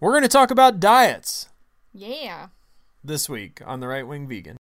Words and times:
We're 0.00 0.12
going 0.12 0.22
to 0.22 0.28
talk 0.28 0.50
about 0.50 0.80
diets 0.80 1.48
Yeah. 1.92 2.48
this 3.02 3.28
week 3.28 3.60
on 3.64 3.80
the 3.80 3.88
Right 3.88 4.06
Wing 4.06 4.28
Vegan. 4.28 4.56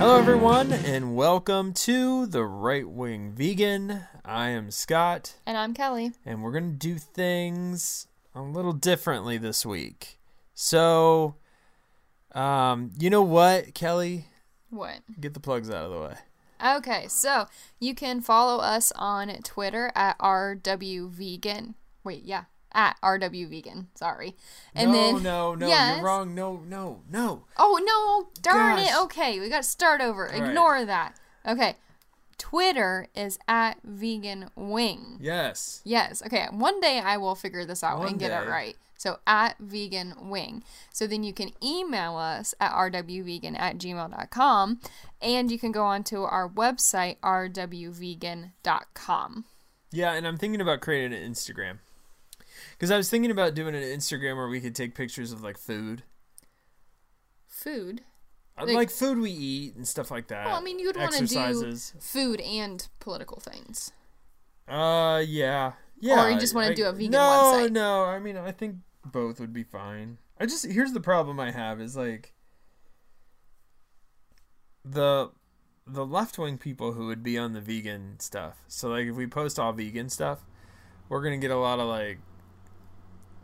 Hello, 0.00 0.16
everyone, 0.18 0.72
and 0.72 1.14
welcome 1.14 1.74
to 1.74 2.24
the 2.24 2.42
Right 2.44 2.88
Wing 2.88 3.32
Vegan. 3.32 4.00
I 4.24 4.48
am 4.48 4.70
Scott, 4.70 5.34
And 5.44 5.58
I'm 5.58 5.74
Kelly. 5.74 6.12
and 6.24 6.42
we're 6.42 6.52
going 6.52 6.70
to 6.72 6.76
do 6.78 6.96
things 6.98 8.06
a 8.34 8.42
little 8.42 8.72
differently 8.72 9.38
this 9.38 9.64
week. 9.66 10.18
So, 10.54 11.36
um, 12.34 12.90
you 12.98 13.10
know 13.10 13.22
what, 13.22 13.74
Kelly? 13.74 14.26
What? 14.70 15.00
Get 15.20 15.34
the 15.34 15.40
plugs 15.40 15.70
out 15.70 15.84
of 15.86 15.90
the 15.92 16.00
way. 16.00 16.14
Okay, 16.76 17.06
so 17.08 17.46
you 17.80 17.94
can 17.94 18.20
follow 18.20 18.60
us 18.62 18.92
on 18.96 19.28
Twitter 19.42 19.90
at 19.94 20.18
RWVegan. 20.18 21.74
Wait, 22.04 22.22
yeah, 22.24 22.44
at 22.72 22.96
RWVegan. 23.02 23.86
Sorry. 23.94 24.36
And 24.74 24.92
no, 24.92 24.96
then 25.14 25.22
no, 25.22 25.54
no, 25.54 25.66
Yes. 25.66 25.96
you're 25.96 26.04
wrong. 26.04 26.34
No, 26.34 26.62
no, 26.66 27.02
no. 27.10 27.44
Oh 27.56 27.80
no! 27.82 28.42
Darn 28.42 28.78
it. 28.78 28.94
Okay, 29.04 29.40
we 29.40 29.48
got 29.48 29.62
to 29.62 29.68
start 29.68 30.00
over. 30.00 30.24
right. 30.30 30.42
Ignore 30.48 30.84
that. 30.84 31.16
Okay. 31.46 31.76
Twitter 32.40 33.06
is 33.14 33.38
at 33.46 33.78
Vegan 33.84 34.50
Wing. 34.56 35.18
Yes. 35.20 35.82
Yes. 35.84 36.22
Okay. 36.24 36.48
One 36.50 36.80
day 36.80 36.98
I 36.98 37.18
will 37.18 37.34
figure 37.34 37.66
this 37.66 37.84
out 37.84 37.98
One 37.98 38.08
and 38.08 38.18
get 38.18 38.32
it 38.32 38.48
right. 38.48 38.76
So 38.96 39.18
at 39.26 39.58
vegan 39.58 40.28
wing. 40.28 40.62
So 40.92 41.06
then 41.06 41.22
you 41.22 41.32
can 41.32 41.52
email 41.64 42.16
us 42.16 42.54
at 42.60 42.72
rwvegan 42.72 43.58
at 43.58 43.78
gmail.com 43.78 44.80
and 45.22 45.50
you 45.50 45.58
can 45.58 45.72
go 45.72 45.84
onto 45.84 46.22
our 46.22 46.46
website, 46.46 47.16
rwvegan.com. 47.20 48.54
Yeah, 49.90 50.12
and 50.12 50.26
I'm 50.26 50.36
thinking 50.36 50.60
about 50.60 50.82
creating 50.82 51.18
an 51.18 51.32
Instagram. 51.32 51.78
Because 52.72 52.90
I 52.90 52.98
was 52.98 53.08
thinking 53.08 53.30
about 53.30 53.54
doing 53.54 53.74
an 53.74 53.82
Instagram 53.82 54.36
where 54.36 54.48
we 54.48 54.60
could 54.60 54.74
take 54.74 54.94
pictures 54.94 55.32
of 55.32 55.42
like 55.42 55.56
food, 55.56 56.02
Food. 57.46 58.02
Like- 58.66 58.76
like, 58.76 58.90
food 58.90 59.18
we 59.18 59.30
eat 59.30 59.76
and 59.76 59.86
stuff 59.86 60.10
like 60.10 60.28
that. 60.28 60.46
Well, 60.46 60.56
I 60.56 60.60
mean, 60.60 60.78
you'd 60.78 60.96
want 60.96 61.14
to 61.14 61.26
do 61.26 61.76
food 62.00 62.40
and 62.40 62.86
political 62.98 63.40
things. 63.40 63.92
Uh, 64.68 65.22
yeah, 65.26 65.72
yeah. 65.98 66.26
Or 66.26 66.30
you 66.30 66.38
just 66.38 66.54
wanna 66.54 66.74
do 66.74 66.86
a 66.86 66.92
vegan 66.92 67.12
no, 67.12 67.18
website? 67.18 67.72
No, 67.72 68.04
I 68.04 68.18
mean, 68.18 68.36
I 68.36 68.52
think 68.52 68.76
both 69.04 69.40
would 69.40 69.52
be 69.52 69.64
fine. 69.64 70.18
I 70.38 70.46
just 70.46 70.64
here's 70.66 70.92
the 70.92 71.00
problem 71.00 71.40
I 71.40 71.50
have 71.50 71.80
is 71.80 71.96
like 71.96 72.34
the 74.84 75.30
the 75.86 76.06
left 76.06 76.38
wing 76.38 76.56
people 76.56 76.92
who 76.92 77.06
would 77.06 77.22
be 77.22 77.36
on 77.36 77.52
the 77.52 77.60
vegan 77.60 78.20
stuff. 78.20 78.62
So 78.68 78.88
like, 78.90 79.06
if 79.06 79.16
we 79.16 79.26
post 79.26 79.58
all 79.58 79.72
vegan 79.72 80.08
stuff, 80.08 80.46
we're 81.08 81.22
gonna 81.22 81.38
get 81.38 81.50
a 81.50 81.56
lot 81.56 81.80
of 81.80 81.88
like, 81.88 82.18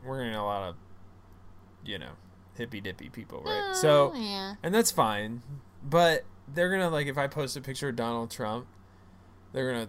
we're 0.05 0.19
gonna 0.19 0.31
get 0.31 0.41
a 0.41 0.45
lot 0.45 0.69
of, 0.69 0.77
you 1.85 1.99
know, 1.99 2.13
hippy 2.59 2.81
dippy 2.81 3.09
people, 3.09 3.43
right? 3.45 3.71
Oh, 3.71 3.75
so 3.75 4.13
Oh, 4.15 4.19
yeah. 4.19 4.55
and 4.63 4.75
that's 4.75 4.91
fine. 4.91 5.43
But 5.83 6.25
they're 6.53 6.71
gonna 6.71 6.91
like 6.91 7.07
if 7.07 7.19
I 7.19 7.27
post 7.27 7.57
a 7.57 7.61
picture 7.61 7.89
of 7.89 7.97
Donald 7.97 8.31
Trump, 8.31 8.67
they're 9.53 9.71
gonna 9.73 9.89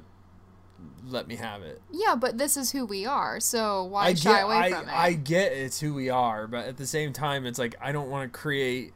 let 1.08 1.28
me 1.28 1.36
have 1.38 1.64
it. 1.64 1.82
Yeah, 1.92 2.16
but 2.16 2.38
this 2.38 2.56
is 2.58 2.72
who 2.72 2.86
we 2.86 3.06
are. 3.06 3.40
So 3.40 3.84
why 3.86 4.08
I 4.08 4.14
shy 4.14 4.32
get, 4.34 4.44
away 4.44 4.56
I, 4.56 4.72
from 4.72 4.90
it? 4.90 4.94
I 4.96 5.14
get 5.14 5.52
it's 5.52 5.80
who 5.80 5.94
we 5.94 6.10
are, 6.10 6.48
but 6.48 6.68
at 6.68 6.78
the 6.78 6.86
same 6.86 7.14
time, 7.14 7.46
it's 7.46 7.60
like 7.60 7.76
I 7.82 7.92
don't 7.92 8.10
want 8.10 8.32
to 8.32 8.38
create 8.40 8.94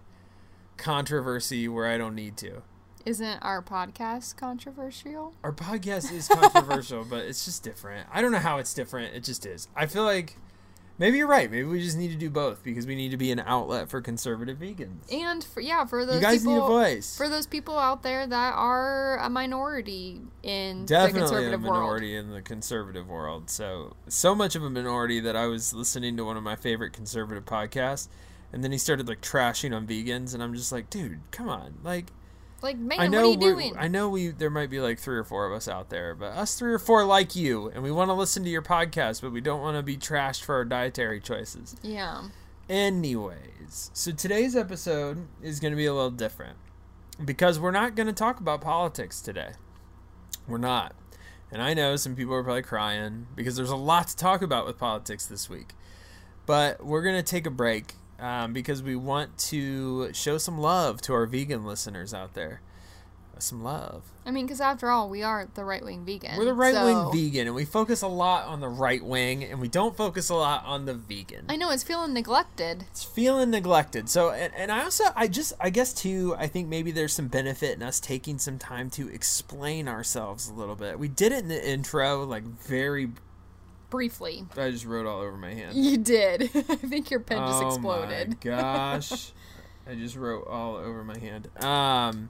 controversy 0.77 1.67
where 1.67 1.87
I 1.87 1.97
don't 1.97 2.15
need 2.15 2.37
to. 2.37 2.61
Isn't 3.05 3.39
our 3.41 3.63
podcast 3.63 4.37
controversial? 4.37 5.33
Our 5.43 5.51
podcast 5.51 6.11
is 6.11 6.27
controversial, 6.31 7.03
but 7.03 7.25
it's 7.25 7.45
just 7.45 7.63
different. 7.63 8.07
I 8.11 8.21
don't 8.21 8.31
know 8.31 8.37
how 8.39 8.57
it's 8.59 8.73
different. 8.73 9.15
It 9.15 9.23
just 9.23 9.45
is. 9.45 9.67
I 9.75 9.87
feel 9.87 10.03
like 10.03 10.37
maybe 11.01 11.17
you're 11.17 11.27
right. 11.27 11.49
Maybe 11.49 11.63
we 11.63 11.81
just 11.81 11.97
need 11.97 12.11
to 12.11 12.15
do 12.15 12.29
both 12.29 12.63
because 12.63 12.85
we 12.85 12.95
need 12.95 13.09
to 13.09 13.17
be 13.17 13.31
an 13.31 13.39
outlet 13.39 13.89
for 13.89 13.99
conservative 14.01 14.59
vegans. 14.59 15.11
And 15.11 15.43
for, 15.43 15.59
yeah, 15.59 15.83
for 15.85 16.05
those 16.05 16.15
You 16.15 16.21
guys 16.21 16.39
people, 16.41 16.53
need 16.53 16.59
a 16.59 16.67
voice. 16.67 17.17
for 17.17 17.27
those 17.27 17.47
people 17.47 17.77
out 17.77 18.03
there 18.03 18.25
that 18.27 18.53
are 18.53 19.17
a 19.17 19.29
minority 19.29 20.21
in 20.43 20.81
the 20.81 20.87
definitely 20.87 21.21
a 21.21 21.23
conservative 21.23 21.63
world. 21.63 21.73
minority 21.73 22.15
in 22.15 22.29
the 22.29 22.41
conservative 22.41 23.09
world. 23.09 23.49
So 23.49 23.95
so 24.07 24.35
much 24.35 24.55
of 24.55 24.63
a 24.63 24.69
minority 24.69 25.19
that 25.19 25.35
I 25.35 25.47
was 25.47 25.73
listening 25.73 26.15
to 26.17 26.23
one 26.23 26.37
of 26.37 26.43
my 26.43 26.55
favorite 26.55 26.93
conservative 26.93 27.45
podcasts, 27.45 28.07
and 28.53 28.63
then 28.63 28.71
he 28.71 28.77
started 28.77 29.07
like 29.07 29.21
trashing 29.21 29.75
on 29.75 29.87
vegans, 29.87 30.35
and 30.35 30.43
I'm 30.43 30.53
just 30.53 30.71
like, 30.71 30.89
dude, 30.89 31.19
come 31.31 31.49
on, 31.49 31.73
like. 31.83 32.11
Like, 32.61 32.77
man, 32.77 32.99
I 32.99 33.09
what 33.09 33.17
are 33.17 33.25
you 33.25 33.37
doing? 33.37 33.75
I 33.77 33.87
know 33.87 34.09
we 34.09 34.29
there 34.29 34.49
might 34.49 34.69
be 34.69 34.79
like 34.79 34.99
three 34.99 35.17
or 35.17 35.23
four 35.23 35.45
of 35.47 35.53
us 35.53 35.67
out 35.67 35.89
there, 35.89 36.13
but 36.15 36.33
us 36.33 36.57
three 36.57 36.71
or 36.73 36.79
four 36.79 37.03
like 37.05 37.35
you, 37.35 37.69
and 37.69 37.81
we 37.81 37.91
want 37.91 38.09
to 38.09 38.13
listen 38.13 38.43
to 38.43 38.49
your 38.49 38.61
podcast, 38.61 39.21
but 39.21 39.31
we 39.31 39.41
don't 39.41 39.61
want 39.61 39.77
to 39.77 39.83
be 39.83 39.97
trashed 39.97 40.43
for 40.43 40.55
our 40.55 40.65
dietary 40.65 41.19
choices. 41.19 41.75
yeah. 41.81 42.23
Anyways, 42.69 43.91
so 43.93 44.11
today's 44.11 44.55
episode 44.55 45.27
is 45.41 45.59
going 45.59 45.71
to 45.73 45.77
be 45.77 45.87
a 45.87 45.93
little 45.93 46.09
different 46.09 46.57
because 47.23 47.59
we're 47.59 47.71
not 47.71 47.95
going 47.95 48.07
to 48.07 48.13
talk 48.13 48.39
about 48.39 48.61
politics 48.61 49.19
today. 49.19 49.51
We're 50.47 50.57
not. 50.57 50.95
And 51.51 51.61
I 51.61 51.73
know 51.73 51.97
some 51.97 52.15
people 52.15 52.33
are 52.33 52.43
probably 52.43 52.61
crying 52.61 53.27
because 53.35 53.57
there's 53.57 53.69
a 53.71 53.75
lot 53.75 54.07
to 54.07 54.15
talk 54.15 54.41
about 54.41 54.65
with 54.65 54.77
politics 54.77 55.25
this 55.25 55.49
week. 55.49 55.73
But 56.45 56.85
we're 56.85 57.01
going 57.01 57.17
to 57.17 57.23
take 57.23 57.45
a 57.45 57.51
break 57.51 57.95
um, 58.21 58.53
because 58.53 58.81
we 58.81 58.95
want 58.95 59.37
to 59.49 60.13
show 60.13 60.37
some 60.37 60.57
love 60.57 61.01
to 61.01 61.13
our 61.13 61.25
vegan 61.25 61.65
listeners 61.65 62.13
out 62.13 62.33
there. 62.33 62.61
Some 63.39 63.63
love. 63.63 64.03
I 64.23 64.29
mean, 64.29 64.45
because 64.45 64.61
after 64.61 64.91
all, 64.91 65.09
we 65.09 65.23
are 65.23 65.49
the 65.55 65.63
right 65.63 65.83
wing 65.83 66.05
vegan. 66.05 66.37
We're 66.37 66.45
the 66.45 66.53
right 66.53 66.75
wing 66.75 66.95
so- 66.95 67.09
vegan, 67.09 67.47
and 67.47 67.55
we 67.55 67.65
focus 67.65 68.03
a 68.03 68.07
lot 68.07 68.45
on 68.45 68.59
the 68.59 68.67
right 68.67 69.03
wing, 69.03 69.43
and 69.43 69.59
we 69.59 69.67
don't 69.67 69.97
focus 69.97 70.29
a 70.29 70.35
lot 70.35 70.63
on 70.63 70.85
the 70.85 70.93
vegan 70.93 71.47
I 71.49 71.55
know 71.55 71.71
it's 71.71 71.81
feeling 71.81 72.13
neglected. 72.13 72.85
it's 72.91 73.03
feeling 73.03 73.49
neglected. 73.49 74.09
So, 74.09 74.29
and, 74.29 74.53
and 74.55 74.71
I 74.71 74.83
also, 74.83 75.05
I 75.15 75.27
just, 75.27 75.53
I 75.59 75.71
guess 75.71 75.91
too, 75.91 76.35
I 76.37 76.45
think 76.45 76.67
maybe 76.67 76.91
there's 76.91 77.13
some 77.13 77.29
benefit 77.29 77.75
in 77.75 77.81
us 77.81 77.99
taking 77.99 78.37
some 78.37 78.59
time 78.59 78.91
to 78.91 79.09
explain 79.09 79.87
ourselves 79.87 80.47
a 80.47 80.53
little 80.53 80.75
bit. 80.75 80.99
We 80.99 81.07
did 81.07 81.31
it 81.31 81.39
in 81.39 81.47
the 81.47 81.67
intro, 81.67 82.23
like 82.23 82.43
very, 82.43 83.09
Briefly, 83.91 84.45
I 84.57 84.71
just 84.71 84.85
wrote 84.85 85.05
all 85.05 85.19
over 85.19 85.37
my 85.37 85.53
hand. 85.53 85.75
you 85.75 85.97
did. 85.97 86.43
I 86.55 86.75
think 86.75 87.11
your 87.11 87.19
pen 87.19 87.37
just 87.37 87.61
oh 87.61 87.67
exploded. 87.67 88.29
my 88.29 88.35
gosh. 88.41 89.31
I 89.87 89.95
just 89.95 90.15
wrote 90.15 90.47
all 90.47 90.77
over 90.77 91.03
my 91.03 91.17
hand. 91.19 91.49
Um, 91.63 92.29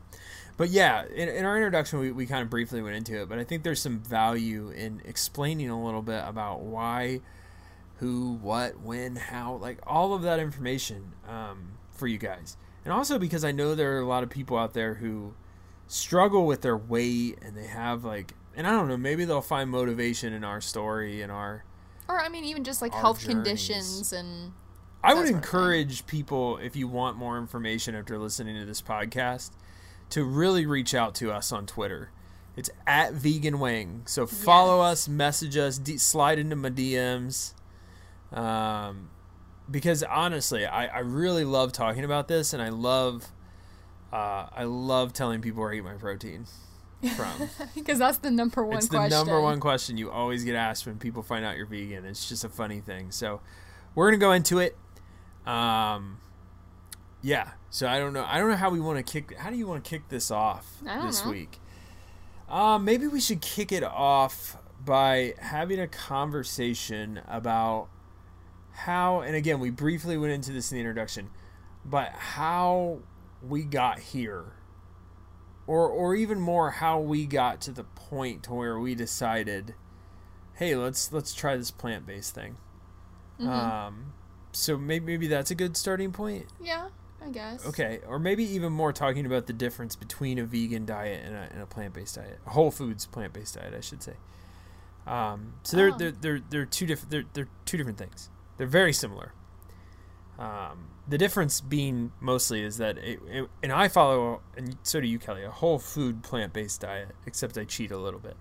but 0.57 0.69
yeah, 0.69 1.05
in, 1.05 1.29
in 1.29 1.45
our 1.45 1.55
introduction, 1.55 1.99
we, 1.99 2.11
we 2.11 2.25
kind 2.25 2.41
of 2.41 2.49
briefly 2.49 2.81
went 2.81 2.95
into 2.95 3.21
it, 3.21 3.29
but 3.29 3.39
I 3.39 3.43
think 3.43 3.63
there's 3.63 3.81
some 3.81 3.99
value 3.99 4.71
in 4.71 5.01
explaining 5.05 5.69
a 5.69 5.83
little 5.83 6.01
bit 6.01 6.23
about 6.25 6.61
why, 6.61 7.21
who, 7.97 8.39
what, 8.41 8.79
when, 8.81 9.15
how, 9.15 9.55
like 9.55 9.79
all 9.85 10.13
of 10.13 10.23
that 10.23 10.39
information 10.39 11.13
um, 11.29 11.73
for 11.91 12.07
you 12.07 12.17
guys. 12.17 12.57
And 12.83 12.93
also 12.93 13.19
because 13.19 13.45
I 13.45 13.51
know 13.51 13.75
there 13.75 13.97
are 13.97 14.01
a 14.01 14.07
lot 14.07 14.23
of 14.23 14.29
people 14.29 14.57
out 14.57 14.73
there 14.73 14.95
who 14.95 15.35
struggle 15.87 16.47
with 16.47 16.61
their 16.61 16.77
weight 16.77 17.37
and 17.43 17.55
they 17.55 17.67
have 17.67 18.03
like, 18.03 18.33
and 18.55 18.67
I 18.67 18.71
don't 18.71 18.87
know, 18.87 18.97
maybe 18.97 19.25
they'll 19.25 19.41
find 19.41 19.69
motivation 19.69 20.33
in 20.33 20.43
our 20.43 20.61
story 20.61 21.21
and 21.21 21.31
our 21.31 21.63
Or 22.09 22.19
I 22.21 22.29
mean, 22.29 22.43
even 22.45 22.63
just 22.63 22.81
like 22.81 22.93
health 22.93 23.19
journeys. 23.21 23.35
conditions 23.35 24.13
and 24.13 24.53
I 25.03 25.13
would 25.15 25.27
encourage 25.27 26.05
people, 26.05 26.57
if 26.57 26.75
you 26.75 26.87
want 26.87 27.17
more 27.17 27.37
information 27.39 27.95
after 27.95 28.19
listening 28.19 28.59
to 28.59 28.65
this 28.65 28.81
podcast, 28.83 29.49
to 30.11 30.23
really 30.23 30.65
reach 30.65 30.93
out 30.93 31.15
to 31.15 31.31
us 31.31 31.51
on 31.51 31.65
Twitter. 31.65 32.11
It's 32.55 32.69
at 32.85 33.13
Vegan 33.13 33.59
Wing. 33.59 34.03
So 34.05 34.27
follow 34.27 34.83
Yes. 34.85 34.91
us, 34.91 35.07
message 35.09 35.57
us, 35.57 35.77
d- 35.79 35.97
slide 35.97 36.37
into 36.37 36.55
my 36.55 36.69
DMs. 36.69 37.53
Um, 38.31 39.09
because 39.69 40.03
honestly, 40.03 40.65
I, 40.65 40.85
I 40.87 40.99
really 40.99 41.45
love 41.45 41.71
talking 41.71 42.03
about 42.03 42.27
this, 42.27 42.53
and 42.53 42.61
I 42.61 42.69
love, 42.69 43.31
uh, 44.13 44.47
I 44.51 44.65
love 44.65 45.13
telling 45.13 45.41
people 45.41 45.61
where 45.63 45.71
I 45.71 45.75
eat 45.77 45.83
my 45.83 45.93
protein 45.93 46.45
from. 47.09 47.49
because 47.75 47.99
that's 47.99 48.19
the 48.19 48.31
number 48.31 48.65
one 48.65 48.77
it's 48.77 48.87
the 48.87 48.97
question. 48.97 49.17
number 49.17 49.41
one 49.41 49.59
question 49.59 49.97
you 49.97 50.11
always 50.11 50.43
get 50.43 50.55
asked 50.55 50.85
when 50.85 50.97
people 50.97 51.23
find 51.23 51.45
out 51.45 51.57
you're 51.57 51.65
vegan. 51.65 52.05
It's 52.05 52.27
just 52.27 52.43
a 52.43 52.49
funny 52.49 52.79
thing. 52.79 53.11
So 53.11 53.41
we're 53.95 54.07
gonna 54.07 54.19
go 54.19 54.31
into 54.31 54.59
it. 54.59 54.77
Um, 55.45 56.19
yeah. 57.21 57.51
So 57.69 57.87
I 57.87 57.99
don't 57.99 58.13
know. 58.13 58.25
I 58.27 58.37
don't 58.37 58.49
know 58.49 58.55
how 58.55 58.69
we 58.69 58.79
want 58.79 59.05
to 59.05 59.11
kick. 59.11 59.37
How 59.37 59.49
do 59.49 59.55
you 59.55 59.67
want 59.67 59.83
to 59.83 59.89
kick 59.89 60.09
this 60.09 60.31
off 60.31 60.81
this 61.03 61.23
know. 61.23 61.31
week? 61.31 61.59
Um, 62.49 62.83
maybe 62.83 63.07
we 63.07 63.21
should 63.21 63.41
kick 63.41 63.71
it 63.71 63.83
off 63.83 64.57
by 64.83 65.35
having 65.39 65.79
a 65.79 65.87
conversation 65.87 67.21
about 67.27 67.87
how. 68.71 69.21
And 69.21 69.35
again, 69.35 69.59
we 69.59 69.69
briefly 69.69 70.17
went 70.17 70.33
into 70.33 70.51
this 70.51 70.71
in 70.71 70.75
the 70.75 70.81
introduction, 70.81 71.29
but 71.85 72.09
how 72.11 72.99
we 73.41 73.63
got 73.63 73.99
here 73.99 74.53
or 75.71 75.87
or 75.89 76.15
even 76.15 76.39
more 76.39 76.71
how 76.71 76.99
we 76.99 77.25
got 77.25 77.61
to 77.61 77.71
the 77.71 77.83
point 77.83 78.43
to 78.43 78.53
where 78.53 78.77
we 78.79 78.93
decided 78.95 79.73
hey 80.55 80.75
let's 80.75 81.11
let's 81.13 81.33
try 81.33 81.55
this 81.55 81.71
plant-based 81.71 82.35
thing 82.35 82.57
Mm-hmm. 83.39 83.49
um 83.49 84.13
so 84.51 84.77
maybe 84.77 85.05
maybe 85.05 85.27
that's 85.27 85.49
a 85.49 85.55
good 85.55 85.77
starting 85.77 86.11
point. 86.11 86.45
Yeah, 86.61 86.89
I 87.25 87.29
guess. 87.29 87.65
Okay, 87.65 87.99
or 88.05 88.19
maybe 88.19 88.43
even 88.43 88.73
more 88.73 88.91
talking 88.91 89.25
about 89.25 89.47
the 89.47 89.53
difference 89.53 89.95
between 89.95 90.37
a 90.37 90.43
vegan 90.45 90.85
diet 90.85 91.21
and 91.25 91.35
a, 91.35 91.47
and 91.53 91.61
a 91.61 91.65
plant-based 91.65 92.15
diet, 92.17 92.39
a 92.45 92.49
whole 92.49 92.69
foods 92.69 93.05
plant-based 93.07 93.55
diet, 93.55 93.73
I 93.73 93.79
should 93.79 94.03
say. 94.03 94.15
Um, 95.07 95.53
so 95.63 95.77
they're, 95.77 95.91
Oh. 95.93 95.97
they're 95.97 96.11
they're 96.11 96.41
they're 96.49 96.65
two 96.65 96.85
different 96.85 97.11
they're, 97.11 97.23
they're 97.33 97.47
two 97.65 97.77
different 97.77 97.97
things. 97.97 98.29
They're 98.57 98.67
very 98.67 98.91
similar. 98.93 99.31
Um, 100.41 100.87
the 101.07 101.19
difference 101.19 101.61
being 101.61 102.13
mostly 102.19 102.63
is 102.63 102.77
that 102.77 102.97
it, 102.97 103.19
it, 103.27 103.47
and 103.61 103.71
I 103.71 103.87
follow 103.87 104.41
and 104.57 104.75
so 104.81 104.99
do 104.99 105.07
you 105.07 105.19
Kelly 105.19 105.43
a 105.43 105.51
whole 105.51 105.77
food 105.77 106.23
plant-based 106.23 106.81
diet 106.81 107.09
except 107.27 107.59
I 107.59 107.63
cheat 107.63 107.91
a 107.91 107.97
little 107.97 108.19
bit. 108.19 108.35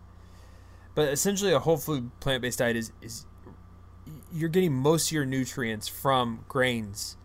But 0.95 1.11
essentially 1.11 1.53
a 1.53 1.59
whole 1.59 1.77
food 1.77 2.11
plant-based 2.21 2.59
diet 2.59 2.77
is 2.77 2.93
is 3.03 3.27
you're 4.33 4.49
getting 4.49 4.73
most 4.73 5.09
of 5.09 5.13
your 5.13 5.27
nutrients 5.27 5.89
from 5.89 6.47
grains, 6.49 7.19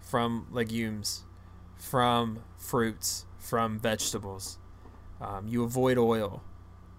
from 0.00 0.46
legumes, 0.50 1.24
from 1.76 2.42
fruits, 2.56 3.26
from 3.38 3.78
vegetables. 3.78 4.58
Um, 5.20 5.46
you 5.46 5.62
avoid 5.62 5.98
oil. 5.98 6.42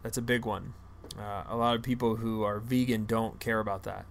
That's 0.03 0.19
a 0.19 0.21
big 0.21 0.45
one. 0.45 0.75
Uh, 1.17 1.45
a 1.49 1.57
lot 1.57 1.75
of 1.75 1.81
people 1.81 2.17
who 2.17 2.43
are 2.43 2.59
vegan 2.59 3.05
don't 3.05 3.39
care 3.39 3.59
about 3.59 3.83
that. 3.83 4.05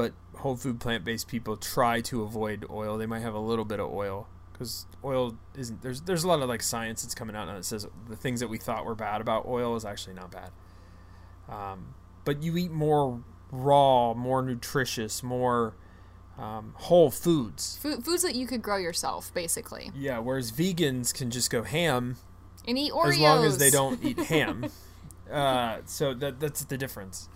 But 0.00 0.14
whole 0.40 0.56
food 0.56 0.80
plant 0.80 1.04
based 1.04 1.28
people 1.28 1.58
try 1.58 2.00
to 2.02 2.22
avoid 2.22 2.64
oil. 2.70 2.96
They 2.96 3.04
might 3.04 3.20
have 3.20 3.34
a 3.34 3.38
little 3.38 3.66
bit 3.66 3.80
of 3.80 3.92
oil 3.92 4.28
because 4.50 4.86
oil 5.04 5.36
isn't. 5.54 5.82
There's 5.82 6.00
there's 6.00 6.24
a 6.24 6.28
lot 6.28 6.40
of 6.40 6.48
like 6.48 6.62
science 6.62 7.02
that's 7.02 7.14
coming 7.14 7.36
out 7.36 7.48
now 7.48 7.56
that 7.56 7.66
says 7.66 7.86
the 8.08 8.16
things 8.16 8.40
that 8.40 8.48
we 8.48 8.56
thought 8.56 8.86
were 8.86 8.94
bad 8.94 9.20
about 9.20 9.44
oil 9.44 9.76
is 9.76 9.84
actually 9.84 10.14
not 10.14 10.30
bad. 10.30 10.52
Um, 11.50 11.94
but 12.24 12.42
you 12.42 12.56
eat 12.56 12.70
more 12.70 13.22
raw, 13.52 14.14
more 14.14 14.40
nutritious, 14.40 15.22
more 15.22 15.74
um, 16.38 16.72
whole 16.78 17.10
foods. 17.10 17.76
Food, 17.82 18.02
foods 18.02 18.22
that 18.22 18.34
you 18.34 18.46
could 18.46 18.62
grow 18.62 18.78
yourself, 18.78 19.34
basically, 19.34 19.90
Yeah, 19.94 20.20
whereas 20.20 20.50
vegans 20.50 21.12
can 21.12 21.30
just 21.30 21.50
go 21.50 21.62
ham 21.62 22.16
and 22.66 22.78
eat 22.78 22.92
Oreos 22.92 23.10
as 23.10 23.18
long 23.18 23.44
as 23.44 23.58
they 23.58 23.68
don't 23.68 24.02
eat 24.02 24.18
ham. 24.18 24.70
uh, 25.30 25.80
so 25.84 26.14
that 26.14 26.40
that's 26.40 26.64
the 26.64 26.78
difference. 26.78 27.28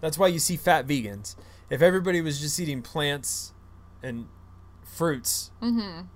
That's 0.00 0.18
why 0.18 0.26
you 0.26 0.40
see 0.40 0.56
fat 0.56 0.84
vegans. 0.84 1.36
If 1.70 1.82
everybody 1.82 2.20
was 2.20 2.40
just 2.40 2.58
eating 2.60 2.82
plants 2.82 3.52
and 4.02 4.26
fruits, 4.84 5.50
Mm-hmm. 5.62 6.06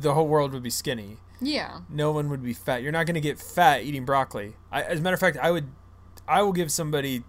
the 0.00 0.14
whole 0.14 0.28
world 0.28 0.52
would 0.52 0.62
be 0.62 0.70
skinny. 0.70 1.18
Yeah. 1.40 1.80
No 1.88 2.10
one 2.12 2.28
would 2.30 2.42
be 2.42 2.52
fat. 2.52 2.82
You're 2.82 2.92
not 2.92 3.06
going 3.06 3.14
to 3.14 3.20
get 3.20 3.38
fat 3.38 3.84
eating 3.84 4.04
broccoli. 4.04 4.54
I, 4.72 4.82
as 4.82 4.98
a 4.98 5.02
matter 5.02 5.14
of 5.14 5.20
fact, 5.20 5.36
I 5.40 5.50
would, 5.50 5.68
I 6.26 6.42
will 6.42 6.52
give 6.52 6.70
somebody. 6.72 7.22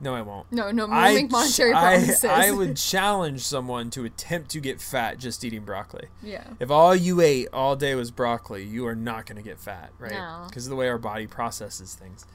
No, 0.00 0.14
I 0.14 0.20
won't. 0.20 0.52
No, 0.52 0.70
no, 0.70 0.86
I, 0.90 1.14
make 1.14 1.30
monetary 1.30 1.72
I, 1.72 1.96
promises. 1.96 2.24
I 2.24 2.50
would 2.50 2.76
challenge 2.92 3.40
someone 3.40 3.88
to 3.90 4.04
attempt 4.04 4.50
to 4.50 4.60
get 4.60 4.80
fat 4.80 5.18
just 5.18 5.42
eating 5.44 5.64
broccoli. 5.64 6.08
Yeah. 6.22 6.44
If 6.60 6.70
all 6.70 6.94
you 6.94 7.20
ate 7.22 7.48
all 7.52 7.76
day 7.76 7.94
was 7.94 8.10
broccoli, 8.10 8.62
you 8.64 8.86
are 8.86 8.96
not 8.96 9.24
going 9.24 9.36
to 9.36 9.42
get 9.42 9.58
fat, 9.58 9.90
right? 9.98 10.12
No. 10.12 10.44
Because 10.46 10.66
of 10.66 10.70
the 10.70 10.76
way 10.76 10.88
our 10.88 10.98
body 10.98 11.26
processes 11.26 11.94
things. 11.94 12.26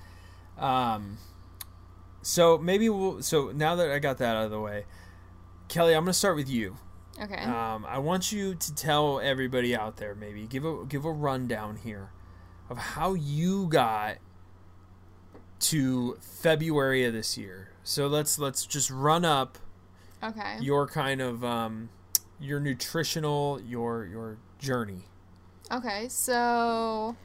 Um, 0.57 1.17
so 2.21 2.57
maybe 2.57 2.89
we'll. 2.89 3.21
So 3.21 3.51
now 3.51 3.75
that 3.75 3.91
I 3.91 3.99
got 3.99 4.17
that 4.19 4.35
out 4.35 4.45
of 4.45 4.51
the 4.51 4.59
way, 4.59 4.85
Kelly, 5.67 5.93
I'm 5.93 6.03
going 6.03 6.13
to 6.13 6.17
start 6.17 6.35
with 6.35 6.49
you. 6.49 6.77
Okay. 7.21 7.41
Um, 7.41 7.85
I 7.87 7.99
want 7.99 8.31
you 8.31 8.55
to 8.55 8.75
tell 8.75 9.19
everybody 9.19 9.75
out 9.75 9.97
there, 9.97 10.15
maybe 10.15 10.47
give 10.47 10.65
a 10.65 10.85
give 10.85 11.05
a 11.05 11.11
rundown 11.11 11.77
here 11.77 12.11
of 12.69 12.77
how 12.77 13.13
you 13.13 13.67
got 13.67 14.17
to 15.59 16.17
February 16.21 17.05
of 17.05 17.13
this 17.13 17.37
year. 17.37 17.71
So 17.83 18.07
let's 18.07 18.39
let's 18.39 18.65
just 18.65 18.89
run 18.89 19.25
up 19.25 19.57
okay. 20.23 20.57
your 20.61 20.87
kind 20.87 21.21
of 21.21 21.43
um, 21.43 21.89
your 22.39 22.59
nutritional 22.59 23.59
your 23.61 24.05
your 24.05 24.37
journey. 24.59 25.05
Okay, 25.71 26.07
so 26.07 27.15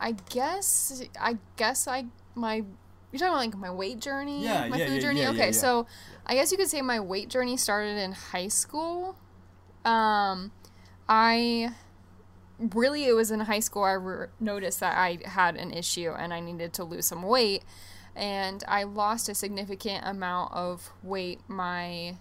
I 0.00 0.12
guess 0.30 1.02
I 1.20 1.38
guess 1.56 1.86
I 1.86 2.06
my 2.34 2.64
you're 3.12 3.18
talking 3.18 3.32
about 3.32 3.38
like 3.38 3.56
my 3.56 3.70
weight 3.70 4.00
journey, 4.00 4.44
Yeah, 4.44 4.68
my 4.68 4.76
yeah, 4.76 4.86
food 4.86 4.94
yeah, 4.96 5.00
journey. 5.00 5.26
okay, 5.26 5.52
so 5.52 5.86
I 6.26 6.34
guess 6.34 6.50
you 6.52 6.58
could 6.58 6.68
say 6.68 6.80
my 6.82 7.00
weight 7.00 7.28
journey 7.28 7.56
started 7.56 7.96
in 7.98 8.12
high 8.12 8.48
school. 8.48 9.16
Um, 9.84 10.52
I 11.08 11.70
really 12.58 13.04
it 13.06 13.12
was 13.14 13.30
in 13.30 13.40
high 13.40 13.60
school 13.60 13.84
I 13.84 13.92
re- 13.92 14.26
noticed 14.38 14.80
that 14.80 14.96
I 14.96 15.18
had 15.24 15.56
an 15.56 15.72
issue 15.72 16.10
and 16.10 16.32
I 16.34 16.40
needed 16.40 16.72
to 16.74 16.84
lose 16.84 17.06
some 17.06 17.22
weight, 17.22 17.62
and 18.14 18.62
I 18.68 18.82
lost 18.84 19.28
a 19.28 19.34
significant 19.34 20.04
amount 20.06 20.52
of 20.52 20.90
weight 21.02 21.40
my 21.48 22.16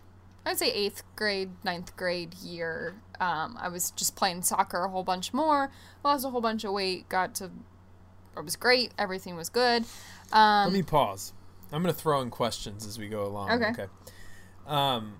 I'd 0.46 0.58
say 0.58 0.72
eighth 0.72 1.04
grade, 1.16 1.52
ninth 1.64 1.96
grade 1.98 2.34
year. 2.36 2.96
Um, 3.20 3.58
I 3.60 3.68
was 3.68 3.92
just 3.92 4.16
playing 4.16 4.42
soccer 4.44 4.84
a 4.86 4.90
whole 4.90 5.04
bunch 5.04 5.34
more, 5.34 5.70
lost 6.04 6.26
a 6.26 6.30
whole 6.30 6.42
bunch 6.42 6.64
of 6.64 6.72
weight, 6.72 7.10
got 7.10 7.36
to, 7.36 7.52
it 8.38 8.44
was 8.44 8.56
great, 8.56 8.92
everything 8.98 9.36
was 9.36 9.50
good. 9.50 9.84
Um, 10.32 10.66
Let 10.66 10.74
me 10.74 10.84
pause. 10.84 11.34
I'm 11.72 11.84
going 11.84 11.94
to 11.94 12.00
throw 12.00 12.22
in 12.22 12.30
questions 12.30 12.86
as 12.86 12.98
we 12.98 13.08
go 13.08 13.26
along. 13.26 13.52
Okay. 13.52 13.72
Okay. 13.72 13.86
Um, 14.68 15.16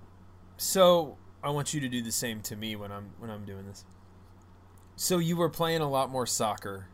so 0.56 1.16
I 1.42 1.50
want 1.50 1.74
you 1.74 1.80
to 1.80 1.88
do 1.88 2.02
the 2.02 2.12
same 2.12 2.40
to 2.42 2.56
me 2.56 2.76
when 2.76 2.90
I'm 2.92 3.10
when 3.18 3.30
I'm 3.30 3.44
doing 3.44 3.66
this. 3.66 3.84
So 4.96 5.18
you 5.18 5.36
were 5.36 5.48
playing 5.48 5.80
a 5.80 5.88
lot 5.88 6.10
more 6.10 6.26
soccer. 6.26 6.86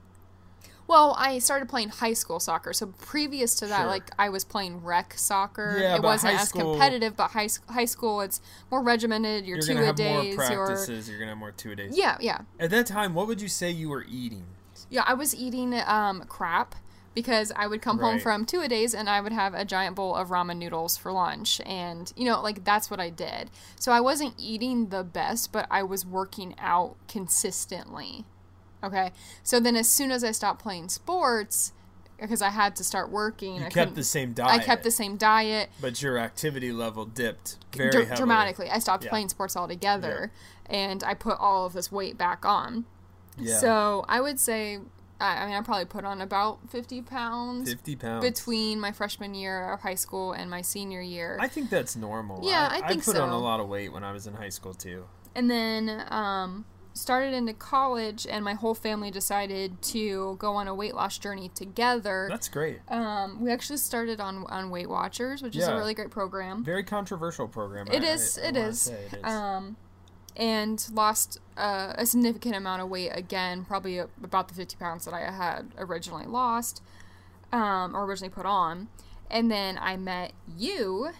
well, 0.88 1.16
I 1.18 1.40
started 1.40 1.68
playing 1.68 1.88
high 1.88 2.12
school 2.12 2.38
soccer, 2.38 2.72
so 2.72 2.86
previous 2.86 3.56
to 3.56 3.66
that, 3.66 3.80
Sure. 3.80 3.86
like 3.88 4.10
I 4.18 4.28
was 4.28 4.44
playing 4.44 4.84
rec 4.84 5.14
soccer. 5.18 5.78
Yeah, 5.80 5.96
it 5.96 6.02
wasn't 6.02 6.34
as 6.34 6.48
school- 6.48 6.72
competitive, 6.74 7.16
but 7.16 7.32
high 7.32 7.48
high 7.68 7.84
school 7.86 8.20
it's 8.20 8.40
more 8.70 8.82
regimented. 8.82 9.44
Your 9.46 9.56
You're 9.58 9.66
two 9.66 9.78
a 9.82 9.84
have 9.86 9.96
days, 9.96 10.36
more 10.36 10.46
your 10.50 10.66
practices. 10.66 11.08
You're 11.08 11.18
going 11.18 11.26
to 11.28 11.32
have 11.32 11.38
more 11.38 11.50
two 11.52 11.72
a 11.72 11.76
days. 11.76 11.96
yeah, 11.98 12.16
yeah, 12.20 12.38
At 12.60 12.70
that 12.70 12.86
time, 12.86 13.14
what 13.14 13.26
would 13.26 13.40
you 13.40 13.48
say 13.48 13.70
you 13.70 13.88
were 13.88 14.04
eating? 14.08 14.44
Yeah, 14.88 15.02
I 15.06 15.14
was 15.14 15.34
eating 15.34 15.74
um, 15.86 16.22
crap 16.28 16.74
because 17.14 17.50
I 17.56 17.66
would 17.66 17.80
come 17.80 17.98
home 17.98 18.18
from 18.20 18.44
two 18.44 18.60
a 18.60 18.68
days 18.68 18.94
and 18.94 19.08
I 19.08 19.22
would 19.22 19.32
have 19.32 19.54
a 19.54 19.64
giant 19.64 19.96
bowl 19.96 20.14
of 20.14 20.28
ramen 20.28 20.58
noodles 20.58 20.98
for 20.98 21.10
lunch. 21.12 21.62
And, 21.64 22.12
you 22.14 22.26
know, 22.26 22.42
like 22.42 22.62
that's 22.64 22.90
what 22.90 23.00
I 23.00 23.08
did. 23.08 23.50
So 23.80 23.90
I 23.90 24.00
wasn't 24.00 24.34
eating 24.36 24.90
the 24.90 25.02
best, 25.02 25.50
but 25.50 25.66
I 25.70 25.82
was 25.82 26.04
working 26.04 26.54
out 26.58 26.96
consistently. 27.08 28.26
Okay. 28.84 29.12
So 29.42 29.58
then 29.60 29.76
as 29.76 29.88
soon 29.88 30.10
as 30.10 30.22
I 30.22 30.32
stopped 30.32 30.62
playing 30.62 30.90
sports, 30.90 31.72
because 32.20 32.42
I 32.42 32.50
had 32.50 32.76
to 32.76 32.84
start 32.84 33.10
working, 33.10 33.56
You 33.56 33.64
I 33.64 33.70
kept 33.70 33.94
the 33.94 34.04
same 34.04 34.32
diet. 34.32 34.60
I 34.60 34.64
kept 34.64 34.84
the 34.84 34.90
same 34.90 35.16
diet 35.16 35.70
But 35.80 36.00
your 36.02 36.18
activity 36.18 36.72
level 36.72 37.04
dipped 37.06 37.56
very 37.74 37.90
dr- 37.90 38.16
dramatically. 38.16 38.70
I 38.70 38.78
stopped 38.78 39.04
Yeah. 39.04 39.10
playing 39.10 39.30
sports 39.30 39.56
altogether 39.56 40.32
and 40.66 41.02
I 41.02 41.14
put 41.14 41.38
all 41.38 41.66
of 41.66 41.72
this 41.72 41.90
weight 41.90 42.16
back 42.18 42.44
on. 42.44 42.84
Yeah. 43.38 43.58
So 43.58 44.04
I 44.08 44.20
would 44.20 44.40
say, 44.40 44.78
I, 45.20 45.42
I 45.42 45.46
mean, 45.46 45.54
I 45.54 45.60
probably 45.62 45.84
put 45.86 46.04
on 46.04 46.20
about 46.20 46.70
50 46.70 47.02
pounds 47.02 47.70
50 47.70 47.96
pounds. 47.96 48.24
between 48.24 48.80
my 48.80 48.92
freshman 48.92 49.34
year 49.34 49.72
of 49.72 49.80
high 49.80 49.94
school 49.94 50.32
and 50.32 50.50
my 50.50 50.62
senior 50.62 51.00
year. 51.00 51.38
I 51.40 51.48
think 51.48 51.70
that's 51.70 51.96
normal. 51.96 52.48
Yeah, 52.48 52.68
I 52.70 52.86
think 52.88 53.02
so. 53.02 53.12
I 53.12 53.14
put 53.14 53.22
on 53.22 53.30
a 53.30 53.38
lot 53.38 53.60
of 53.60 53.68
weight 53.68 53.92
when 53.92 54.04
I 54.04 54.12
was 54.12 54.26
in 54.26 54.34
high 54.34 54.50
school 54.50 54.74
too. 54.74 55.04
and 55.34 55.50
then 55.50 56.04
um, 56.08 56.64
started 56.96 57.34
into 57.34 57.52
college, 57.52 58.26
and 58.28 58.44
my 58.44 58.54
whole 58.54 58.74
family 58.74 59.10
decided 59.10 59.80
to 59.82 60.36
go 60.38 60.54
on 60.54 60.66
a 60.66 60.74
weight 60.74 60.94
loss 60.94 61.18
journey 61.18 61.50
together. 61.54 62.26
That's 62.30 62.48
great. 62.48 62.78
Um, 62.88 63.42
we 63.42 63.50
actually 63.52 63.76
started 63.76 64.20
on, 64.20 64.44
on 64.48 64.70
Weight 64.70 64.88
Watchers, 64.88 65.42
which 65.42 65.56
is 65.56 65.68
a 65.68 65.76
really 65.76 65.94
great 65.94 66.10
program. 66.10 66.64
Very 66.64 66.84
controversial 66.84 67.48
program. 67.48 67.86
It 67.88 68.02
I, 68.02 68.06
is. 68.06 68.38
I, 68.38 68.46
I 68.46 68.48
it, 68.48 68.56
is. 68.56 68.88
It 68.88 69.18
is. 69.18 69.24
Um, 69.24 69.76
and 70.36 70.86
lost 70.92 71.40
uh, 71.56 71.94
a 71.96 72.06
significant 72.06 72.54
amount 72.54 72.82
of 72.82 72.88
weight 72.88 73.10
again, 73.14 73.64
probably 73.64 73.98
about 73.98 74.48
the 74.48 74.54
50 74.54 74.76
pounds 74.76 75.04
that 75.06 75.14
I 75.14 75.30
had 75.30 75.72
originally 75.78 76.26
lost 76.26 76.82
um, 77.52 77.96
or 77.96 78.04
originally 78.04 78.32
put 78.32 78.46
on. 78.46 78.88
And 79.30 79.50
then 79.50 79.78
I 79.80 79.96
met 79.96 80.32
you, 80.56 81.10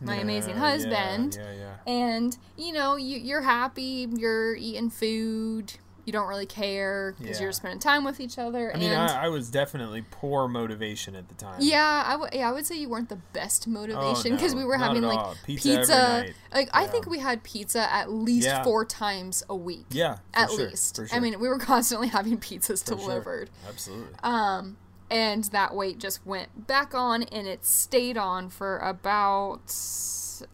my 0.00 0.16
Yeah, 0.16 0.22
amazing 0.22 0.56
husband. 0.56 1.38
Yeah, 1.38 1.52
yeah. 1.52 1.92
And, 1.92 2.36
you 2.56 2.72
know, 2.72 2.96
you, 2.96 3.18
you're 3.18 3.42
happy, 3.42 4.08
you're 4.16 4.54
eating 4.54 4.88
food, 4.90 5.74
you 6.04 6.12
don't 6.12 6.28
really 6.28 6.46
care 6.46 7.14
because 7.18 7.38
Yeah. 7.38 7.44
you're 7.44 7.52
spending 7.52 7.78
time 7.80 8.04
with 8.04 8.20
each 8.20 8.38
other. 8.38 8.74
I 8.74 8.78
mean, 8.78 8.92
I, 8.92 9.26
I 9.26 9.28
was 9.28 9.50
definitely 9.50 10.04
poor 10.10 10.48
motivation 10.48 11.14
at 11.14 11.28
the 11.28 11.34
time. 11.34 11.56
yeah, 11.60 12.04
I 12.06 12.12
w- 12.12 12.30
yeah, 12.32 12.48
I 12.48 12.52
would 12.52 12.66
say 12.66 12.76
you 12.76 12.88
weren't 12.88 13.08
the 13.08 13.20
best 13.32 13.66
motivation 13.68 14.32
because 14.34 14.52
Oh, 14.52 14.56
no, 14.56 14.62
we 14.62 14.64
were 14.66 14.76
having 14.78 15.02
like 15.02 15.18
all. 15.18 15.34
Pizza 15.44 15.86
night. 15.88 16.34
Like 16.52 16.68
I 16.72 16.86
think 16.86 17.06
we 17.06 17.18
had 17.18 17.42
pizza 17.42 17.92
at 17.92 18.10
least 18.10 18.46
Yeah. 18.46 18.62
four 18.64 18.84
times 18.84 19.42
a 19.48 19.56
week. 19.56 19.86
Yeah, 19.90 20.18
at 20.34 20.50
sure, 20.50 20.68
least. 20.68 20.96
for 20.96 21.08
I 21.12 21.20
mean, 21.20 21.38
we 21.40 21.48
were 21.48 21.58
constantly 21.72 22.08
having 22.08 22.38
pizzas 22.38 22.82
For 22.84 22.88
sure. 22.90 22.96
delivered. 22.98 23.50
Absolutely. 23.68 24.14
Um, 24.22 24.76
and 25.10 25.44
that 25.44 25.74
weight 25.74 25.98
just 25.98 26.24
went 26.24 26.66
back 26.66 26.94
on, 26.94 27.24
and 27.24 27.46
it 27.46 27.64
stayed 27.64 28.16
on 28.16 28.48
for 28.48 28.78
about, 28.78 29.74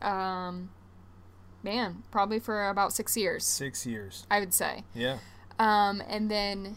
um, 0.03 0.71
man, 1.63 2.03
probably 2.11 2.39
for 2.39 2.69
about 2.69 2.93
six 2.93 3.17
years. 3.17 3.45
Six 3.45 3.85
years. 3.87 4.27
I 4.31 4.41
would 4.41 4.55
say. 4.55 4.85
Yeah. 4.95 5.19
Um, 5.59 6.03
and 6.07 6.31
then 6.31 6.77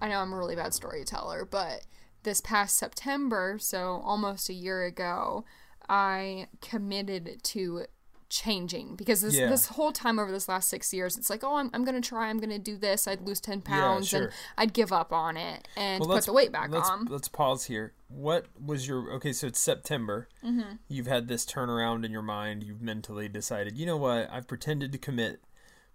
I 0.00 0.08
know 0.08 0.18
I'm 0.18 0.32
a 0.32 0.36
really 0.36 0.56
bad 0.56 0.74
storyteller, 0.74 1.44
but 1.44 1.82
this 2.24 2.40
past 2.40 2.76
September, 2.76 3.56
so 3.60 4.02
almost 4.04 4.48
a 4.48 4.54
year 4.54 4.84
ago, 4.84 5.44
I 5.88 6.48
committed 6.60 7.40
to 7.44 7.84
changing 8.30 8.96
because 8.96 9.20
this 9.20 9.36
Yeah. 9.36 9.48
this 9.48 9.66
whole 9.66 9.92
time 9.92 10.18
over 10.18 10.32
this 10.32 10.48
last 10.48 10.68
six 10.68 10.92
years, 10.92 11.16
it's 11.16 11.30
like, 11.30 11.44
oh, 11.44 11.56
I'm, 11.56 11.70
I'm 11.72 11.84
gonna 11.84 12.00
try, 12.00 12.28
I'm 12.28 12.40
gonna 12.40 12.58
do 12.58 12.76
this. 12.76 13.06
I'd 13.06 13.20
lose 13.20 13.40
ten 13.40 13.60
pounds 13.60 14.08
sure. 14.08 14.22
and 14.22 14.32
I'd 14.58 14.72
give 14.72 14.92
up 14.92 15.12
on 15.12 15.36
it 15.36 15.68
and 15.76 16.00
Well, 16.00 16.16
put 16.16 16.24
the 16.24 16.32
weight 16.32 16.50
back 16.50 16.70
let's, 16.70 16.88
on. 16.88 17.04
Let's 17.04 17.28
pause 17.28 17.66
here. 17.66 17.92
What 18.08 18.46
was 18.60 18.88
your 18.88 19.12
okay? 19.12 19.32
So 19.32 19.46
it's 19.46 19.60
September. 19.60 20.28
Mm-hmm. 20.42 20.76
You've 20.88 21.06
had 21.06 21.28
this 21.28 21.46
turnaround 21.46 22.04
in 22.04 22.10
your 22.10 22.22
mind. 22.22 22.64
You've 22.64 22.82
mentally 22.82 23.28
decided. 23.28 23.76
You 23.76 23.86
know 23.86 23.98
what? 23.98 24.28
I've 24.32 24.48
pretended 24.48 24.90
to 24.92 24.98
commit 24.98 25.40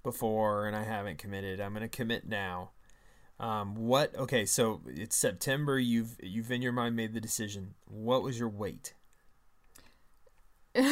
before, 0.04 0.68
and 0.68 0.76
I 0.76 0.84
haven't 0.84 1.18
committed. 1.18 1.60
I'm 1.60 1.74
going 1.74 1.82
to 1.82 1.88
commit 1.90 2.28
now. 2.28 2.72
Um, 3.40 3.76
what? 3.76 4.16
Okay, 4.16 4.46
so 4.46 4.82
it's 4.88 5.16
September. 5.16 5.80
You've 5.80 6.18
you've 6.22 6.52
in 6.52 6.62
your 6.62 6.72
mind 6.74 6.96
made 6.96 7.14
the 7.14 7.22
decision. 7.22 7.76
What 7.86 8.22
was 8.24 8.38
your 8.40 8.50
weight? 8.50 8.94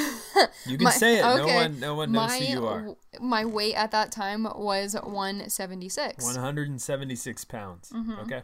You 0.66 0.78
can 0.78 0.86
My- 0.86 0.92
say 0.92 1.20
it. 1.20 1.22
No 1.22 1.44
okay. 1.44 1.56
one 1.56 1.80
no 1.80 1.96
one 1.96 2.12
knows 2.12 2.30
my 2.30 2.40
who 2.40 2.46
you 2.46 2.68
are. 2.68 2.96
my 3.22 3.46
weight 3.46 3.74
at 3.76 3.92
that 3.92 4.12
time 4.12 4.44
was 4.44 4.94
176. 4.96 6.24
176 6.26 7.46
pounds. 7.46 7.92
Mm-hmm. 7.96 8.12
Okay. 8.22 8.42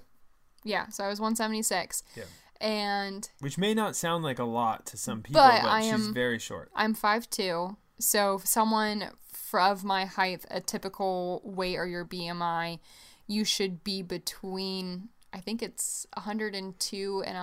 Yeah, 0.63 0.88
so 0.89 1.03
I 1.03 1.08
was 1.10 1.20
176. 1.20 2.03
Yeah. 2.15 2.24
And 2.62 3.29
Which 3.41 3.58
may 3.58 3.74
not 3.74 3.96
sound 3.96 4.24
like 4.24 4.39
a 4.39 4.43
lot 4.46 4.86
to 4.88 4.98
some 4.98 5.22
people, 5.22 5.41
But 5.41 5.63
but, 5.63 5.67
I 5.70 5.82
she's 5.82 5.91
am- 5.93 6.13
very 6.13 6.39
short. 6.39 6.72
I'm 6.74 6.96
5'2. 6.96 7.75
So 8.00 8.39
someone 8.43 9.10
f- 9.53 9.72
of 9.72 9.83
my 9.83 10.05
height, 10.05 10.45
a 10.51 10.60
typical 10.62 11.41
weight 11.43 11.77
or 11.77 11.86
your 11.86 12.05
BMI, 12.05 12.79
you 13.27 13.45
should 13.45 13.83
be 13.83 14.01
between 14.01 15.10
I 15.36 15.39
think 15.39 15.63
it's 15.63 16.05
102 16.15 17.24
and 17.25 17.36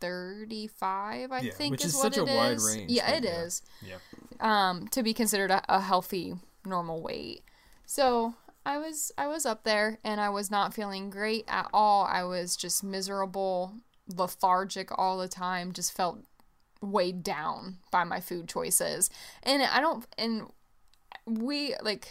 135. 0.00 1.32
I 1.32 1.40
Yeah, 1.40 1.50
think 1.52 1.70
which 1.72 1.84
is, 1.84 1.94
is 1.94 1.94
what 2.02 2.14
such 2.14 2.18
a 2.18 2.24
it 2.30 2.36
wide 2.36 2.52
is. 2.56 2.64
range, 2.76 2.90
Yeah, 2.90 3.10
it 3.10 3.24
yeah. 3.24 3.40
is. 3.42 3.62
Yeah. 3.84 3.98
um, 4.40 4.86
to 4.88 5.02
be 5.02 5.12
considered 5.14 5.50
a, 5.50 5.62
a 5.68 5.80
healthy 5.80 6.34
normal 6.64 7.02
weight. 7.02 7.42
So 7.86 8.34
I 8.64 8.78
was 8.78 9.10
I 9.18 9.26
was 9.26 9.44
up 9.44 9.64
there 9.64 9.98
and 10.04 10.20
I 10.20 10.28
was 10.30 10.50
not 10.50 10.74
feeling 10.74 11.10
great 11.10 11.44
at 11.48 11.68
all. 11.72 12.04
I 12.04 12.22
was 12.24 12.56
just 12.56 12.84
miserable, 12.84 13.74
lethargic 14.08 14.96
all 14.96 15.18
the 15.18 15.28
time. 15.28 15.72
Just 15.72 15.92
felt 15.92 16.20
weighed 16.80 17.22
down 17.22 17.78
by 17.90 18.04
my 18.04 18.20
food 18.20 18.48
choices, 18.48 19.10
and 19.42 19.62
I 19.62 19.80
don't 19.80 20.06
and 20.16 20.42
we 21.26 21.74
like 21.82 22.08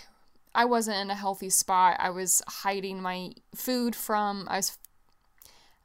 I 0.53 0.65
wasn't 0.65 0.97
in 0.97 1.09
a 1.09 1.15
healthy 1.15 1.49
spot. 1.49 1.97
I 1.99 2.09
was 2.09 2.41
hiding 2.47 3.01
my 3.01 3.31
food 3.55 3.95
from 3.95 4.47
I 4.49 4.57
was 4.57 4.77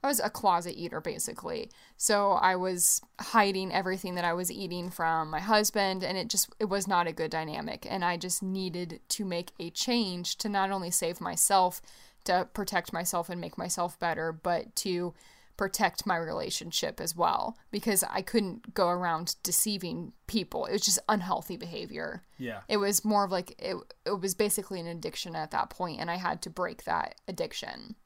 I 0.03 0.09
was 0.09 0.21
a 0.21 0.31
closet 0.31 0.75
eater 0.77 1.01
basically. 1.01 1.71
So 1.97 2.33
I 2.33 2.57
was 2.57 3.01
hiding 3.21 3.73
everything 3.73 4.15
that 4.15 4.25
I 4.25 4.35
was 4.35 4.53
eating 4.53 4.91
from 4.91 5.31
my 5.31 5.41
husband 5.41 6.05
and 6.05 6.17
it 6.17 6.29
just 6.29 6.49
it 6.61 6.67
was 6.67 6.87
not 6.87 7.07
a 7.07 7.13
good 7.13 7.31
dynamic 7.31 7.87
and 7.89 8.05
I 8.05 8.17
just 8.17 8.43
needed 8.43 9.01
to 9.11 9.25
make 9.25 9.53
a 9.59 9.71
change 9.71 10.37
to 10.39 10.49
not 10.49 10.71
only 10.71 10.91
save 10.91 11.21
myself, 11.21 11.81
to 12.25 12.49
protect 12.53 12.93
myself 12.93 13.29
and 13.29 13.41
make 13.41 13.59
myself 13.59 13.99
better, 13.99 14.33
but 14.33 14.75
to 14.77 15.15
protect 15.57 16.07
my 16.07 16.17
relationship 16.17 17.01
as 17.01 17.17
well 17.17 17.57
because 17.71 18.05
I 18.11 18.23
couldn't 18.23 18.75
go 18.75 18.89
around 18.89 19.37
deceiving 19.43 20.13
people. 20.27 20.67
It 20.67 20.73
was 20.73 20.83
just 20.83 20.99
unhealthy 21.09 21.57
behavior. 21.57 22.23
Yeah. 22.39 22.61
It 22.69 22.77
was 22.77 23.05
more 23.05 23.25
of 23.25 23.31
like 23.31 23.55
it 23.59 23.77
it 24.05 24.21
was 24.21 24.35
basically 24.35 24.81
an 24.81 24.87
addiction 24.87 25.35
at 25.35 25.51
that 25.53 25.71
point 25.71 26.01
and 26.01 26.11
I 26.11 26.17
had 26.17 26.43
to 26.43 26.51
break 26.51 26.85
that 26.85 27.15
addiction. 27.27 27.97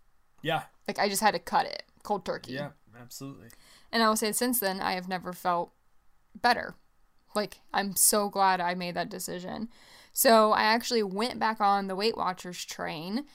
Yeah. 0.42 0.62
Like 0.86 0.98
I 0.98 1.08
just 1.08 1.22
had 1.22 1.32
to 1.32 1.40
cut 1.40 1.66
it 1.66 1.82
cold 2.02 2.24
turkey. 2.24 2.52
Yeah. 2.52 2.70
Absolutely. 3.00 3.48
And 3.92 4.02
I 4.02 4.08
will 4.08 4.16
say 4.16 4.32
since 4.32 4.60
then 4.60 4.80
I 4.80 4.92
have 4.92 5.08
never 5.08 5.32
felt 5.32 5.72
better. 6.34 6.74
Like 7.34 7.60
I'm 7.72 7.96
so 7.96 8.28
glad 8.28 8.60
I 8.60 8.74
made 8.74 8.94
that 8.94 9.08
decision. 9.08 9.68
So 10.12 10.52
I 10.52 10.62
actually 10.62 11.02
went 11.02 11.38
back 11.38 11.60
on 11.60 11.86
the 11.86 11.96
Weight 11.96 12.16
Watchers 12.16 12.64
train, 12.64 13.26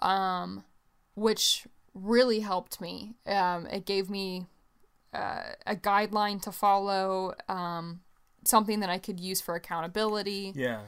um, 0.00 0.64
which 1.14 1.66
really 1.94 2.40
helped 2.40 2.80
me. 2.80 3.14
Um, 3.26 3.66
it 3.66 3.86
gave 3.86 4.08
me 4.08 4.46
uh, 5.12 5.42
a 5.66 5.76
guideline 5.76 6.40
to 6.42 6.52
follow, 6.52 7.34
um, 7.48 8.00
something 8.44 8.80
that 8.80 8.90
I 8.90 8.98
could 8.98 9.20
use 9.20 9.40
for 9.40 9.54
accountability. 9.54 10.52
Yeah. 10.54 10.80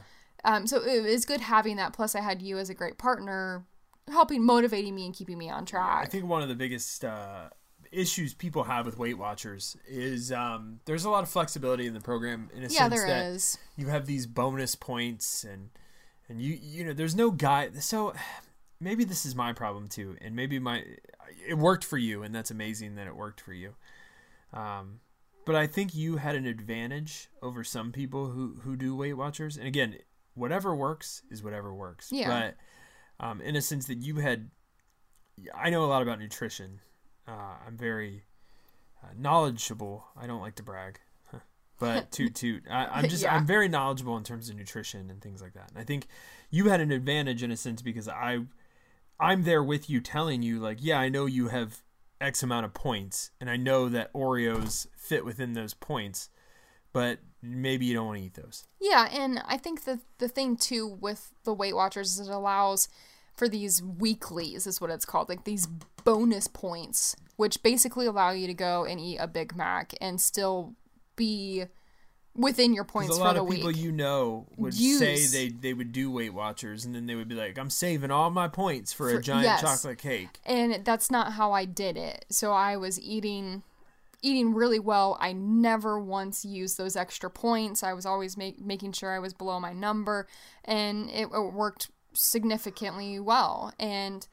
Um, 0.43 0.67
so 0.67 0.83
it 0.83 1.03
was 1.03 1.25
good 1.25 1.41
having 1.41 1.77
that. 1.77 1.93
Plus, 1.93 2.15
I 2.15 2.21
had 2.21 2.41
you 2.41 2.57
as 2.57 2.69
a 2.69 2.73
great 2.73 2.97
partner, 2.97 3.65
helping, 4.07 4.43
motivating 4.43 4.93
me, 4.93 5.05
and 5.05 5.15
keeping 5.15 5.37
me 5.37 5.49
on 5.49 5.65
track. 5.65 6.05
I 6.05 6.09
think 6.09 6.25
one 6.25 6.41
of 6.41 6.49
the 6.49 6.55
biggest 6.55 7.03
uh, 7.03 7.49
issues 7.91 8.33
people 8.33 8.63
have 8.63 8.85
with 8.85 8.97
Weight 8.97 9.17
Watchers 9.17 9.77
is 9.87 10.31
um, 10.31 10.79
there's 10.85 11.05
a 11.05 11.09
lot 11.09 11.23
of 11.23 11.29
flexibility 11.29 11.87
in 11.87 11.93
the 11.93 12.01
program 12.01 12.49
in 12.53 12.59
a 12.59 12.67
yeah, 12.67 12.89
sense 12.89 12.95
there 12.95 13.07
that 13.07 13.25
is. 13.27 13.57
you 13.75 13.87
have 13.87 14.05
these 14.05 14.27
bonus 14.27 14.75
points 14.75 15.43
and 15.43 15.69
and 16.27 16.41
you 16.41 16.57
you 16.61 16.83
know 16.83 16.93
there's 16.93 17.15
no 17.15 17.31
guide 17.31 17.81
so 17.81 18.13
maybe 18.79 19.03
this 19.03 19.25
is 19.25 19.35
my 19.35 19.53
problem 19.53 19.87
too 19.87 20.15
and 20.21 20.35
maybe 20.35 20.59
my 20.59 20.83
it 21.47 21.55
worked 21.57 21.83
for 21.83 21.97
you 21.97 22.23
and 22.23 22.33
that's 22.35 22.51
amazing 22.51 22.95
that 22.95 23.07
it 23.07 23.15
worked 23.15 23.39
for 23.41 23.53
you 23.53 23.73
um 24.53 24.99
but 25.45 25.55
i 25.55 25.65
think 25.67 25.95
you 25.95 26.17
had 26.17 26.35
an 26.35 26.45
advantage 26.45 27.29
over 27.41 27.63
some 27.63 27.91
people 27.91 28.27
who 28.31 28.57
who 28.63 28.75
do 28.75 28.95
weight 28.95 29.13
watchers 29.13 29.57
and 29.57 29.67
again 29.67 29.95
whatever 30.33 30.75
works 30.75 31.21
is 31.31 31.41
whatever 31.43 31.73
works 31.73 32.09
Yeah. 32.11 32.51
but 33.19 33.25
um 33.25 33.41
in 33.41 33.55
a 33.55 33.61
sense 33.61 33.87
that 33.87 33.99
you 33.99 34.15
had 34.17 34.49
i 35.53 35.69
know 35.69 35.83
a 35.83 35.87
lot 35.87 36.01
about 36.01 36.19
nutrition 36.19 36.81
uh 37.27 37.55
i'm 37.65 37.77
very 37.77 38.23
uh, 39.03 39.07
knowledgeable 39.17 40.05
i 40.19 40.27
don't 40.27 40.41
like 40.41 40.55
to 40.55 40.63
brag 40.63 40.99
but 41.77 42.09
toot 42.17 42.33
toot. 42.35 42.63
I, 42.71 42.85
I'm 42.85 43.09
just 43.09 43.23
Yeah. 43.23 43.35
I'm 43.35 43.45
very 43.45 43.67
knowledgeable 43.67 44.15
in 44.15 44.23
terms 44.23 44.49
of 44.49 44.55
nutrition 44.55 45.09
and 45.09 45.21
things 45.21 45.41
like 45.41 45.55
that. 45.55 45.71
And 45.71 45.77
I 45.77 45.83
think 45.83 46.07
you 46.49 46.69
had 46.69 46.79
an 46.79 46.89
advantage 46.89 47.43
in 47.43 47.51
a 47.51 47.57
sense 47.57 47.81
because 47.81 48.07
I 48.07 48.45
I'm 49.19 49.43
there 49.43 49.63
with 49.63 49.89
you 49.89 50.01
telling 50.01 50.41
you 50.43 50.59
like, 50.59 50.77
yeah, 50.81 50.99
I 50.99 51.09
know 51.09 51.25
you 51.25 51.47
have 51.49 51.81
X 52.19 52.43
amount 52.43 52.65
of 52.65 52.73
points 52.73 53.31
and 53.39 53.49
I 53.49 53.57
know 53.57 53.89
that 53.89 54.13
Oreos 54.13 54.87
fit 54.97 55.25
within 55.25 55.53
those 55.53 55.73
points, 55.73 56.29
but 56.93 57.19
maybe 57.41 57.85
you 57.85 57.93
don't 57.93 58.07
want 58.07 58.19
to 58.19 58.25
eat 58.25 58.33
those. 58.33 58.65
Yeah, 58.79 59.07
and 59.11 59.41
I 59.45 59.57
think 59.57 59.83
the 59.83 59.99
the 60.17 60.27
thing 60.27 60.57
too 60.57 60.87
with 60.87 61.31
the 61.43 61.53
Weight 61.53 61.75
Watchers 61.75 62.17
is 62.19 62.27
it 62.27 62.33
allows 62.33 62.87
for 63.35 63.49
these 63.49 63.83
weeklies 63.83 64.65
is 64.65 64.79
what 64.79 64.89
it's 64.89 65.05
called, 65.05 65.29
like 65.29 65.43
these 65.43 65.67
bonus 66.03 66.47
points, 66.47 67.15
which 67.35 67.61
basically 67.61 68.05
allow 68.05 68.31
you 68.31 68.47
to 68.47 68.53
go 68.53 68.85
and 68.85 68.99
eat 68.99 69.17
a 69.17 69.27
Big 69.27 69.55
Mac 69.55 69.93
and 69.99 70.21
still 70.21 70.73
be 71.15 71.65
within 72.35 72.73
your 72.73 72.83
points 72.83 73.15
a 73.15 73.17
for 73.17 73.23
lot 73.25 73.35
the 73.35 73.43
of 73.43 73.49
people 73.49 73.67
week. 73.67 73.77
you 73.77 73.91
know 73.91 74.45
would 74.57 74.73
Use- 74.73 74.99
say 74.99 75.25
they, 75.25 75.49
they 75.49 75.73
would 75.73 75.91
do 75.91 76.11
Weight 76.11 76.33
Watchers 76.33 76.85
and 76.85 76.93
then 76.93 77.05
they 77.05 77.15
would 77.15 77.27
be 77.27 77.35
like, 77.35 77.57
I'm 77.57 77.69
saving 77.69 78.11
all 78.11 78.29
my 78.29 78.47
points 78.47 78.91
for, 78.91 79.09
a 79.09 79.21
giant 79.21 79.45
yes. 79.45 79.61
chocolate 79.61 79.97
cake. 79.97 80.39
and 80.45 80.83
that's 80.83 81.09
not 81.09 81.33
how 81.33 81.53
I 81.53 81.65
did 81.65 81.95
it. 81.97 82.25
So 82.29 82.51
I 82.51 82.77
was 82.77 82.99
eating 82.99 83.63
eating 84.21 84.53
really 84.55 84.79
well. 84.79 85.17
I 85.21 85.33
never 85.33 85.99
once 85.99 86.43
used 86.43 86.77
those 86.79 86.95
extra 86.95 87.29
points. 87.29 87.83
I 87.83 87.93
was 87.93 88.07
always 88.07 88.35
make, 88.35 88.59
making 88.59 88.93
sure 88.93 89.13
I 89.13 89.19
was 89.19 89.33
below 89.33 89.59
my 89.59 89.71
number 89.71 90.27
and 90.63 91.09
it, 91.11 91.27
it 91.31 91.53
worked 91.53 91.91
significantly 92.13 93.19
well. 93.19 93.71
And 93.79 94.27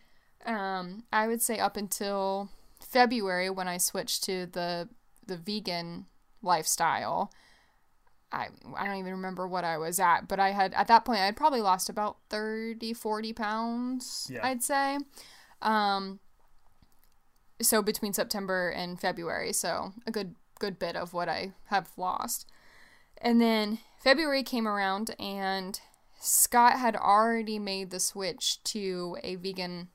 um, 0.47 1.05
I 1.13 1.27
would 1.27 1.43
say 1.43 1.59
up 1.59 1.77
until 1.77 2.49
February 2.81 3.51
when 3.51 3.69
I 3.69 3.77
switched 3.77 4.25
to 4.25 4.47
the 4.47 4.89
the 5.27 5.37
vegan 5.37 6.07
lifestyle, 6.43 7.31
I 8.33 8.49
I 8.77 8.87
don't 8.87 8.97
even 8.97 9.12
remember 9.12 9.47
what 9.47 9.65
I 9.65 9.79
was 9.79 10.01
at, 10.01 10.23
but 10.29 10.41
I 10.41 10.51
had 10.51 10.73
at 10.75 10.89
that 10.89 11.05
point 11.05 11.21
I 11.21 11.27
had 11.27 11.37
probably 11.37 11.61
lost 11.61 11.89
about 11.89 12.17
30 12.31 12.95
40 12.95 13.33
pounds, 13.33 14.29
Yeah. 14.31 14.47
I'd 14.47 14.62
say. 14.62 14.99
Um 15.61 16.21
so 17.61 17.83
between 17.83 18.12
September 18.12 18.71
and 18.71 18.99
February, 19.01 19.53
so 19.53 19.93
a 20.07 20.11
good 20.11 20.35
good 20.59 20.79
bit 20.79 20.97
of 20.97 21.12
what 21.12 21.29
I 21.29 21.53
have 21.67 21.91
lost. 21.97 22.49
And 23.21 23.41
then 23.41 23.79
February 24.03 24.43
came 24.43 24.67
around 24.67 25.15
and 25.19 25.79
Scott 26.21 26.79
had 26.79 26.97
already 26.97 27.59
made 27.59 27.91
the 27.91 28.01
switch 28.01 28.62
to 28.65 29.17
a 29.23 29.35
vegan 29.37 29.89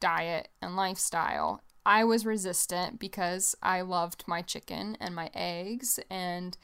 diet 0.00 0.48
and 0.62 0.76
lifestyle. 0.76 1.62
I 1.86 2.04
was 2.04 2.24
resistant 2.24 2.98
because 2.98 3.54
I 3.62 3.82
loved 3.82 4.24
my 4.26 4.40
chicken 4.40 4.96
and 5.00 5.14
my 5.14 5.30
eggs 5.34 5.98
and 6.10 6.56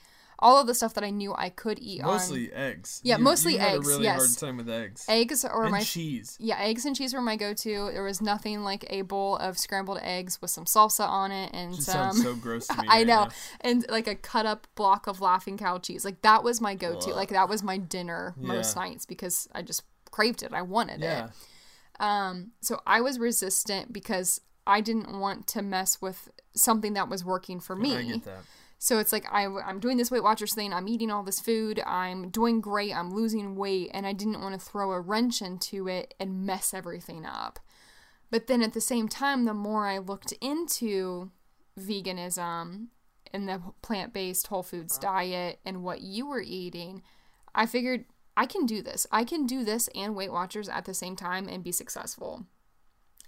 all 0.43 0.59
of 0.61 0.67
the 0.67 0.75
stuff 0.75 0.95
that 0.95 1.05
I 1.05 1.11
knew 1.11 1.35
I 1.37 1.51
could 1.51 1.79
eat 1.81 2.01
on 2.03 2.09
Mostly 2.09 2.51
eggs. 2.53 3.01
Yeah, 3.05 3.19
You- 3.19 3.25
mostly 3.25 3.53
you 3.55 3.59
had 3.59 3.75
eggs, 3.75 3.87
a 3.87 3.91
really 3.91 4.05
yes. 4.05 4.17
hard 4.19 4.39
time 4.39 4.57
with 4.57 4.69
eggs. 4.71 5.05
eggs 5.09 5.45
or 5.45 5.69
my 5.69 5.83
cheese. 5.83 6.37
yeah, 6.41 6.59
eggs 6.59 6.87
and 6.87 6.97
cheese 6.97 7.13
were 7.13 7.21
my 7.21 7.37
go-to. 7.37 7.91
There 7.93 8.03
was 8.03 8.21
nothing 8.23 8.63
like 8.63 8.85
a 8.89 9.03
bowl 9.03 9.37
of 9.37 9.59
scrambled 9.59 9.99
eggs 10.03 10.41
with 10.41 10.51
some 10.51 10.65
salsa 10.65 11.07
on 11.09 11.31
it 11.31 11.51
and 11.53 11.75
Just 11.75 11.87
some 11.87 12.13
sounds 12.13 12.23
so 12.23 12.35
gross 12.35 12.67
to 12.69 12.77
me. 12.83 12.89
I 12.89 12.99
right 12.99 13.07
know. 13.07 13.25
now. 13.25 13.31
And 13.61 13.85
like 13.91 14.07
a 14.09 14.15
cut 14.15 14.47
up 14.47 14.67
block 14.75 15.07
of 15.07 15.21
laughing 15.21 15.59
cow 15.59 15.79
cheese. 15.79 16.05
Like 16.05 16.23
that 16.23 16.43
was 16.43 16.61
my 16.61 16.75
go-to. 16.75 17.11
Ugh. 17.11 17.17
Like 17.17 17.29
that 17.29 17.49
was 17.49 17.63
my 17.63 17.77
dinner 17.77 18.35
most 18.39 18.77
nights 18.77 19.05
because 19.07 19.47
I 19.53 19.63
just 19.63 19.83
craved 20.11 20.43
it. 20.43 20.53
I 20.55 20.63
wanted 20.63 21.01
Yeah. 21.03 21.27
it. 21.27 21.31
Um 22.01 22.53
so 22.63 22.81
I 22.87 23.01
was 23.03 23.19
resistant 23.19 23.93
because 23.93 24.41
I 24.67 24.81
didn't 24.81 25.19
want 25.19 25.47
to 25.49 25.63
mess 25.63 26.01
with 26.01 26.31
something 26.55 26.95
that 26.95 27.09
was 27.09 27.25
working 27.25 27.61
for 27.61 27.75
me. 27.77 27.97
I 27.97 28.03
get 28.05 28.25
that. 28.25 28.43
So 28.83 28.99
it's 28.99 29.13
like 29.13 29.27
I, 29.31 29.45
I'm 29.45 29.79
doing 29.79 29.99
this 29.99 30.11
Weight 30.11 30.23
Watchers 30.23 30.55
thing. 30.55 30.73
I'm 30.73 30.89
eating 30.89 31.11
all 31.11 31.23
this 31.23 31.39
food. 31.39 31.83
I'm 31.87 32.31
doing 32.31 32.63
great. 32.63 32.97
I'm 32.97 33.13
losing 33.13 33.55
weight, 33.55 33.91
and 33.93 34.07
I 34.07 34.15
didn't 34.15 34.41
want 34.41 34.59
to 34.59 34.67
throw 34.67 34.93
a 34.93 35.01
wrench 35.01 35.43
into 35.43 35.87
it 35.87 36.15
and 36.19 36.47
mess 36.47 36.73
everything 36.73 37.27
up. 37.27 37.61
But 38.31 38.47
then 38.47 38.63
at 38.63 38.73
the 38.73 38.81
same 38.81 39.07
time, 39.07 39.45
the 39.45 39.53
more 39.53 39.87
I 39.87 39.99
looked 39.99 40.33
into 40.41 41.31
veganism 41.79 42.87
and 43.35 43.47
the 43.47 43.61
plant 43.83 44.15
based 44.15 44.47
whole 44.47 44.63
foods 44.63 44.97
uh-huh. 44.97 45.13
diet 45.13 45.59
and 45.63 45.85
what 45.85 46.01
you 46.01 46.27
were 46.27 46.41
eating, 46.41 47.03
I 47.55 47.67
figured 47.67 48.07
I 48.35 48.47
can 48.47 48.65
do 48.65 48.81
this. 48.81 49.07
I 49.13 49.25
can 49.25 49.45
do 49.45 49.63
this 49.63 49.91
and 49.95 50.17
Weight 50.17 50.33
Watchers 50.33 50.71
at 50.71 50.87
the 50.87 50.95
same 50.95 51.17
time 51.17 51.51
and 51.51 51.63
be 51.63 51.73
successful. 51.73 52.47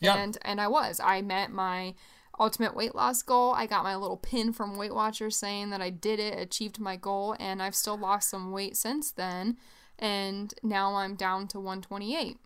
Yeah. 0.00 0.16
And 0.16 0.38
and 0.40 0.62
I 0.62 0.68
was. 0.68 0.98
I 0.98 1.20
met 1.20 1.50
my 1.50 1.94
ultimate 2.38 2.74
weight 2.74 2.94
loss 2.94 3.22
goal. 3.22 3.52
I 3.52 3.66
got 3.66 3.84
my 3.84 3.96
little 3.96 4.16
pin 4.16 4.52
from 4.52 4.76
Weight 4.76 4.94
Watchers 4.94 5.36
saying 5.36 5.70
that 5.70 5.82
I 5.82 5.90
did 5.90 6.18
it, 6.18 6.38
achieved 6.38 6.78
my 6.78 6.96
goal, 6.96 7.36
and 7.38 7.62
I've 7.62 7.74
still 7.74 7.98
lost 7.98 8.30
some 8.30 8.52
weight 8.52 8.76
since 8.76 9.10
then. 9.10 9.56
And 9.98 10.52
now 10.62 10.94
I'm 10.96 11.14
down 11.14 11.46
to 11.48 11.58
128. 11.60 12.38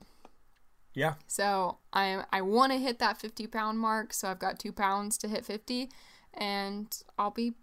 Yeah. 0.93 1.15
So 1.27 1.79
I 1.93 2.25
I 2.33 2.41
want 2.41 2.73
to 2.73 2.79
hit 2.79 2.99
that 2.99 3.19
50 3.21 3.47
pound 3.47 3.79
mark. 3.79 4.13
So 4.13 4.29
I've 4.29 4.39
got 4.39 4.59
two 4.59 4.73
pounds 4.73 5.19
to 5.19 5.29
hit 5.29 5.45
50, 5.45 5.91
and 6.35 6.87
I'll 7.19 7.31
be. 7.31 7.55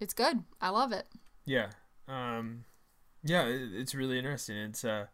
It's 0.00 0.14
good. 0.14 0.44
I 0.60 0.70
love 0.70 0.92
it. 0.92 1.06
Yeah. 1.44 1.70
Um, 2.06 2.64
yeah, 3.22 3.44
it, 3.46 3.70
it's 3.74 3.94
really 3.94 4.18
interesting. 4.18 4.56
It's 4.56 4.84
uh, 4.84 5.06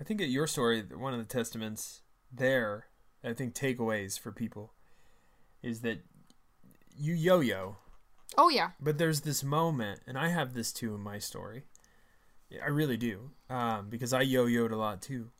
I 0.00 0.04
think 0.04 0.20
at 0.20 0.28
your 0.28 0.46
story, 0.46 0.82
one 0.82 1.12
of 1.12 1.20
the 1.20 1.26
testaments 1.26 2.02
there, 2.32 2.86
I 3.22 3.32
think 3.32 3.54
takeaways 3.54 4.18
for 4.18 4.32
people, 4.32 4.72
is 5.62 5.80
that 5.80 5.98
you 6.96 7.14
yo-yo, 7.14 7.76
Oh 8.36 8.48
yeah. 8.48 8.70
but 8.80 8.98
there's 8.98 9.22
this 9.22 9.42
moment, 9.44 10.00
and 10.06 10.18
I 10.18 10.28
have 10.28 10.54
this 10.54 10.72
too 10.72 10.94
in 10.94 11.00
my 11.00 11.18
story. 11.18 11.64
I 12.62 12.68
really 12.68 12.96
do, 12.96 13.30
um, 13.50 13.88
because 13.90 14.12
I 14.12 14.22
yo-yoed 14.22 14.72
a 14.72 14.76
lot 14.76 15.02
too. 15.02 15.30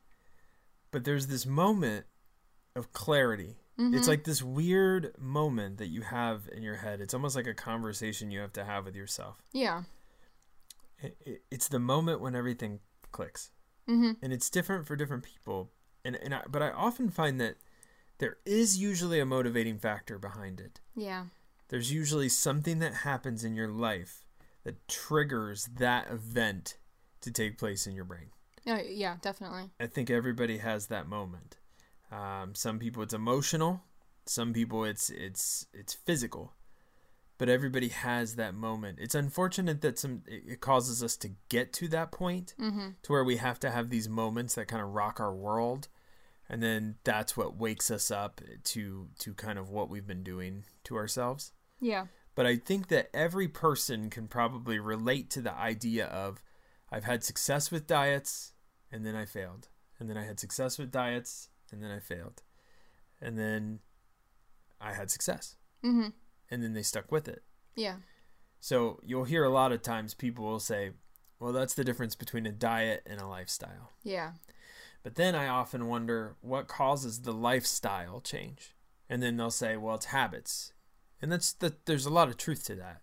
But 0.90 1.04
there's 1.04 1.26
this 1.28 1.46
moment 1.46 2.06
of 2.76 2.92
clarity. 2.92 3.56
It's 3.80 4.08
like 4.08 4.24
this 4.24 4.42
weird 4.42 5.12
moment 5.20 5.78
that 5.78 5.86
you 5.86 6.00
have 6.02 6.48
in 6.50 6.64
your 6.64 6.74
head. 6.76 7.00
It's 7.00 7.14
almost 7.14 7.36
like 7.36 7.46
a 7.46 7.54
conversation 7.54 8.32
you 8.32 8.40
have 8.40 8.52
to 8.54 8.64
have 8.64 8.84
with 8.84 8.96
yourself 8.96 9.40
Yeah. 9.52 9.84
it, 11.00 11.16
it- 11.24 11.42
it's 11.50 11.68
the 11.68 11.78
moment 11.78 12.20
when 12.20 12.34
everything 12.34 12.80
clicks 13.12 13.50
Mm-hmm. 13.88 14.12
and 14.22 14.32
it's 14.32 14.50
different 14.50 14.86
for 14.86 14.96
different 14.96 15.22
people 15.24 15.70
and, 16.04 16.14
and 16.16 16.34
I, 16.34 16.42
but 16.46 16.60
i 16.60 16.70
often 16.70 17.08
find 17.08 17.40
that 17.40 17.54
there 18.18 18.36
is 18.44 18.78
usually 18.78 19.20
a 19.20 19.26
motivating 19.26 19.78
factor 19.78 20.18
behind 20.18 20.60
it 20.60 20.80
Yeah. 20.94 21.24
there's 21.68 21.92
usually 21.92 22.28
something 22.28 22.78
that 22.80 22.94
happens 22.94 23.44
in 23.44 23.54
your 23.54 23.68
life 23.68 24.24
that 24.64 24.86
triggers 24.88 25.66
that 25.78 26.10
event 26.10 26.76
to 27.20 27.30
take 27.30 27.58
place 27.58 27.86
in 27.86 27.94
your 27.94 28.04
brain 28.04 28.30
Yeah. 28.64 28.80
Yeah. 28.82 29.16
Definitely. 29.22 29.70
i 29.80 29.86
think 29.86 30.10
everybody 30.10 30.58
has 30.58 30.86
that 30.86 31.08
moment 31.08 31.56
um, 32.10 32.54
some 32.54 32.78
people 32.78 33.02
it's 33.02 33.14
emotional 33.14 33.82
some 34.26 34.52
people 34.52 34.84
it's 34.84 35.10
it's 35.10 35.66
it's 35.72 35.94
physical 35.94 36.52
but 37.38 37.48
everybody 37.48 37.88
has 37.88 38.34
that 38.36 38.54
moment 38.54 38.98
it's 39.00 39.14
unfortunate 39.14 39.80
that 39.82 39.98
some 39.98 40.22
it 40.26 40.42
it 40.46 40.60
causes 40.60 41.02
us 41.02 41.16
to 41.18 41.30
get 41.48 41.72
to 41.74 41.88
that 41.88 42.10
point 42.10 42.54
Mm-hmm. 42.60 42.88
to 43.02 43.12
where 43.12 43.24
we 43.24 43.36
have 43.36 43.60
to 43.60 43.70
have 43.70 43.90
these 43.90 44.08
moments 44.08 44.54
that 44.54 44.68
kind 44.68 44.82
of 44.82 44.88
rock 44.90 45.20
our 45.20 45.34
world 45.34 45.88
and 46.48 46.62
then 46.62 46.96
that's 47.04 47.36
what 47.36 47.56
wakes 47.58 47.90
us 47.90 48.10
up 48.10 48.40
to 48.64 49.08
to 49.18 49.34
kind 49.34 49.58
of 49.58 49.70
what 49.70 49.88
we've 49.90 50.06
been 50.06 50.22
doing 50.22 50.64
to 50.84 50.96
ourselves 50.96 51.52
Yeah. 51.80 52.06
but 52.34 52.46
i 52.46 52.56
think 52.56 52.88
that 52.88 53.10
every 53.14 53.48
person 53.48 54.10
can 54.10 54.28
probably 54.28 54.78
relate 54.78 55.30
to 55.30 55.40
the 55.42 55.52
idea 55.54 56.06
of 56.06 56.42
i've 56.90 57.04
had 57.04 57.22
success 57.24 57.70
with 57.70 57.86
diets 57.86 58.52
and 58.90 59.04
then 59.04 59.14
i 59.14 59.24
failed 59.24 59.68
and 59.98 60.08
then 60.08 60.16
i 60.16 60.24
had 60.24 60.40
success 60.40 60.78
with 60.78 60.90
diets 60.90 61.48
and 61.70 61.82
then 61.82 61.90
i 61.90 61.98
failed 61.98 62.42
and 63.20 63.38
then 63.38 63.80
i 64.80 64.92
had 64.92 65.10
success 65.10 65.56
Mm-hmm. 65.84 66.08
and 66.50 66.62
then 66.62 66.72
they 66.72 66.82
stuck 66.82 67.12
with 67.12 67.28
it 67.28 67.42
Yeah. 67.76 67.96
so 68.58 69.00
you'll 69.04 69.24
hear 69.24 69.44
a 69.44 69.50
lot 69.50 69.70
of 69.72 69.82
times 69.82 70.14
people 70.14 70.44
will 70.44 70.58
say 70.60 70.90
well 71.38 71.52
that's 71.52 71.74
the 71.74 71.84
difference 71.84 72.16
between 72.16 72.46
a 72.46 72.52
diet 72.52 73.02
and 73.06 73.20
a 73.20 73.26
lifestyle 73.26 73.90
Yeah. 74.02 74.32
But 75.02 75.14
then 75.14 75.34
I 75.34 75.48
often 75.48 75.86
wonder 75.86 76.36
what 76.40 76.68
causes 76.68 77.22
the 77.22 77.32
lifestyle 77.32 78.20
change. 78.20 78.74
And 79.08 79.22
then 79.22 79.36
they'll 79.36 79.50
say, 79.50 79.76
well, 79.76 79.94
it's 79.94 80.06
habits. 80.06 80.72
And 81.22 81.32
that's 81.32 81.52
the, 81.52 81.74
there's 81.86 82.06
a 82.06 82.10
lot 82.10 82.28
of 82.28 82.36
truth 82.36 82.64
to 82.66 82.74
that. 82.76 83.00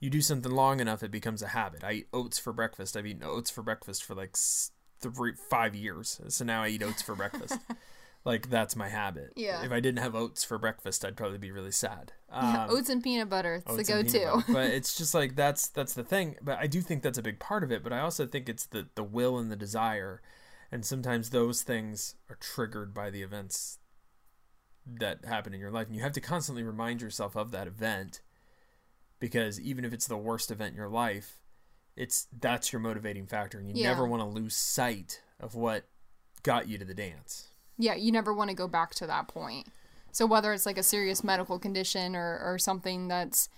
You 0.00 0.10
do 0.10 0.20
something 0.20 0.52
long 0.52 0.80
enough, 0.80 1.02
it 1.02 1.10
becomes 1.10 1.42
a 1.42 1.48
habit. 1.48 1.82
I 1.84 1.92
eat 1.92 2.08
oats 2.12 2.38
for 2.38 2.52
breakfast. 2.52 2.96
I've 2.96 3.06
eaten 3.06 3.24
oats 3.24 3.50
for 3.50 3.62
breakfast 3.62 4.04
for 4.04 4.14
like 4.14 4.36
three, 5.00 5.32
five 5.50 5.74
years. 5.74 6.20
So 6.28 6.44
now 6.44 6.62
I 6.62 6.68
eat 6.68 6.82
oats 6.82 7.02
for 7.02 7.14
breakfast. 7.14 7.58
like 8.24 8.50
that's 8.50 8.76
my 8.76 8.88
habit. 8.88 9.32
Yeah. 9.36 9.64
If 9.64 9.72
I 9.72 9.80
didn't 9.80 10.02
have 10.02 10.14
oats 10.14 10.44
for 10.44 10.58
breakfast, 10.58 11.04
I'd 11.04 11.16
probably 11.16 11.38
be 11.38 11.50
really 11.50 11.72
sad. 11.72 12.12
yeah. 12.30 12.64
Um, 12.64 12.70
Oats 12.70 12.88
and 12.90 13.02
peanut 13.02 13.28
butter. 13.28 13.54
It's 13.54 13.64
the 13.64 13.72
oats 13.72 13.88
and 13.90 14.12
peanut 14.12 14.34
go-to. 14.34 14.52
but 14.52 14.66
it's 14.66 14.94
just 14.98 15.14
like 15.14 15.34
that's 15.34 15.68
that's 15.68 15.94
the 15.94 16.04
thing. 16.04 16.36
But 16.42 16.58
I 16.58 16.66
do 16.66 16.80
think 16.80 17.02
that's 17.02 17.18
a 17.18 17.22
big 17.22 17.38
part 17.38 17.64
of 17.64 17.72
it. 17.72 17.82
But 17.82 17.92
I 17.92 18.00
also 18.00 18.26
think 18.26 18.48
it's 18.48 18.66
the 18.66 18.86
the 18.94 19.04
will 19.04 19.38
and 19.38 19.50
the 19.50 19.56
desire, 19.56 20.20
and 20.70 20.84
sometimes 20.84 21.30
those 21.30 21.62
things 21.62 22.14
are 22.28 22.36
triggered 22.36 22.92
by 22.94 23.10
the 23.10 23.22
events 23.22 23.78
that 24.86 25.24
happen 25.24 25.52
in 25.54 25.60
your 25.60 25.70
life, 25.70 25.86
and 25.86 25.96
you 25.96 26.02
have 26.02 26.12
to 26.12 26.20
constantly 26.20 26.62
remind 26.62 27.02
yourself 27.02 27.36
of 27.36 27.50
that 27.50 27.66
event, 27.66 28.20
because 29.18 29.60
even 29.60 29.84
if 29.84 29.92
it's 29.92 30.06
the 30.06 30.16
worst 30.16 30.50
event 30.50 30.70
in 30.70 30.76
your 30.76 30.88
life, 30.88 31.38
it's 31.96 32.26
that's 32.38 32.72
your 32.72 32.80
motivating 32.80 33.26
factor, 33.26 33.58
and 33.58 33.68
you 33.68 33.74
Yeah. 33.76 33.88
never 33.90 34.06
want 34.06 34.22
to 34.22 34.26
lose 34.28 34.54
sight 34.56 35.20
of 35.40 35.54
what 35.54 35.84
got 36.42 36.68
you 36.68 36.78
to 36.78 36.84
the 36.84 36.94
dance. 36.94 37.48
yeah, 37.80 37.94
you 37.94 38.10
never 38.10 38.32
want 38.34 38.50
to 38.50 38.56
go 38.56 38.66
back 38.66 38.92
to 38.94 39.06
that 39.06 39.28
point. 39.28 39.66
So 40.10 40.26
whether 40.26 40.52
it's 40.52 40.66
like 40.66 40.78
a 40.78 40.82
serious 40.82 41.22
medical 41.22 41.60
condition 41.60 42.16
or, 42.16 42.40
or 42.42 42.58
something 42.58 43.06
that's 43.06 43.48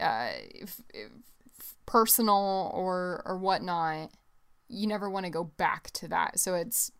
uh, 0.00 0.30
f- 0.60 0.80
f- 0.92 1.74
personal 1.86 2.72
or 2.74 3.22
or 3.26 3.36
whatnot, 3.38 4.10
you 4.70 4.86
never 4.86 5.10
want 5.10 5.26
to 5.26 5.30
go 5.30 5.44
back 5.44 5.90
to 5.92 6.08
that. 6.08 6.38
So 6.38 6.54
it's 6.54 6.90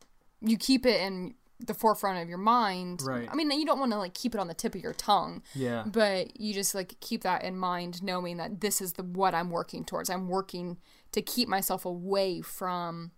you 0.41 0.57
keep 0.57 0.85
it 0.87 1.01
in 1.01 1.35
the 1.67 1.75
forefront 1.75 2.23
of 2.23 2.29
your 2.29 2.39
mind. 2.39 3.03
Right. 3.03 3.29
I 3.31 3.35
mean, 3.35 3.51
you 3.51 3.67
don't 3.67 3.79
want 3.79 3.93
to 3.93 3.99
like 3.99 4.15
keep 4.15 4.35
it 4.35 4.41
on 4.41 4.49
the 4.49 4.55
tip 4.55 4.75
of 4.75 4.81
your 4.81 4.95
tongue, 4.95 5.43
Yeah. 5.55 5.85
but 5.87 6.41
you 6.41 6.55
just 6.55 6.75
like 6.75 6.99
keep 7.01 7.23
that 7.23 7.45
in 7.45 7.57
mind, 7.57 8.03
knowing 8.03 8.39
that 8.39 8.61
this 8.61 8.81
is 8.81 8.95
the 8.95 9.03
what 9.03 9.35
I'm 9.35 9.51
working 9.51 9.85
towards. 9.85 10.09
I'm 10.09 10.29
working 10.29 10.79
to 11.13 11.21
keep 11.21 11.49
myself 11.49 11.85
away 11.85 12.41
from 12.41 13.11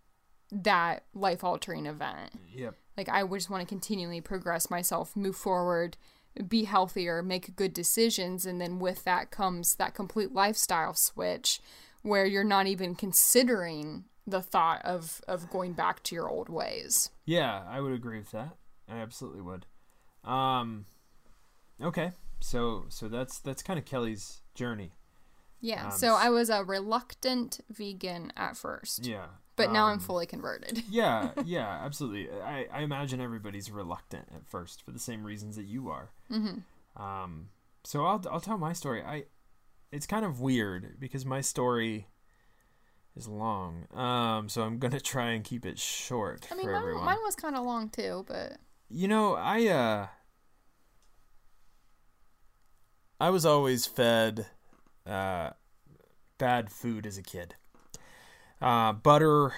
that 0.51 1.05
life 1.15 1.45
altering 1.45 1.87
event. 1.87 2.33
Yep. 2.53 2.75
Like 2.97 3.09
I 3.09 3.25
just 3.27 3.49
want 3.49 3.63
to 3.63 3.67
continually 3.67 4.21
progress 4.21 4.69
myself, 4.71 5.15
move 5.17 5.37
forward, 5.37 5.97
be 6.49 6.65
healthier, 6.65 7.23
make 7.23 7.55
good 7.57 7.73
decisions, 7.73 8.45
and 8.45 8.61
then 8.61 8.79
with 8.79 9.05
that 9.05 9.31
comes 9.31 9.77
that 9.77 9.95
complete 9.95 10.33
lifestyle 10.33 10.95
switch 10.95 11.61
where 12.03 12.27
you're 12.27 12.43
not 12.43 12.67
even 12.67 12.95
considering 12.97 14.05
the 14.27 14.43
thought 14.43 14.83
of 14.85 15.21
of 15.27 15.51
going 15.51 15.73
back 15.73 16.03
to 16.05 16.15
your 16.15 16.29
old 16.29 16.49
ways. 16.49 17.11
Yeah, 17.25 17.63
I 17.69 17.81
would 17.81 17.93
agree 17.93 18.19
with 18.19 18.31
that. 18.33 18.57
I 18.89 18.99
absolutely 18.99 19.41
would. 19.43 19.67
Um, 20.25 20.87
okay, 21.83 22.13
so 22.41 22.85
so 22.89 23.09
that's 23.09 23.39
that's 23.39 23.63
kind 23.63 23.79
of 23.79 23.85
Kelly's 23.85 24.43
journey. 24.55 24.93
Yeah. 25.61 25.87
Um, 25.87 25.91
so 25.93 26.15
I 26.15 26.29
was 26.29 26.51
a 26.51 26.65
reluctant 26.65 27.61
vegan 27.71 28.33
at 28.37 28.57
first, 28.57 29.07
Yeah, 29.07 29.27
but 29.55 29.71
now 29.71 29.87
I'm 29.87 29.95
um, 29.95 30.01
fully 30.01 30.27
converted. 30.27 30.83
yeah, 30.91 31.31
yeah, 31.45 31.69
absolutely. 31.85 32.29
I, 32.43 32.67
I 32.73 32.81
imagine 32.83 33.21
everybody's 33.21 33.71
reluctant 33.71 34.29
at 34.35 34.45
first 34.47 34.83
for 34.83 34.91
the 34.91 34.99
same 34.99 35.23
reasons 35.25 35.55
that 35.57 35.67
you 35.67 35.89
are. 35.89 36.11
hmm 36.29 36.59
Um, 36.97 37.49
so 37.85 38.05
I'll 38.05 38.23
I'll 38.31 38.41
tell 38.41 38.59
my 38.59 38.73
story. 38.73 39.03
I 39.03 39.25
it's 39.93 40.07
kind 40.07 40.25
of 40.25 40.41
weird 40.41 40.97
because 40.99 41.25
my 41.25 41.41
story 41.41 42.09
is 43.17 43.29
long. 43.29 43.87
Um, 43.95 44.49
so 44.49 44.63
I'm 44.63 44.79
gonna 44.79 45.01
try 45.15 45.31
and 45.31 45.45
keep 45.45 45.65
it 45.67 45.79
short 45.79 46.47
I 46.51 46.55
mean, 46.55 46.65
for 46.67 46.73
mine, 46.73 46.81
everyone. 46.83 47.05
mine 47.05 47.19
was 47.25 47.35
kind 47.35 47.57
of 47.57 47.65
long 47.65 47.89
too, 47.91 48.25
but 48.27 48.57
You 48.89 49.09
know, 49.09 49.35
I 49.35 49.67
uh 49.69 50.07
I 53.21 53.31
was 53.31 53.47
always 53.47 53.87
fed 53.87 54.47
uh 55.07 55.51
bad 56.39 56.71
food 56.71 57.07
as 57.07 57.19
a 57.19 57.23
kid. 57.23 57.55
Uh 58.61 58.93
butter 58.93 59.51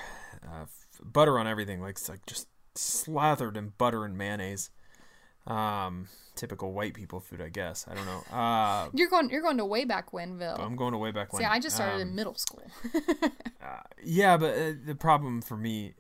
uh, 0.47 0.63
f- 0.63 0.87
butter 1.03 1.39
on 1.39 1.47
everything 1.47 1.81
like 1.81 1.93
it's 1.93 2.09
like 2.09 2.25
just 2.27 2.49
slathered 2.75 3.57
in 3.57 3.73
butter 3.79 4.05
and 4.05 4.17
mayonnaise. 4.19 4.71
Um 5.47 6.09
typical 6.35 6.73
white 6.73 6.95
people 6.95 7.21
food, 7.21 7.41
I 7.41 7.49
guess. 7.49 7.87
I 7.89 7.95
don't 7.95 8.07
know. 8.07 8.37
Uh 8.37 8.89
you're 8.93 9.09
going 9.09 9.31
you're 9.31 9.43
going 9.43 9.59
to 9.59 9.65
way 9.65 9.85
back 9.85 10.11
whenville. 10.13 10.59
I'm 10.59 10.77
going 10.77 10.93
to 10.93 10.99
way 10.99 11.11
back 11.13 11.33
when. 11.33 11.41
See, 11.41 11.47
I 11.47 11.61
just 11.61 11.77
started 11.77 11.97
Um, 11.97 12.09
in 12.09 12.15
middle 12.15 12.35
school. 12.35 12.63
uh, 13.63 13.81
yeah, 14.03 14.37
but 14.37 14.55
uh, 14.57 14.73
the 14.85 14.95
problem 14.95 15.41
for 15.43 15.57
me 15.57 15.95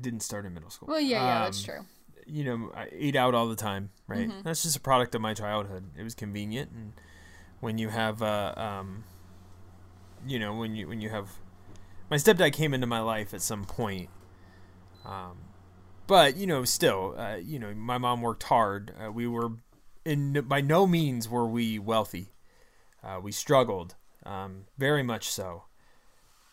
didn't 0.00 0.20
start 0.20 0.46
in 0.46 0.54
middle 0.54 0.70
school. 0.70 0.88
well, 0.88 1.00
yeah, 1.00 1.24
yeah, 1.24 1.44
that's 1.44 1.58
Um, 1.60 1.64
true. 1.64 1.84
you 2.26 2.44
know, 2.44 2.70
I 2.74 2.88
ate 2.92 3.16
out 3.16 3.34
all 3.34 3.48
the 3.48 3.56
time, 3.56 3.90
right? 4.06 4.28
Mhm. 4.28 4.42
That's 4.44 4.62
just 4.62 4.76
a 4.76 4.80
product 4.80 5.14
of 5.14 5.20
my 5.20 5.34
childhood. 5.34 5.90
It 5.96 6.02
was 6.04 6.14
convenient, 6.14 6.70
and 6.72 6.92
when 7.60 7.78
you 7.78 7.88
have 7.88 8.22
uh, 8.22 8.54
um, 8.56 9.04
you 10.26 10.38
know 10.38 10.54
when 10.54 10.76
you 10.76 10.86
when 10.88 11.00
you 11.00 11.08
have 11.10 11.28
my 12.10 12.16
stepdad 12.16 12.52
came 12.52 12.72
into 12.74 12.86
my 12.86 13.00
life 13.00 13.32
at 13.34 13.40
some 13.42 13.64
point 13.64 14.08
um 15.04 15.38
but 16.08 16.36
you 16.36 16.46
know 16.48 16.64
still 16.64 17.14
uh, 17.16 17.36
you 17.36 17.60
know 17.60 17.72
my 17.74 17.98
mom 17.98 18.22
worked 18.22 18.42
hard. 18.44 18.92
Uh, 19.00 19.12
we 19.12 19.28
were 19.28 19.52
in 20.04 20.32
by 20.32 20.60
no 20.60 20.88
means 20.88 21.28
were 21.28 21.46
we 21.46 21.78
wealthy. 21.78 22.32
Uh, 23.04 23.20
we 23.22 23.30
struggled 23.30 23.94
um, 24.26 24.64
very 24.76 25.04
much 25.04 25.30
so. 25.30 25.64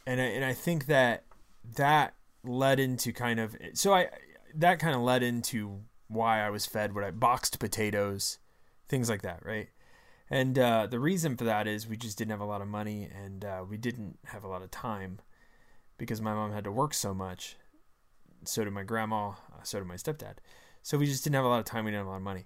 And 0.06 0.22
I, 0.22 0.26
and 0.26 0.46
I 0.46 0.54
think 0.54 0.86
that 0.86 1.24
that 1.78 2.14
led 2.44 2.80
into 2.80 3.12
kind 3.12 3.40
of 3.40 3.56
so 3.74 3.94
I 3.94 4.10
that 4.54 4.78
kind 4.78 4.94
of 4.94 5.02
led 5.02 5.24
into 5.24 5.80
why 6.08 6.46
I 6.46 6.52
was 6.52 6.68
fed 6.68 6.94
what 6.94 7.04
I 7.04 7.10
boxed 7.10 7.58
potatoes 7.58 8.38
things 8.88 9.10
like 9.10 9.24
that 9.24 9.44
right? 9.44 9.70
And 10.30 10.58
uh, 10.60 10.88
the 10.88 11.00
reason 11.00 11.38
for 11.38 11.44
that 11.46 11.68
is 11.68 11.88
we 11.88 11.98
just 11.98 12.18
didn't 12.18 12.32
have 12.32 12.42
a 12.42 12.46
lot 12.46 12.62
of 12.62 12.68
money 12.68 13.10
and 13.24 13.46
uh, 13.46 13.64
we 13.68 13.78
didn't 13.78 14.20
have 14.26 14.44
a 14.44 14.48
lot 14.48 14.62
of 14.62 14.70
time 14.70 15.20
because 15.98 16.22
my 16.22 16.34
mom 16.34 16.52
had 16.52 16.64
to 16.66 16.72
work 16.72 16.94
so 16.94 17.14
much. 17.14 17.58
So 18.48 18.64
did 18.64 18.74
my 18.74 18.84
grandma. 18.84 19.30
Uh, 19.30 19.64
so 19.64 19.80
did 19.80 19.88
my 19.88 19.96
stepdad. 19.96 20.36
So 20.82 20.98
we 20.98 21.06
just 21.06 21.24
didn't 21.24 21.36
have 21.36 21.46
a 21.46 21.50
lot 21.50 21.60
of 21.60 21.66
time. 21.66 21.86
We 21.86 21.92
didn't 21.92 22.02
have 22.02 22.08
a 22.08 22.12
lot 22.12 22.18
of 22.18 22.24
money. 22.24 22.46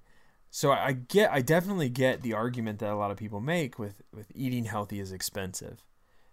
So 0.52 0.72
I 0.72 0.94
get, 0.94 1.32
I 1.32 1.42
definitely 1.42 1.90
get 1.90 2.22
the 2.22 2.34
argument 2.34 2.80
that 2.80 2.92
a 2.92 2.96
lot 2.96 3.12
of 3.12 3.18
people 3.18 3.40
make 3.40 3.78
with 3.78 4.02
with 4.14 4.32
eating 4.34 4.66
healthy 4.66 5.00
is 5.00 5.12
expensive, 5.12 5.86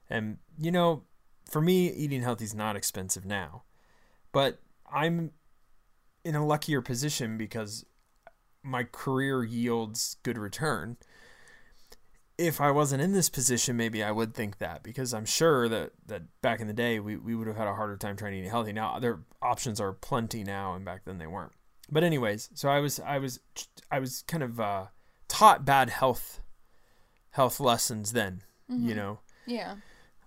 and 0.09 0.39
you 0.59 0.71
know, 0.71 1.03
for 1.45 1.61
me, 1.61 1.93
eating 1.93 2.23
healthy 2.23 2.45
is 2.45 2.55
not 2.55 2.77
expensive 2.77 3.27
now, 3.27 3.65
but 4.33 4.59
I'm 4.91 5.33
in 6.25 6.35
a 6.35 6.47
luckier 6.47 6.81
position 6.81 7.37
because 7.37 7.85
my 8.63 8.85
career 8.85 9.45
yields 9.45 10.17
good 10.23 10.39
return 10.39 10.97
if 12.39 12.61
I 12.61 12.71
wasn't 12.71 13.03
in 13.03 13.13
this 13.13 13.31
position, 13.31 13.77
maybe 13.77 14.03
I 14.03 14.11
would 14.11 14.35
think 14.35 14.59
that 14.59 14.83
because 14.83 15.15
I'm 15.15 15.25
sure 15.25 15.69
that, 15.69 15.93
that 16.07 16.23
back 16.43 16.61
in 16.61 16.67
the 16.67 16.75
day 16.75 17.01
we, 17.01 17.17
we 17.17 17.35
would 17.35 17.47
have 17.47 17.57
had 17.57 17.67
a 17.67 17.75
harder 17.75 17.97
time 17.97 18.17
trying 18.17 18.33
to 18.33 18.39
eat 18.39 18.49
healthy. 18.49 18.73
Now 18.73 18.99
their 18.99 19.21
options 19.41 19.81
are 19.81 19.93
plenty 19.93 20.45
now, 20.45 20.75
and 20.75 20.85
back 20.85 21.05
then 21.05 21.19
they 21.19 21.27
weren't. 21.27 21.53
But 21.91 22.05
anyways, 22.05 22.51
so 22.55 22.69
I 22.69 22.81
was 22.81 23.01
I 23.01 23.19
was 23.19 23.41
I 23.91 24.01
was 24.01 24.23
kind 24.23 24.43
of 24.43 24.61
uh, 24.61 24.87
taught 25.29 25.65
bad 25.65 25.89
health 25.89 26.41
health 27.31 27.61
lessons 27.61 28.13
then, 28.13 28.43
mm-hmm. 28.71 28.89
you 28.89 28.95
know. 28.95 29.21
Yeah. 29.47 29.77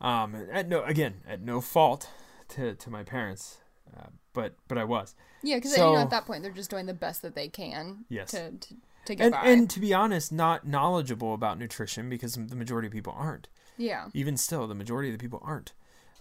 Um, 0.01 0.47
at 0.51 0.67
no 0.67 0.83
again 0.83 1.21
at 1.27 1.41
no 1.41 1.61
fault 1.61 2.09
to 2.49 2.75
to 2.75 2.89
my 2.89 3.03
parents, 3.03 3.57
uh, 3.95 4.07
but 4.33 4.55
but 4.67 4.77
I 4.77 4.85
was. 4.85 5.15
Yeah, 5.43 5.57
because 5.57 5.75
so, 5.75 5.89
you 5.89 5.95
know 5.95 6.01
at 6.01 6.09
that 6.09 6.25
point 6.25 6.43
they're 6.43 6.51
just 6.51 6.69
doing 6.69 6.85
the 6.85 6.93
best 6.93 7.21
that 7.21 7.35
they 7.35 7.49
can. 7.49 8.05
Yes. 8.09 8.31
To, 8.31 8.51
to 8.51 8.75
to 9.09 9.15
get 9.15 9.25
and, 9.25 9.31
by. 9.33 9.41
And 9.41 9.69
to 9.69 9.79
be 9.79 9.93
honest, 9.93 10.31
not 10.31 10.65
knowledgeable 10.65 11.33
about 11.33 11.59
nutrition 11.59 12.09
because 12.09 12.35
the 12.35 12.55
majority 12.55 12.87
of 12.87 12.93
people 12.93 13.13
aren't. 13.15 13.47
Yeah. 13.77 14.07
Even 14.13 14.37
still, 14.37 14.67
the 14.67 14.75
majority 14.75 15.09
of 15.09 15.17
the 15.17 15.21
people 15.21 15.41
aren't. 15.43 15.73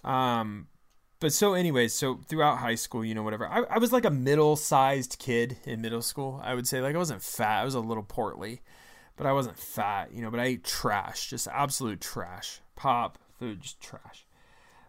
Um, 0.04 0.68
but 1.20 1.32
so, 1.32 1.54
anyways, 1.54 1.92
so 1.92 2.20
throughout 2.28 2.58
high 2.58 2.76
school, 2.76 3.04
you 3.04 3.14
know, 3.14 3.22
whatever, 3.22 3.48
I, 3.48 3.62
I 3.62 3.78
was 3.78 3.92
like 3.92 4.04
a 4.04 4.10
middle-sized 4.10 5.18
kid 5.18 5.58
in 5.64 5.80
middle 5.80 6.02
school. 6.02 6.40
I 6.44 6.54
would 6.54 6.66
say, 6.66 6.80
like, 6.80 6.94
I 6.94 6.98
wasn't 6.98 7.22
fat. 7.22 7.62
I 7.62 7.64
was 7.64 7.74
a 7.74 7.80
little 7.80 8.04
portly, 8.04 8.62
but 9.16 9.26
I 9.26 9.32
wasn't 9.32 9.58
fat, 9.58 10.12
you 10.12 10.22
know. 10.22 10.30
But 10.30 10.40
I 10.40 10.44
ate 10.44 10.64
trash, 10.64 11.28
just 11.28 11.48
absolute 11.48 12.00
trash. 12.00 12.60
Pop 12.76 13.18
food, 13.38 13.62
just 13.62 13.80
trash. 13.80 14.26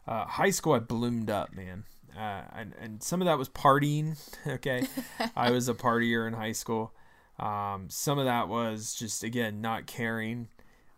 Uh, 0.07 0.25
high 0.25 0.51
school, 0.51 0.73
I 0.73 0.79
bloomed 0.79 1.29
up, 1.31 1.55
man. 1.55 1.85
Uh, 2.15 2.41
and, 2.53 2.73
and 2.79 3.03
some 3.03 3.21
of 3.21 3.25
that 3.25 3.38
was 3.38 3.49
partying. 3.49 4.17
Okay, 4.47 4.88
I 5.35 5.51
was 5.51 5.67
a 5.67 5.73
partier 5.73 6.27
in 6.27 6.33
high 6.33 6.51
school. 6.51 6.93
Um, 7.39 7.89
some 7.89 8.19
of 8.19 8.25
that 8.25 8.49
was 8.49 8.93
just 8.93 9.23
again 9.23 9.62
not 9.62 9.88
caring, 9.88 10.49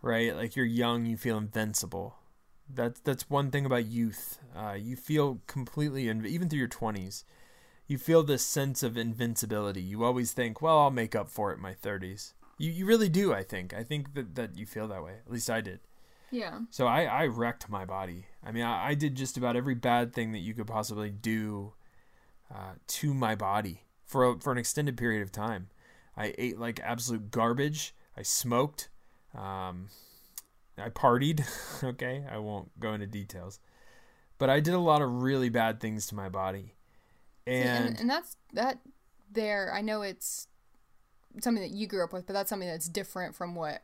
right? 0.02 0.36
Like 0.36 0.56
you're 0.56 0.66
young, 0.66 1.06
you 1.06 1.18
feel 1.18 1.38
invincible. 1.38 2.16
That's 2.74 3.00
that's 3.02 3.30
one 3.30 3.52
thing 3.52 3.66
about 3.66 3.86
youth. 3.86 4.40
Uh, 4.56 4.74
you 4.80 4.96
feel 4.96 5.42
completely, 5.46 6.06
inv- 6.06 6.26
even 6.26 6.50
through 6.50 6.60
your 6.60 6.68
twenties, 6.68 7.26
you 7.88 7.98
feel 7.98 8.24
this 8.24 8.46
sense 8.46 8.82
of 8.82 8.98
invincibility. 8.98 9.82
You 9.82 10.04
always 10.04 10.32
think, 10.32 10.62
well, 10.62 10.80
I'll 10.80 10.92
make 10.92 11.16
up 11.16 11.30
for 11.30 11.52
it 11.52 11.58
in 11.58 11.62
my 11.62 11.74
thirties. 11.74 12.34
You 12.58 12.72
you 12.72 12.86
really 12.86 13.10
do. 13.10 13.34
I 13.34 13.44
think. 13.44 13.74
I 13.74 13.84
think 13.84 14.14
that 14.16 14.36
that 14.36 14.58
you 14.58 14.66
feel 14.66 14.88
that 14.88 15.04
way. 15.04 15.16
At 15.26 15.32
least 15.32 15.50
I 15.50 15.62
did. 15.62 15.80
Yeah. 16.32 16.62
So 16.70 16.88
I 16.88 17.04
I 17.04 17.28
wrecked 17.28 17.70
my 17.70 17.86
body. 17.86 18.26
I 18.44 18.52
mean, 18.52 18.64
I, 18.64 18.90
I 18.90 18.94
did 18.96 19.16
just 19.16 19.38
about 19.38 19.56
every 19.56 19.76
bad 19.76 20.14
thing 20.14 20.32
that 20.32 20.40
you 20.40 20.54
could 20.54 20.68
possibly 20.68 21.10
do 21.10 21.74
uh, 22.50 22.74
to 22.88 23.14
my 23.14 23.36
body 23.36 23.84
for 24.06 24.28
a, 24.28 24.40
for 24.40 24.52
an 24.52 24.58
extended 24.58 24.98
period 24.98 25.22
of 25.22 25.32
time. 25.32 25.68
I 26.15 26.34
ate 26.38 26.60
like 26.60 26.80
absolute 26.84 27.32
garbage. 27.32 27.93
I 28.17 28.24
smoked. 28.24 28.89
Um, 29.36 29.88
I 30.78 30.89
partied. 30.89 31.45
okay, 31.84 32.24
I 32.30 32.38
won't 32.38 32.78
go 32.80 32.93
into 32.93 33.08
details, 33.08 33.60
but 34.38 34.50
I 34.50 34.60
did 34.60 34.74
a 34.74 34.80
lot 34.80 35.02
of 35.02 35.24
really 35.24 35.50
bad 35.50 35.80
things 35.80 36.08
to 36.08 36.15
my 36.15 36.30
body, 36.30 36.76
and 37.47 37.88
and, 37.88 38.00
and 38.02 38.10
that's 38.10 38.36
that. 38.54 38.80
There, 39.34 39.71
I 39.74 39.80
know 39.80 40.02
it's 40.02 40.47
something 41.39 41.63
that 41.63 41.71
you 41.71 41.88
grew 41.88 42.04
up 42.04 42.12
with, 42.12 42.28
but 42.28 42.34
that's 42.34 42.50
something 42.50 42.67
that's 42.67 42.89
different 42.89 43.34
from 43.34 43.56
what 43.56 43.82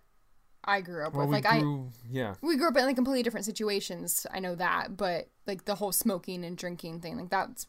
I 0.65 0.81
grew 0.81 1.05
up 1.05 1.13
well, 1.13 1.25
with. 1.25 1.45
like 1.45 1.61
grew, 1.61 1.89
I, 1.93 2.07
yeah, 2.11 2.35
we 2.41 2.57
grew 2.57 2.67
up 2.67 2.75
in 2.75 2.85
like 2.85 2.95
completely 2.95 3.23
different 3.23 3.45
situations. 3.45 4.27
I 4.33 4.39
know 4.39 4.55
that, 4.55 4.97
but 4.97 5.29
like 5.45 5.63
the 5.63 5.75
whole 5.75 5.93
smoking 5.93 6.43
and 6.43 6.57
drinking 6.57 6.99
thing, 6.99 7.17
like 7.17 7.29
that's 7.29 7.65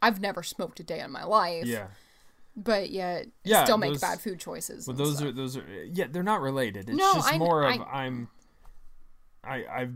I've 0.00 0.20
never 0.20 0.44
smoked 0.44 0.78
a 0.78 0.84
day 0.84 1.00
in 1.00 1.10
my 1.10 1.24
life. 1.24 1.66
Yeah 1.66 1.88
but 2.58 2.90
yet 2.90 3.28
yeah, 3.44 3.64
still 3.64 3.78
make 3.78 3.92
those, 3.92 4.00
bad 4.00 4.20
food 4.20 4.40
choices. 4.40 4.86
Well, 4.86 4.96
those 4.96 5.16
stuff. 5.16 5.28
are 5.28 5.32
those 5.32 5.56
are 5.56 5.64
yeah, 5.92 6.06
they're 6.10 6.22
not 6.22 6.40
related. 6.40 6.88
It's 6.88 6.98
no, 6.98 7.14
just 7.14 7.32
I, 7.32 7.38
more 7.38 7.62
of 7.62 7.80
I, 7.80 8.06
am 8.06 8.28
I 9.44 9.56
I 9.56 9.88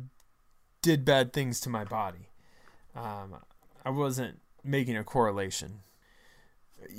did 0.81 1.05
bad 1.05 1.33
things 1.33 1.61
to 1.61 1.68
my 1.68 1.85
body. 1.85 2.29
Um, 2.94 3.37
I 3.85 3.90
wasn't 3.90 4.40
making 4.62 4.96
a 4.96 5.05
correlation. 5.05 5.81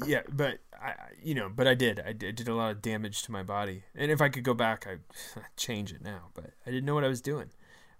Yeah, 0.06 0.22
but 0.30 0.60
I 0.82 0.94
you 1.22 1.34
know, 1.34 1.50
but 1.54 1.68
I 1.68 1.76
did. 1.76 2.00
I 2.00 2.12
did, 2.14 2.28
I 2.28 2.32
did 2.32 2.48
a 2.48 2.56
lot 2.56 2.72
of 2.72 2.82
damage 2.82 3.24
to 3.24 3.32
my 3.32 3.44
body. 3.44 3.84
And 3.96 4.12
if 4.12 4.22
I 4.22 4.30
could 4.30 4.44
go 4.44 4.54
back, 4.54 4.86
I 4.86 4.92
would 4.92 5.46
change 5.58 5.94
it 5.94 6.02
now. 6.02 6.30
But 6.34 6.52
I 6.66 6.72
didn't 6.72 6.86
know 6.86 6.96
what 6.96 7.04
I 7.04 7.10
was 7.10 7.22
doing. 7.22 7.50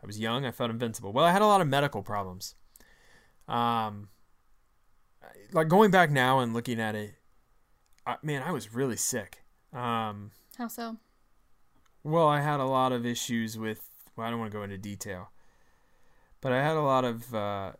I 0.02 0.06
was 0.06 0.20
young. 0.20 0.46
I 0.46 0.52
felt 0.52 0.70
invincible. 0.70 1.14
Well, 1.14 1.24
I 1.24 1.32
had 1.32 1.42
a 1.42 1.48
lot 1.48 1.62
of 1.62 1.68
medical 1.68 2.04
problems. 2.04 2.56
Um, 3.48 4.10
like 5.54 5.68
going 5.68 5.92
back 5.92 6.12
now 6.12 6.40
and 6.40 6.54
looking 6.54 6.80
at 6.80 6.96
it, 6.96 7.14
I, 8.06 8.18
man, 8.22 8.44
I 8.44 8.52
was 8.52 8.74
really 8.74 8.98
sick. 8.98 9.44
Um, 9.72 10.32
How 10.58 10.68
so? 10.68 10.98
Well, 12.04 12.28
I 12.28 12.42
had 12.42 12.60
a 12.60 12.66
lot 12.66 12.92
of 12.92 13.06
issues 13.06 13.58
with. 13.58 13.90
Well, 14.16 14.28
I 14.28 14.30
don't 14.30 14.40
want 14.40 14.52
to 14.52 14.58
go 14.58 14.64
into 14.64 14.78
detail, 14.78 15.32
but 16.42 16.52
I 16.52 16.64
had 16.64 16.76
a 16.76 16.82
lot 16.82 17.06
of. 17.06 17.34
Uh, 17.34 17.72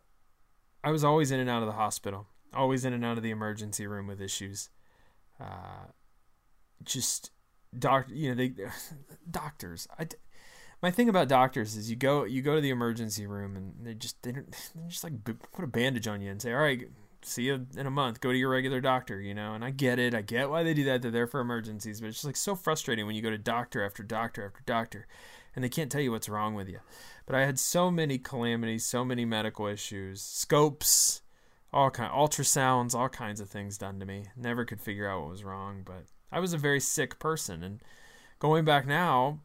I 0.82 0.90
was 0.90 1.04
always 1.04 1.30
in 1.30 1.40
and 1.40 1.48
out 1.48 1.62
of 1.62 1.66
the 1.66 1.74
hospital, 1.74 2.26
always 2.52 2.84
in 2.84 2.92
and 2.92 3.04
out 3.04 3.16
of 3.16 3.22
the 3.22 3.30
emergency 3.30 3.86
room 3.86 4.06
with 4.06 4.20
issues. 4.20 4.70
Uh, 5.40 5.88
just 6.82 7.30
doctor, 7.78 8.14
you 8.14 8.30
know, 8.30 8.34
they 8.34 8.52
doctors. 9.30 9.86
I, 9.98 10.08
my 10.82 10.90
thing 10.90 11.08
about 11.08 11.28
doctors 11.28 11.76
is 11.76 11.88
you 11.88 11.96
go 11.96 12.24
you 12.24 12.42
go 12.42 12.54
to 12.54 12.60
the 12.60 12.70
emergency 12.70 13.26
room 13.26 13.56
and 13.56 13.74
they 13.82 13.94
just 13.94 14.22
they 14.22 14.32
don't 14.32 14.50
they 14.74 14.88
just 14.88 15.04
like 15.04 15.24
put 15.24 15.64
a 15.64 15.68
bandage 15.68 16.06
on 16.06 16.20
you 16.20 16.30
and 16.30 16.42
say, 16.42 16.52
all 16.52 16.60
right, 16.60 16.88
see 17.24 17.44
you 17.44 17.66
in 17.76 17.86
a 17.86 17.90
month. 17.90 18.20
Go 18.20 18.32
to 18.32 18.38
your 18.38 18.50
regular 18.50 18.80
doctor, 18.80 19.20
you 19.20 19.34
know. 19.34 19.54
And 19.54 19.64
I 19.64 19.70
get 19.70 19.98
it. 19.98 20.14
I 20.14 20.22
get 20.22 20.50
why 20.50 20.62
they 20.62 20.74
do 20.74 20.84
that. 20.84 21.02
They're 21.02 21.10
there 21.10 21.26
for 21.26 21.40
emergencies, 21.40 22.00
but 22.00 22.08
it's 22.08 22.16
just 22.16 22.24
like 22.24 22.36
so 22.36 22.54
frustrating 22.54 23.06
when 23.06 23.16
you 23.16 23.22
go 23.22 23.30
to 23.30 23.38
doctor 23.38 23.84
after 23.84 24.02
doctor 24.02 24.44
after 24.46 24.62
doctor, 24.66 25.06
and 25.54 25.64
they 25.64 25.68
can't 25.68 25.90
tell 25.90 26.00
you 26.00 26.12
what's 26.12 26.28
wrong 26.28 26.54
with 26.54 26.68
you. 26.68 26.80
But 27.26 27.36
I 27.36 27.44
had 27.44 27.58
so 27.58 27.90
many 27.90 28.18
calamities, 28.18 28.84
so 28.84 29.04
many 29.04 29.24
medical 29.24 29.66
issues, 29.66 30.20
scopes, 30.20 31.22
all 31.72 31.90
kind, 31.90 32.12
ultrasounds, 32.12 32.94
all 32.94 33.08
kinds 33.08 33.40
of 33.40 33.48
things 33.48 33.78
done 33.78 33.98
to 34.00 34.06
me. 34.06 34.26
Never 34.36 34.64
could 34.64 34.80
figure 34.80 35.08
out 35.08 35.22
what 35.22 35.30
was 35.30 35.44
wrong, 35.44 35.82
but 35.84 36.04
I 36.30 36.40
was 36.40 36.52
a 36.52 36.58
very 36.58 36.80
sick 36.80 37.18
person. 37.18 37.62
And 37.62 37.80
going 38.38 38.64
back 38.64 38.86
now, 38.86 39.40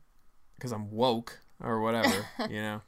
because 0.56 0.72
I'm 0.72 0.92
woke 0.92 1.40
or 1.62 1.82
whatever, 1.82 2.26
you 2.50 2.62
know. 2.62 2.82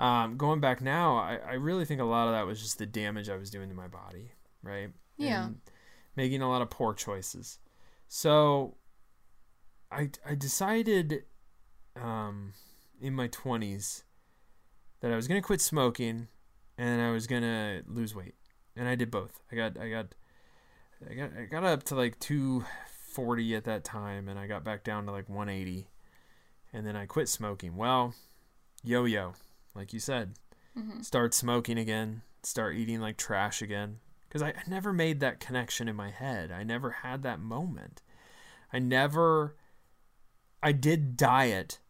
Um, 0.00 0.38
going 0.38 0.60
back 0.60 0.80
now, 0.80 1.18
I, 1.18 1.38
I 1.46 1.52
really 1.54 1.84
think 1.84 2.00
a 2.00 2.04
lot 2.04 2.26
of 2.26 2.32
that 2.32 2.46
was 2.46 2.58
just 2.58 2.78
the 2.78 2.86
damage 2.86 3.28
I 3.28 3.36
was 3.36 3.50
doing 3.50 3.68
to 3.68 3.74
my 3.74 3.86
body, 3.86 4.32
right? 4.62 4.88
Yeah. 5.18 5.44
And 5.44 5.60
making 6.16 6.40
a 6.40 6.48
lot 6.48 6.62
of 6.62 6.70
poor 6.70 6.94
choices. 6.94 7.58
So 8.08 8.76
I, 9.92 10.08
I 10.26 10.34
decided 10.36 11.24
um, 11.94 12.54
in 12.98 13.14
my 13.14 13.28
20s 13.28 14.04
that 15.00 15.12
I 15.12 15.16
was 15.16 15.28
going 15.28 15.38
to 15.38 15.46
quit 15.46 15.60
smoking 15.60 16.28
and 16.78 17.02
I 17.02 17.10
was 17.10 17.26
going 17.26 17.42
to 17.42 17.82
lose 17.86 18.14
weight. 18.14 18.36
And 18.74 18.88
I 18.88 18.94
did 18.94 19.10
both. 19.10 19.42
I 19.52 19.56
got 19.56 19.78
I 19.78 19.90
got 19.90 20.14
I 21.10 21.12
got 21.12 21.30
I 21.38 21.44
got 21.44 21.64
up 21.64 21.82
to 21.84 21.94
like 21.94 22.18
240 22.20 23.54
at 23.54 23.64
that 23.64 23.84
time 23.84 24.28
and 24.28 24.38
I 24.38 24.46
got 24.46 24.64
back 24.64 24.82
down 24.82 25.04
to 25.04 25.12
like 25.12 25.28
180. 25.28 25.90
And 26.72 26.86
then 26.86 26.96
I 26.96 27.04
quit 27.04 27.28
smoking. 27.28 27.76
Well, 27.76 28.14
yo-yo 28.82 29.34
like 29.74 29.92
you 29.92 30.00
said. 30.00 30.34
Mm-hmm. 30.76 31.00
Start 31.00 31.34
smoking 31.34 31.78
again, 31.78 32.22
start 32.42 32.76
eating 32.76 33.00
like 33.00 33.16
trash 33.16 33.62
again. 33.62 33.98
Because 34.28 34.42
I, 34.42 34.48
I 34.50 34.62
never 34.68 34.92
made 34.92 35.20
that 35.20 35.40
connection 35.40 35.88
in 35.88 35.96
my 35.96 36.10
head. 36.10 36.52
I 36.52 36.62
never 36.62 36.90
had 36.90 37.22
that 37.24 37.40
moment. 37.40 38.02
I 38.72 38.78
never. 38.78 39.56
I 40.62 40.72
did 40.72 41.16
diet 41.16 41.80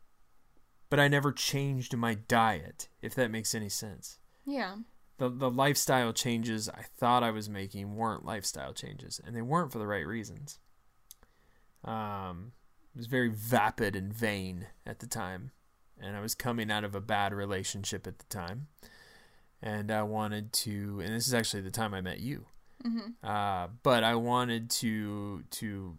but 0.90 0.98
I 0.98 1.08
never 1.08 1.32
changed 1.32 1.96
my 1.96 2.14
diet, 2.14 2.88
if 3.00 3.14
that 3.14 3.30
makes 3.30 3.54
any 3.54 3.68
sense. 3.68 4.18
Yeah. 4.44 4.76
The, 5.18 5.28
the 5.28 5.50
lifestyle 5.50 6.12
changes 6.12 6.68
I 6.68 6.84
thought 6.96 7.22
I 7.22 7.30
was 7.30 7.48
making 7.48 7.94
weren't 7.94 8.24
lifestyle 8.24 8.74
changes, 8.74 9.20
and 9.24 9.34
they 9.34 9.42
weren't 9.42 9.70
for 9.70 9.78
the 9.78 9.86
right 9.86 10.06
reasons. 10.06 10.58
Um, 11.84 12.52
I 12.94 12.98
was 12.98 13.06
very 13.06 13.28
vapid 13.28 13.94
and 13.94 14.12
vain 14.12 14.66
at 14.84 14.98
the 14.98 15.06
time, 15.06 15.52
and 16.00 16.16
I 16.16 16.20
was 16.20 16.34
coming 16.34 16.70
out 16.70 16.84
of 16.84 16.94
a 16.94 17.00
bad 17.00 17.32
relationship 17.32 18.06
at 18.06 18.18
the 18.18 18.24
time, 18.26 18.68
and 19.62 19.90
I 19.90 20.02
wanted 20.02 20.52
to. 20.54 21.00
And 21.04 21.14
this 21.14 21.26
is 21.26 21.34
actually 21.34 21.62
the 21.62 21.70
time 21.70 21.94
I 21.94 22.00
met 22.00 22.20
you. 22.20 22.46
Mm-hmm. 22.84 23.26
Uh, 23.26 23.68
but 23.82 24.04
I 24.04 24.14
wanted 24.14 24.70
to 24.70 25.44
to 25.50 25.96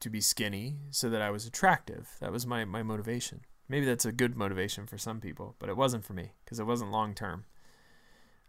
to 0.00 0.10
be 0.10 0.20
skinny 0.20 0.76
so 0.90 1.08
that 1.10 1.22
I 1.22 1.30
was 1.30 1.46
attractive. 1.46 2.08
That 2.20 2.32
was 2.32 2.46
my 2.46 2.64
my 2.64 2.82
motivation. 2.82 3.40
Maybe 3.68 3.86
that's 3.86 4.04
a 4.04 4.12
good 4.12 4.36
motivation 4.36 4.86
for 4.86 4.98
some 4.98 5.20
people, 5.20 5.56
but 5.58 5.68
it 5.68 5.76
wasn't 5.76 6.04
for 6.04 6.12
me 6.12 6.32
because 6.44 6.60
it 6.60 6.66
wasn't 6.66 6.92
long 6.92 7.14
term. 7.14 7.44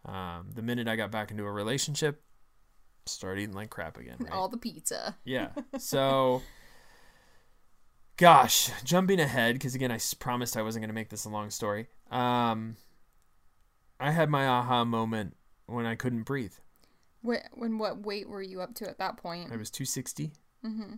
Um, 0.03 0.51
the 0.53 0.61
minute 0.61 0.87
I 0.87 0.95
got 0.95 1.09
back 1.09 1.31
into 1.31 1.45
a 1.45 1.51
relationship, 1.51 2.21
started 3.05 3.41
eating 3.41 3.55
like 3.55 3.69
crap 3.69 3.97
again. 3.97 4.17
Right? 4.19 4.31
All 4.31 4.49
the 4.49 4.57
pizza. 4.57 5.15
Yeah. 5.23 5.49
So, 5.79 6.41
gosh, 8.17 8.69
jumping 8.83 9.19
ahead 9.19 9.55
because 9.55 9.75
again, 9.75 9.91
I 9.91 9.99
promised 10.19 10.55
I 10.57 10.61
wasn't 10.61 10.81
going 10.83 10.89
to 10.89 10.95
make 10.95 11.09
this 11.09 11.25
a 11.25 11.29
long 11.29 11.49
story. 11.49 11.87
Um, 12.11 12.77
I 13.99 14.11
had 14.11 14.29
my 14.29 14.47
aha 14.47 14.83
moment 14.85 15.35
when 15.65 15.85
I 15.85 15.95
couldn't 15.95 16.23
breathe. 16.23 16.53
Wh- 17.25 17.45
when 17.53 17.77
what 17.77 18.05
weight 18.05 18.29
were 18.29 18.41
you 18.41 18.61
up 18.61 18.75
to 18.75 18.89
at 18.89 18.97
that 18.99 19.17
point? 19.17 19.51
I 19.51 19.57
was 19.57 19.69
260 19.71 20.31
Mm-hmm. 20.65 20.93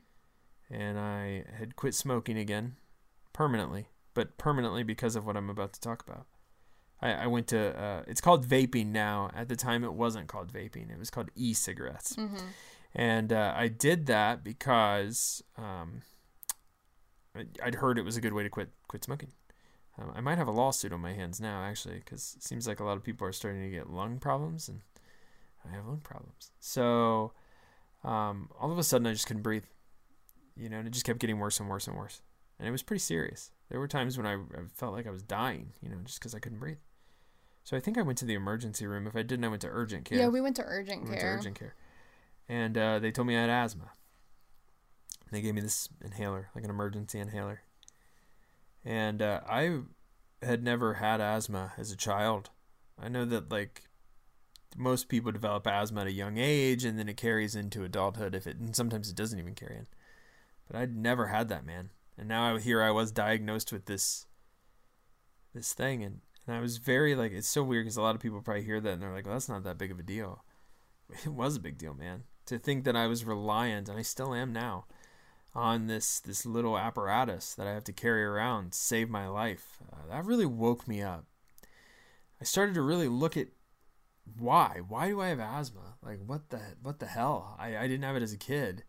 and 0.73 0.97
I 0.97 1.43
had 1.59 1.75
quit 1.75 1.93
smoking 1.93 2.37
again 2.37 2.77
permanently, 3.33 3.89
but 4.13 4.37
permanently 4.37 4.81
because 4.83 5.15
of 5.17 5.25
what 5.25 5.35
I'm 5.35 5.49
about 5.49 5.73
to 5.73 5.81
talk 5.81 6.03
about. 6.07 6.25
I, 7.01 7.11
I 7.11 7.27
went 7.27 7.47
to, 7.47 7.77
uh, 7.77 8.03
it's 8.07 8.21
called 8.21 8.47
vaping 8.47 8.87
now. 8.87 9.29
At 9.35 9.49
the 9.49 9.55
time, 9.57 9.83
it 9.83 9.93
wasn't 9.93 10.27
called 10.27 10.51
vaping, 10.53 10.89
it 10.89 10.97
was 10.97 11.09
called 11.09 11.29
e 11.35 11.53
cigarettes. 11.53 12.15
Mm-hmm. 12.15 12.45
And 12.95 13.33
uh, 13.33 13.53
I 13.55 13.67
did 13.67 14.05
that 14.05 14.43
because 14.43 15.43
um, 15.57 16.01
I'd 17.63 17.75
heard 17.75 17.97
it 17.97 18.05
was 18.05 18.17
a 18.17 18.21
good 18.21 18.33
way 18.33 18.43
to 18.43 18.49
quit 18.49 18.69
quit 18.87 19.03
smoking. 19.03 19.31
Um, 19.99 20.11
I 20.15 20.21
might 20.21 20.37
have 20.37 20.47
a 20.47 20.51
lawsuit 20.51 20.93
on 20.93 21.01
my 21.01 21.13
hands 21.13 21.41
now, 21.41 21.63
actually, 21.63 21.95
because 21.95 22.35
it 22.37 22.43
seems 22.43 22.67
like 22.67 22.79
a 22.79 22.83
lot 22.83 22.97
of 22.97 23.03
people 23.03 23.27
are 23.27 23.31
starting 23.31 23.63
to 23.63 23.69
get 23.69 23.89
lung 23.89 24.19
problems, 24.19 24.69
and 24.69 24.81
I 25.67 25.75
have 25.75 25.87
lung 25.87 26.01
problems. 26.01 26.51
So 26.59 27.33
um, 28.03 28.49
all 28.59 28.71
of 28.71 28.77
a 28.77 28.83
sudden, 28.83 29.07
I 29.07 29.13
just 29.13 29.27
couldn't 29.27 29.43
breathe. 29.43 29.65
You 30.55 30.69
know, 30.69 30.77
and 30.77 30.87
it 30.87 30.91
just 30.91 31.05
kept 31.05 31.19
getting 31.19 31.39
worse 31.39 31.59
and 31.59 31.69
worse 31.69 31.87
and 31.87 31.95
worse, 31.95 32.21
and 32.57 32.67
it 32.67 32.71
was 32.71 32.81
pretty 32.83 32.99
serious. 32.99 33.51
There 33.69 33.79
were 33.79 33.87
times 33.87 34.17
when 34.17 34.25
I, 34.25 34.33
I 34.33 34.63
felt 34.75 34.93
like 34.93 35.05
I 35.05 35.11
was 35.11 35.21
dying, 35.21 35.73
you 35.81 35.89
know, 35.89 35.97
just 36.03 36.19
because 36.19 36.33
I 36.33 36.39
couldn't 36.39 36.59
breathe. 36.59 36.77
So 37.63 37.75
I 37.75 37.79
think 37.79 37.97
I 37.97 38.01
went 38.01 38.17
to 38.19 38.25
the 38.25 38.33
emergency 38.33 38.87
room. 38.87 39.07
If 39.07 39.15
I 39.15 39.21
didn't, 39.21 39.45
I 39.45 39.49
went 39.49 39.61
to 39.63 39.67
urgent 39.69 40.05
care. 40.05 40.17
Yeah, 40.17 40.29
we 40.29 40.41
went 40.41 40.55
to 40.55 40.63
urgent 40.65 41.05
I 41.05 41.09
went 41.09 41.19
to 41.19 41.21
care. 41.21 41.37
urgent 41.37 41.59
care, 41.59 41.75
and 42.49 42.77
uh, 42.77 42.99
they 42.99 43.11
told 43.11 43.27
me 43.27 43.37
I 43.37 43.41
had 43.41 43.49
asthma. 43.49 43.91
They 45.31 45.41
gave 45.41 45.55
me 45.55 45.61
this 45.61 45.89
inhaler, 46.03 46.49
like 46.55 46.63
an 46.63 46.69
emergency 46.69 47.19
inhaler, 47.19 47.61
and 48.85 49.21
uh, 49.21 49.41
I 49.47 49.79
had 50.41 50.63
never 50.63 50.95
had 50.95 51.19
asthma 51.19 51.73
as 51.77 51.91
a 51.91 51.97
child. 51.97 52.49
I 53.01 53.09
know 53.09 53.25
that 53.25 53.51
like 53.51 53.83
most 54.75 55.09
people 55.09 55.31
develop 55.31 55.67
asthma 55.67 56.01
at 56.01 56.07
a 56.07 56.11
young 56.11 56.37
age, 56.37 56.85
and 56.85 56.97
then 56.97 57.09
it 57.09 57.17
carries 57.17 57.55
into 57.55 57.83
adulthood. 57.83 58.35
If 58.35 58.47
it, 58.47 58.57
and 58.57 58.75
sometimes 58.75 59.09
it 59.09 59.15
doesn't 59.15 59.39
even 59.39 59.55
carry 59.55 59.77
in. 59.77 59.87
But 60.67 60.77
I'd 60.77 60.95
never 60.95 61.27
had 61.27 61.49
that, 61.49 61.65
man. 61.65 61.89
And 62.17 62.27
now 62.27 62.55
I, 62.55 62.59
here 62.59 62.81
I 62.81 62.91
was 62.91 63.11
diagnosed 63.11 63.71
with 63.71 63.85
this, 63.85 64.25
this 65.53 65.73
thing, 65.73 66.03
and 66.03 66.21
and 66.47 66.55
I 66.55 66.61
was 66.61 66.77
very 66.77 67.13
like, 67.13 67.33
it's 67.33 67.47
so 67.47 67.61
weird 67.61 67.85
because 67.85 67.97
a 67.97 68.01
lot 68.01 68.15
of 68.15 68.21
people 68.21 68.41
probably 68.41 68.63
hear 68.63 68.79
that 68.79 68.93
and 68.93 69.01
they're 69.01 69.13
like, 69.13 69.25
well, 69.25 69.35
that's 69.35 69.49
not 69.49 69.63
that 69.65 69.77
big 69.77 69.91
of 69.91 69.99
a 69.99 70.03
deal. 70.03 70.43
It 71.23 71.31
was 71.31 71.55
a 71.55 71.61
big 71.61 71.77
deal, 71.77 71.93
man. 71.93 72.23
To 72.47 72.57
think 72.57 72.83
that 72.83 72.95
I 72.95 73.07
was 73.07 73.23
reliant, 73.23 73.87
and 73.87 73.97
I 73.97 74.01
still 74.01 74.33
am 74.33 74.51
now, 74.51 74.85
on 75.57 75.87
this 75.87 76.19
this 76.19 76.45
little 76.45 76.77
apparatus 76.77 77.55
that 77.55 77.65
I 77.65 77.73
have 77.73 77.83
to 77.85 77.93
carry 77.93 78.23
around 78.23 78.73
to 78.73 78.77
save 78.77 79.09
my 79.09 79.27
life. 79.27 79.79
Uh, 79.91 80.07
that 80.09 80.23
really 80.25 80.45
woke 80.45 80.87
me 80.87 81.01
up. 81.01 81.25
I 82.39 82.43
started 82.43 82.75
to 82.75 82.81
really 82.83 83.07
look 83.07 83.35
at 83.35 83.47
why. 84.37 84.81
Why 84.87 85.07
do 85.09 85.19
I 85.19 85.29
have 85.29 85.39
asthma? 85.39 85.95
Like 86.03 86.19
what 86.25 86.49
the 86.51 86.59
what 86.81 86.99
the 86.99 87.07
hell? 87.07 87.55
I, 87.59 87.75
I 87.75 87.87
didn't 87.87 88.03
have 88.03 88.15
it 88.15 88.21
as 88.21 88.33
a 88.33 88.37
kid, 88.37 88.83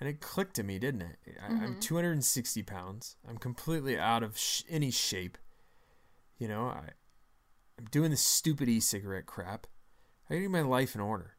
and 0.00 0.08
it 0.08 0.20
clicked 0.22 0.56
to 0.56 0.62
me, 0.62 0.78
didn't 0.78 1.02
it? 1.02 1.18
I, 1.42 1.46
I'm 1.52 1.76
Mhm. 1.76 1.80
260 1.82 2.62
pounds. 2.62 3.16
I'm 3.28 3.36
completely 3.36 3.98
out 3.98 4.22
of 4.22 4.38
sh- 4.38 4.62
any 4.68 4.90
shape. 4.90 5.36
You 6.38 6.48
know, 6.48 6.62
I 6.68 6.90
I'm 7.78 7.84
doing 7.90 8.10
this 8.10 8.22
stupid 8.22 8.68
e-cigarette 8.68 9.26
crap. 9.26 9.66
I 10.30 10.38
need 10.38 10.48
my 10.48 10.62
life 10.62 10.94
in 10.94 11.00
order. 11.02 11.36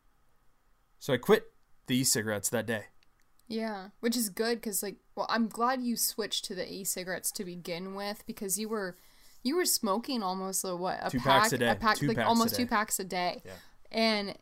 So 0.99 1.11
I 1.11 1.17
quit 1.17 1.53
the 1.87 1.95
e-cigarettes 1.95 2.49
that 2.49 2.67
day. 2.67 2.85
Yeah, 3.47 3.89
which 3.99 4.17
is 4.17 4.29
good 4.29 4.55
because 4.55 4.81
like, 4.81 4.95
well, 5.15 5.27
I'm 5.29 5.47
glad 5.47 5.81
you 5.81 5.95
switched 5.95 6.45
to 6.45 6.55
the 6.55 6.71
e-cigarettes 6.71 7.31
to 7.33 7.45
begin 7.45 7.93
with 7.95 8.23
because 8.25 8.57
you 8.57 8.67
were, 8.69 8.97
you 9.43 9.55
were 9.55 9.65
smoking 9.65 10.23
almost 10.23 10.65
uh, 10.65 10.75
what 10.75 10.97
a 11.01 11.09
Two 11.11 11.19
pack, 11.19 11.41
packs 11.43 11.53
a 11.53 11.57
day. 11.59 11.75
pack, 11.79 11.97
Two 11.97 12.07
like 12.07 12.17
packs 12.17 12.25
a 12.25 12.29
almost 12.29 12.55
two 12.55 12.65
packs 12.65 12.99
a 12.99 13.03
day, 13.03 13.41
Yeah. 13.45 13.51
and 13.91 14.35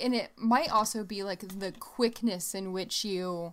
and 0.00 0.14
it 0.14 0.30
might 0.36 0.70
also 0.70 1.04
be 1.04 1.22
like 1.22 1.40
the 1.40 1.72
quickness 1.78 2.54
in 2.54 2.72
which 2.72 3.04
you 3.04 3.52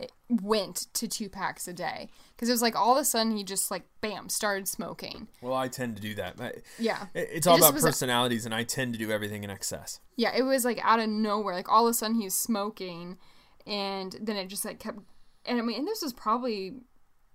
eh, 0.00 0.06
went 0.28 0.86
to 0.94 1.06
two 1.06 1.28
packs 1.28 1.68
a 1.68 1.72
day 1.72 2.08
because 2.34 2.48
it 2.48 2.52
was 2.52 2.62
like 2.62 2.74
all 2.74 2.92
of 2.92 2.98
a 2.98 3.04
sudden 3.04 3.36
he 3.36 3.44
just 3.44 3.70
like 3.70 3.84
bam 4.00 4.28
started 4.28 4.66
smoking. 4.68 5.28
Well, 5.40 5.54
I 5.54 5.68
tend 5.68 5.96
to 5.96 6.02
do 6.02 6.14
that. 6.16 6.40
I- 6.40 6.54
Yeah, 6.78 7.06
it- 7.14 7.28
It's 7.32 7.46
all 7.46 7.56
just 7.58 7.70
about 7.70 7.80
personalities, 7.82 8.44
and 8.46 8.54
I 8.54 8.62
tend 8.64 8.94
to 8.94 8.98
do 8.98 9.10
everything 9.12 9.44
in 9.44 9.50
excess. 9.50 10.00
Yeah, 10.16 10.32
it 10.36 10.42
was 10.42 10.64
like 10.64 10.80
out 10.82 10.98
of 10.98 11.08
nowhere. 11.08 11.54
Like 11.54 11.68
all 11.70 11.86
of 11.86 11.90
a 11.90 11.94
sudden 11.94 12.16
he 12.16 12.24
was 12.24 12.34
smoking, 12.34 13.18
and 13.66 14.16
then 14.20 14.36
it 14.36 14.48
just 14.48 14.64
like 14.64 14.78
kept. 14.78 14.98
And 15.44 15.58
I 15.58 15.62
mean, 15.62 15.78
and 15.78 15.86
this 15.86 16.02
was 16.02 16.12
probably 16.12 16.74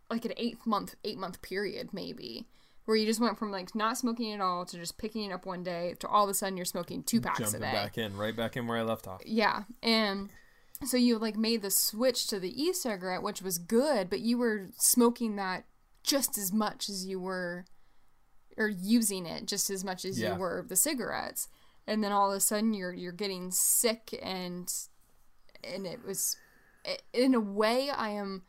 like 0.09 0.25
an 0.25 0.33
eight 0.37 0.57
month, 0.65 0.95
eight 1.03 1.17
month 1.17 1.41
period 1.41 1.89
maybe, 1.93 2.45
where 2.85 2.97
you 2.97 3.05
just 3.05 3.21
went 3.21 3.37
from 3.39 3.51
like 3.51 3.73
not 3.75 3.97
smoking 3.97 4.33
at 4.33 4.41
all 4.41 4.65
to 4.65 4.77
just 4.77 4.97
picking 4.97 5.29
it 5.29 5.33
up 5.33 5.45
one 5.45 5.63
day 5.63 5.95
to 5.99 6.07
all 6.07 6.25
of 6.25 6.29
a 6.29 6.33
sudden 6.33 6.57
you're 6.57 6.65
smoking 6.65 7.03
two 7.03 7.21
packs 7.21 7.39
Jumping 7.39 7.61
a 7.63 7.65
day. 7.65 7.71
back 7.71 7.97
in, 7.97 8.17
right 8.17 8.35
back 8.35 8.57
in 8.57 8.67
where 8.67 8.77
I 8.77 8.81
left 8.81 9.07
off. 9.07 9.21
Yeah, 9.25 9.63
and 9.81 10.29
so 10.83 10.97
you 10.97 11.17
like 11.19 11.37
made 11.37 11.61
the 11.61 11.71
switch 11.71 12.27
to 12.27 12.39
the 12.39 12.61
e-cigarette, 12.61 13.21
which 13.23 13.41
was 13.41 13.57
good, 13.57 14.09
but 14.09 14.19
you 14.19 14.37
were 14.37 14.69
smoking 14.77 15.35
that 15.37 15.65
just 16.03 16.37
as 16.37 16.51
much 16.51 16.89
as 16.89 17.05
you 17.05 17.19
were, 17.19 17.65
or 18.57 18.67
using 18.67 19.25
it 19.25 19.45
just 19.45 19.69
as 19.69 19.85
much 19.85 20.03
as 20.03 20.19
Yeah. 20.19 20.33
you 20.33 20.39
were 20.39 20.65
the 20.67 20.75
cigarettes, 20.75 21.47
and 21.87 22.03
then 22.03 22.11
all 22.11 22.31
of 22.31 22.37
a 22.37 22.41
sudden 22.41 22.73
you're 22.73 22.91
you're 22.93 23.11
getting 23.13 23.51
sick 23.51 24.19
and 24.21 24.67
and 25.63 25.85
it 25.85 26.03
was 26.05 26.37
in 27.13 27.33
a 27.35 27.39
way 27.39 27.89
I 27.89 28.09
am 28.09 28.43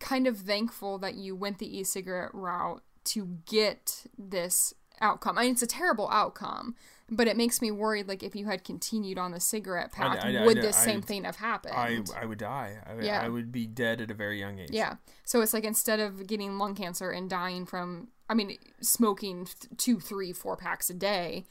kind 0.00 0.26
of 0.26 0.38
thankful 0.38 0.98
that 0.98 1.14
you 1.14 1.36
went 1.36 1.58
the 1.58 1.78
e-cigarette 1.78 2.34
route 2.34 2.82
to 3.04 3.38
get 3.46 4.04
this 4.18 4.74
outcome. 5.00 5.36
I 5.38 5.42
mean, 5.42 5.52
it's 5.52 5.62
a 5.62 5.66
terrible 5.66 6.08
outcome, 6.10 6.74
but 7.10 7.26
it 7.26 7.36
makes 7.36 7.60
me 7.60 7.70
worried. 7.70 8.08
Like 8.08 8.22
if 8.22 8.34
you 8.36 8.46
had 8.46 8.64
continued 8.64 9.18
on 9.18 9.32
the 9.32 9.40
cigarette 9.40 9.92
path, 9.92 10.18
I- 10.22 10.36
I- 10.36 10.44
would 10.46 10.58
I- 10.58 10.62
this 10.62 10.76
same 10.76 11.02
thing 11.02 11.24
have 11.24 11.36
happened? 11.36 11.74
I 11.76 12.02
I 12.16 12.24
would 12.24 12.38
die. 12.38 12.78
I, 12.86 12.94
would- 12.94 13.04
Yeah. 13.04 13.20
I 13.20 13.28
would 13.28 13.50
be 13.52 13.66
dead 13.66 14.00
at 14.00 14.10
a 14.10 14.14
very 14.14 14.38
young 14.38 14.58
age. 14.58 14.70
yeah. 14.70 14.96
So 15.24 15.40
it's 15.40 15.52
like 15.52 15.64
instead 15.64 15.98
of 16.00 16.26
getting 16.26 16.58
lung 16.58 16.74
cancer 16.74 17.10
and 17.10 17.28
dying 17.28 17.66
from, 17.66 18.08
I 18.28 18.34
mean, 18.34 18.56
smoking 18.80 19.46
th- 19.46 19.76
two, 19.76 19.98
three, 20.00 20.32
four 20.32 20.56
packs 20.56 20.88
a 20.90 20.94
day. 20.94 21.44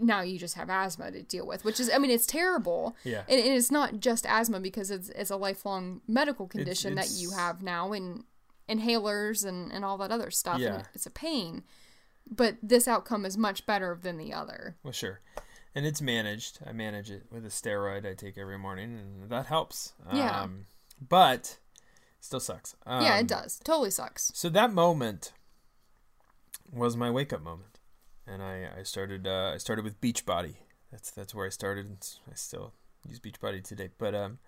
Now 0.00 0.22
you 0.22 0.38
just 0.38 0.54
have 0.54 0.68
asthma 0.70 1.10
to 1.10 1.22
deal 1.22 1.46
with, 1.46 1.64
which 1.64 1.80
is, 1.80 1.90
I 1.90 1.98
mean, 1.98 2.10
it's 2.10 2.26
terrible. 2.26 2.96
Yeah. 3.04 3.22
And, 3.28 3.40
and 3.40 3.54
it's 3.54 3.70
not 3.70 4.00
just 4.00 4.26
asthma 4.26 4.60
because 4.60 4.90
it's, 4.90 5.08
it's 5.10 5.30
a 5.30 5.36
lifelong 5.36 6.00
medical 6.06 6.46
condition 6.46 6.94
that 6.96 7.10
you 7.10 7.30
have 7.30 7.62
now 7.62 7.92
and 7.92 8.24
inhalers 8.68 9.44
and, 9.46 9.72
and 9.72 9.84
all 9.84 9.98
that 9.98 10.10
other 10.10 10.30
stuff. 10.30 10.58
Yeah. 10.58 10.74
And 10.74 10.88
it's 10.94 11.06
a 11.06 11.10
pain. 11.10 11.62
But 12.28 12.56
this 12.62 12.88
outcome 12.88 13.24
is 13.24 13.38
much 13.38 13.66
better 13.66 13.98
than 14.00 14.18
the 14.18 14.32
other. 14.32 14.76
Well, 14.82 14.92
sure. 14.92 15.20
And 15.74 15.86
it's 15.86 16.02
managed. 16.02 16.58
I 16.66 16.72
manage 16.72 17.10
it 17.10 17.24
with 17.30 17.44
a 17.44 17.50
steroid 17.50 18.04
I 18.04 18.14
take 18.14 18.38
every 18.38 18.58
morning, 18.58 18.98
and 18.98 19.30
that 19.30 19.46
helps. 19.46 19.92
Yeah. 20.12 20.40
Um, 20.40 20.64
but 21.06 21.58
still 22.20 22.40
sucks. 22.40 22.74
Um, 22.86 23.04
yeah, 23.04 23.18
it 23.18 23.28
does. 23.28 23.60
Totally 23.62 23.90
sucks. 23.90 24.32
So 24.34 24.48
that 24.48 24.72
moment 24.72 25.32
was 26.72 26.96
my 26.96 27.10
wake 27.10 27.32
up 27.32 27.42
moment, 27.42 27.75
and 28.26 28.42
I 28.42 28.68
I 28.78 28.82
started 28.82 29.26
uh, 29.26 29.52
I 29.54 29.58
started 29.58 29.84
with 29.84 30.00
Beachbody. 30.00 30.56
That's 30.90 31.10
that's 31.10 31.34
where 31.34 31.46
I 31.46 31.50
started. 31.50 31.86
and 31.86 32.08
I 32.30 32.34
still 32.34 32.72
use 33.08 33.20
Beachbody 33.20 33.62
today, 33.62 33.88
but 33.98 34.14
um, 34.14 34.38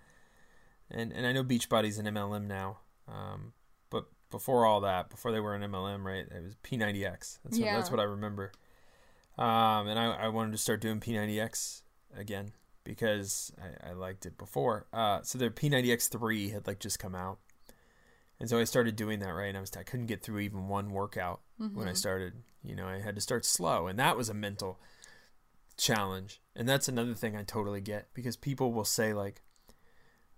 and 0.90 1.12
and 1.12 1.26
I 1.26 1.32
know 1.32 1.42
Beachbody's 1.42 1.98
an 1.98 2.06
MLM 2.06 2.46
now. 2.46 2.78
Um, 3.06 3.52
but 3.90 4.06
before 4.30 4.66
all 4.66 4.80
that, 4.82 5.10
before 5.10 5.32
they 5.32 5.40
were 5.40 5.54
an 5.54 5.62
MLM, 5.62 6.04
right? 6.04 6.26
It 6.30 6.42
was 6.44 6.56
P90X. 6.62 7.38
That's 7.44 7.58
what, 7.58 7.76
that's 7.76 7.90
what 7.90 8.00
I 8.00 8.04
remember. 8.04 8.52
Um, 9.38 9.86
and 9.88 9.98
I, 9.98 10.06
I 10.24 10.28
wanted 10.28 10.52
to 10.52 10.58
start 10.58 10.80
doing 10.80 11.00
P90X 11.00 11.82
again 12.16 12.52
because 12.84 13.52
I, 13.82 13.90
I 13.90 13.92
liked 13.92 14.26
it 14.26 14.36
before. 14.36 14.86
Uh, 14.92 15.20
so 15.22 15.38
their 15.38 15.50
P90X3 15.50 16.52
had 16.52 16.66
like 16.66 16.80
just 16.80 16.98
come 16.98 17.14
out. 17.14 17.38
And 18.40 18.48
so 18.48 18.58
I 18.58 18.64
started 18.64 18.94
doing 18.96 19.18
that 19.20 19.30
right, 19.32 19.48
and 19.48 19.56
I 19.56 19.60
was 19.60 19.72
I 19.76 19.82
couldn't 19.82 20.06
get 20.06 20.22
through 20.22 20.40
even 20.40 20.68
one 20.68 20.90
workout 20.90 21.40
when 21.56 21.70
Mm-hmm. 21.70 21.88
I 21.88 21.92
started. 21.92 22.34
You 22.62 22.74
know, 22.74 22.86
I 22.86 23.00
had 23.00 23.14
to 23.14 23.20
start 23.20 23.44
slow, 23.44 23.86
and 23.86 23.98
that 23.98 24.16
was 24.16 24.28
a 24.28 24.34
mental 24.34 24.80
challenge. 25.76 26.40
And 26.56 26.68
that's 26.68 26.88
another 26.88 27.14
thing 27.14 27.36
I 27.36 27.44
totally 27.44 27.80
get 27.80 28.08
because 28.14 28.36
people 28.36 28.72
will 28.72 28.84
say 28.84 29.12
like, 29.12 29.42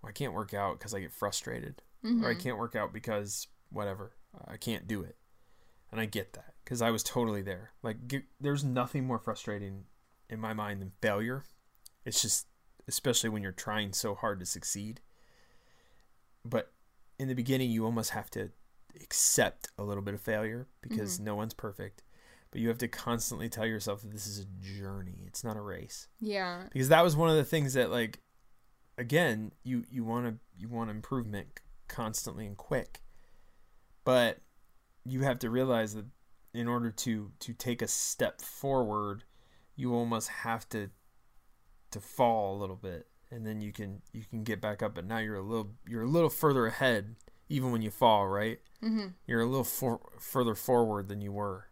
well, 0.01 0.09
"I 0.09 0.13
can't 0.13 0.33
work 0.33 0.53
out 0.53 0.77
because 0.77 0.93
I 0.93 0.99
get 0.99 1.11
frustrated," 1.11 1.81
or 2.03 2.09
"I 2.09 2.11
mm-hmm. 2.11 2.39
can't 2.39 2.57
work 2.57 2.75
out 2.75 2.93
because 2.93 3.47
whatever, 3.69 4.13
I 4.47 4.57
can't 4.57 4.87
do 4.87 5.01
it." 5.01 5.17
And 5.91 5.99
I 5.99 6.05
get 6.05 6.33
that 6.33 6.53
because 6.63 6.81
I 6.81 6.89
was 6.89 7.03
totally 7.03 7.41
there. 7.41 7.71
Like, 7.83 8.07
g- 8.07 8.23
there's 8.39 8.63
nothing 8.63 9.05
more 9.05 9.19
frustrating 9.19 9.85
in 10.29 10.39
my 10.39 10.53
mind 10.53 10.81
than 10.81 10.93
failure. 11.01 11.43
It's 12.05 12.21
just, 12.21 12.47
especially 12.87 13.29
when 13.29 13.43
you're 13.43 13.51
trying 13.51 13.91
so 13.91 14.15
hard 14.15 14.39
to 14.39 14.45
succeed. 14.45 15.01
But 16.45 16.71
in 17.19 17.27
the 17.27 17.35
beginning, 17.35 17.71
you 17.71 17.83
almost 17.83 18.11
have 18.11 18.31
to 18.31 18.51
accept 19.01 19.67
a 19.77 19.83
little 19.83 20.01
bit 20.01 20.13
of 20.13 20.21
failure 20.21 20.67
because 20.81 21.15
mm-hmm. 21.15 21.25
no 21.25 21.35
one's 21.35 21.53
perfect. 21.53 22.03
But 22.51 22.59
you 22.59 22.67
have 22.67 22.77
to 22.79 22.87
constantly 22.87 23.47
tell 23.47 23.65
yourself 23.65 24.01
that 24.01 24.11
this 24.11 24.27
is 24.27 24.39
a 24.39 24.45
journey. 24.61 25.23
It's 25.25 25.43
not 25.43 25.55
a 25.55 25.61
race. 25.61 26.09
Yeah. 26.19 26.63
Because 26.71 26.89
that 26.89 27.03
was 27.03 27.15
one 27.15 27.29
of 27.29 27.37
the 27.37 27.45
things 27.45 27.73
that, 27.75 27.89
like, 27.89 28.19
again, 28.97 29.53
you 29.63 29.85
you 29.89 30.03
want 30.03 30.27
to 30.27 30.35
you 30.57 30.67
want 30.67 30.89
improvement 30.89 31.47
constantly 31.87 32.45
and 32.45 32.57
quick, 32.57 33.01
but 34.03 34.41
you 35.05 35.21
have 35.21 35.39
to 35.39 35.49
realize 35.49 35.95
that 35.95 36.05
in 36.53 36.67
order 36.67 36.91
to 36.91 37.31
to 37.39 37.53
take 37.53 37.81
a 37.81 37.87
step 37.87 38.41
forward, 38.41 39.23
you 39.75 39.93
almost 39.93 40.27
have 40.29 40.67
to 40.69 40.89
to 41.91 41.99
fall 41.99 42.55
a 42.55 42.59
little 42.59 42.75
bit, 42.75 43.07
and 43.29 43.45
then 43.45 43.61
you 43.61 43.71
can 43.71 44.01
you 44.11 44.23
can 44.29 44.43
get 44.43 44.59
back 44.59 44.83
up. 44.83 44.95
But 44.95 45.05
now 45.05 45.19
you're 45.19 45.35
a 45.35 45.41
little 45.41 45.71
you're 45.87 46.03
a 46.03 46.09
little 46.09 46.29
further 46.29 46.67
ahead, 46.67 47.15
even 47.47 47.71
when 47.71 47.81
you 47.81 47.91
fall. 47.91 48.27
Right? 48.27 48.59
Mm-hmm. 48.83 49.07
You're 49.25 49.41
a 49.41 49.45
little 49.45 49.63
for, 49.63 49.99
further 50.19 50.55
forward 50.55 51.07
than 51.07 51.21
you 51.21 51.31
were. 51.31 51.67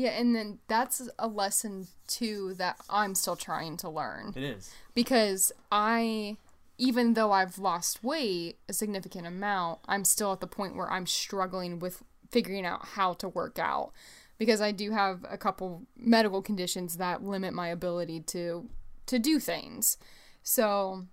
Yeah, 0.00 0.10
and 0.10 0.34
then 0.34 0.58
that's 0.68 1.08
a 1.18 1.28
lesson 1.28 1.88
too 2.06 2.54
that 2.54 2.76
I'm 2.88 3.14
still 3.14 3.36
trying 3.36 3.76
to 3.78 3.88
learn 3.88 4.32
It 4.36 4.42
is. 4.42 4.70
because 4.94 5.52
I 5.70 6.36
even 6.78 7.12
though 7.12 7.32
I've 7.32 7.58
lost 7.58 8.02
weight 8.02 8.56
a 8.66 8.72
significant 8.72 9.26
amount, 9.26 9.80
I'm 9.86 10.04
still 10.04 10.32
at 10.32 10.40
the 10.40 10.46
point 10.46 10.74
where 10.76 10.90
I'm 10.90 11.06
struggling 11.06 11.78
with 11.78 12.02
figuring 12.30 12.64
out 12.64 12.86
how 12.96 13.12
to 13.14 13.28
work 13.28 13.58
out 13.58 13.92
because 14.38 14.62
I 14.62 14.72
do 14.72 14.90
have 14.92 15.26
a 15.28 15.36
couple 15.36 15.82
medical 15.96 16.40
conditions 16.40 16.96
that 16.96 17.22
limit 17.22 17.52
my 17.52 17.68
ability 17.68 18.20
to 18.28 18.68
to 19.06 19.18
do 19.18 19.38
things. 19.38 19.98
So 20.42 21.04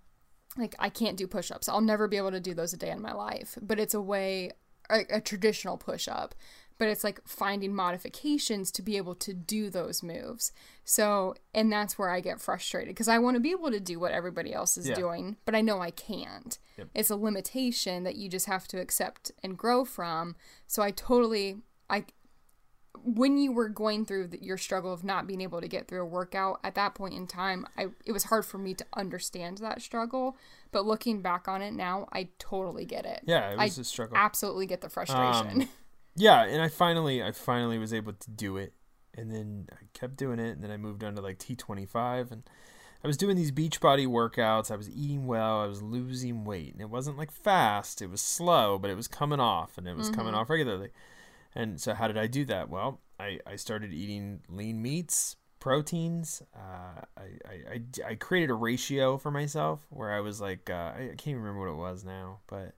like 0.55 0.75
I 0.79 0.89
can't 0.89 1.17
do 1.17 1.27
push-ups. 1.27 1.67
I'll 1.67 1.81
never 1.81 2.07
be 2.07 2.17
able 2.17 2.31
to 2.31 2.39
do 2.39 2.53
those 2.53 2.71
a 2.73 2.77
day 2.77 2.89
in 2.91 3.01
my 3.01 3.11
life, 3.13 3.57
but 3.61 3.79
it's 3.79 3.93
a 3.93 4.01
way 4.01 4.51
a, 4.89 4.99
a 5.09 5.21
traditional 5.21 5.77
push-up, 5.77 6.33
but 6.77 6.87
it's 6.87 7.03
like 7.03 7.19
finding 7.25 7.73
modifications 7.73 8.71
to 8.71 8.81
be 8.81 8.97
able 8.97 9.15
to 9.15 9.33
do 9.33 9.69
those 9.69 10.03
moves. 10.03 10.51
So, 10.83 11.35
and 11.53 11.71
that's 11.71 11.97
where 11.97 12.09
I 12.09 12.19
get 12.21 12.39
frustrated 12.39 12.89
because 12.89 13.07
I 13.07 13.17
want 13.19 13.35
to 13.35 13.41
be 13.41 13.51
able 13.51 13.71
to 13.71 13.79
do 13.79 13.99
what 13.99 14.11
everybody 14.11 14.53
else 14.53 14.77
is 14.77 14.87
Yeah. 14.87 14.95
doing, 14.95 15.37
but 15.45 15.55
I 15.55 15.61
know 15.61 15.79
I 15.81 15.91
can't. 15.91 16.57
Yep. 16.77 16.87
It's 16.93 17.09
a 17.09 17.15
limitation 17.15 18.03
that 18.03 18.15
you 18.15 18.29
just 18.29 18.45
have 18.45 18.67
to 18.69 18.79
accept 18.79 19.31
and 19.43 19.57
grow 19.57 19.83
from. 19.85 20.35
So 20.67 20.81
I 20.83 20.91
totally 20.91 21.57
I 21.89 22.05
when 23.03 23.37
you 23.37 23.51
were 23.51 23.69
going 23.69 24.05
through 24.05 24.27
the, 24.27 24.43
your 24.43 24.57
struggle 24.57 24.91
of 24.91 25.03
not 25.03 25.27
being 25.27 25.39
able 25.41 25.61
to 25.61 25.67
get 25.67 25.87
through 25.87 26.01
a 26.01 26.05
workout 26.05 26.59
at 26.63 26.73
that 26.75 26.95
point 26.95 27.13
in 27.13 27.27
time 27.27 27.65
I 27.77 27.87
it 28.05 28.11
was 28.11 28.25
hard 28.25 28.43
for 28.45 28.57
me 28.57 28.73
to 28.73 28.85
understand 28.95 29.59
that 29.59 29.81
struggle 29.83 30.35
but 30.71 30.83
looking 30.85 31.21
back 31.21 31.47
on 31.47 31.61
it 31.61 31.73
now 31.73 32.07
I 32.11 32.29
totally 32.39 32.85
get 32.85 33.05
it 33.05 33.21
Yeah, 33.25 33.51
it 33.51 33.59
I 33.59 33.65
was 33.65 33.77
a 33.77 33.83
struggle. 33.83 34.17
absolutely 34.17 34.65
get 34.65 34.81
the 34.81 34.89
frustration 34.89 35.61
Um, 35.61 35.69
yeah, 36.17 36.43
and 36.43 36.61
I 36.61 36.67
finally 36.67 37.23
I 37.23 37.31
finally 37.31 37.77
was 37.77 37.93
able 37.93 38.13
to 38.13 38.29
do 38.31 38.57
it, 38.57 38.73
and 39.15 39.31
then 39.31 39.67
I 39.71 39.85
kept 39.93 40.17
doing 40.17 40.39
it, 40.39 40.51
and 40.51 40.63
then 40.63 40.71
I 40.71 40.77
moved 40.77 41.03
on 41.03 41.15
to 41.15 41.21
like 41.21 41.37
T 41.37 41.55
twenty 41.55 41.85
five, 41.85 42.31
and 42.31 42.43
I 43.03 43.07
was 43.07 43.17
doing 43.17 43.35
these 43.37 43.51
Beachbody 43.51 44.07
workouts. 44.07 44.71
I 44.71 44.75
was 44.75 44.89
eating 44.89 45.27
well. 45.27 45.61
I 45.61 45.67
was 45.67 45.81
losing 45.81 46.43
weight, 46.43 46.73
and 46.73 46.81
it 46.81 46.89
wasn't 46.89 47.17
like 47.17 47.31
fast. 47.31 48.01
It 48.01 48.09
was 48.09 48.21
slow, 48.21 48.77
but 48.79 48.89
it 48.89 48.95
was 48.95 49.07
coming 49.07 49.39
off, 49.39 49.77
and 49.77 49.87
it 49.87 49.95
was 49.95 50.09
coming 50.09 50.33
off 50.33 50.49
regularly. 50.49 50.89
And 51.55 51.79
so, 51.79 51.93
how 51.93 52.07
did 52.07 52.17
I 52.17 52.27
do 52.27 52.45
that? 52.45 52.69
Well, 52.69 52.99
I 53.19 53.39
I 53.45 53.55
started 53.55 53.93
eating 53.93 54.41
lean 54.49 54.81
meats, 54.81 55.35
proteins. 55.59 56.41
Uh, 56.55 57.01
I, 57.15 57.21
I, 57.21 57.53
I 57.73 58.09
I 58.09 58.15
created 58.15 58.49
a 58.49 58.55
ratio 58.55 59.17
for 59.17 59.31
myself 59.31 59.85
where 59.89 60.11
I 60.11 60.19
was 60.19 60.41
like 60.41 60.69
uh, 60.69 60.93
I, 60.97 61.01
I 61.11 61.15
can't 61.15 61.27
even 61.27 61.41
remember 61.41 61.59
what 61.59 61.73
it 61.73 61.91
was 61.91 62.03
now, 62.03 62.39
but 62.47 62.75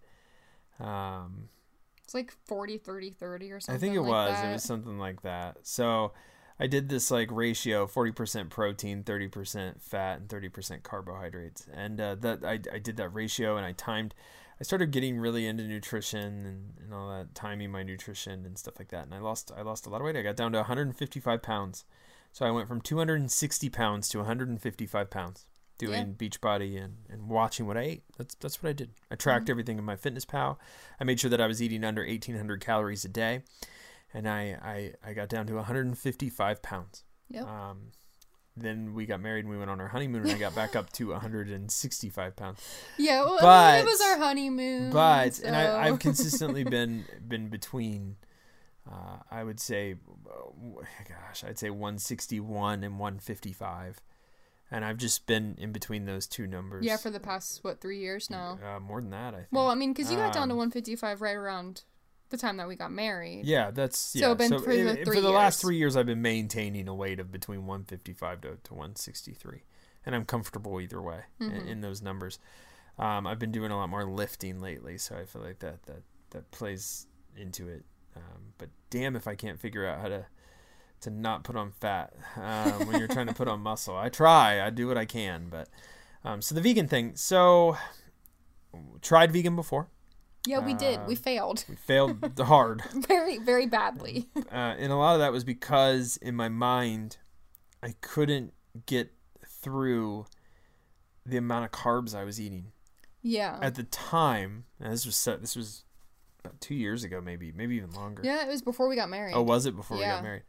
um 0.84 1.50
it's 2.10 2.16
like 2.16 2.34
40 2.48 2.80
30 2.80 3.12
30 3.12 3.52
or 3.52 3.60
something 3.60 3.76
I 3.76 3.80
think 3.80 3.96
it 3.96 4.02
like 4.02 4.10
was. 4.10 4.32
that. 4.32 4.50
It 4.50 4.54
was 4.54 4.64
something 4.64 4.98
like 4.98 5.22
that. 5.22 5.58
So 5.62 6.14
I 6.60 6.66
did 6.66 6.90
this 6.90 7.12
like 7.12 7.30
ratio: 7.32 7.86
forty 7.86 8.12
percent 8.12 8.50
protein, 8.50 9.04
thirty 9.04 9.28
percent 9.28 9.82
fat, 9.84 10.20
and 10.20 10.28
thirty 10.28 10.50
percent 10.50 10.82
carbohydrates. 10.82 11.68
And 11.72 12.02
uh, 12.02 12.16
that 12.16 12.44
I, 12.44 12.54
I 12.74 12.80
did 12.80 12.98
that 12.98 13.10
ratio, 13.10 13.58
and 13.58 13.66
I 13.66 13.74
timed. 13.74 14.16
I 14.60 14.64
started 14.64 14.90
getting 14.92 15.20
really 15.20 15.46
into 15.46 15.64
nutrition 15.64 16.46
and, 16.46 16.74
and 16.84 16.94
all 16.94 17.10
that, 17.10 17.34
timing 17.34 17.72
my 17.72 17.84
nutrition 17.84 18.44
and 18.44 18.58
stuff 18.58 18.80
like 18.80 18.90
that. 18.90 19.06
And 19.06 19.14
I 19.14 19.20
lost 19.20 19.52
I 19.56 19.62
lost 19.62 19.86
a 19.86 19.90
lot 19.90 20.02
of 20.02 20.06
weight. 20.06 20.18
I 20.18 20.24
got 20.24 20.36
down 20.36 20.52
to 20.54 20.58
155 20.58 21.44
pounds. 21.44 21.86
So 22.32 22.46
I 22.46 22.52
went 22.52 22.68
from 22.68 22.82
260 22.82 23.70
pounds 23.70 24.10
to 24.10 24.18
155 24.18 25.10
pounds 25.12 25.46
doing 25.80 26.16
Yeah. 26.20 26.28
Beachbody 26.28 26.80
and, 26.84 26.98
and 27.10 27.28
watching 27.28 27.66
what 27.66 27.76
I 27.78 27.82
ate. 27.82 28.04
That's 28.18 28.36
that's 28.36 28.62
what 28.62 28.70
I 28.70 28.74
did. 28.74 28.92
I 29.10 29.16
tracked 29.16 29.50
everything 29.50 29.80
in 29.80 29.86
MyFitnessPal. 29.86 30.58
I 31.00 31.04
made 31.04 31.20
sure 31.20 31.32
that 31.32 31.42
I 31.42 31.48
was 31.48 31.60
eating 31.62 31.84
under 31.84 32.04
1800 32.06 32.62
calories 32.62 33.04
a 33.04 33.10
day. 33.10 33.42
And 34.14 34.28
I, 34.30 34.58
I, 35.04 35.10
I 35.10 35.14
got 35.14 35.30
down 35.30 35.46
to 35.48 35.54
155 35.56 36.62
pounds. 36.62 37.04
Yep. 37.30 37.46
Um, 37.48 37.78
then 38.58 38.94
we 38.94 39.06
got 39.06 39.22
married 39.22 39.46
and 39.46 39.50
we 39.52 39.58
went 39.58 39.70
on 39.70 39.80
our 39.80 39.88
honeymoon 39.88 40.24
and 40.24 40.32
I 40.32 40.38
got 40.38 40.54
back 40.56 40.76
up 40.76 40.92
to 40.94 41.10
165 41.12 42.36
pounds. 42.36 42.60
yeah 42.98 43.24
well, 43.24 43.38
but- 43.40 43.80
it 43.80 43.86
was 43.86 44.02
our 44.02 44.18
honeymoon 44.18 44.92
But 44.92 45.40
and 45.40 45.56
I, 45.56 45.88
I've 45.88 46.00
consistently 46.00 46.64
been 46.76 47.06
been 47.26 47.50
between, 47.50 48.18
uh, 48.92 49.18
I 49.32 49.44
would 49.44 49.60
say, 49.60 49.96
uh, 50.28 50.82
gosh, 51.08 51.44
I'd 51.46 51.60
say 51.60 51.70
161 51.70 52.84
and 52.84 52.98
155, 53.00 54.02
and 54.72 54.86
I've 54.86 54.98
just 54.98 55.26
been 55.26 55.56
in 55.58 55.72
between 55.72 56.06
those 56.06 56.28
two 56.28 56.46
numbers. 56.48 56.86
yeah 56.86 56.98
for 56.98 57.10
the 57.10 57.20
past 57.20 57.64
what 57.64 57.82
three 57.82 58.00
years 58.00 58.30
now 58.30 58.60
uh, 58.64 58.80
more 58.80 59.02
than 59.02 59.10
that, 59.12 59.34
I 59.34 59.38
think. 59.38 59.48
well 59.52 59.70
I 59.70 59.76
mean 59.76 59.94
because 59.94 60.12
you 60.12 60.18
got 60.18 60.34
down 60.34 60.48
to 60.50 60.54
Um, 60.54 60.58
155 60.60 61.22
right 61.22 61.36
around 61.36 61.84
the 62.30 62.38
time 62.38 62.58
that 62.58 62.68
we 62.68 62.76
got 62.76 62.92
married 62.92 63.46
Yeah, 63.46 63.72
that's 63.72 64.16
yeah. 64.16 64.28
So 64.28 64.36
been 64.36 64.50
for 64.60 64.76
the 64.76 64.96
three 65.04 65.16
for 65.16 65.22
the 65.22 65.32
last 65.32 65.60
three 65.62 65.78
years, 65.78 65.96
I've 65.98 66.06
been 66.06 66.22
maintaining 66.22 66.88
a 66.88 66.94
weight 66.94 67.20
of 67.20 67.32
between 67.32 67.66
155 67.66 68.42
to, 68.42 68.58
to 68.66 68.74
163, 68.74 69.64
and 70.06 70.14
I'm 70.16 70.26
comfortable 70.26 70.80
either 70.80 71.02
way 71.02 71.22
in, 71.40 71.50
Mm-hmm. 71.52 71.68
in 71.68 71.82
those 71.82 72.02
numbers. 72.04 72.38
Um, 73.00 73.26
I've 73.26 73.40
been 73.40 73.52
doing 73.52 73.72
a 73.72 73.78
lot 73.78 73.90
more 73.90 74.04
lifting 74.06 74.60
lately, 74.60 74.98
so 75.00 75.16
I 75.18 75.26
feel 75.26 75.42
like 75.42 75.60
that 75.60 75.84
that 75.88 76.04
that 76.32 76.52
plays 76.52 77.08
into 77.36 77.68
it. 77.68 77.84
Um, 78.16 78.54
but 78.60 78.70
damn, 78.92 79.16
if 79.16 79.28
I 79.28 79.34
can't 79.36 79.60
figure 79.60 79.86
out 79.88 80.00
how 80.00 80.10
to 80.10 80.26
to 81.02 81.10
not 81.10 81.44
put 81.44 81.56
on 81.56 81.72
fat 81.72 82.14
um, 82.36 82.88
when 82.88 83.00
you're 83.00 83.08
trying 83.08 83.28
to 83.28 83.34
put 83.34 83.48
on 83.48 83.60
muscle, 83.62 83.96
I 83.96 84.10
try. 84.10 84.66
I 84.66 84.70
do 84.70 84.88
what 84.88 84.98
I 84.98 85.06
can, 85.06 85.48
but 85.50 85.70
um, 86.24 86.42
so 86.42 86.54
the 86.56 86.62
vegan 86.62 86.88
thing. 86.88 87.14
So 87.16 87.78
tried 89.02 89.32
vegan 89.32 89.56
before. 89.56 89.90
yeah 90.48 90.60
we 90.60 90.74
did 90.74 91.00
we 91.08 91.16
uh, 91.16 91.18
failed 91.18 91.66
We 91.68 91.76
failed 91.76 92.40
hard. 92.40 92.84
very 93.08 93.38
very 93.40 93.66
badly 93.66 94.30
uh, 94.52 94.76
and 94.78 94.92
a 94.92 94.96
lot 94.96 95.14
of 95.16 95.20
that 95.20 95.32
was 95.32 95.44
because 95.44 96.18
in 96.18 96.36
my 96.36 96.50
mind 96.50 97.18
I 97.82 97.96
couldn't 98.02 98.54
get 98.86 99.12
through 99.48 100.26
the 101.26 101.38
amount 101.38 101.66
of 101.66 101.72
carbs 101.72 102.14
I 102.16 102.24
was 102.24 102.40
eating 102.40 102.72
yeah 103.22 103.58
at 103.62 103.76
the 103.76 103.84
time. 103.84 104.66
This 104.80 105.06
was 105.06 105.16
set, 105.16 105.42
this 105.42 105.56
was 105.56 105.84
about 106.44 106.62
two 106.62 106.76
years 106.76 107.04
ago, 107.04 107.20
maybe 107.22 107.52
maybe 107.52 107.76
even 107.76 107.92
longer. 107.92 108.22
yeah 108.24 108.46
it 108.46 108.48
was 108.48 108.62
before 108.62 108.88
we 108.88 108.96
got 108.96 109.10
married 109.10 109.34
Oh, 109.36 109.42
was 109.42 109.66
it 109.66 109.76
before 109.76 109.98
we 109.98 110.04
got 110.04 110.24
married? 110.24 110.44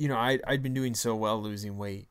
You 0.00 0.08
know, 0.08 0.16
I 0.16 0.38
I'd 0.46 0.62
been 0.62 0.72
doing 0.74 0.94
so 0.94 1.14
well 1.14 1.40
losing 1.42 1.76
weight, 1.76 2.08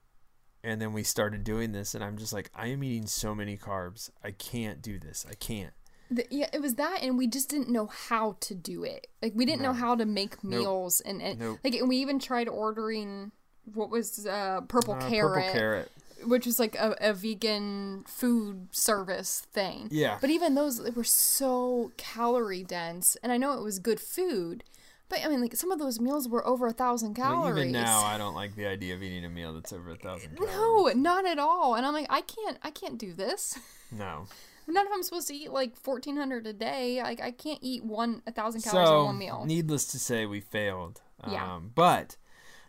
and 0.64 0.80
then 0.82 0.94
we 0.94 1.04
started 1.04 1.44
doing 1.44 1.72
this, 1.72 1.96
and 1.96 2.04
I'm 2.04 2.18
just 2.18 2.34
like, 2.34 2.52
I 2.54 2.68
am 2.68 2.84
eating 2.84 3.08
so 3.08 3.34
many 3.34 3.58
carbs. 3.58 4.12
I 4.24 4.32
can't 4.32 4.80
do 4.82 5.00
this. 5.00 5.26
I 5.30 5.34
can't. 5.34 5.74
The, 6.12 6.26
yeah, 6.30 6.50
it 6.54 6.62
was 6.62 6.76
that, 6.76 7.00
and 7.02 7.18
we 7.18 7.26
just 7.28 7.50
didn't 7.50 7.70
know 7.70 7.88
how 7.88 8.38
to 8.42 8.54
do 8.54 8.84
it. 8.84 9.08
Like 9.24 9.34
we 9.36 9.44
didn't 9.46 9.62
know 9.64 9.74
how 9.74 9.96
to 9.96 10.06
make 10.06 10.44
meals, 10.44 11.02
and, 11.02 11.20
and 11.22 11.40
Nope. 11.40 11.60
like 11.64 11.74
and 11.74 11.90
we 11.90 11.98
even 11.98 12.20
tried 12.20 12.48
ordering 12.48 13.32
what 13.74 13.90
was 13.90 14.26
uh, 14.28 14.62
purple 14.68 14.94
Uh, 14.96 15.10
carrot, 15.10 15.46
Purple 15.46 15.60
carrot. 15.60 15.92
which 16.26 16.46
was 16.46 16.60
like 16.60 16.76
a, 16.76 16.96
a 17.02 17.14
vegan 17.14 18.04
food 18.08 18.68
service 18.72 19.48
thing. 19.52 19.88
Yeah. 19.92 20.18
But 20.22 20.30
even 20.30 20.54
those 20.56 20.84
they 20.84 20.90
were 20.92 21.04
so 21.04 21.92
calorie 21.98 22.64
dense, 22.64 23.18
and 23.24 23.32
I 23.32 23.38
know 23.38 23.54
it 23.58 23.64
was 23.64 23.78
good 23.80 24.00
food, 24.00 24.64
but 25.10 25.20
I 25.26 25.28
mean 25.28 25.42
like 25.42 25.56
some 25.56 25.72
of 25.72 25.80
those 25.80 26.00
meals 26.00 26.30
were 26.30 26.46
over 26.48 26.68
a 26.68 26.72
thousand 26.74 27.18
Well, 27.18 27.28
calories. 27.42 27.60
even 27.70 27.72
now, 27.74 28.02
I 28.02 28.18
don't 28.18 28.36
like 28.36 28.56
the 28.56 28.68
idea 28.68 28.94
of 28.96 29.04
eating 29.04 29.26
a 29.26 29.30
meal 29.30 29.54
that's 29.54 29.74
over 29.74 29.92
a 29.92 29.96
thousand 29.96 30.38
calories. 30.38 30.96
no, 30.96 31.02
not 31.02 31.26
at 31.26 31.40
all. 31.40 31.76
And 31.76 31.86
I'm 31.86 31.94
like, 31.94 32.08
I 32.10 32.22
can't, 32.22 32.58
I 32.64 32.72
can't 32.72 32.98
do 32.98 33.14
this. 33.14 33.58
No. 33.92 34.28
Not 34.68 34.86
if 34.86 34.92
I'm 34.94 35.02
supposed 35.02 35.28
to 35.30 35.34
eat 35.34 35.52
like 35.52 35.74
1400 35.84 36.46
a 36.46 36.54
day. 36.54 37.02
Like 37.02 37.20
I 37.20 37.32
can't 37.32 37.58
eat 37.64 37.84
one 37.84 38.22
a 38.28 38.32
thousand 38.32 38.62
calories 38.62 38.90
in 38.90 39.06
one 39.06 39.18
meal. 39.18 39.44
needless 39.48 39.86
to 39.88 39.98
say, 40.00 40.28
we 40.28 40.40
failed. 40.42 41.02
Yeah. 41.28 41.56
Um, 41.56 41.72
but 41.74 42.16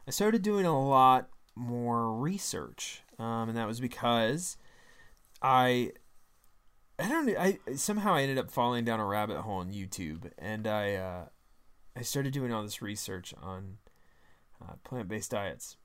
I 0.09 0.11
started 0.11 0.41
doing 0.41 0.65
a 0.65 0.81
lot 0.89 1.29
more 1.55 2.11
research, 2.13 3.03
um, 3.19 3.51
and 3.51 3.59
that 3.59 3.67
was 3.69 3.81
because 3.81 4.57
I, 5.43 5.93
I 6.99 7.09
don't, 7.09 7.27
know, 7.27 7.35
I 7.39 7.59
somehow 7.77 8.15
I 8.15 8.23
ended 8.23 8.39
up 8.39 8.51
falling 8.51 8.85
down 8.85 8.99
a 8.99 9.05
rabbit 9.07 9.37
hole 9.43 9.59
on 9.59 9.71
YouTube, 9.73 10.31
and 10.39 10.67
I, 10.67 10.95
uh, 10.95 11.25
I 11.97 12.03
started 12.03 12.33
doing 12.33 12.53
all 12.53 12.63
this 12.63 12.83
research 12.83 13.35
on 13.43 13.79
uh, 14.63 14.75
plant-based 14.85 15.31
diets, 15.31 15.77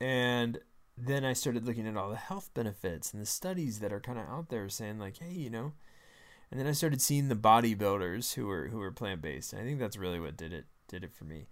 and 0.00 0.58
then 0.96 1.24
I 1.24 1.32
started 1.32 1.66
looking 1.66 1.86
at 1.86 1.96
all 1.96 2.10
the 2.10 2.16
health 2.16 2.50
benefits 2.54 3.12
and 3.12 3.20
the 3.20 3.26
studies 3.26 3.80
that 3.80 3.92
are 3.92 4.00
kind 4.00 4.18
of 4.18 4.26
out 4.26 4.48
there 4.48 4.68
saying 4.68 4.98
like, 4.98 5.18
hey, 5.18 5.32
you 5.32 5.50
know. 5.50 5.72
And 6.50 6.58
then 6.58 6.66
I 6.66 6.72
started 6.72 7.00
seeing 7.00 7.28
the 7.28 7.36
bodybuilders 7.36 8.34
who 8.34 8.46
were 8.46 8.68
who 8.68 8.78
were 8.78 8.90
plant 8.90 9.22
based. 9.22 9.54
I 9.54 9.62
think 9.62 9.78
that's 9.78 9.96
really 9.96 10.18
what 10.18 10.36
did 10.36 10.52
it 10.52 10.66
did 10.88 11.04
it 11.04 11.12
for 11.12 11.24
me, 11.24 11.46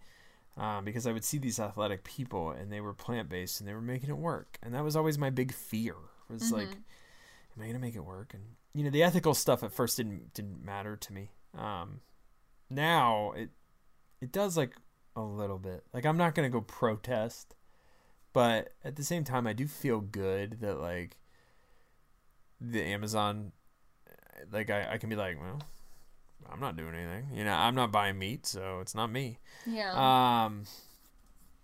um, 0.56 0.84
because 0.84 1.06
I 1.06 1.12
would 1.12 1.24
see 1.24 1.38
these 1.38 1.60
athletic 1.60 2.02
people 2.02 2.50
and 2.50 2.72
they 2.72 2.80
were 2.80 2.92
plant 2.92 3.28
based 3.28 3.60
and 3.60 3.68
they 3.68 3.74
were 3.74 3.80
making 3.80 4.10
it 4.10 4.18
work, 4.18 4.58
and 4.62 4.74
that 4.74 4.82
was 4.82 4.96
always 4.96 5.16
my 5.16 5.30
big 5.30 5.52
fear. 5.52 5.94
Was 6.28 6.52
like, 6.52 6.68
am 6.68 7.62
I 7.62 7.66
gonna 7.68 7.78
make 7.78 7.94
it 7.94 8.04
work? 8.04 8.34
And 8.34 8.42
you 8.74 8.84
know, 8.84 8.90
the 8.90 9.02
ethical 9.02 9.34
stuff 9.34 9.62
at 9.62 9.72
first 9.72 9.96
didn't 9.96 10.34
didn't 10.34 10.64
matter 10.64 10.96
to 10.96 11.12
me. 11.12 11.30
Um, 11.56 12.00
now 12.68 13.32
it 13.36 13.50
it 14.20 14.32
does 14.32 14.56
like 14.56 14.72
a 15.16 15.22
little 15.22 15.58
bit. 15.58 15.84
Like 15.92 16.06
I'm 16.06 16.16
not 16.16 16.34
gonna 16.34 16.50
go 16.50 16.60
protest, 16.60 17.54
but 18.32 18.72
at 18.84 18.96
the 18.96 19.04
same 19.04 19.24
time, 19.24 19.46
I 19.46 19.52
do 19.52 19.66
feel 19.66 20.00
good 20.00 20.60
that 20.60 20.80
like 20.80 21.16
the 22.60 22.82
Amazon, 22.82 23.52
like 24.50 24.70
I, 24.70 24.94
I 24.94 24.98
can 24.98 25.08
be 25.08 25.16
like, 25.16 25.40
well, 25.40 25.60
I'm 26.50 26.60
not 26.60 26.76
doing 26.76 26.94
anything. 26.94 27.28
You 27.34 27.44
know, 27.44 27.52
I'm 27.52 27.74
not 27.74 27.92
buying 27.92 28.18
meat, 28.18 28.46
so 28.46 28.80
it's 28.80 28.94
not 28.94 29.10
me. 29.10 29.38
yeah. 29.66 30.44
Um, 30.44 30.64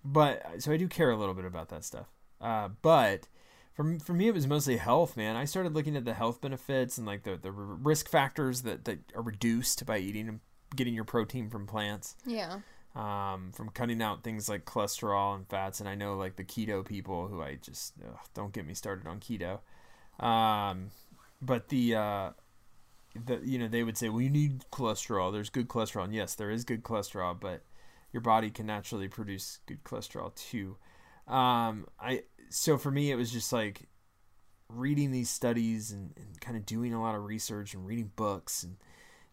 but 0.05 0.63
so 0.63 0.73
I 0.73 0.77
do 0.77 0.89
care 0.89 1.11
a 1.11 1.17
little 1.17 1.35
bit 1.35 1.45
about 1.45 1.69
that 1.71 1.85
stuff. 1.85 2.07
Uh, 2.41 2.69
but 2.83 3.29
for 3.73 3.99
for 4.01 4.13
me, 4.13 4.29
it 4.29 4.35
was 4.35 4.47
mostly 4.47 4.77
health, 4.77 5.17
man. 5.17 5.37
I 5.37 5.45
started 5.47 5.75
looking 5.75 5.97
at 5.97 6.05
the 6.05 6.15
health 6.15 6.41
benefits 6.41 6.99
and 6.99 7.07
like 7.07 7.23
the 7.23 7.37
the 7.37 7.51
risk 7.53 8.09
factors 8.09 8.63
that 8.63 8.85
that 8.85 8.99
are 9.15 9.23
reduced 9.23 9.87
by 9.87 9.99
eating 9.99 10.41
getting 10.77 10.95
your 10.95 11.05
protein 11.05 11.49
from 11.49 11.67
plants 11.67 12.17
yeah. 12.27 12.59
um, 12.95 13.53
from 13.55 13.69
cutting 13.71 14.03
out 14.03 14.23
things 14.23 14.49
like 14.49 14.65
cholesterol 14.65 15.35
and 15.35 15.49
fats. 15.49 15.81
And 15.81 15.89
I 15.89 15.95
know 15.95 16.17
like 16.17 16.37
the 16.37 16.45
keto 16.45 16.85
people 16.85 17.29
who 17.29 17.43
I 17.43 17.57
just 17.61 17.95
ugh, 18.05 18.19
don't 18.35 18.53
get 18.53 18.67
me 18.67 18.75
started 18.75 19.07
on 19.07 19.21
keto. 19.21 19.61
Um, 20.25 20.91
but 21.43 21.69
the 21.69 21.95
uh, 21.95 22.31
the 23.27 23.41
you 23.43 23.59
know 23.59 23.69
they 23.69 23.83
would 23.83 23.97
say, 23.97 24.09
well, 24.09 24.21
you 24.21 24.31
need 24.31 24.65
cholesterol. 24.73 25.33
There's 25.33 25.51
good 25.51 25.69
cholesterol, 25.69 26.05
and 26.05 26.15
yes, 26.15 26.35
there 26.35 26.51
is 26.51 26.65
good 26.65 26.83
cholesterol, 26.83 27.39
but 27.39 27.63
your 28.13 28.21
body 28.21 28.51
can 28.51 28.67
naturally 28.67 29.09
produce 29.09 29.59
good 29.67 29.83
cholesterol 29.85 30.35
too. 30.35 30.77
Um, 31.27 31.87
I 31.99 32.23
so 32.49 32.79
for 32.79 32.91
me, 32.91 33.11
it 33.11 33.17
was 33.17 33.33
just 33.33 33.53
like 33.53 33.89
reading 34.69 35.11
these 35.11 35.31
studies 35.31 35.91
and, 35.91 36.13
and 36.17 36.41
kind 36.41 36.57
of 36.57 36.65
doing 36.65 36.95
a 36.95 37.01
lot 37.01 37.15
of 37.15 37.25
research 37.25 37.75
and 37.75 37.87
reading 37.87 38.11
books 38.17 38.63
and 38.63 38.77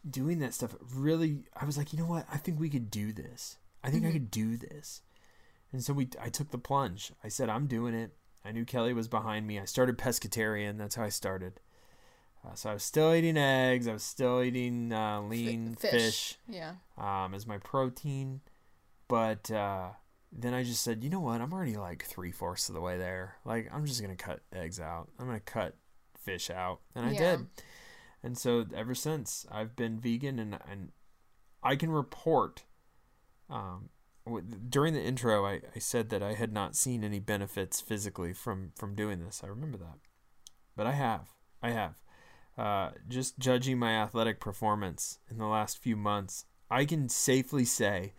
doing 0.10 0.39
that 0.39 0.54
stuff 0.54 0.76
really 0.95 1.39
i 1.56 1.64
was 1.66 1.78
like 1.78 1.93
you 1.93 1.99
know 1.99 2.06
what? 2.06 2.26
I 2.32 2.38
think 2.38 2.60
we 2.60 2.70
could 2.70 2.89
do 2.89 3.12
this. 3.14 3.58
I 3.84 3.89
think 3.91 4.06
i 4.06 4.12
could 4.12 4.32
do 4.32 4.58
this. 4.58 5.02
And 5.72 5.84
so 5.84 5.93
we 5.93 6.10
i 6.22 6.30
took 6.30 6.52
the 6.52 6.58
plunge. 6.58 7.12
I 7.24 7.28
said 7.30 7.49
i'm 7.49 7.68
doing 7.68 7.93
it. 7.93 8.12
I 8.43 8.52
knew 8.52 8.66
kelly 8.66 8.93
was 8.93 9.08
behind 9.08 9.45
me. 9.47 9.60
I 9.60 9.66
started 9.66 9.97
pescatarian. 9.97 10.78
That's 10.78 10.95
how 10.95 11.04
i 11.04 11.10
started. 11.10 11.60
Uh, 12.43 12.56
so 12.56 12.72
i 12.72 12.74
was 12.74 12.84
still 12.84 13.14
eating 13.14 13.38
eggs. 13.38 13.88
I 13.88 13.93
was 13.93 14.04
still 14.04 14.41
eating 14.41 14.91
uh, 14.91 15.22
lean 15.22 15.76
Fi- 15.76 15.89
fish, 15.91 16.38
Yeah. 16.49 16.74
um, 16.97 17.36
as 17.36 17.45
my 17.45 17.60
protein. 17.60 18.41
But 19.08 19.52
uh, 19.52 19.89
then 20.32 20.54
i 20.56 20.64
just 20.64 20.82
said 20.84 21.04
you 21.04 21.10
know 21.12 21.20
what? 21.20 21.41
I'm 21.41 21.54
already 21.54 21.78
like 21.78 22.06
three-fourths 22.06 22.70
of 22.70 22.76
the 22.76 22.82
way 22.82 22.97
there. 22.97 23.36
Like 23.45 23.70
i'm 23.72 23.86
just 23.86 24.02
gonna 24.02 24.16
cut 24.16 24.39
eggs 24.52 24.80
out. 24.80 25.10
I'm 25.20 25.28
gonna 25.28 25.39
cut 25.39 25.76
fish 26.24 26.49
out. 26.49 26.80
And 26.95 27.06
i 27.06 27.12
Yeah. 27.12 27.36
did 27.38 27.47
and 28.24 28.38
so 28.38 28.65
ever 28.76 28.95
since 28.95 29.45
I've 29.51 29.76
been 29.76 29.99
vegan 29.99 30.39
and 30.39 30.57
and 30.69 30.89
I 31.63 31.76
can 31.76 31.91
report 31.91 32.63
um 33.49 33.89
during 34.69 34.93
the 34.93 35.01
intro 35.01 35.45
I, 35.45 35.61
I 35.76 35.80
said 35.80 36.09
that 36.09 36.22
I 36.22 36.34
had 36.34 36.53
not 36.53 36.76
seen 36.76 37.03
any 37.03 37.19
benefits 37.19 37.82
physically 37.82 38.34
from 38.34 38.72
from 38.76 38.95
doing 38.95 39.19
this. 39.19 39.41
I 39.43 39.47
remember 39.47 39.78
that. 39.78 39.97
But 40.76 40.88
I 40.88 40.93
have. 40.93 41.30
I 41.61 41.72
have. 41.72 42.01
Uh, 42.57 42.91
just 43.07 43.39
judging 43.39 43.80
my 43.80 43.91
athletic 43.93 44.39
performance 44.39 45.19
in 45.30 45.38
the 45.38 45.45
last 45.45 45.78
few 45.78 45.95
months, 45.95 46.45
I 46.69 46.86
can 46.86 47.09
safely 47.09 47.65
say 47.65 48.13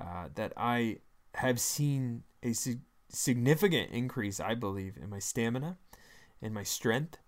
uh, 0.00 0.28
that 0.34 0.52
I 0.56 0.98
have 1.34 1.58
seen 1.60 2.22
a 2.42 2.52
sig- 2.52 2.82
significant 3.08 3.90
increase, 3.90 4.38
I 4.38 4.54
believe, 4.54 4.96
in 4.96 5.10
my 5.10 5.18
stamina, 5.18 5.78
in 6.40 6.52
my 6.52 6.62
strength, 6.62 7.18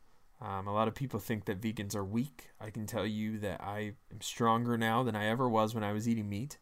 um, 0.40 0.66
a 0.66 0.74
lot 0.74 0.88
of 0.88 0.94
people 0.94 1.18
think 1.18 1.46
that 1.46 1.60
vegans 1.60 1.94
are 1.94 2.04
weak. 2.04 2.50
I 2.60 2.70
can 2.70 2.86
tell 2.86 3.06
you 3.06 3.38
that 3.38 3.60
I 3.60 3.92
am 4.12 4.20
stronger 4.20 4.76
now 4.76 5.02
than 5.02 5.16
I 5.16 5.26
ever 5.26 5.48
was 5.48 5.74
when 5.74 5.84
I 5.84 5.92
was 5.92 6.08
eating 6.08 6.28
meat. 6.28 6.58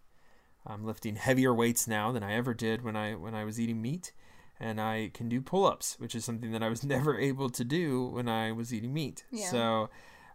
I'm 0.66 0.84
lifting 0.84 1.16
heavier 1.16 1.52
weights 1.52 1.88
now 1.88 2.12
than 2.12 2.22
I 2.22 2.34
ever 2.34 2.54
did 2.54 2.82
when 2.82 2.96
I 2.96 3.14
when 3.14 3.34
I 3.34 3.44
was 3.44 3.60
eating 3.60 3.82
meat, 3.82 4.12
and 4.60 4.80
I 4.80 5.10
can 5.12 5.28
do 5.28 5.40
pull-ups, 5.40 5.96
which 5.98 6.14
is 6.14 6.24
something 6.24 6.52
that 6.52 6.62
I 6.62 6.68
was 6.68 6.84
never 6.84 7.18
able 7.18 7.50
to 7.50 7.64
do 7.64 8.06
when 8.06 8.28
I 8.28 8.52
was 8.52 8.72
eating 8.72 8.94
meat. 8.94 9.24
Yeah. 9.30 9.50
So, 9.50 9.90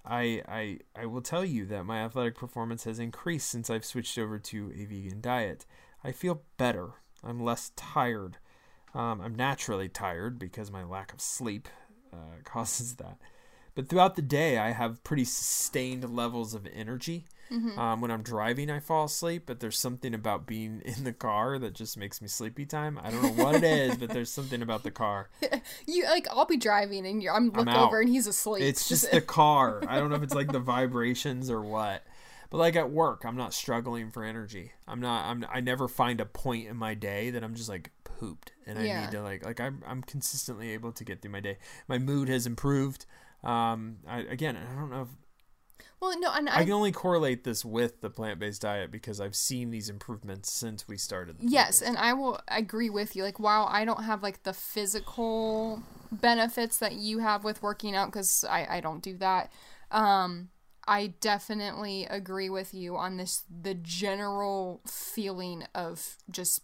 I 0.06 0.44
I 0.48 0.80
I 0.96 1.06
will 1.06 1.22
tell 1.22 1.46
you 1.46 1.66
that 1.68 1.86
my 1.86 2.00
athletic 2.04 2.36
performance 2.36 2.84
has 2.84 3.00
increased 3.00 3.50
since 3.50 3.70
I've 3.70 3.86
switched 3.86 4.18
over 4.18 4.38
to 4.38 4.74
a 4.76 4.86
vegan 4.86 5.22
diet. 5.22 5.66
I 6.04 6.12
feel 6.12 6.44
better. 6.58 6.90
I'm 7.24 7.40
less 7.40 7.72
tired. 7.76 8.38
Um, 8.94 9.22
I'm 9.22 9.36
naturally 9.36 9.88
tired 9.88 10.40
because 10.40 10.72
my 10.72 10.84
lack 10.84 11.14
of 11.14 11.22
sleep 11.22 11.70
uh, 12.14 12.18
causes 12.44 12.96
that. 12.96 13.18
But 13.76 13.88
throughout 13.88 14.16
the 14.16 14.22
day, 14.22 14.58
I 14.58 14.72
have 14.72 15.04
pretty 15.04 15.24
sustained 15.24 16.08
levels 16.14 16.54
of 16.54 16.68
energy. 16.74 17.26
Um, 17.80 18.02
when 18.02 18.12
I'm 18.12 18.22
driving, 18.22 18.70
I 18.70 18.80
fall 18.80 19.06
asleep, 19.06 19.44
but 19.48 19.60
there's 19.60 19.80
something 19.80 20.14
about 20.14 20.46
being 20.46 20.82
in 20.86 21.04
the 21.04 21.14
car 21.14 21.58
that 21.58 21.74
just 21.74 21.98
makes 21.98 22.22
me 22.22 22.28
sleepy 22.28 22.66
time. 22.66 23.00
I 23.02 23.10
don't 23.10 23.24
know 23.24 23.44
what 23.44 23.56
it 23.56 23.64
is, 23.64 23.98
but 23.98 24.10
there's 24.10 24.30
something 24.30 24.62
about 24.62 24.84
the 24.84 24.92
car. 24.92 25.30
You 25.86 26.06
like 26.06 26.28
I'll 26.32 26.46
be 26.46 26.58
driving 26.58 27.06
and 27.06 27.22
you're, 27.22 27.34
I'm 27.34 27.52
look 27.52 27.68
out. 27.68 27.88
over 27.88 28.00
and 28.00 28.10
he's 28.10 28.28
asleep. 28.28 28.64
It's 28.64 28.88
just 28.88 29.12
the 29.12 29.22
car. 29.22 29.82
I 29.88 30.00
don't 30.00 30.10
know 30.10 30.16
if 30.16 30.24
it's 30.24 30.34
like 30.34 30.52
the 30.52 30.60
vibrations 30.60 31.50
or 31.50 31.62
what. 31.62 32.04
But 32.50 32.58
like 32.58 32.76
at 32.76 32.92
work, 32.92 33.24
I'm 33.26 33.36
not 33.36 33.54
struggling 33.54 34.12
for 34.12 34.24
energy. 34.24 34.72
I'm 34.88 35.00
not. 35.00 35.26
I'm. 35.26 35.46
I 35.52 35.60
never 35.60 35.88
find 35.88 36.20
a 36.20 36.26
point 36.26 36.68
in 36.68 36.78
my 36.78 36.94
day 36.94 37.30
that 37.32 37.44
I'm 37.44 37.56
just 37.56 37.70
like 37.70 37.92
pooped, 38.20 38.52
and 38.68 38.78
I 38.78 38.84
Yeah. 38.84 39.02
need 39.02 39.12
to 39.12 39.22
like 39.22 39.46
like 39.46 39.60
I'm. 39.60 39.84
I'm 39.88 40.02
consistently 40.04 40.70
able 40.72 40.92
to 40.94 41.04
get 41.04 41.22
through 41.22 41.32
my 41.32 41.40
day. 41.40 41.58
My 41.88 41.98
mood 41.98 42.30
has 42.30 42.46
improved. 42.46 43.06
Um. 43.44 43.98
I 44.08 44.20
again. 44.20 44.58
I 44.58 44.76
don't 44.76 44.90
know 44.92 45.04
if 45.04 45.10
well, 46.02 46.18
no, 46.20 46.32
and 46.34 46.48
I 46.50 46.60
I, 46.60 46.64
can 46.64 46.72
only 46.74 46.94
correlate 46.94 47.44
this 47.44 47.66
with 47.66 48.00
the 48.00 48.10
plant 48.10 48.40
based 48.40 48.62
diet 48.62 48.90
because 48.92 49.20
I've 49.20 49.36
seen 49.36 49.70
these 49.70 49.90
improvements 49.90 50.52
since 50.52 50.88
we 50.88 50.98
started. 50.98 51.40
the 51.40 51.48
yes, 51.48 51.82
and 51.82 51.98
I 51.98 52.14
will 52.14 52.40
agree 52.48 52.90
with 52.90 53.16
you. 53.16 53.24
Like, 53.24 53.40
while 53.40 53.68
I 53.70 53.84
don't 53.84 54.04
have 54.04 54.24
like 54.24 54.44
the 54.44 54.54
physical 54.54 55.84
benefits 56.12 56.78
that 56.78 56.94
you 56.94 57.20
have 57.20 57.44
with 57.44 57.62
working 57.62 57.96
out, 57.96 58.12
because 58.12 58.46
I 58.50 58.78
I 58.78 58.80
don't 58.80 59.02
do 59.04 59.18
that. 59.18 59.52
Um, 59.92 60.50
I 60.88 61.08
definitely 61.20 62.06
agree 62.06 62.50
with 62.50 62.74
you 62.74 62.96
on 62.96 63.18
this. 63.18 63.44
The 63.50 63.74
general 63.74 64.82
feeling 64.88 65.66
of 65.76 66.18
just 66.32 66.62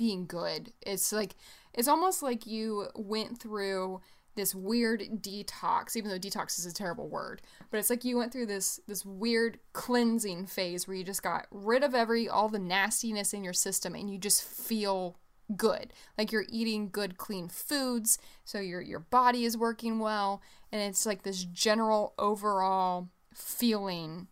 being 0.00 0.24
good. 0.24 0.72
It's 0.80 1.12
like 1.12 1.36
it's 1.74 1.86
almost 1.86 2.22
like 2.22 2.46
you 2.46 2.88
went 2.94 3.38
through 3.38 4.00
this 4.34 4.54
weird 4.54 5.02
detox 5.20 5.94
even 5.94 6.08
though 6.08 6.18
detox 6.18 6.58
is 6.58 6.64
a 6.64 6.72
terrible 6.72 7.08
word 7.08 7.42
but 7.68 7.78
it's 7.78 7.90
like 7.90 8.04
you 8.04 8.16
went 8.16 8.32
through 8.32 8.46
this 8.46 8.80
this 8.86 9.04
weird 9.04 9.58
cleansing 9.72 10.46
phase 10.46 10.86
where 10.86 10.96
you 10.96 11.02
just 11.02 11.22
got 11.22 11.46
rid 11.50 11.82
of 11.82 11.96
every 11.96 12.28
all 12.28 12.48
the 12.48 12.58
nastiness 12.58 13.34
in 13.34 13.42
your 13.42 13.52
system 13.52 13.94
and 13.94 14.08
you 14.08 14.16
just 14.16 14.42
feel 14.42 15.18
good 15.56 15.92
like 16.16 16.30
you're 16.30 16.46
eating 16.48 16.88
good 16.88 17.18
clean 17.18 17.48
foods 17.48 18.18
so 18.44 18.60
your 18.60 18.80
your 18.80 19.00
body 19.00 19.44
is 19.44 19.58
working 19.58 19.98
well 19.98 20.40
and 20.70 20.80
it's 20.80 21.04
like 21.04 21.24
this 21.24 21.44
general 21.44 22.14
overall 22.16 23.08
feeling 23.34 24.28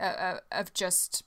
uh, 0.00 0.02
uh, 0.02 0.38
of 0.50 0.74
just 0.74 1.22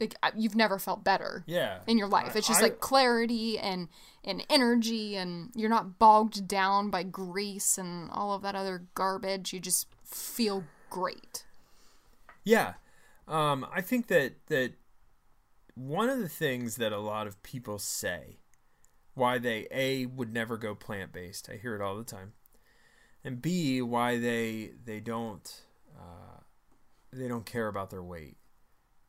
like 0.00 0.14
uh, 0.22 0.30
you've 0.36 0.54
never 0.54 0.78
felt 0.78 1.04
better 1.04 1.44
yeah. 1.46 1.78
in 1.86 1.98
your 1.98 2.08
life. 2.08 2.36
It's 2.36 2.48
just 2.48 2.60
I- 2.60 2.64
like 2.64 2.80
clarity 2.80 3.58
and 3.58 3.88
and 4.24 4.44
energy, 4.50 5.16
and 5.16 5.50
you're 5.54 5.70
not 5.70 5.98
bogged 5.98 6.48
down 6.48 6.90
by 6.90 7.02
grease 7.02 7.78
and 7.78 8.10
all 8.10 8.32
of 8.32 8.42
that 8.42 8.54
other 8.54 8.86
garbage. 8.94 9.52
You 9.52 9.60
just 9.60 9.86
feel 10.04 10.64
great. 10.90 11.44
Yeah. 12.44 12.74
Um, 13.28 13.66
I 13.72 13.80
think 13.80 14.06
that 14.08 14.34
that 14.46 14.74
one 15.74 16.08
of 16.08 16.18
the 16.18 16.28
things 16.28 16.76
that 16.76 16.92
a 16.92 16.98
lot 16.98 17.26
of 17.26 17.42
people 17.42 17.78
say 17.78 18.38
why 19.14 19.38
they 19.38 19.66
a 19.70 20.06
would 20.06 20.32
never 20.32 20.56
go 20.56 20.74
plant 20.74 21.12
based. 21.12 21.48
I 21.50 21.56
hear 21.56 21.74
it 21.74 21.82
all 21.82 21.96
the 21.96 22.04
time. 22.04 22.32
And 23.24 23.42
B 23.42 23.82
why 23.82 24.18
they 24.18 24.72
they 24.84 25.00
don't 25.00 25.62
uh, 25.98 26.40
they 27.12 27.26
don't 27.26 27.46
care 27.46 27.66
about 27.66 27.90
their 27.90 28.02
weight, 28.02 28.36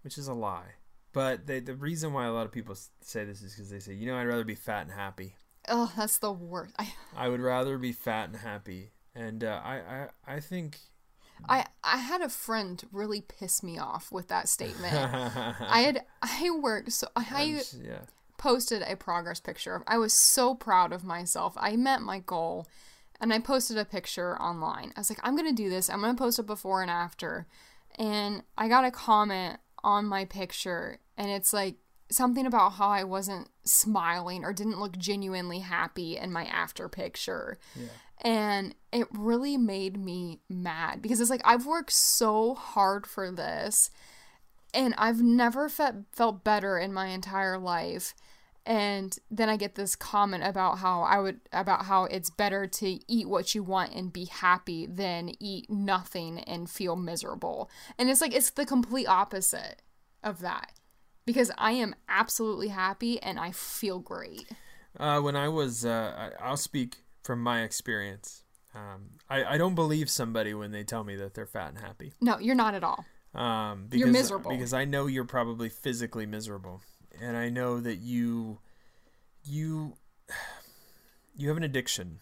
which 0.08 0.18
is 0.18 0.30
a 0.30 0.34
lie. 0.34 0.76
But 1.12 1.48
they, 1.48 1.60
the 1.60 1.76
reason 1.76 2.14
why 2.14 2.28
a 2.28 2.32
lot 2.32 2.46
of 2.46 2.52
people 2.54 2.78
say 3.02 3.26
this 3.26 3.42
is 3.42 3.54
because 3.54 3.70
they 3.70 3.80
say, 3.80 3.94
you 3.94 4.08
know, 4.08 4.16
I'd 4.16 4.24
rather 4.24 4.46
be 4.46 4.56
fat 4.56 4.84
and 4.84 4.92
happy. 4.92 5.36
Oh, 5.68 5.92
that's 5.98 6.20
the 6.20 6.32
worst. 6.32 6.74
I, 6.80 6.94
I 7.18 7.28
would 7.28 7.42
rather 7.42 7.78
be 7.78 7.92
fat 7.92 8.30
and 8.30 8.38
happy. 8.38 8.92
And 9.14 9.44
uh, 9.44 9.60
I, 9.62 9.76
I, 9.76 10.36
I 10.36 10.40
think. 10.40 10.80
I, 11.50 11.66
I 11.84 11.98
had 11.98 12.22
a 12.22 12.30
friend 12.30 12.82
really 12.94 13.20
piss 13.20 13.62
me 13.62 13.78
off 13.78 14.10
with 14.14 14.30
that 14.30 14.48
statement. 14.48 14.94
I 14.96 15.82
had 15.82 16.06
I 16.22 16.52
worked 16.52 16.94
so 16.94 17.10
I 17.18 17.62
yeah. 17.84 18.00
posted 18.38 18.82
a 18.84 18.96
progress 18.96 19.42
picture. 19.42 19.84
I 19.88 19.98
was 19.98 20.14
so 20.14 20.56
proud 20.56 20.94
of 20.94 21.04
myself. 21.04 21.54
I 21.58 21.76
met 21.76 22.02
my 22.02 22.20
goal 22.20 22.66
and 23.20 23.34
I 23.34 23.40
posted 23.40 23.78
a 23.78 23.84
picture 23.84 24.42
online. 24.42 24.94
I 24.96 25.02
was 25.02 25.10
like, 25.10 25.20
I'm 25.22 25.36
going 25.36 25.54
to 25.54 25.64
do 25.64 25.70
this. 25.70 25.90
I'm 25.90 26.00
going 26.00 26.16
to 26.16 26.24
post 26.24 26.40
a 26.40 26.44
before 26.44 26.82
and 26.82 26.90
after. 26.90 27.46
And 28.00 28.44
I 28.58 28.70
got 28.70 28.86
a 28.86 28.92
comment 28.92 29.60
on 29.88 30.06
my 30.06 30.26
picture 30.26 31.00
and 31.18 31.32
it's 31.32 31.54
like 31.54 31.78
something 32.12 32.46
about 32.46 32.74
how 32.74 32.90
I 32.90 33.06
wasn't 33.06 33.50
smiling 33.64 34.44
or 34.44 34.52
didn't 34.52 34.80
look 34.80 34.98
genuinely 34.98 35.60
happy 35.60 36.18
in 36.18 36.32
my 36.32 36.44
after 36.46 36.90
picture. 36.90 37.58
Yeah. 37.74 37.88
And 38.22 38.76
it 38.92 39.08
really 39.12 39.58
made 39.58 39.98
me 39.98 40.42
mad 40.50 41.02
because 41.02 41.22
it's 41.22 41.30
like 41.30 41.42
I've 41.46 41.66
worked 41.66 41.94
so 41.94 42.54
hard 42.54 43.08
for 43.08 43.32
this 43.32 43.90
and 44.74 44.94
I've 44.98 45.22
never 45.22 45.70
felt 45.70 45.96
felt 46.12 46.44
better 46.44 46.78
in 46.78 46.94
my 46.94 47.08
entire 47.08 47.58
life. 47.58 48.14
And 48.68 49.18
then 49.32 49.48
I 49.48 49.56
get 49.56 49.76
this 49.76 49.96
comment 49.96 50.44
about 50.44 50.80
how 50.80 51.04
I 51.04 51.20
would 51.20 51.40
about 51.54 51.86
how 51.86 52.04
it's 52.04 52.30
better 52.30 52.68
to 52.68 53.00
eat 53.08 53.30
what 53.30 53.56
you 53.56 53.64
want 53.64 53.94
and 53.94 54.12
be 54.12 54.26
happy 54.26 54.86
than 54.86 55.32
eat 55.40 55.70
nothing 55.70 56.40
and 56.40 56.70
feel 56.70 56.98
miserable. 56.98 57.72
And 57.98 58.10
it's 58.10 58.20
like 58.20 58.36
it's 58.36 58.50
the 58.50 58.66
complete 58.66 59.08
opposite 59.08 59.82
of 60.22 60.42
that. 60.42 60.74
Because 61.26 61.50
I 61.58 61.72
am 61.72 61.96
absolutely 62.10 62.68
happy 62.68 63.22
and 63.24 63.40
I 63.40 63.52
feel 63.52 64.00
great. 64.00 64.50
Uh, 65.00 65.22
when 65.22 65.36
I 65.38 65.48
was, 65.48 65.86
uh, 65.86 66.32
I'll 66.42 66.58
speak 66.58 66.98
from 67.24 67.42
my 67.42 67.62
experience. 67.64 68.44
Um, 68.76 69.12
I, 69.30 69.44
I 69.44 69.58
don't 69.58 69.76
believe 69.76 70.10
somebody 70.10 70.54
when 70.54 70.72
they 70.72 70.84
tell 70.84 71.04
me 71.04 71.16
that 71.16 71.34
they're 71.34 71.46
fat 71.46 71.70
and 71.70 71.80
happy. 71.80 72.14
No, 72.22 72.38
you're 72.40 72.56
not 72.56 72.76
at 72.76 72.84
all. 72.84 73.06
Um, 73.34 73.86
because, 73.90 74.00
You're 74.00 74.12
miserable. 74.14 74.52
because 74.52 74.74
I 74.74 74.86
know 74.86 75.06
you're 75.08 75.26
probably 75.26 75.70
physically 75.70 76.26
miserable, 76.26 76.82
and 77.22 77.36
I 77.38 77.50
know 77.50 77.80
that 77.80 77.98
you, 77.98 78.60
you, 79.44 79.96
you 81.36 81.48
have 81.50 81.58
an 81.58 81.64
addiction. 81.64 82.20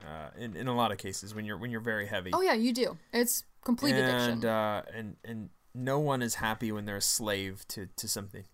Uh, 0.00 0.30
in, 0.38 0.54
in 0.56 0.68
a 0.68 0.74
lot 0.76 0.92
of 0.92 0.98
cases, 0.98 1.34
when 1.34 1.44
you're 1.44 1.58
when 1.58 1.72
you're 1.72 1.80
very 1.80 2.06
heavy, 2.06 2.30
Oh 2.32 2.40
yeah, 2.40 2.54
you 2.54 2.72
do. 2.72 2.96
It's 3.12 3.42
complete 3.64 3.96
and 3.96 4.08
addiction. 4.08 4.44
uh, 4.48 4.82
and 4.94 5.16
and 5.24 5.50
no 5.74 5.98
one 5.98 6.22
is 6.22 6.36
happy 6.36 6.70
when 6.70 6.84
they're 6.84 6.98
a 6.98 7.02
slave 7.02 7.66
to, 7.68 7.88
to 7.96 8.06
something. 8.06 8.44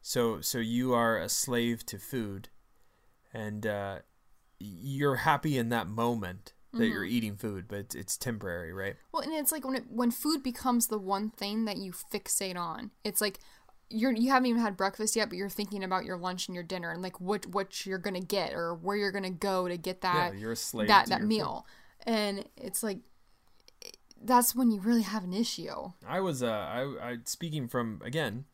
So 0.00 0.40
so 0.40 0.58
you 0.58 0.94
are 0.94 1.18
a 1.18 1.28
slave 1.28 1.84
to 1.86 1.98
food, 1.98 2.48
and 3.34 3.66
uh, 3.66 3.98
you're 4.58 5.16
happy 5.16 5.58
in 5.58 5.68
that 5.68 5.86
moment 5.86 6.52
that 6.72 6.78
Mm-hmm. 6.78 6.92
you're 6.92 7.04
eating 7.04 7.36
food, 7.36 7.66
but 7.68 7.78
it's, 7.78 7.94
it's 7.94 8.16
temporary, 8.16 8.72
right? 8.72 8.96
Well, 9.12 9.22
and 9.22 9.32
it's 9.32 9.52
like 9.52 9.64
when 9.64 9.76
it, 9.76 9.84
when 9.90 10.10
food 10.10 10.42
becomes 10.42 10.88
the 10.88 10.98
one 10.98 11.30
thing 11.30 11.66
that 11.66 11.76
you 11.76 11.92
fixate 11.92 12.56
on. 12.56 12.90
It's 13.04 13.20
like 13.20 13.38
you're 13.90 14.12
you 14.12 14.30
haven't 14.30 14.46
even 14.46 14.60
had 14.60 14.76
breakfast 14.76 15.16
yet, 15.16 15.28
but 15.28 15.36
you're 15.36 15.48
thinking 15.48 15.84
about 15.84 16.04
your 16.04 16.16
lunch 16.16 16.48
and 16.48 16.54
your 16.54 16.64
dinner 16.64 16.90
and 16.90 17.02
like 17.02 17.20
what 17.20 17.46
what 17.46 17.86
you're 17.86 17.98
gonna 17.98 18.20
get 18.20 18.52
or 18.52 18.74
where 18.74 18.96
you're 18.96 19.12
gonna 19.12 19.30
go 19.30 19.68
to 19.68 19.76
get 19.76 20.00
that 20.00 20.34
yeah, 20.34 20.40
you're 20.40 20.52
a 20.52 20.56
slave. 20.56 20.88
that 20.88 21.06
that 21.06 21.22
meal. 21.22 21.66
And 22.06 22.44
it's 22.56 22.82
like 22.82 22.98
that's 24.22 24.54
when 24.54 24.70
you 24.70 24.80
really 24.80 25.02
have 25.02 25.24
an 25.24 25.34
issue. 25.34 25.92
I 26.06 26.20
was 26.20 26.42
uh, 26.42 26.50
I, 26.50 27.10
I 27.10 27.16
speaking 27.24 27.68
from 27.68 28.00
again. 28.04 28.46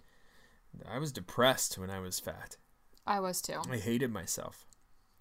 I 0.88 0.98
was 0.98 1.10
depressed 1.12 1.78
when 1.78 1.90
I 1.90 2.00
was 2.00 2.20
fat. 2.20 2.56
I 3.06 3.20
was 3.20 3.40
too. 3.42 3.60
I 3.70 3.78
hated 3.78 4.12
myself. 4.12 4.66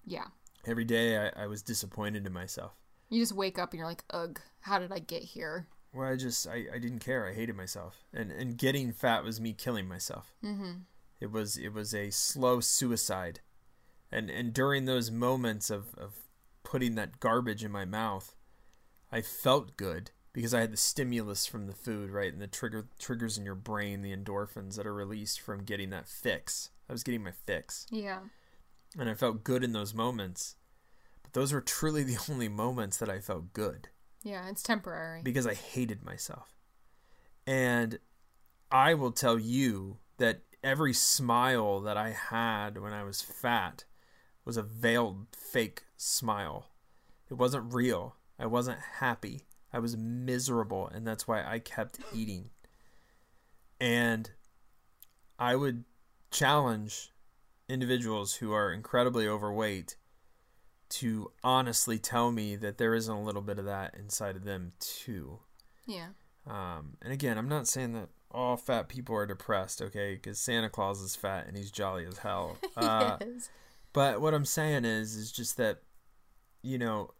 Yeah. 0.04 0.26
Every 0.66 0.84
day 0.84 1.16
I, 1.16 1.44
I 1.44 1.46
was 1.46 1.62
disappointed 1.62 2.26
in 2.26 2.32
myself. 2.32 2.72
You 3.08 3.20
just 3.20 3.32
wake 3.32 3.58
up 3.58 3.72
and 3.72 3.78
you're 3.78 3.88
like, 3.88 4.04
ugh, 4.10 4.40
how 4.60 4.78
did 4.78 4.92
I 4.92 5.00
get 5.00 5.22
here? 5.22 5.66
Well, 5.92 6.08
I 6.08 6.16
just 6.16 6.46
I, 6.46 6.66
I 6.72 6.78
didn't 6.78 7.00
care. 7.00 7.26
I 7.26 7.34
hated 7.34 7.56
myself, 7.56 8.04
and 8.12 8.30
and 8.30 8.56
getting 8.56 8.92
fat 8.92 9.24
was 9.24 9.40
me 9.40 9.52
killing 9.52 9.88
myself. 9.88 10.34
Mm-hmm. 10.44 10.72
It 11.20 11.30
was 11.32 11.56
it 11.56 11.72
was 11.72 11.94
a 11.94 12.10
slow 12.10 12.60
suicide, 12.60 13.40
and 14.12 14.30
and 14.30 14.52
during 14.52 14.84
those 14.84 15.10
moments 15.10 15.68
of 15.70 15.94
of 15.96 16.14
putting 16.62 16.94
that 16.94 17.18
garbage 17.20 17.64
in 17.64 17.72
my 17.72 17.84
mouth, 17.84 18.36
I 19.10 19.20
felt 19.20 19.76
good 19.76 20.12
because 20.32 20.54
I 20.54 20.60
had 20.60 20.72
the 20.72 20.76
stimulus 20.76 21.44
from 21.46 21.66
the 21.66 21.72
food, 21.74 22.10
right, 22.10 22.32
and 22.32 22.40
the 22.40 22.46
trigger 22.46 22.86
triggers 23.00 23.36
in 23.36 23.44
your 23.44 23.56
brain, 23.56 24.02
the 24.02 24.16
endorphins 24.16 24.76
that 24.76 24.86
are 24.86 24.94
released 24.94 25.40
from 25.40 25.64
getting 25.64 25.90
that 25.90 26.08
fix. 26.08 26.70
I 26.88 26.92
was 26.92 27.02
getting 27.02 27.24
my 27.24 27.32
fix, 27.32 27.86
Yeah. 27.90 28.20
and 28.96 29.08
I 29.10 29.14
felt 29.14 29.42
good 29.42 29.64
in 29.64 29.72
those 29.72 29.92
moments. 29.92 30.54
But 31.22 31.32
those 31.32 31.52
were 31.52 31.60
truly 31.60 32.04
the 32.04 32.18
only 32.30 32.48
moments 32.48 32.96
that 32.98 33.08
I 33.10 33.18
felt 33.18 33.52
good 33.52 33.88
Yeah, 34.22 34.48
it's 34.48 34.62
temporary. 34.62 35.22
because 35.22 35.46
I 35.46 35.54
hated 35.54 36.04
myself. 36.04 36.52
And 37.46 37.98
I 38.70 38.94
will 38.94 39.12
tell 39.12 39.38
you 39.38 39.98
that 40.18 40.42
every 40.62 40.92
smile 40.92 41.80
that 41.80 41.96
I 41.96 42.10
had 42.10 42.78
when 42.78 42.92
I 42.92 43.02
was 43.02 43.22
fat 43.22 43.84
was 44.44 44.56
a 44.56 44.62
veiled 44.62 45.26
fake 45.34 45.84
smile. 45.96 46.66
It 47.30 47.34
wasn't 47.34 47.72
real. 47.72 48.16
I 48.38 48.46
wasn't 48.46 48.78
happy. 48.98 49.42
I 49.72 49.78
was 49.78 49.96
miserable, 49.96 50.88
and 50.88 51.06
that's 51.06 51.28
why 51.28 51.44
I 51.44 51.58
kept 51.58 52.00
eating. 52.14 52.50
And 53.80 54.30
I 55.38 55.56
would 55.56 55.84
challenge 56.30 57.12
individuals 57.68 58.34
who 58.36 58.52
are 58.52 58.72
incredibly 58.72 59.26
overweight 59.28 59.96
to 60.90 61.30
honestly 61.42 61.98
tell 61.98 62.32
me 62.32 62.56
that 62.56 62.78
there 62.78 62.94
isn't 62.94 63.14
a 63.14 63.22
little 63.22 63.42
bit 63.42 63.58
of 63.58 63.64
that 63.64 63.94
inside 63.98 64.36
of 64.36 64.44
them 64.44 64.72
too. 64.80 65.40
yeah. 65.86 66.08
Um, 66.46 66.96
and 67.02 67.12
again, 67.12 67.38
I'm 67.38 67.48
not 67.48 67.68
saying 67.68 67.92
that 67.92 68.08
all 68.30 68.56
fat 68.56 68.88
people 68.88 69.14
are 69.14 69.26
depressed, 69.26 69.82
okay? 69.82 70.14
Because 70.14 70.38
Santa 70.38 70.70
Claus 70.70 71.00
is 71.00 71.14
fat 71.14 71.46
and 71.46 71.56
he's 71.56 71.70
jolly 71.70 72.06
as 72.06 72.18
hell. 72.18 72.56
Uh, 72.76 73.18
yes. 73.20 73.50
But 73.92 74.20
what 74.20 74.34
I'm 74.34 74.44
saying 74.44 74.84
is, 74.84 75.16
is 75.16 75.32
just 75.32 75.56
that, 75.58 75.82
you 76.62 76.78
know, 76.78 77.10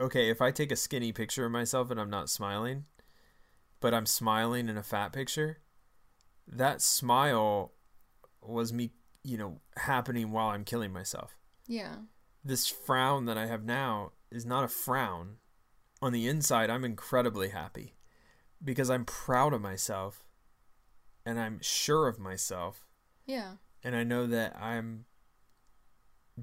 okay, 0.00 0.30
if 0.30 0.40
I 0.40 0.50
take 0.50 0.70
a 0.70 0.76
skinny 0.76 1.10
picture 1.12 1.44
of 1.44 1.52
myself 1.52 1.90
and 1.90 2.00
I'm 2.00 2.10
not 2.10 2.30
smiling, 2.30 2.84
but 3.80 3.92
I'm 3.94 4.06
smiling 4.06 4.68
in 4.68 4.76
a 4.76 4.82
fat 4.82 5.12
picture, 5.12 5.58
that 6.46 6.80
smile 6.82 7.72
was 8.42 8.72
me, 8.72 8.90
you 9.24 9.36
know, 9.36 9.60
happening 9.76 10.30
while 10.32 10.48
I'm 10.48 10.64
killing 10.64 10.92
myself 10.92 11.36
Yeah. 11.66 11.96
This 12.44 12.68
frown 12.68 13.26
that 13.26 13.38
I 13.38 13.46
have 13.46 13.64
now 13.64 14.12
is 14.30 14.44
not 14.46 14.64
a 14.64 14.68
frown. 14.68 15.36
On 16.00 16.12
the 16.12 16.26
inside, 16.28 16.68
I'm 16.70 16.84
incredibly 16.84 17.50
happy 17.50 17.94
because 18.62 18.90
I'm 18.90 19.04
proud 19.04 19.52
of 19.52 19.60
myself 19.60 20.24
and 21.24 21.38
I'm 21.38 21.58
sure 21.62 22.08
of 22.08 22.18
myself 22.18 22.86
Yeah. 23.26 23.52
and 23.84 23.94
I 23.94 24.02
know 24.02 24.26
that 24.26 24.56
I'm 24.60 25.04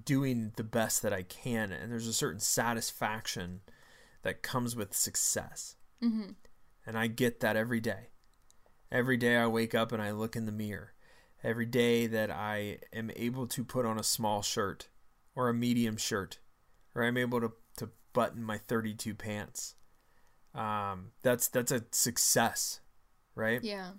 doing 0.05 0.51
the 0.55 0.63
best 0.63 1.01
that 1.01 1.13
I 1.13 1.23
can 1.23 1.71
and 1.71 1.91
there's 1.91 2.07
a 2.07 2.13
certain 2.13 2.39
satisfaction 2.39 3.61
that 4.21 4.41
comes 4.43 4.75
with 4.75 4.93
success. 4.95 5.75
Mm-hmm. 6.03 6.31
And 6.85 6.97
I 6.97 7.07
get 7.07 7.39
that 7.39 7.55
every 7.55 7.79
day. 7.79 8.09
Every 8.91 9.17
day 9.17 9.37
I 9.37 9.47
wake 9.47 9.75
up 9.75 9.91
and 9.91 10.01
I 10.01 10.11
look 10.11 10.35
in 10.35 10.45
the 10.45 10.51
mirror. 10.51 10.93
Every 11.43 11.65
day 11.65 12.07
that 12.07 12.29
I 12.31 12.79
am 12.91 13.11
able 13.15 13.47
to 13.47 13.63
put 13.63 13.85
on 13.85 13.99
a 13.99 14.03
small 14.03 14.41
shirt 14.41 14.88
or 15.39 15.47
a 15.47 15.53
medium 15.53 15.95
shirt, 15.95 16.37
or 16.93 17.01
I'm 17.01 17.15
able 17.15 17.39
to, 17.39 17.53
to 17.77 17.89
button 18.11 18.43
my 18.43 18.57
32 18.57 19.15
pants. 19.15 19.75
Um, 20.53 21.11
that's 21.23 21.47
that's 21.47 21.71
a 21.71 21.85
success, 21.91 22.81
right? 23.35 23.63
Yeah. 23.63 23.91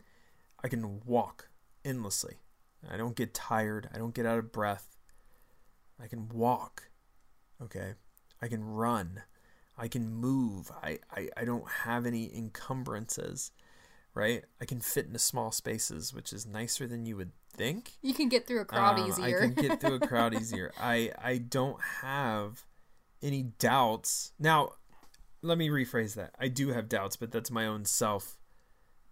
I 0.63 0.69
can 0.69 1.01
walk 1.07 1.49
endlessly. 1.83 2.41
I 2.87 2.99
don't 2.99 3.17
get 3.17 3.33
tired. 3.33 3.89
I 3.95 3.97
don't 3.97 4.15
get 4.15 4.27
out 4.27 4.39
of 4.39 4.53
breath. 4.53 4.99
I 5.99 6.09
can 6.09 6.29
walk. 6.29 6.91
Okay. 7.63 7.95
I 8.43 8.49
can 8.49 8.63
run. 8.63 9.23
I 9.79 9.89
can 9.89 10.13
move. 10.13 10.71
I, 10.83 10.99
I, 11.11 11.31
I 11.39 11.45
don't 11.47 11.67
have 11.85 12.05
any 12.05 12.31
encumbrances, 12.37 13.51
right? 14.21 14.45
I 14.61 14.65
can 14.67 14.81
fit 14.81 15.07
into 15.07 15.19
small 15.19 15.51
spaces, 15.51 16.13
which 16.15 16.33
is 16.33 16.47
nicer 16.47 16.87
than 16.87 17.07
you 17.07 17.17
would 17.17 17.33
think. 17.57 17.93
You 18.03 18.13
can 18.15 18.29
get 18.29 18.47
through 18.47 18.61
a 18.61 18.65
crowd 18.65 18.99
Um, 18.99 19.09
easier. 19.09 19.43
I 19.43 19.47
can 19.47 19.55
get 19.55 19.81
through 19.81 19.95
a 19.95 20.01
crowd 20.07 20.35
easier. 20.35 20.71
I, 20.79 21.11
I 21.23 21.39
don't 21.39 21.81
have 22.03 22.67
any 23.23 23.43
doubts. 23.43 24.33
Now, 24.39 24.73
let 25.43 25.57
me 25.59 25.69
rephrase 25.69 26.15
that. 26.15 26.35
I 26.39 26.49
do 26.49 26.69
have 26.69 26.89
doubts, 26.89 27.17
but 27.17 27.33
that's 27.33 27.51
my 27.51 27.67
own 27.67 27.85
self 27.87 28.39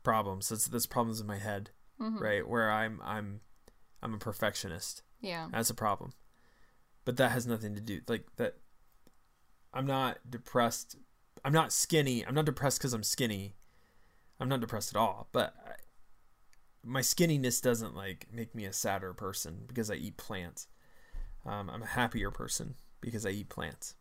problems. 0.03 0.49
That's 0.51 0.67
that's 0.69 0.87
problems 0.87 1.21
in 1.21 1.27
my 1.27 1.39
head, 1.39 1.71
Mm-hmm. 2.01 2.19
right? 2.23 2.49
Where 2.49 2.71
I'm 2.71 3.01
I'm 3.05 3.41
I'm 4.03 4.15
a 4.15 4.19
perfectionist. 4.19 5.03
yeah. 5.21 5.49
That's 5.51 5.71
a 5.71 5.75
problem. 5.75 6.13
But 7.05 7.17
that 7.17 7.33
has 7.33 7.47
nothing 7.47 7.75
to 7.75 7.81
do 7.81 8.01
like 8.07 8.27
that. 8.37 8.57
I'm 9.73 9.87
not 9.87 10.19
depressed. 10.29 10.97
I'm 11.45 11.53
not 11.53 11.73
skinny. 11.73 12.25
I'm 12.27 12.35
not 12.35 12.45
depressed 12.45 12.79
because 12.79 12.93
I'm 12.93 13.03
skinny. 13.03 13.55
I'm 14.41 14.49
not 14.49 14.61
depressed 14.61 14.95
at 14.95 14.99
all. 14.99 15.29
But 15.33 15.55
I, 15.67 15.73
my 16.85 17.01
skinniness 17.01 17.61
doesn't 17.61 17.97
like 17.97 18.29
make 18.33 18.55
me 18.55 18.65
a 18.65 18.73
sadder 18.73 19.13
person 19.13 19.65
because 19.67 19.91
I 19.91 19.95
eat 19.95 20.17
plants. 20.17 20.69
Um, 21.45 21.71
I'm 21.71 21.83
a 21.83 21.87
happier 21.87 22.31
person 22.31 22.75
because 23.01 23.25
I 23.25 23.31
eat 23.31 23.49
plants. 23.49 23.95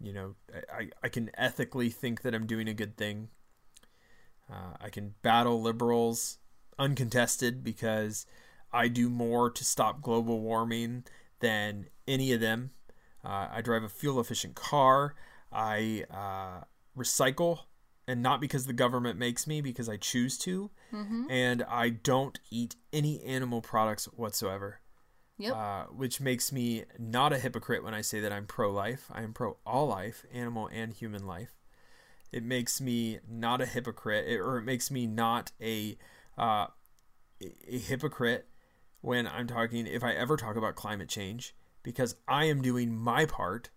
You 0.00 0.12
know, 0.12 0.34
I, 0.72 0.90
I, 1.02 1.08
can 1.08 1.30
ethically 1.38 1.88
think 1.88 2.20
that 2.20 2.34
I'm 2.34 2.46
doing 2.46 2.68
a 2.68 2.74
good 2.74 2.98
thing. 2.98 3.28
Uh, 4.50 4.74
I 4.78 4.90
can 4.90 5.14
battle 5.22 5.62
liberals 5.62 6.36
uncontested 6.78 7.64
because 7.64 8.26
I 8.72 8.88
do 8.88 9.08
more 9.08 9.50
to 9.50 9.64
stop 9.64 10.02
global 10.02 10.40
warming 10.40 11.04
than 11.40 11.86
any 12.06 12.32
of 12.32 12.40
them. 12.40 12.72
Uh, 13.24 13.48
I 13.50 13.62
drive 13.62 13.82
a 13.82 13.88
fuel 13.88 14.20
efficient 14.20 14.54
car. 14.54 15.14
I 15.50 16.04
uh, 16.10 16.64
recycle, 16.96 17.60
and 18.08 18.22
not 18.22 18.40
because 18.40 18.66
the 18.66 18.72
government 18.72 19.18
makes 19.18 19.46
me, 19.46 19.60
because 19.60 19.88
I 19.88 19.96
choose 19.96 20.38
to. 20.38 20.70
Mm-hmm. 20.92 21.30
And 21.30 21.62
I 21.64 21.90
don't 21.90 22.38
eat 22.50 22.76
any 22.92 23.22
animal 23.24 23.60
products 23.60 24.06
whatsoever. 24.06 24.80
Yep. 25.38 25.54
Uh, 25.54 25.84
which 25.86 26.18
makes 26.20 26.50
me 26.50 26.84
not 26.98 27.32
a 27.32 27.38
hypocrite 27.38 27.84
when 27.84 27.92
I 27.92 28.00
say 28.00 28.20
that 28.20 28.32
I'm 28.32 28.46
pro 28.46 28.70
life. 28.72 29.10
I 29.12 29.22
am 29.22 29.34
pro 29.34 29.58
all 29.66 29.88
life, 29.88 30.24
animal 30.32 30.68
and 30.72 30.94
human 30.94 31.26
life. 31.26 31.52
It 32.32 32.42
makes 32.42 32.80
me 32.80 33.18
not 33.28 33.60
a 33.60 33.66
hypocrite, 33.66 34.26
it, 34.26 34.38
or 34.38 34.56
it 34.56 34.62
makes 34.62 34.90
me 34.90 35.06
not 35.06 35.52
a 35.60 35.98
uh, 36.38 36.68
a 37.40 37.78
hypocrite 37.78 38.48
when 39.02 39.26
I'm 39.26 39.46
talking, 39.46 39.86
if 39.86 40.02
I 40.02 40.12
ever 40.12 40.36
talk 40.36 40.56
about 40.56 40.74
climate 40.74 41.08
change, 41.08 41.54
because 41.82 42.16
I 42.26 42.46
am 42.46 42.62
doing 42.62 42.96
my 42.96 43.26
part, 43.26 43.70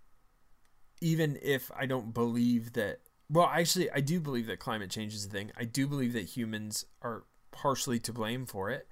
even 1.02 1.38
if 1.42 1.70
I 1.78 1.86
don't 1.86 2.14
believe 2.14 2.74
that. 2.74 3.00
Well, 3.32 3.46
actually, 3.46 3.92
I 3.92 4.00
do 4.00 4.20
believe 4.20 4.48
that 4.48 4.60
climate 4.60 4.90
change 4.90 5.14
is 5.14 5.26
a 5.26 5.30
thing. 5.30 5.52
I 5.58 5.64
do 5.66 5.88
believe 5.88 6.14
that 6.14 6.24
humans 6.24 6.86
are 7.02 7.24
partially 7.52 8.00
to 8.00 8.14
blame 8.14 8.46
for 8.46 8.70
it. 8.70 8.88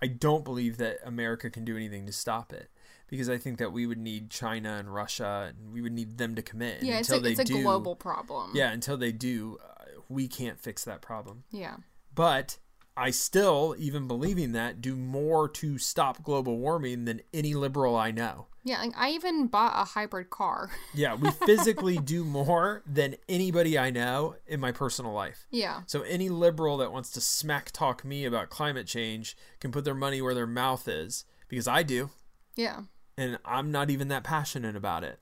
I 0.00 0.06
don't 0.06 0.44
believe 0.44 0.78
that 0.78 0.98
America 1.04 1.50
can 1.50 1.64
do 1.64 1.76
anything 1.76 2.06
to 2.06 2.12
stop 2.12 2.52
it 2.52 2.70
because 3.06 3.28
I 3.28 3.38
think 3.38 3.58
that 3.58 3.72
we 3.72 3.86
would 3.86 3.98
need 3.98 4.30
China 4.30 4.76
and 4.78 4.92
Russia 4.92 5.52
and 5.54 5.72
we 5.72 5.80
would 5.80 5.92
need 5.92 6.18
them 6.18 6.34
to 6.34 6.42
commit. 6.42 6.82
Yeah, 6.82 6.98
it's 6.98 7.10
until 7.10 7.26
a, 7.26 7.30
it's 7.30 7.36
they 7.38 7.42
a 7.42 7.58
do, 7.58 7.62
global 7.62 7.94
problem. 7.94 8.50
Yeah, 8.54 8.72
until 8.72 8.96
they 8.96 9.12
do, 9.12 9.58
uh, 9.62 9.84
we 10.08 10.26
can't 10.26 10.58
fix 10.58 10.84
that 10.84 11.02
problem. 11.02 11.44
Yeah. 11.50 11.76
But 12.14 12.58
I 12.96 13.10
still, 13.10 13.74
even 13.78 14.06
believing 14.06 14.52
that, 14.52 14.80
do 14.80 14.96
more 14.96 15.48
to 15.48 15.78
stop 15.78 16.22
global 16.22 16.58
warming 16.58 17.04
than 17.06 17.22
any 17.32 17.54
liberal 17.54 17.96
I 17.96 18.10
know. 18.10 18.48
Yeah, 18.64 18.80
like 18.80 18.92
I 18.96 19.10
even 19.10 19.46
bought 19.48 19.72
a 19.74 19.84
hybrid 19.84 20.30
car. 20.30 20.70
Yeah, 20.94 21.14
we 21.16 21.30
physically 21.30 21.96
do 21.98 22.22
more 22.24 22.82
than 22.86 23.16
anybody 23.28 23.78
I 23.78 23.90
know 23.90 24.36
in 24.46 24.60
my 24.60 24.70
personal 24.72 25.12
life. 25.12 25.46
yeah. 25.50 25.80
So 25.86 26.02
any 26.02 26.28
liberal 26.28 26.76
that 26.76 26.92
wants 26.92 27.10
to 27.12 27.20
smack 27.20 27.70
talk 27.72 28.04
me 28.04 28.24
about 28.24 28.50
climate 28.50 28.86
change 28.86 29.36
can 29.58 29.72
put 29.72 29.84
their 29.84 29.94
money 29.94 30.20
where 30.22 30.34
their 30.34 30.46
mouth 30.46 30.86
is 30.86 31.24
because 31.48 31.66
I 31.66 31.82
do, 31.82 32.10
Yeah. 32.54 32.82
and 33.16 33.38
I'm 33.44 33.72
not 33.72 33.90
even 33.90 34.08
that 34.08 34.22
passionate 34.22 34.76
about 34.76 35.02
it. 35.02 35.18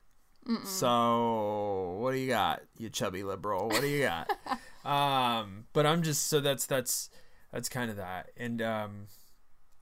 So 0.65 1.97
what 1.99 2.11
do 2.11 2.17
you 2.17 2.27
got, 2.27 2.61
you 2.77 2.89
chubby 2.89 3.23
liberal? 3.23 3.67
What 3.69 3.81
do 3.81 3.87
you 3.87 4.03
got? 4.03 4.29
um, 4.85 5.65
but 5.73 5.85
I'm 5.85 6.01
just 6.03 6.27
so 6.27 6.39
that's 6.39 6.65
that's 6.65 7.09
that's 7.51 7.69
kind 7.69 7.89
of 7.91 7.97
that, 7.97 8.31
and 8.37 8.61
um, 8.61 9.07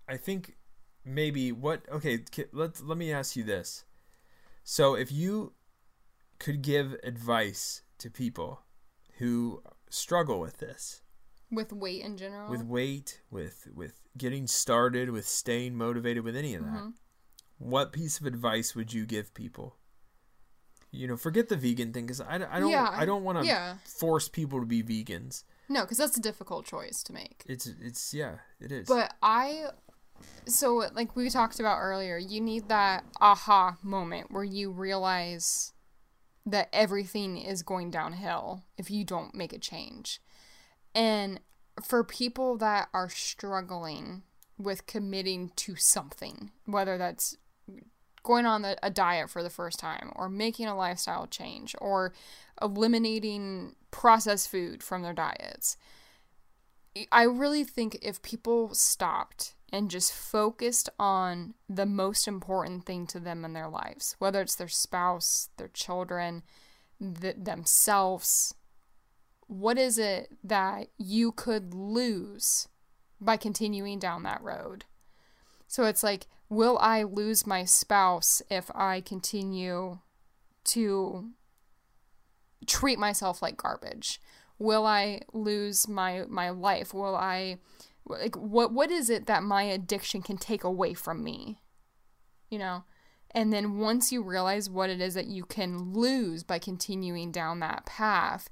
I 0.07 0.17
think 0.17 0.55
maybe 1.05 1.51
what 1.51 1.82
okay 1.91 2.20
let 2.51 2.82
let 2.84 2.97
me 2.97 3.11
ask 3.11 3.36
you 3.36 3.43
this. 3.43 3.86
So 4.63 4.95
if 4.95 5.11
you 5.11 5.53
could 6.39 6.61
give 6.61 6.95
advice 7.03 7.82
to 7.99 8.09
people 8.09 8.61
who 9.17 9.61
struggle 9.89 10.39
with 10.39 10.57
this, 10.57 11.01
With 11.51 11.74
weight 11.74 12.03
in 12.03 12.17
general. 12.17 12.49
with 12.49 12.63
weight, 12.63 13.22
with 13.32 13.67
with 13.74 14.01
getting 14.17 14.47
started, 14.47 15.09
with 15.09 15.28
staying 15.28 15.76
motivated, 15.76 16.24
with 16.24 16.36
any 16.36 16.55
of 16.55 16.63
that, 16.63 16.74
Mm-hmm. 16.74 16.89
what 17.57 17.91
piece 17.91 18.20
of 18.20 18.26
advice 18.26 18.76
would 18.76 18.93
you 18.93 19.05
give 19.05 19.34
people? 19.34 19.76
You 20.91 21.07
know, 21.07 21.17
forget 21.17 21.49
the 21.49 21.55
vegan 21.55 21.93
thing 21.93 22.05
because 22.07 22.22
I, 22.22 22.36
I 22.36 22.59
don't 22.59 22.72
Yeah, 22.72 22.89
I 22.91 23.05
don't 23.05 23.24
want 23.24 23.39
to 23.39 23.45
yeah. 23.45 23.76
force 23.86 24.28
people 24.28 24.59
to 24.59 24.65
be 24.65 24.82
vegans. 24.82 25.43
No, 25.70 25.82
because 25.82 25.97
that's 25.97 26.17
a 26.17 26.22
difficult 26.22 26.65
choice 26.65 27.03
to 27.03 27.13
make. 27.13 27.43
It's 27.47 27.67
it's 27.67 28.13
yeah, 28.13 28.38
it 28.59 28.72
is. 28.72 28.88
But 28.88 29.13
I, 29.22 29.65
so 30.45 30.89
like 30.93 31.15
we 31.15 31.30
talked 31.30 31.59
about 31.59 31.78
earlier, 31.78 32.17
you 32.17 32.41
need 32.41 32.67
that 32.70 33.05
aha 33.22 33.78
moment 33.84 34.32
where 34.32 34.43
you 34.43 34.72
realize 34.72 35.74
that 36.45 36.70
everything 36.74 37.38
is 37.38 37.61
going 37.61 37.91
downhill 37.91 38.63
if 38.78 38.89
you 38.89 39.03
don't 39.03 39.36
make 39.36 39.53
a 39.53 39.59
change. 39.59 40.20
And 40.95 41.39
for 41.84 42.03
people 42.03 42.57
that 42.57 42.89
are 42.93 43.09
struggling 43.09 44.24
with 44.57 44.88
committing 44.88 45.51
to 45.55 45.76
something, 45.76 46.51
whether 46.65 46.97
that's 46.97 47.38
going 48.24 48.45
on 48.45 48.63
the, 48.63 48.78
a 48.84 48.89
diet 48.89 49.30
for 49.30 49.43
the 49.43 49.49
first 49.49 49.80
time 49.80 50.11
or 50.15 50.30
making 50.30 50.67
a 50.67 50.76
lifestyle 50.76 51.28
change 51.28 51.76
or 51.80 52.13
eliminating 52.61 53.76
processed 53.92 54.50
food 54.50 54.84
from 54.84 55.02
their 55.02 55.14
diets. 55.14 55.78
I 57.12 57.24
really 57.24 57.64
think 57.64 58.00
if 58.02 58.22
people 58.22 58.74
stopped 58.74 59.56
and 59.72 59.92
just 59.92 60.12
focused 60.12 60.90
on 61.00 61.54
the 61.68 61.86
most 61.86 62.28
important 62.28 62.86
thing 62.86 63.06
to 63.08 63.20
them 63.20 63.46
in 63.46 63.54
their 63.54 63.70
lives, 63.70 64.16
whether 64.20 64.42
it's 64.42 64.56
their 64.56 64.68
spouse, 64.68 65.50
their 65.58 65.68
children, 65.68 66.44
th- 67.00 67.36
themselves, 67.38 68.54
what 69.48 69.78
is 69.78 69.98
it 69.98 70.30
that 70.44 70.88
you 70.98 71.32
could 71.32 71.74
lose 71.74 72.68
by 73.22 73.38
continuing 73.38 74.00
down 74.00 74.24
that 74.24 74.42
road? 74.42 74.86
So 75.68 75.86
it's 75.86 76.04
like, 76.04 76.28
will 76.50 76.78
I 76.80 77.04
lose 77.04 77.46
my 77.46 77.64
spouse 77.64 78.42
if 78.50 78.72
I 78.74 79.02
continue 79.02 80.00
to 80.66 81.30
treat 82.68 82.99
myself 82.99 83.41
like 83.41 83.57
garbage? 83.57 84.22
Will 84.57 84.86
I 84.86 85.22
lose 85.34 85.88
my 85.88 86.26
my 86.28 86.49
life? 86.49 86.93
Will 86.93 87.16
I 87.16 87.57
like 88.05 88.36
what 88.36 88.74
what 88.74 88.91
is 88.91 89.10
it 89.10 89.26
that 89.28 89.43
my 89.43 89.64
addiction 89.64 90.22
can 90.22 90.38
take 90.38 90.64
away 90.64 90.93
from 90.93 91.24
me? 91.24 91.62
You 92.49 92.60
know? 92.60 92.84
And 93.32 93.53
then 93.53 93.78
once 93.78 94.12
you 94.12 94.24
realize 94.24 94.70
what 94.70 94.89
it 94.89 94.99
is 94.99 95.14
that 95.14 95.28
you 95.28 95.45
can 95.45 95.93
lose 95.93 96.43
by 96.43 96.57
continuing 96.57 97.32
down 97.32 97.60
that 97.60 97.86
path, 97.86 98.49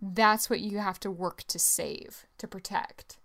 that's 0.00 0.48
what 0.48 0.60
you 0.60 0.78
have 0.78 0.98
to 1.00 1.10
work 1.10 1.42
to 1.48 1.58
save, 1.58 2.24
to 2.38 2.48
protect. 2.48 3.18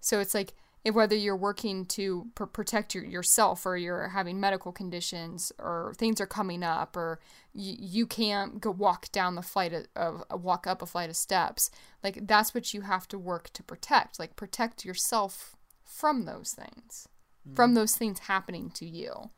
So 0.00 0.18
it's 0.18 0.34
like 0.34 0.54
if 0.84 0.94
whether 0.94 1.14
you're 1.14 1.36
working 1.36 1.84
to 1.86 2.26
pr- 2.34 2.44
protect 2.44 2.94
your, 2.94 3.04
yourself 3.04 3.64
or 3.64 3.76
you're 3.76 4.08
having 4.08 4.40
medical 4.40 4.72
conditions 4.72 5.52
or 5.58 5.94
things 5.96 6.20
are 6.20 6.26
coming 6.26 6.62
up 6.62 6.96
or 6.96 7.20
you, 7.54 7.76
you 7.78 8.06
can't 8.06 8.60
go 8.60 8.70
walk 8.70 9.10
down 9.12 9.34
the 9.34 9.42
flight 9.42 9.72
of, 9.72 9.86
of 10.28 10.42
walk 10.42 10.66
up 10.66 10.82
a 10.82 10.86
flight 10.86 11.10
of 11.10 11.16
steps 11.16 11.70
like 12.02 12.26
that's 12.26 12.54
what 12.54 12.74
you 12.74 12.82
have 12.82 13.06
to 13.08 13.18
work 13.18 13.52
to 13.52 13.62
protect 13.62 14.18
like 14.18 14.36
protect 14.36 14.84
yourself 14.84 15.56
from 15.84 16.24
those 16.24 16.52
things 16.52 17.08
mm-hmm. 17.46 17.54
from 17.54 17.74
those 17.74 17.96
things 17.96 18.20
happening 18.20 18.70
to 18.70 18.86
you. 18.86 19.30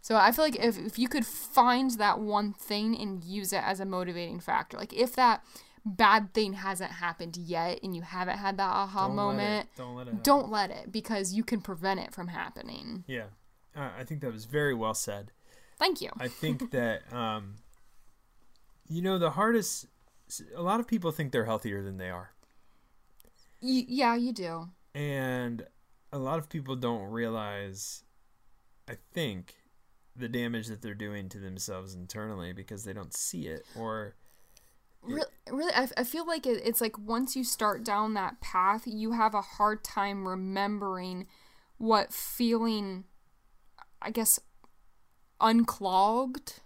So 0.00 0.16
i 0.16 0.32
feel 0.32 0.44
like 0.44 0.56
if, 0.56 0.76
if 0.78 0.98
you 0.98 1.08
could 1.08 1.26
find 1.26 1.92
that 1.92 2.18
one 2.18 2.52
thing 2.52 2.98
and 3.00 3.22
use 3.22 3.52
it 3.52 3.62
as 3.64 3.78
a 3.78 3.84
motivating 3.84 4.40
factor 4.40 4.76
like 4.76 4.92
if 4.92 5.14
that 5.14 5.44
bad 5.84 6.32
thing 6.32 6.52
hasn't 6.52 6.92
happened 6.92 7.36
yet 7.36 7.80
and 7.82 7.94
you 7.96 8.02
haven't 8.02 8.38
had 8.38 8.56
that 8.56 8.70
aha 8.70 9.08
Don't 9.08 9.16
let 9.16 9.22
moment 9.22 9.68
don't 9.76 9.94
let 9.96 10.06
it. 10.06 10.10
happen. 10.10 10.20
don't 10.22 10.50
let 10.50 10.70
it 10.70 10.92
because 10.92 11.32
you 11.32 11.42
can 11.42 11.60
prevent 11.60 11.98
it 12.00 12.12
from 12.14 12.28
happening. 12.28 13.04
Yeah, 13.06 13.26
uh, 13.76 13.90
I 13.98 14.04
think 14.04 14.20
that 14.20 14.32
was 14.32 14.44
very 14.44 14.74
well 14.74 14.94
said. 14.94 15.32
Thank 15.78 16.00
you. 16.00 16.10
I 16.20 16.28
think 16.28 16.70
that 16.72 17.12
um, 17.12 17.56
you 18.88 19.02
know 19.02 19.18
the 19.18 19.30
hardest. 19.30 19.86
A 20.56 20.62
lot 20.62 20.80
of 20.80 20.86
people 20.86 21.10
think 21.12 21.32
they're 21.32 21.44
healthier 21.44 21.82
than 21.82 21.98
they 21.98 22.08
are, 22.10 22.30
Y- 23.60 23.84
yeah, 23.88 24.14
you 24.14 24.32
do. 24.32 24.68
and 24.94 25.66
a 26.12 26.18
lot 26.18 26.38
of 26.38 26.48
people 26.48 26.76
don't 26.76 27.10
realize. 27.10 28.04
I 28.88 28.96
think 29.12 29.54
the 30.16 30.28
damage 30.28 30.66
that 30.66 30.82
they're 30.82 30.94
doing 30.94 31.28
to 31.30 31.38
themselves 31.38 31.94
internally 31.94 32.52
because 32.52 32.84
they 32.84 32.92
don't 32.92 33.14
see 33.14 33.46
it 33.46 33.64
or 33.76 34.14
Really, 35.02 35.22
really 35.50 35.72
I, 35.74 35.88
I 35.96 36.04
feel 36.04 36.26
like 36.26 36.46
it, 36.46 36.62
it's 36.64 36.80
like 36.80 36.96
once 36.98 37.34
you 37.34 37.44
start 37.44 37.84
down 37.84 38.14
that 38.14 38.40
path, 38.40 38.82
you 38.86 39.12
have 39.12 39.34
a 39.34 39.40
hard 39.42 39.82
time 39.82 40.26
remembering 40.28 41.26
what 41.78 42.12
feeling, 42.12 43.04
I 44.00 44.10
guess, 44.10 44.38
unclogged 45.40 46.60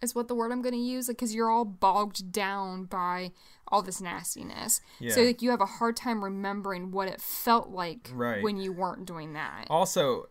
is 0.00 0.14
what 0.14 0.26
the 0.28 0.34
word 0.34 0.50
I'm 0.52 0.62
going 0.62 0.74
to 0.74 0.80
use 0.80 1.06
because 1.06 1.34
you're 1.34 1.50
all 1.50 1.64
bogged 1.64 2.32
down 2.32 2.84
by 2.84 3.32
all 3.68 3.82
this 3.82 4.00
nastiness. 4.00 4.80
yeah. 4.98 5.14
So 5.14 5.22
like 5.22 5.42
you 5.42 5.50
have 5.50 5.60
a 5.60 5.66
hard 5.66 5.96
time 5.96 6.24
remembering 6.24 6.90
what 6.90 7.08
it 7.08 7.20
felt 7.20 7.68
like 7.70 8.10
Right. 8.12 8.42
when 8.42 8.56
you 8.56 8.72
weren't 8.72 9.06
doing 9.06 9.34
that. 9.34 9.66
also 9.70 10.26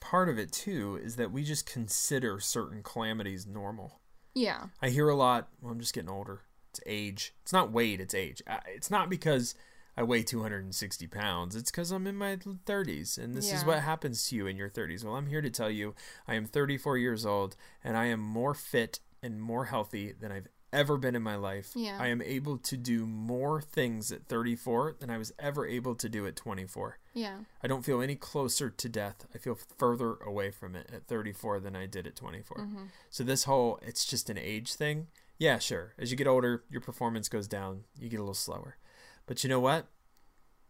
part 0.00 0.28
of 0.28 0.36
it 0.36 0.50
too 0.50 0.98
is 1.02 1.14
that 1.16 1.30
we 1.30 1.44
just 1.44 1.64
consider 1.64 2.40
certain 2.40 2.82
calamities 2.82 3.46
normal. 3.46 4.00
Yeah. 4.34 4.64
I 4.82 4.88
hear 4.88 5.08
a 5.08 5.14
lot. 5.14 5.48
Well, 5.60 5.70
I'm 5.72 5.78
just 5.78 5.94
getting 5.94 6.10
older. 6.10 6.40
It's 6.72 6.80
age. 6.86 7.34
It's 7.42 7.52
not 7.52 7.70
weight. 7.70 8.00
It's 8.00 8.14
age. 8.14 8.42
It's 8.66 8.90
not 8.90 9.10
because 9.10 9.54
I 9.94 10.02
weigh 10.02 10.22
260 10.22 11.06
pounds. 11.06 11.54
It's 11.54 11.70
because 11.70 11.90
I'm 11.90 12.06
in 12.06 12.16
my 12.16 12.36
30s, 12.36 13.18
and 13.18 13.34
this 13.34 13.52
is 13.52 13.64
what 13.64 13.80
happens 13.80 14.26
to 14.28 14.36
you 14.36 14.46
in 14.46 14.56
your 14.56 14.70
30s. 14.70 15.04
Well, 15.04 15.16
I'm 15.16 15.26
here 15.26 15.42
to 15.42 15.50
tell 15.50 15.70
you, 15.70 15.94
I 16.26 16.34
am 16.34 16.46
34 16.46 16.96
years 16.96 17.26
old, 17.26 17.56
and 17.84 17.94
I 17.94 18.06
am 18.06 18.20
more 18.20 18.54
fit 18.54 19.00
and 19.22 19.40
more 19.40 19.66
healthy 19.66 20.12
than 20.12 20.32
I've 20.32 20.48
ever 20.72 20.96
been 20.96 21.14
in 21.14 21.22
my 21.22 21.36
life. 21.36 21.72
Yeah. 21.74 21.98
I 22.00 22.08
am 22.08 22.22
able 22.22 22.56
to 22.56 22.76
do 22.76 23.06
more 23.06 23.60
things 23.60 24.10
at 24.10 24.26
34 24.28 24.96
than 25.00 25.10
I 25.10 25.18
was 25.18 25.32
ever 25.38 25.66
able 25.66 25.94
to 25.96 26.08
do 26.08 26.26
at 26.26 26.36
24. 26.36 26.98
Yeah. 27.12 27.40
I 27.62 27.68
don't 27.68 27.84
feel 27.84 28.00
any 28.00 28.14
closer 28.14 28.70
to 28.70 28.88
death. 28.88 29.26
I 29.34 29.38
feel 29.38 29.58
further 29.76 30.14
away 30.24 30.50
from 30.50 30.74
it 30.74 30.88
at 30.92 31.06
34 31.06 31.60
than 31.60 31.76
I 31.76 31.86
did 31.86 32.06
at 32.06 32.16
24. 32.16 32.56
Mm-hmm. 32.56 32.84
So 33.10 33.22
this 33.24 33.44
whole 33.44 33.78
it's 33.82 34.06
just 34.06 34.30
an 34.30 34.38
age 34.38 34.74
thing. 34.74 35.08
Yeah, 35.38 35.58
sure. 35.58 35.94
As 35.98 36.10
you 36.10 36.16
get 36.16 36.26
older, 36.26 36.64
your 36.70 36.80
performance 36.80 37.28
goes 37.28 37.48
down. 37.48 37.84
You 37.98 38.08
get 38.08 38.18
a 38.18 38.22
little 38.22 38.34
slower. 38.34 38.76
But 39.26 39.42
you 39.42 39.50
know 39.50 39.60
what? 39.60 39.86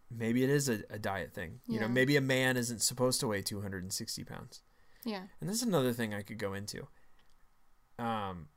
Maybe 0.09 0.43
it 0.43 0.49
is 0.49 0.69
a, 0.69 0.81
a 0.89 0.99
diet 0.99 1.33
thing. 1.33 1.59
You 1.67 1.79
know, 1.79 1.87
maybe 1.87 2.15
a 2.15 2.21
man 2.21 2.55
isn't 2.57 2.81
supposed 2.81 3.19
to 3.21 3.27
weigh 3.27 3.41
260 3.41 4.23
pounds. 4.23 4.61
Yeah. 5.05 5.23
And 5.39 5.49
this 5.49 5.57
is 5.57 5.63
another 5.63 5.91
thing 5.93 6.13
I 6.13 6.21
could 6.21 6.37
go 6.37 6.53
into. 6.53 6.87
Um, 7.97 8.47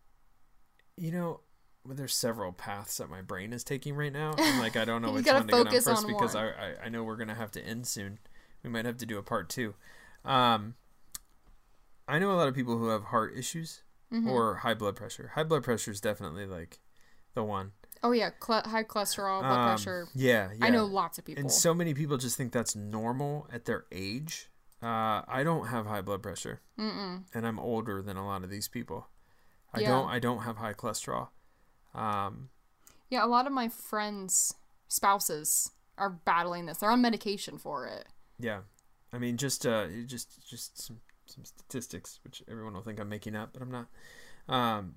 you 0.97 1.11
know, 1.11 1.41
well, 1.85 1.95
there's 1.95 2.15
several 2.15 2.53
paths 2.53 2.97
that 2.99 3.09
my 3.09 3.23
brain 3.23 3.53
is 3.53 3.65
taking 3.65 3.95
right 3.95 4.13
now. 4.13 4.35
I'm 4.37 4.59
like, 4.59 4.77
I 4.77 4.85
don't 4.85 5.03
know 5.03 5.13
which 5.13 5.27
one 5.27 5.47
to 5.47 5.53
get 5.53 5.67
on 5.67 5.73
first 5.73 5.89
on 5.89 6.07
because. 6.07 6.35
I, 6.35 6.49
I 6.49 6.75
I 6.85 6.89
know 6.89 7.05
we're 7.05 7.17
gonna 7.17 7.35
have 7.35 7.53
to 7.53 7.65
end 7.65 7.87
soon. 7.87 8.19
We 8.63 8.71
might 8.71 8.85
have 8.85 8.97
to 8.99 9.07
do 9.07 9.19
a 9.19 9.23
part 9.23 9.49
two. 9.49 9.75
Um, 10.25 10.75
I 12.09 12.19
know 12.19 12.33
a 12.33 12.35
lot 12.35 12.49
of 12.49 12.55
people 12.55 12.77
who 12.77 12.89
have 12.89 13.05
heart 13.05 13.35
issues 13.37 13.83
Mhm. 14.13 14.29
or 14.29 14.57
high 14.57 14.75
blood 14.75 14.97
pressure. 14.97 15.33
High 15.35 15.43
blood 15.45 15.65
pressure 15.65 15.91
is 15.91 16.01
definitely 16.01 16.47
like 16.47 16.79
the 17.35 17.43
one. 17.43 17.73
Oh 18.03 18.13
yeah, 18.13 18.31
Cl- 18.41 18.63
high 18.63 18.85
cholesterol, 18.85 19.41
blood 19.41 19.59
Um, 19.59 19.67
pressure. 19.69 20.09
Yeah, 20.15 20.53
yeah. 20.53 20.65
I 20.65 20.71
know 20.71 20.85
lots 20.85 21.19
of 21.19 21.25
people. 21.25 21.41
And 21.41 21.51
so 21.51 21.75
many 21.75 21.93
people 21.95 22.17
just 22.19 22.37
think 22.37 22.53
that's 22.53 22.77
normal 22.77 23.49
at 23.53 23.65
their 23.65 23.87
age. 23.91 24.51
Uh, 24.83 25.23
I 25.27 25.43
don't 25.43 25.67
have 25.69 25.87
high 25.87 26.03
blood 26.03 26.23
pressure, 26.23 26.61
Mm-mm. 26.79 27.25
and 27.35 27.47
I'm 27.47 27.59
older 27.59 28.03
than 28.03 28.17
a 28.17 28.27
lot 28.27 28.45
of 28.45 28.51
these 28.51 28.69
people. 28.69 29.09
I 29.73 29.81
Yeah. 29.81 29.89
don't. 29.89 30.09
I 30.09 30.19
don't 30.19 30.41
have 30.41 30.59
high 30.59 30.75
cholesterol. 30.75 31.31
Um, 31.95 32.51
Yeah, 33.09 33.25
a 33.25 33.27
lot 33.27 33.47
of 33.47 33.53
my 33.53 33.69
friends' 33.69 34.55
spouses 34.89 35.73
are 35.99 36.11
battling 36.11 36.67
this. 36.67 36.79
They're 36.79 36.91
on 36.91 37.01
medication 37.01 37.59
for 37.59 37.87
it. 37.87 38.07
yeah, 38.39 38.63
I 39.13 39.19
mean, 39.19 39.37
just 39.39 39.65
uh, 39.67 39.89
just 40.05 40.47
just 40.47 40.79
some 40.81 41.01
some 41.27 41.45
statistics, 41.45 42.21
which 42.25 42.43
everyone 42.49 42.75
will 42.75 42.83
think 42.83 42.99
I'm 43.01 43.09
making 43.09 43.37
up, 43.37 43.51
but 43.53 43.63
I'm 43.63 43.71
not. 43.71 43.87
Um, 44.49 44.95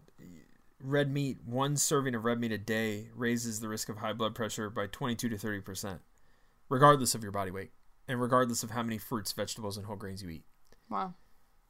red 0.82 1.12
meat, 1.12 1.38
one 1.46 1.76
serving 1.78 2.16
of 2.16 2.24
red 2.26 2.40
meat 2.40 2.52
a 2.52 2.58
day 2.58 3.10
raises 3.16 3.60
the 3.60 3.68
risk 3.68 3.90
of 3.90 3.98
high 3.98 4.14
blood 4.14 4.36
pressure 4.36 4.70
by 4.70 4.88
22 4.88 5.30
to 5.30 5.38
30 5.38 5.62
percent, 5.62 6.02
regardless 6.70 7.16
of 7.16 7.24
your 7.24 7.32
body 7.32 7.52
weight 7.52 7.72
and 8.08 8.22
regardless 8.22 8.64
of 8.64 8.72
how 8.72 8.84
many 8.84 8.98
fruits, 8.98 9.32
vegetables, 9.32 9.78
and 9.78 9.86
whole 9.86 9.96
grains 9.96 10.24
you 10.24 10.30
eat. 10.30 10.44
Wow. 10.90 11.14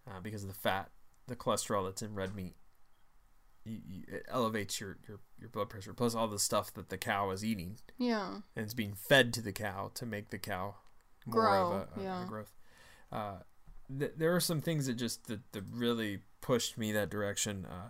uh, 0.09 0.19
because 0.21 0.43
of 0.43 0.47
the 0.49 0.55
fat, 0.55 0.89
the 1.27 1.35
cholesterol 1.35 1.85
that's 1.85 2.01
in 2.01 2.15
red 2.15 2.33
meat. 2.35 2.55
You, 3.65 3.77
you, 3.85 4.03
it 4.07 4.25
elevates 4.29 4.79
your, 4.79 4.97
your, 5.07 5.19
your 5.37 5.49
blood 5.49 5.69
pressure, 5.69 5.93
plus 5.93 6.15
all 6.15 6.27
the 6.29 6.39
stuff 6.39 6.73
that 6.75 6.87
the 6.89 6.97
cow 6.97 7.29
is 7.31 7.43
eating, 7.43 7.77
Yeah. 7.97 8.35
and 8.55 8.63
it's 8.63 8.73
being 8.73 8.93
fed 8.93 9.33
to 9.33 9.41
the 9.41 9.51
cow 9.51 9.91
to 9.95 10.05
make 10.05 10.29
the 10.29 10.37
cow 10.39 10.75
more 11.25 11.41
Grow, 11.41 11.71
of 11.71 11.71
a, 11.97 11.99
a, 11.99 12.03
yeah. 12.03 12.23
a 12.23 12.25
growth. 12.27 12.53
Uh, 13.11 13.33
th- 13.97 14.13
there 14.17 14.35
are 14.35 14.39
some 14.39 14.61
things 14.61 14.87
that 14.87 14.95
just 14.95 15.27
that, 15.27 15.51
that 15.51 15.63
really 15.71 16.19
pushed 16.41 16.77
me 16.77 16.91
that 16.91 17.09
direction. 17.09 17.65
Uh, 17.65 17.89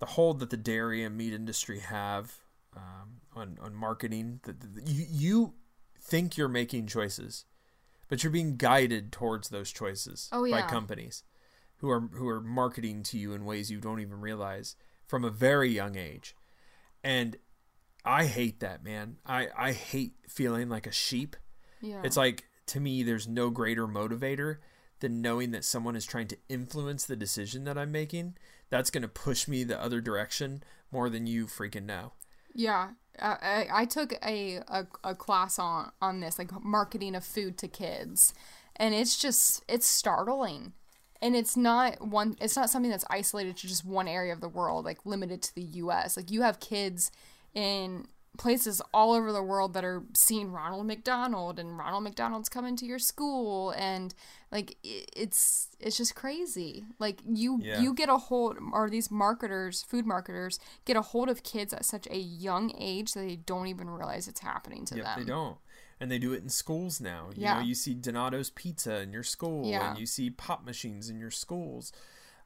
the 0.00 0.06
hold 0.06 0.40
that 0.40 0.50
the 0.50 0.56
dairy 0.56 1.02
and 1.02 1.16
meat 1.16 1.32
industry 1.32 1.80
have 1.80 2.34
um, 2.76 3.20
on 3.34 3.58
on 3.60 3.74
marketing, 3.74 4.40
that 4.44 4.56
you 4.86 5.06
you 5.08 5.54
think 6.00 6.36
you're 6.36 6.48
making 6.48 6.86
choices, 6.86 7.44
but 8.08 8.22
you're 8.22 8.32
being 8.32 8.56
guided 8.56 9.12
towards 9.12 9.48
those 9.48 9.70
choices 9.72 10.28
Oh, 10.32 10.50
by 10.50 10.62
companies 10.62 11.22
who 11.78 11.90
are 11.90 12.00
who 12.00 12.28
are 12.28 12.40
marketing 12.40 13.02
to 13.04 13.18
you 13.18 13.32
in 13.32 13.44
ways 13.44 13.70
you 13.70 13.80
don't 13.80 14.00
even 14.00 14.20
realize 14.20 14.76
from 15.06 15.24
a 15.24 15.30
very 15.30 15.70
young 15.70 15.96
age. 15.96 16.34
And 17.02 17.36
I 18.04 18.24
hate 18.24 18.60
that, 18.60 18.82
man. 18.84 19.16
I, 19.26 19.48
I 19.56 19.72
hate 19.72 20.14
feeling 20.28 20.68
like 20.68 20.86
a 20.86 20.92
sheep. 20.92 21.36
Yeah. 21.80 22.00
It's 22.04 22.16
like 22.16 22.44
to 22.66 22.80
me 22.80 23.02
there's 23.02 23.28
no 23.28 23.50
greater 23.50 23.86
motivator 23.86 24.58
than 25.04 25.20
knowing 25.20 25.50
that 25.50 25.66
someone 25.66 25.94
is 25.94 26.06
trying 26.06 26.28
to 26.28 26.38
influence 26.48 27.04
the 27.04 27.14
decision 27.14 27.64
that 27.64 27.76
I'm 27.76 27.92
making. 27.92 28.38
That's 28.70 28.88
going 28.88 29.02
to 29.02 29.08
push 29.08 29.46
me 29.46 29.62
the 29.62 29.78
other 29.78 30.00
direction 30.00 30.62
more 30.90 31.10
than 31.10 31.26
you 31.26 31.44
freaking 31.44 31.84
know. 31.84 32.12
Yeah, 32.54 32.92
I, 33.20 33.66
I, 33.70 33.84
took 33.84 34.14
a, 34.24 34.62
a, 34.66 34.86
a 35.02 35.14
class 35.14 35.58
on 35.58 35.92
on 36.00 36.20
this, 36.20 36.38
like 36.38 36.50
marketing 36.64 37.14
of 37.14 37.22
food 37.22 37.58
to 37.58 37.68
kids, 37.68 38.32
and 38.76 38.94
it's 38.94 39.18
just 39.18 39.62
it's 39.68 39.86
startling, 39.86 40.72
and 41.20 41.36
it's 41.36 41.54
not 41.54 42.00
one. 42.00 42.36
It's 42.40 42.56
not 42.56 42.70
something 42.70 42.90
that's 42.90 43.04
isolated 43.10 43.58
to 43.58 43.66
just 43.66 43.84
one 43.84 44.08
area 44.08 44.32
of 44.32 44.40
the 44.40 44.48
world, 44.48 44.86
like 44.86 45.04
limited 45.04 45.42
to 45.42 45.54
the 45.54 45.62
U.S. 45.62 46.16
Like 46.16 46.30
you 46.30 46.40
have 46.42 46.60
kids 46.60 47.10
in 47.52 48.06
places 48.36 48.82
all 48.92 49.12
over 49.12 49.30
the 49.32 49.42
world 49.42 49.74
that 49.74 49.84
are 49.84 50.02
seeing 50.14 50.50
Ronald 50.50 50.86
McDonald, 50.86 51.58
and 51.58 51.78
Ronald 51.78 52.02
McDonald's 52.04 52.48
coming 52.48 52.76
to 52.76 52.86
your 52.86 52.98
school, 52.98 53.70
and 53.72 54.14
like 54.50 54.76
it's 54.82 55.68
it's 55.80 55.96
just 55.96 56.14
crazy. 56.14 56.84
Like 56.98 57.20
you 57.26 57.58
Yeah. 57.62 57.80
you 57.80 57.94
get 57.94 58.08
a 58.08 58.16
hold, 58.16 58.56
or 58.72 58.90
these 58.90 59.10
marketers, 59.10 59.82
food 59.82 60.06
marketers, 60.06 60.58
get 60.84 60.96
a 60.96 61.02
hold 61.02 61.28
of 61.28 61.42
kids 61.42 61.72
at 61.72 61.84
such 61.84 62.06
a 62.10 62.18
young 62.18 62.72
age 62.78 63.12
that 63.12 63.20
they 63.20 63.36
don't 63.36 63.68
even 63.68 63.88
realize 63.90 64.26
it's 64.28 64.40
happening 64.40 64.84
to 64.86 64.96
Yep, 64.96 65.04
them. 65.04 65.18
they 65.20 65.24
don't. 65.26 65.58
And 66.00 66.10
they 66.10 66.18
do 66.18 66.32
it 66.32 66.42
in 66.42 66.48
schools 66.48 67.00
now. 67.00 67.30
You 67.36 67.42
Yeah. 67.42 67.54
know, 67.54 67.60
you 67.60 67.74
see 67.76 67.94
Donato's 67.94 68.50
Pizza 68.50 69.00
in 69.00 69.12
your 69.12 69.22
school 69.22 69.66
Yeah. 69.70 69.90
and 69.90 69.98
you 69.98 70.06
see 70.06 70.28
pop 70.28 70.64
machines 70.64 71.08
in 71.08 71.20
your 71.20 71.30
schools. 71.30 71.92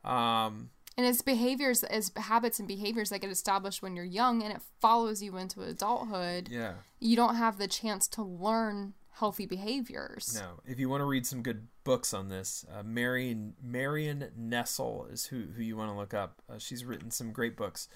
Um, 0.05 0.71
And 0.99 1.07
it's 1.07 1.23
behaviors, 1.23 1.85
it's 1.89 2.11
habits 2.17 2.59
and 2.59 2.67
behaviors 2.67 3.11
that 3.11 3.21
get 3.21 3.31
established 3.31 3.83
when 3.83 3.95
you're 3.95 4.05
young, 4.05 4.43
and 4.43 4.53
it 4.53 4.61
follows 4.81 5.23
you 5.23 5.37
into 5.37 5.63
adulthood. 5.63 6.49
yeah. 6.51 6.73
You 6.99 7.15
don't 7.15 7.37
have 7.37 7.57
the 7.57 7.69
chance 7.69 8.09
to 8.09 8.23
learn 8.25 8.95
healthy 9.13 9.47
behaviors. 9.47 10.35
No. 10.35 10.61
If 10.67 10.81
you 10.81 10.89
want 10.89 11.03
to 11.03 11.05
read 11.05 11.25
some 11.25 11.45
good 11.45 11.69
books 11.85 12.13
on 12.13 12.31
this, 12.31 12.67
uh, 12.77 12.83
Marion 12.83 13.55
Marion 13.63 14.29
Nestle 14.37 15.07
is 15.13 15.27
who, 15.27 15.45
who 15.55 15.63
you 15.63 15.77
want 15.77 15.93
to 15.93 15.97
look 15.97 16.15
up. 16.15 16.43
Uh, 16.51 16.59
she's 16.59 16.85
written 16.85 17.13
some 17.13 17.31
great 17.31 17.57
books 17.57 17.89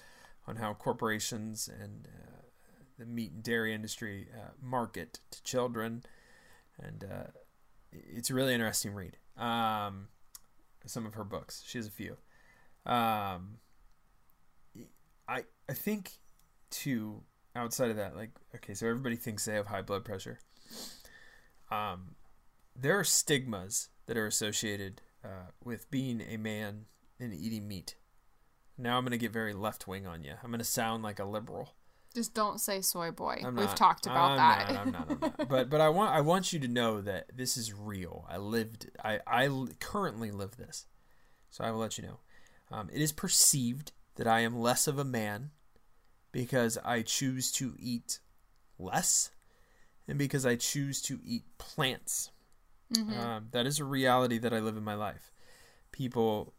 on 0.47 0.55
how 0.55 0.73
corporations 0.73 1.69
and 1.81 2.07
uh, 2.07 2.41
the 2.97 3.05
meat 3.05 3.33
and 3.33 3.43
dairy 3.43 3.73
industry 3.73 4.27
uh, 4.33 4.51
market 4.61 5.19
to 5.31 5.43
children, 5.43 6.03
and 6.81 7.03
uh, 7.03 7.27
it's 7.91 8.29
a 8.29 8.33
really 8.33 8.53
interesting 8.53 8.93
read. 8.93 9.17
Um, 9.37 10.07
some 10.85 11.05
of 11.05 11.15
her 11.15 11.25
books, 11.25 11.63
she 11.65 11.77
has 11.77 11.87
a 11.87 11.91
few. 11.91 12.15
Um, 12.85 13.57
I 15.27 15.43
I 15.69 15.73
think 15.73 16.11
too 16.69 17.23
outside 17.55 17.89
of 17.91 17.97
that, 17.97 18.15
like 18.15 18.31
okay, 18.55 18.73
so 18.73 18.87
everybody 18.87 19.15
thinks 19.15 19.45
they 19.45 19.55
have 19.55 19.67
high 19.67 19.81
blood 19.81 20.03
pressure. 20.03 20.39
Um, 21.71 22.15
there 22.75 22.99
are 22.99 23.03
stigmas 23.03 23.89
that 24.05 24.17
are 24.17 24.27
associated 24.27 25.01
uh, 25.23 25.51
with 25.63 25.89
being 25.89 26.21
a 26.21 26.37
man 26.37 26.85
and 27.19 27.33
eating 27.33 27.67
meat. 27.67 27.95
Now 28.77 28.97
I'm 28.97 29.03
going 29.03 29.11
to 29.11 29.17
get 29.17 29.31
very 29.31 29.53
left 29.53 29.87
wing 29.87 30.05
on 30.07 30.23
you. 30.23 30.33
I'm 30.43 30.49
going 30.49 30.59
to 30.59 30.65
sound 30.65 31.03
like 31.03 31.19
a 31.19 31.25
liberal. 31.25 31.75
Just 32.13 32.33
don't 32.33 32.59
say 32.59 32.81
soy 32.81 33.11
boy. 33.11 33.41
We've 33.55 33.73
talked 33.73 34.05
about 34.05 34.31
I'm 34.31 34.37
that. 34.37 34.73
Not, 34.73 34.79
I'm 34.79 34.91
not. 34.91 35.11
I'm 35.11 35.19
not. 35.19 35.49
But 35.49 35.69
but 35.69 35.81
I 35.81 35.89
want 35.89 36.13
I 36.13 36.21
want 36.21 36.53
you 36.53 36.59
to 36.59 36.67
know 36.67 37.01
that 37.01 37.35
this 37.35 37.57
is 37.57 37.73
real. 37.73 38.25
I 38.29 38.37
lived. 38.37 38.91
I 39.03 39.19
I 39.25 39.49
currently 39.79 40.29
live 40.29 40.57
this, 40.57 40.85
so 41.49 41.63
I 41.63 41.71
will 41.71 41.79
let 41.79 41.97
you 41.97 42.03
know. 42.03 42.19
Um, 42.73 42.89
it 42.91 43.01
is 43.01 43.11
perceived 43.11 43.91
that 44.15 44.27
I 44.27 44.39
am 44.39 44.59
less 44.59 44.87
of 44.87 44.97
a 44.97 45.03
man 45.03 45.51
because 46.31 46.77
I 46.83 47.03
choose 47.03 47.51
to 47.53 47.75
eat 47.79 48.19
less, 48.79 49.29
and 50.07 50.17
because 50.17 50.45
I 50.45 50.55
choose 50.55 51.01
to 51.03 51.19
eat 51.23 51.43
plants. 51.59 52.31
Um, 53.19 53.47
that 53.51 53.65
is 53.67 53.79
a 53.79 53.83
reality 53.83 54.37
that 54.39 54.53
I 54.53 54.59
live 54.59 54.75
in 54.77 54.83
my 54.83 54.95
life. 54.95 55.31
People 55.91 56.53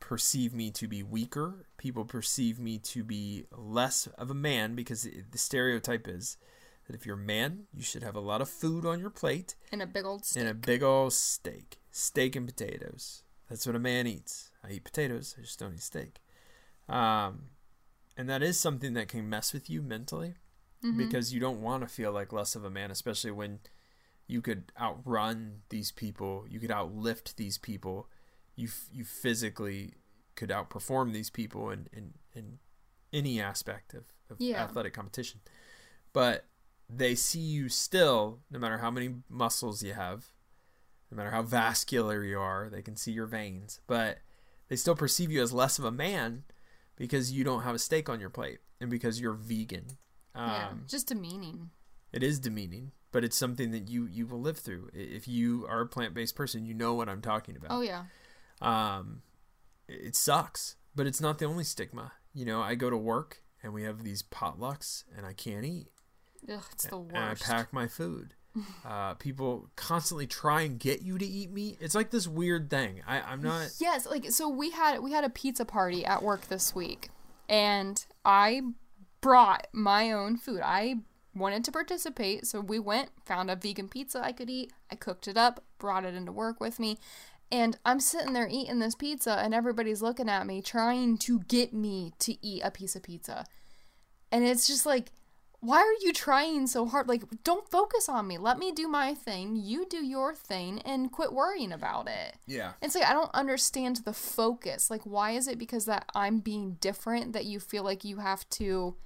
perceive 0.00 0.52
me 0.52 0.70
to 0.72 0.88
be 0.88 1.02
weaker. 1.02 1.66
People 1.78 2.04
perceive 2.04 2.58
me 2.58 2.78
to 2.78 3.04
be 3.04 3.46
less 3.52 4.08
of 4.18 4.30
a 4.30 4.34
man 4.34 4.74
because 4.74 5.02
the 5.30 5.38
stereotype 5.38 6.08
is 6.08 6.36
that 6.86 6.96
if 6.96 7.06
you're 7.06 7.16
a 7.16 7.18
man, 7.18 7.64
you 7.72 7.82
should 7.82 8.02
have 8.02 8.16
a 8.16 8.20
lot 8.20 8.40
of 8.40 8.48
food 8.48 8.84
on 8.84 8.98
your 8.98 9.10
plate 9.10 9.54
and 9.70 9.80
a 9.80 9.86
big 9.86 10.04
old 10.04 10.24
stick. 10.24 10.40
and 10.40 10.50
a 10.50 10.54
big 10.54 10.82
old 10.82 11.12
steak. 11.12 11.78
Steak 11.92 12.34
and 12.34 12.46
potatoes. 12.46 13.22
That's 13.52 13.66
what 13.66 13.76
a 13.76 13.78
man 13.78 14.06
eats. 14.06 14.50
I 14.64 14.70
eat 14.70 14.84
potatoes, 14.84 15.34
I 15.38 15.42
just 15.42 15.58
don't 15.58 15.74
eat 15.74 15.82
steak. 15.82 16.22
Um, 16.88 17.48
and 18.16 18.26
that 18.30 18.42
is 18.42 18.58
something 18.58 18.94
that 18.94 19.08
can 19.08 19.28
mess 19.28 19.52
with 19.52 19.68
you 19.68 19.82
mentally 19.82 20.34
because 20.96 21.32
you 21.34 21.38
don't 21.38 21.60
want 21.60 21.82
to 21.82 21.86
feel 21.88 22.12
like 22.12 22.32
less 22.32 22.56
of 22.56 22.64
a 22.64 22.70
man, 22.70 22.90
especially 22.90 23.30
when 23.30 23.60
you 24.26 24.40
could 24.40 24.72
outrun 24.80 25.60
these 25.68 25.92
people, 25.92 26.46
you 26.48 26.58
could 26.58 26.70
outlift 26.70 27.34
these 27.36 27.58
people, 27.58 28.08
you 28.56 28.68
f- 28.68 28.88
you 28.90 29.04
physically 29.04 29.92
could 30.34 30.48
outperform 30.48 31.12
these 31.12 31.28
people 31.28 31.68
in 31.70 31.88
and, 31.94 32.14
and 32.34 32.58
any 33.12 33.38
aspect 33.38 33.92
of, 33.92 34.04
of 34.30 34.38
Yeah. 34.40 34.64
athletic 34.64 34.94
competition. 34.94 35.40
But 36.14 36.46
they 36.88 37.14
see 37.14 37.38
you 37.40 37.68
still, 37.68 38.40
no 38.50 38.58
matter 38.58 38.78
how 38.78 38.90
many 38.90 39.16
muscles 39.28 39.82
you 39.82 39.92
have, 39.92 40.31
no 41.12 41.16
matter 41.16 41.30
how 41.30 41.42
vascular 41.42 42.24
you 42.24 42.40
are, 42.40 42.70
they 42.70 42.80
can 42.80 42.96
see 42.96 43.12
your 43.12 43.26
veins, 43.26 43.80
but 43.86 44.18
they 44.68 44.76
still 44.76 44.96
perceive 44.96 45.30
you 45.30 45.42
as 45.42 45.52
less 45.52 45.78
of 45.78 45.84
a 45.84 45.92
man 45.92 46.44
because 46.96 47.30
you 47.30 47.44
don't 47.44 47.64
have 47.64 47.74
a 47.74 47.78
steak 47.78 48.08
on 48.08 48.18
your 48.18 48.30
plate 48.30 48.60
and 48.80 48.88
because 48.88 49.20
you're 49.20 49.34
vegan. 49.34 49.84
Um, 50.34 50.48
yeah, 50.50 50.68
just 50.88 51.08
demeaning. 51.08 51.68
It 52.14 52.22
is 52.22 52.40
demeaning, 52.40 52.92
but 53.10 53.24
it's 53.24 53.36
something 53.36 53.72
that 53.72 53.90
you 53.90 54.06
you 54.06 54.26
will 54.26 54.40
live 54.40 54.56
through. 54.56 54.88
If 54.94 55.28
you 55.28 55.66
are 55.68 55.82
a 55.82 55.86
plant 55.86 56.14
based 56.14 56.34
person, 56.34 56.64
you 56.64 56.72
know 56.72 56.94
what 56.94 57.10
I'm 57.10 57.20
talking 57.20 57.56
about. 57.56 57.72
Oh 57.72 57.82
yeah. 57.82 58.04
Um, 58.62 59.20
it 59.86 60.16
sucks, 60.16 60.76
but 60.94 61.06
it's 61.06 61.20
not 61.20 61.38
the 61.38 61.44
only 61.44 61.64
stigma. 61.64 62.12
You 62.32 62.46
know, 62.46 62.62
I 62.62 62.74
go 62.74 62.88
to 62.88 62.96
work 62.96 63.42
and 63.62 63.74
we 63.74 63.82
have 63.82 64.02
these 64.02 64.22
potlucks 64.22 65.04
and 65.14 65.26
I 65.26 65.34
can't 65.34 65.66
eat, 65.66 65.88
Ugh, 66.50 66.62
it's 66.72 66.86
the 66.86 66.96
and 66.96 67.18
I 67.18 67.34
pack 67.34 67.70
my 67.70 67.86
food. 67.86 68.32
Uh, 68.86 69.14
people 69.14 69.70
constantly 69.76 70.26
try 70.26 70.62
and 70.62 70.78
get 70.78 71.02
you 71.02 71.16
to 71.18 71.24
eat 71.24 71.50
meat. 71.50 71.78
It's 71.80 71.94
like 71.94 72.10
this 72.10 72.28
weird 72.28 72.68
thing. 72.68 73.02
I, 73.06 73.20
I'm 73.20 73.42
not. 73.42 73.70
Yes, 73.80 74.06
like 74.06 74.30
so 74.30 74.48
we 74.48 74.70
had 74.70 75.00
we 75.00 75.12
had 75.12 75.24
a 75.24 75.30
pizza 75.30 75.64
party 75.64 76.04
at 76.04 76.22
work 76.22 76.48
this 76.48 76.74
week 76.74 77.08
and 77.48 78.04
I 78.24 78.62
brought 79.20 79.66
my 79.72 80.10
own 80.12 80.36
food. 80.36 80.60
I 80.64 80.96
wanted 81.34 81.64
to 81.64 81.72
participate, 81.72 82.46
so 82.46 82.60
we 82.60 82.78
went, 82.78 83.10
found 83.24 83.50
a 83.50 83.56
vegan 83.56 83.88
pizza 83.88 84.22
I 84.22 84.32
could 84.32 84.50
eat. 84.50 84.72
I 84.90 84.96
cooked 84.96 85.28
it 85.28 85.36
up, 85.36 85.62
brought 85.78 86.04
it 86.04 86.14
into 86.14 86.32
work 86.32 86.60
with 86.60 86.78
me. 86.78 86.98
And 87.50 87.76
I'm 87.84 88.00
sitting 88.00 88.32
there 88.32 88.48
eating 88.50 88.78
this 88.78 88.94
pizza 88.94 89.38
and 89.38 89.52
everybody's 89.52 90.00
looking 90.00 90.30
at 90.30 90.46
me 90.46 90.62
trying 90.62 91.18
to 91.18 91.40
get 91.40 91.74
me 91.74 92.14
to 92.20 92.34
eat 92.44 92.62
a 92.64 92.70
piece 92.70 92.96
of 92.96 93.02
pizza. 93.02 93.44
And 94.30 94.44
it's 94.44 94.66
just 94.66 94.86
like 94.86 95.12
why 95.62 95.78
are 95.78 96.04
you 96.04 96.12
trying 96.12 96.66
so 96.66 96.86
hard? 96.86 97.06
Like, 97.06 97.22
don't 97.44 97.70
focus 97.70 98.08
on 98.08 98.26
me. 98.26 98.36
Let 98.36 98.58
me 98.58 98.72
do 98.72 98.88
my 98.88 99.14
thing. 99.14 99.54
You 99.54 99.86
do 99.88 100.04
your 100.04 100.34
thing 100.34 100.80
and 100.84 101.12
quit 101.12 101.32
worrying 101.32 101.70
about 101.70 102.08
it. 102.08 102.34
Yeah. 102.48 102.72
It's 102.82 102.96
like 102.96 103.04
I 103.04 103.12
don't 103.12 103.30
understand 103.32 103.98
the 103.98 104.12
focus. 104.12 104.90
Like 104.90 105.02
why 105.04 105.30
is 105.30 105.46
it 105.46 105.58
because 105.58 105.84
that 105.84 106.10
I'm 106.16 106.40
being 106.40 106.78
different 106.80 107.32
that 107.34 107.44
you 107.44 107.60
feel 107.60 107.84
like 107.84 108.02
you 108.04 108.16
have 108.16 108.48
to 108.50 108.96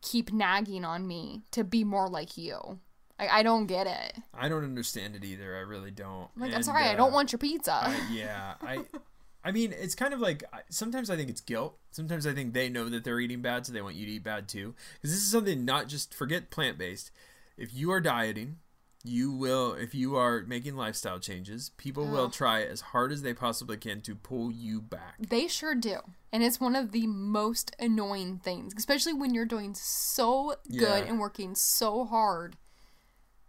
keep 0.00 0.32
nagging 0.32 0.86
on 0.86 1.06
me 1.06 1.42
to 1.50 1.62
be 1.62 1.84
more 1.84 2.08
like 2.08 2.38
you? 2.38 2.80
Like 3.18 3.30
I 3.30 3.42
don't 3.42 3.66
get 3.66 3.86
it. 3.86 4.16
I 4.32 4.48
don't 4.48 4.64
understand 4.64 5.14
it 5.14 5.24
either. 5.24 5.56
I 5.56 5.60
really 5.60 5.90
don't. 5.90 6.30
Like 6.38 6.52
I'm 6.52 6.56
And, 6.56 6.64
sorry, 6.64 6.84
I 6.84 6.94
uh, 6.94 6.96
don't 6.96 7.12
want 7.12 7.32
your 7.32 7.38
pizza. 7.38 7.74
I, 7.74 8.00
yeah, 8.10 8.54
I, 8.62 8.78
I 9.46 9.52
mean, 9.52 9.72
it's 9.72 9.94
kind 9.94 10.12
of 10.12 10.18
like 10.18 10.42
sometimes 10.70 11.08
I 11.08 11.16
think 11.16 11.30
it's 11.30 11.40
guilt. 11.40 11.78
Sometimes 11.92 12.26
I 12.26 12.32
think 12.34 12.52
they 12.52 12.68
know 12.68 12.88
that 12.88 13.04
they're 13.04 13.20
eating 13.20 13.42
bad, 13.42 13.64
so 13.64 13.72
they 13.72 13.80
want 13.80 13.94
you 13.94 14.04
to 14.06 14.12
eat 14.12 14.24
bad 14.24 14.48
too. 14.48 14.74
Because 14.94 15.14
this 15.14 15.22
is 15.22 15.30
something 15.30 15.64
not 15.64 15.86
just 15.86 16.12
forget 16.12 16.50
plant 16.50 16.78
based. 16.78 17.12
If 17.56 17.72
you 17.72 17.92
are 17.92 18.00
dieting, 18.00 18.56
you 19.04 19.30
will. 19.30 19.72
If 19.74 19.94
you 19.94 20.16
are 20.16 20.42
making 20.48 20.74
lifestyle 20.76 21.20
changes, 21.20 21.70
people 21.76 22.06
will 22.06 22.28
try 22.28 22.62
as 22.64 22.80
hard 22.80 23.12
as 23.12 23.22
they 23.22 23.32
possibly 23.34 23.76
can 23.76 24.00
to 24.00 24.16
pull 24.16 24.50
you 24.50 24.80
back. 24.80 25.14
They 25.20 25.46
sure 25.46 25.76
do. 25.76 26.00
And 26.32 26.42
it's 26.42 26.60
one 26.60 26.74
of 26.74 26.90
the 26.90 27.06
most 27.06 27.74
annoying 27.78 28.38
things, 28.38 28.74
especially 28.76 29.14
when 29.14 29.32
you're 29.32 29.46
doing 29.46 29.74
so 29.74 30.56
good 30.68 30.80
Yeah. 30.80 30.96
and 31.08 31.20
working 31.20 31.54
so 31.54 32.04
hard. 32.04 32.56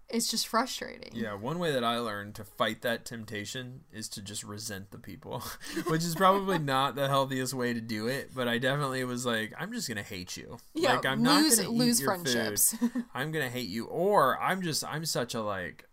It's 0.09 0.27
just 0.29 0.47
frustrating. 0.47 1.11
Yeah, 1.13 1.33
one 1.33 1.59
way 1.59 1.73
that 1.73 1.83
I 1.83 1.99
learned 1.99 2.35
to 2.35 2.45
fight 2.45 2.81
that 2.83 3.03
temptation 3.03 3.81
is 3.91 4.07
to 4.09 4.21
just 4.21 4.43
resent 4.43 4.91
the 4.91 4.97
people, 4.97 5.43
which 5.87 6.03
is 6.03 6.15
probably 6.15 6.59
not 6.75 6.95
the 6.95 7.07
healthiest 7.09 7.53
way 7.53 7.73
to 7.73 7.81
do 7.81 8.07
it. 8.07 8.31
But 8.33 8.47
I 8.47 8.57
definitely 8.57 9.03
was 9.03 9.25
like, 9.25 9.53
I'm 9.59 9.73
just 9.73 9.87
gonna 9.89 10.03
hate 10.03 10.37
you. 10.37 10.59
Yeah, 10.73 10.95
like 10.95 11.05
I'm 11.05 11.23
lose 11.23 11.57
not 11.57 11.65
gonna 11.65 11.77
lose 11.77 12.01
friendships. 12.01 12.75
I'm 13.13 13.31
gonna 13.31 13.49
hate 13.49 13.67
you, 13.67 13.85
or 13.85 14.41
I'm 14.41 14.61
just 14.61 14.83
I'm 14.85 15.05
such 15.05 15.35
a 15.35 15.41
like, 15.41 15.85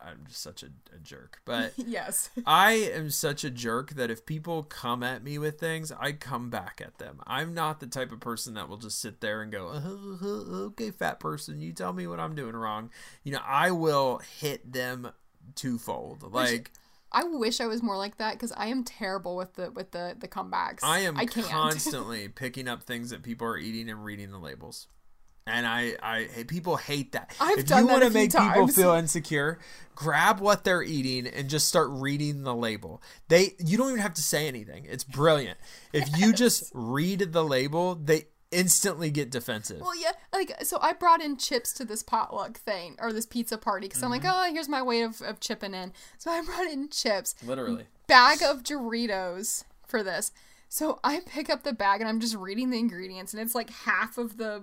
I, 0.00 0.10
I'm 0.10 0.24
just 0.26 0.42
such 0.42 0.62
a, 0.62 0.66
a 0.94 0.98
jerk. 1.02 1.40
But 1.44 1.72
yes. 1.76 2.30
I 2.46 2.72
am 2.72 3.10
such 3.10 3.44
a 3.44 3.50
jerk 3.50 3.90
that 3.94 4.10
if 4.10 4.26
people 4.26 4.62
come 4.62 5.02
at 5.02 5.22
me 5.22 5.38
with 5.38 5.58
things, 5.58 5.92
I 5.92 6.12
come 6.12 6.50
back 6.50 6.82
at 6.84 6.98
them. 6.98 7.20
I'm 7.26 7.54
not 7.54 7.80
the 7.80 7.86
type 7.86 8.12
of 8.12 8.20
person 8.20 8.54
that 8.54 8.68
will 8.68 8.76
just 8.76 9.00
sit 9.00 9.20
there 9.20 9.42
and 9.42 9.52
go, 9.52 9.68
"Uh, 9.68 10.26
uh, 10.26 10.66
"Okay, 10.66 10.90
fat 10.90 11.20
person, 11.20 11.60
you 11.60 11.72
tell 11.72 11.92
me 11.92 12.06
what 12.06 12.20
I'm 12.20 12.34
doing 12.34 12.56
wrong." 12.56 12.90
You 13.22 13.32
know, 13.32 13.42
I 13.44 13.70
will 13.70 14.20
hit 14.40 14.72
them 14.72 15.10
twofold. 15.54 16.32
Like 16.32 16.70
I 17.14 17.22
wish 17.24 17.60
I 17.60 17.66
was 17.66 17.82
more 17.82 17.96
like 17.96 18.18
that 18.18 18.32
because 18.32 18.52
I 18.56 18.66
am 18.66 18.82
terrible 18.82 19.36
with 19.36 19.54
the 19.54 19.70
with 19.70 19.92
the 19.92 20.16
the 20.18 20.28
comebacks. 20.28 20.80
I 20.82 21.00
am 21.00 21.16
I 21.16 21.26
constantly 21.26 22.28
picking 22.28 22.68
up 22.68 22.82
things 22.82 23.10
that 23.10 23.22
people 23.22 23.46
are 23.46 23.56
eating 23.56 23.88
and 23.88 24.04
reading 24.04 24.32
the 24.32 24.38
labels. 24.38 24.88
And 25.46 25.66
I, 25.66 25.94
I, 26.02 26.28
hey, 26.32 26.44
people 26.44 26.76
hate 26.76 27.12
that. 27.12 27.34
I've 27.38 27.58
if 27.58 27.66
done 27.66 27.86
you 27.86 27.94
a 27.96 28.00
few 28.00 28.10
make 28.10 28.32
people 28.32 28.66
feel 28.68 28.92
insecure, 28.94 29.58
grab 29.94 30.40
what 30.40 30.64
they're 30.64 30.82
eating 30.82 31.26
and 31.26 31.50
just 31.50 31.68
start 31.68 31.88
reading 31.90 32.44
the 32.44 32.54
label. 32.54 33.02
They, 33.28 33.54
you 33.58 33.76
don't 33.76 33.88
even 33.90 34.00
have 34.00 34.14
to 34.14 34.22
say 34.22 34.48
anything. 34.48 34.86
It's 34.88 35.04
brilliant. 35.04 35.58
If 35.92 36.16
you 36.18 36.32
just 36.32 36.70
read 36.72 37.32
the 37.32 37.44
label, 37.44 37.94
they 37.94 38.24
instantly 38.50 39.10
get 39.10 39.30
defensive. 39.30 39.80
Well, 39.82 40.00
yeah, 40.00 40.12
like 40.32 40.64
so 40.64 40.78
I 40.80 40.92
brought 40.94 41.20
in 41.20 41.36
chips 41.36 41.72
to 41.74 41.84
this 41.84 42.02
potluck 42.02 42.56
thing 42.58 42.96
or 42.98 43.12
this 43.12 43.26
pizza 43.26 43.58
party 43.58 43.88
because 43.88 44.02
I'm 44.02 44.10
like, 44.10 44.22
Mm-hmm. 44.22 44.50
oh, 44.50 44.52
here's 44.54 44.68
my 44.68 44.80
way 44.80 45.02
of, 45.02 45.20
of 45.20 45.40
chipping 45.40 45.74
in. 45.74 45.92
So 46.16 46.30
I 46.30 46.40
brought 46.46 46.70
in 46.70 46.88
chips, 46.88 47.34
Literally. 47.44 47.84
bag 48.06 48.42
of 48.42 48.62
Doritos 48.62 49.64
for 49.86 50.02
this. 50.02 50.32
So 50.70 51.00
I 51.04 51.20
pick 51.26 51.50
up 51.50 51.64
the 51.64 51.72
bag 51.72 52.00
and 52.00 52.08
I'm 52.08 52.18
just 52.20 52.34
reading 52.34 52.70
the 52.70 52.78
ingredients 52.78 53.34
and 53.34 53.42
it's 53.42 53.54
like 53.54 53.70
half 53.70 54.16
of 54.18 54.38
the 54.38 54.62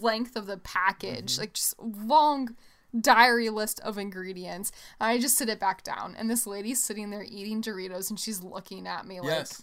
length 0.00 0.36
of 0.36 0.46
the 0.46 0.58
package, 0.58 1.32
Mm-hmm. 1.32 1.40
like 1.42 1.52
just 1.54 1.74
long 1.80 2.56
diary 2.98 3.50
list 3.50 3.80
of 3.80 3.98
ingredients. 3.98 4.72
And 5.00 5.08
I 5.10 5.18
just 5.18 5.36
sit 5.36 5.48
it 5.48 5.60
back 5.60 5.82
down 5.82 6.14
and 6.18 6.30
this 6.30 6.46
lady's 6.46 6.82
sitting 6.82 7.10
there 7.10 7.22
eating 7.22 7.62
Doritos 7.62 8.08
and 8.10 8.18
she's 8.18 8.42
looking 8.42 8.86
at 8.86 9.06
me 9.06 9.20
like 9.20 9.28
Yes. 9.30 9.62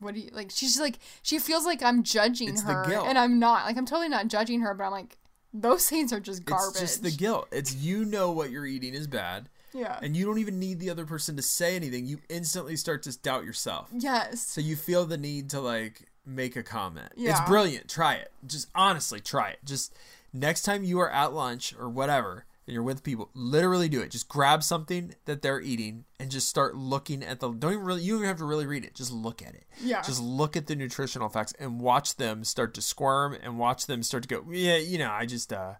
what 0.00 0.14
do 0.14 0.20
you 0.20 0.30
like 0.32 0.50
she's 0.50 0.80
like 0.80 0.98
she 1.22 1.38
feels 1.38 1.64
like 1.64 1.82
i'm 1.84 2.02
judging 2.02 2.48
It's 2.48 2.64
her 2.64 2.82
and 3.06 3.16
i'm 3.16 3.38
not 3.38 3.64
like 3.64 3.76
i'm 3.76 3.86
totally 3.86 4.08
not 4.08 4.26
judging 4.26 4.60
her 4.62 4.74
but 4.74 4.84
i'm 4.84 4.90
like 4.90 5.18
those 5.52 5.88
things 5.88 6.12
are 6.12 6.18
just 6.18 6.44
garbage 6.44 6.70
It's 6.72 6.80
just 6.80 7.02
the 7.04 7.12
guilt. 7.12 7.46
It's 7.52 7.76
you 7.76 8.04
know 8.04 8.32
what 8.32 8.50
you're 8.50 8.66
eating 8.66 8.92
is 8.92 9.06
bad, 9.06 9.48
yeah 9.72 10.00
and 10.02 10.16
you 10.16 10.26
don't 10.26 10.38
even 10.38 10.58
need 10.58 10.80
the 10.80 10.90
other 10.90 11.06
person 11.06 11.36
to 11.36 11.42
say 11.42 11.76
anything. 11.76 12.06
You 12.06 12.18
instantly 12.28 12.74
start 12.74 13.04
to 13.04 13.16
doubt 13.20 13.44
yourself. 13.44 13.88
yes 13.96 14.40
So 14.40 14.60
you 14.60 14.74
feel 14.74 15.04
the 15.06 15.16
need 15.16 15.50
to 15.50 15.60
like 15.60 16.08
make 16.26 16.56
a 16.56 16.62
comment. 16.62 17.12
It's 17.16 17.40
brilliant. 17.42 17.88
Try 17.88 18.14
it. 18.14 18.32
Just 18.46 18.68
honestly 18.74 19.20
try 19.20 19.50
it. 19.50 19.58
Just 19.64 19.94
next 20.32 20.62
time 20.62 20.84
you 20.84 20.98
are 21.00 21.10
at 21.10 21.32
lunch 21.32 21.74
or 21.78 21.88
whatever 21.88 22.44
and 22.66 22.72
you're 22.74 22.82
with 22.82 23.02
people, 23.02 23.28
literally 23.34 23.88
do 23.88 24.00
it. 24.00 24.10
Just 24.10 24.28
grab 24.28 24.62
something 24.62 25.14
that 25.26 25.42
they're 25.42 25.60
eating 25.60 26.04
and 26.18 26.30
just 26.30 26.48
start 26.48 26.74
looking 26.74 27.22
at 27.22 27.40
the 27.40 27.50
don't 27.50 27.72
even 27.72 27.84
really 27.84 28.02
you 28.02 28.12
don't 28.12 28.20
even 28.20 28.28
have 28.28 28.38
to 28.38 28.44
really 28.44 28.66
read 28.66 28.84
it. 28.84 28.94
Just 28.94 29.12
look 29.12 29.42
at 29.42 29.54
it. 29.54 29.64
Yeah. 29.82 30.02
Just 30.02 30.22
look 30.22 30.56
at 30.56 30.66
the 30.66 30.74
nutritional 30.74 31.28
facts 31.28 31.52
and 31.58 31.80
watch 31.80 32.16
them 32.16 32.44
start 32.44 32.74
to 32.74 32.82
squirm 32.82 33.36
and 33.42 33.58
watch 33.58 33.86
them 33.86 34.02
start 34.02 34.22
to 34.24 34.28
go, 34.28 34.44
Yeah, 34.50 34.76
you 34.76 34.98
know, 34.98 35.10
I 35.10 35.26
just 35.26 35.52
uh 35.52 35.74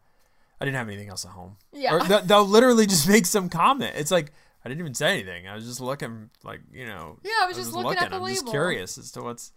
I 0.60 0.64
didn't 0.64 0.76
have 0.76 0.88
anything 0.88 1.08
else 1.08 1.24
at 1.24 1.32
home. 1.32 1.56
Yeah. 1.72 1.94
Or 1.94 2.02
they'll, 2.04 2.22
they'll 2.22 2.46
literally 2.46 2.86
just 2.86 3.08
make 3.08 3.26
some 3.26 3.48
comment. 3.48 3.94
It's 3.96 4.10
like 4.10 4.32
I 4.64 4.68
didn't 4.68 4.80
even 4.80 4.94
say 4.94 5.12
anything. 5.12 5.46
I 5.46 5.54
was 5.54 5.66
just 5.66 5.80
looking 5.80 6.30
like, 6.42 6.60
you 6.72 6.86
know, 6.86 7.18
Yeah, 7.22 7.32
I 7.42 7.46
was 7.46 7.56
just 7.56 7.72
looking 7.72 7.98
at 7.98 8.10
the 8.10 8.16
I'm 8.16 8.26
just 8.28 8.46
curious 8.46 8.96
as 8.98 9.10
to 9.12 9.22
what's 9.22 9.52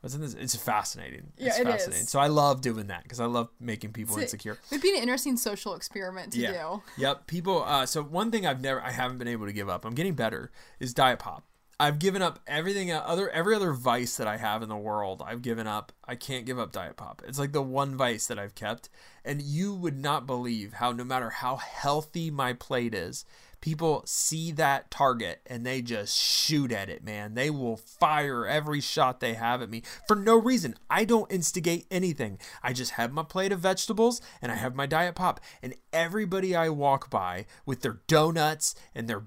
what's 0.00 0.14
in 0.14 0.20
this. 0.20 0.34
It's 0.34 0.56
fascinating. 0.56 1.32
Yeah, 1.36 1.48
it's 1.48 1.58
it 1.58 1.64
fascinating. 1.66 2.02
is. 2.04 2.08
So 2.10 2.18
I 2.20 2.26
love 2.28 2.60
doing 2.60 2.86
that 2.88 3.02
because 3.04 3.20
I 3.20 3.26
love 3.26 3.48
making 3.60 3.92
people 3.92 4.16
So- 4.16 4.22
insecure. 4.22 4.58
it'd 4.70 4.82
be 4.82 4.90
an 4.90 4.96
interesting 5.02 5.36
social 5.36 5.74
experiment 5.74 6.32
to 6.34 6.38
Yeah. 6.40 6.52
do 6.52 6.82
Yep. 6.98 7.26
People. 7.26 7.62
Uh, 7.64 7.86
so 7.86 8.02
one 8.02 8.30
thing 8.30 8.46
I've 8.46 8.60
never, 8.60 8.80
I 8.82 8.90
haven't 8.90 9.18
been 9.18 9.28
able 9.28 9.46
to 9.46 9.52
give 9.52 9.68
up. 9.68 9.84
I'm 9.84 9.94
getting 9.94 10.14
better. 10.14 10.50
Is 10.78 10.94
diet 10.94 11.18
pop. 11.18 11.44
I've 11.78 11.98
given 11.98 12.20
up 12.20 12.40
everything 12.46 12.92
uh, 12.92 12.98
other 12.98 13.30
every 13.30 13.54
other 13.54 13.72
vice 13.72 14.18
that 14.18 14.26
I 14.26 14.36
have 14.36 14.62
in 14.62 14.68
the 14.68 14.76
world. 14.76 15.22
I've 15.26 15.40
given 15.40 15.66
up. 15.66 15.92
I 16.06 16.14
can't 16.14 16.44
give 16.44 16.58
up 16.58 16.72
diet 16.72 16.98
pop. 16.98 17.22
It's 17.26 17.38
like 17.38 17.52
the 17.52 17.62
one 17.62 17.96
vice 17.96 18.26
that 18.26 18.38
I've 18.38 18.54
kept. 18.54 18.90
And 19.24 19.40
you 19.40 19.74
would 19.74 19.98
not 19.98 20.26
believe 20.26 20.74
how 20.74 20.92
no 20.92 21.04
matter 21.04 21.30
how 21.30 21.56
healthy 21.56 22.30
my 22.30 22.52
plate 22.52 22.94
is, 22.94 23.24
people 23.60 24.02
see 24.06 24.52
that 24.52 24.90
target 24.90 25.40
and 25.46 25.64
they 25.64 25.82
just 25.82 26.16
shoot 26.16 26.72
at 26.72 26.88
it, 26.88 27.04
man. 27.04 27.34
They 27.34 27.50
will 27.50 27.76
fire 27.76 28.46
every 28.46 28.80
shot 28.80 29.20
they 29.20 29.34
have 29.34 29.62
at 29.62 29.70
me 29.70 29.82
for 30.06 30.16
no 30.16 30.36
reason. 30.36 30.74
I 30.88 31.04
don't 31.04 31.30
instigate 31.30 31.86
anything. 31.90 32.38
I 32.62 32.72
just 32.72 32.92
have 32.92 33.12
my 33.12 33.22
plate 33.22 33.52
of 33.52 33.60
vegetables 33.60 34.20
and 34.40 34.50
I 34.50 34.56
have 34.56 34.74
my 34.74 34.86
diet 34.86 35.14
pop. 35.14 35.40
And 35.62 35.74
everybody 35.92 36.54
I 36.54 36.68
walk 36.68 37.10
by 37.10 37.46
with 37.66 37.82
their 37.82 38.00
donuts 38.06 38.74
and 38.94 39.08
their 39.08 39.24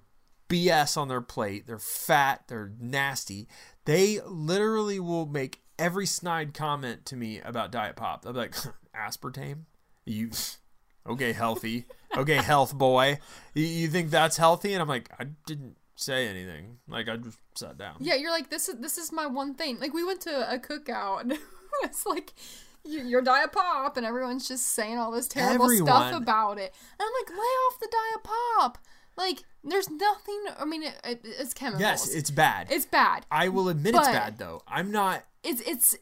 BS 0.50 0.98
on 0.98 1.08
their 1.08 1.22
plate, 1.22 1.68
they're 1.68 1.80
fat, 1.80 2.44
they're 2.48 2.72
nasty. 2.80 3.48
They 3.86 4.20
literally 4.26 5.00
will 5.00 5.26
make 5.26 5.62
every 5.80 6.06
snide 6.06 6.54
comment 6.54 7.06
to 7.08 7.16
me 7.16 7.40
about 7.42 7.72
diet 7.72 7.96
pop. 7.96 8.24
They'll 8.24 8.34
be 8.34 8.40
like, 8.40 8.56
aspartame? 8.96 9.64
You 10.06 10.32
okay, 11.08 11.34
healthy. 11.34 11.86
Okay, 12.18 12.36
health 12.36 12.78
boy. 12.78 13.20
You, 13.54 13.66
you 13.66 13.88
think 13.88 14.10
that's 14.10 14.38
healthy? 14.38 14.74
And 14.74 14.82
I'm 14.82 14.88
like, 14.88 15.10
I 15.20 15.26
didn't 15.46 15.78
say 15.96 16.28
anything. 16.28 16.78
Like 16.88 17.10
I 17.10 17.18
just 17.18 17.38
sat 17.56 17.78
down. 17.78 17.98
yeah 18.00 18.16
you're 18.16 18.32
like 18.32 18.50
this 18.50 18.68
is 18.68 18.80
this 18.80 18.98
is 18.98 19.12
my 19.12 19.28
one 19.28 19.54
thing 19.54 19.80
like 19.80 19.94
we 19.94 20.04
went 20.04 20.20
to 20.22 20.52
a 20.52 20.58
cookout 20.58 21.38
it's 21.84 22.04
like 22.04 22.34
your 22.86 23.22
diet 23.22 23.52
pop, 23.52 23.98
and 23.98 24.06
everyone's 24.06 24.48
just 24.48 24.68
saying 24.68 24.98
all 24.98 25.12
this 25.12 25.28
terrible 25.28 25.70
stuff 25.70 26.14
about 26.14 26.58
it. 26.58 26.74
And 27.00 27.08
I'm 27.08 27.12
like, 27.22 27.30
lay 27.30 27.44
off 27.44 27.80
the 27.80 27.88
diet 27.92 28.24
pop. 28.24 28.78
Like, 29.16 29.44
there's 29.64 29.90
nothing. 29.90 30.44
I 30.60 30.66
mean, 30.66 30.84
it, 30.84 31.00
it, 31.04 31.22
it's 31.24 31.54
chemicals. 31.54 31.82
Yes, 31.82 32.14
it's 32.14 32.32
bad. 32.32 32.68
it's 32.70 32.86
bad. 32.86 33.26
I 33.32 33.50
will 33.50 33.70
admit 33.70 33.96
it's 33.96 34.08
bad 34.08 34.38
though. 34.38 34.62
I'm 34.68 34.92
not. 34.92 35.24
It's 35.44 35.62
it's. 35.62 35.96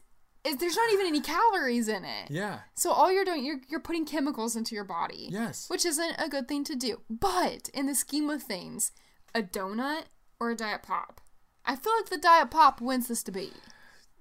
It, 0.44 0.58
there's 0.58 0.76
not 0.76 0.92
even 0.92 1.06
any 1.06 1.20
calories 1.20 1.88
in 1.88 2.04
it. 2.04 2.30
Yeah. 2.30 2.60
So 2.74 2.90
all 2.90 3.12
you're 3.12 3.24
doing, 3.24 3.44
you're 3.44 3.60
you're 3.68 3.80
putting 3.80 4.04
chemicals 4.04 4.56
into 4.56 4.74
your 4.74 4.84
body. 4.84 5.28
Yes. 5.30 5.68
Which 5.68 5.86
isn't 5.86 6.16
a 6.18 6.28
good 6.28 6.48
thing 6.48 6.64
to 6.64 6.74
do. 6.74 7.00
But 7.08 7.68
in 7.72 7.86
the 7.86 7.94
scheme 7.94 8.28
of 8.28 8.42
things, 8.42 8.90
a 9.34 9.42
donut 9.42 10.04
or 10.40 10.50
a 10.50 10.56
diet 10.56 10.82
pop, 10.82 11.20
I 11.64 11.76
feel 11.76 11.92
like 11.96 12.10
the 12.10 12.18
diet 12.18 12.50
pop 12.50 12.80
wins 12.80 13.06
this 13.08 13.22
debate. 13.22 13.54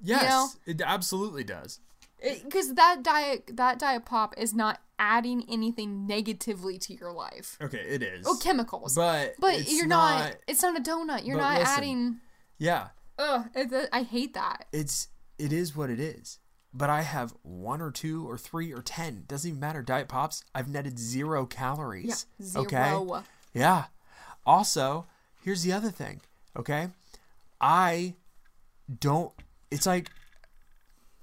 Yes. 0.01 0.23
know? 0.23 0.47
It 0.65 0.81
absolutely 0.81 1.43
does. 1.43 1.79
Because 2.21 2.75
that 2.75 3.01
diet 3.01 3.51
that 3.53 3.79
diet 3.79 4.05
pop 4.05 4.35
is 4.37 4.53
not 4.53 4.79
adding 4.99 5.43
anything 5.49 6.05
negatively 6.05 6.77
to 6.77 6.93
your 6.93 7.11
life. 7.11 7.57
Okay, 7.59 7.79
it 7.79 8.03
is. 8.03 8.27
Oh, 8.27 8.37
chemicals. 8.41 8.93
But 8.95 9.33
But 9.39 9.71
you're 9.71 9.87
not, 9.87 10.35
It's 10.47 10.61
not 10.61 10.77
a 10.77 10.81
donut. 10.81 11.25
You're 11.25 11.37
not 11.37 11.59
listen. 11.59 11.77
adding. 11.77 12.19
Yeah. 12.59 12.89
Ugh. 13.17 13.49
I 13.91 14.03
hate 14.03 14.35
that. 14.35 14.65
It's 14.71 15.07
it 15.41 15.51
is 15.51 15.75
what 15.75 15.89
it 15.89 15.99
is. 15.99 16.39
But 16.73 16.89
I 16.89 17.01
have 17.01 17.33
one 17.41 17.81
or 17.81 17.91
two 17.91 18.29
or 18.29 18.37
three 18.37 18.71
or 18.71 18.81
ten. 18.81 19.25
Doesn't 19.27 19.49
even 19.49 19.59
matter. 19.59 19.81
Diet 19.81 20.07
pops. 20.07 20.45
I've 20.55 20.69
netted 20.69 20.97
zero 20.97 21.45
calories. 21.45 22.25
Yeah. 22.39 22.45
Zero. 22.45 22.65
Okay. 22.65 23.25
Yeah. 23.53 23.85
Also, 24.45 25.05
here's 25.43 25.63
the 25.63 25.73
other 25.73 25.91
thing. 25.91 26.21
Okay. 26.55 26.87
I 27.59 28.15
don't. 28.99 29.33
It's 29.69 29.85
like 29.85 30.11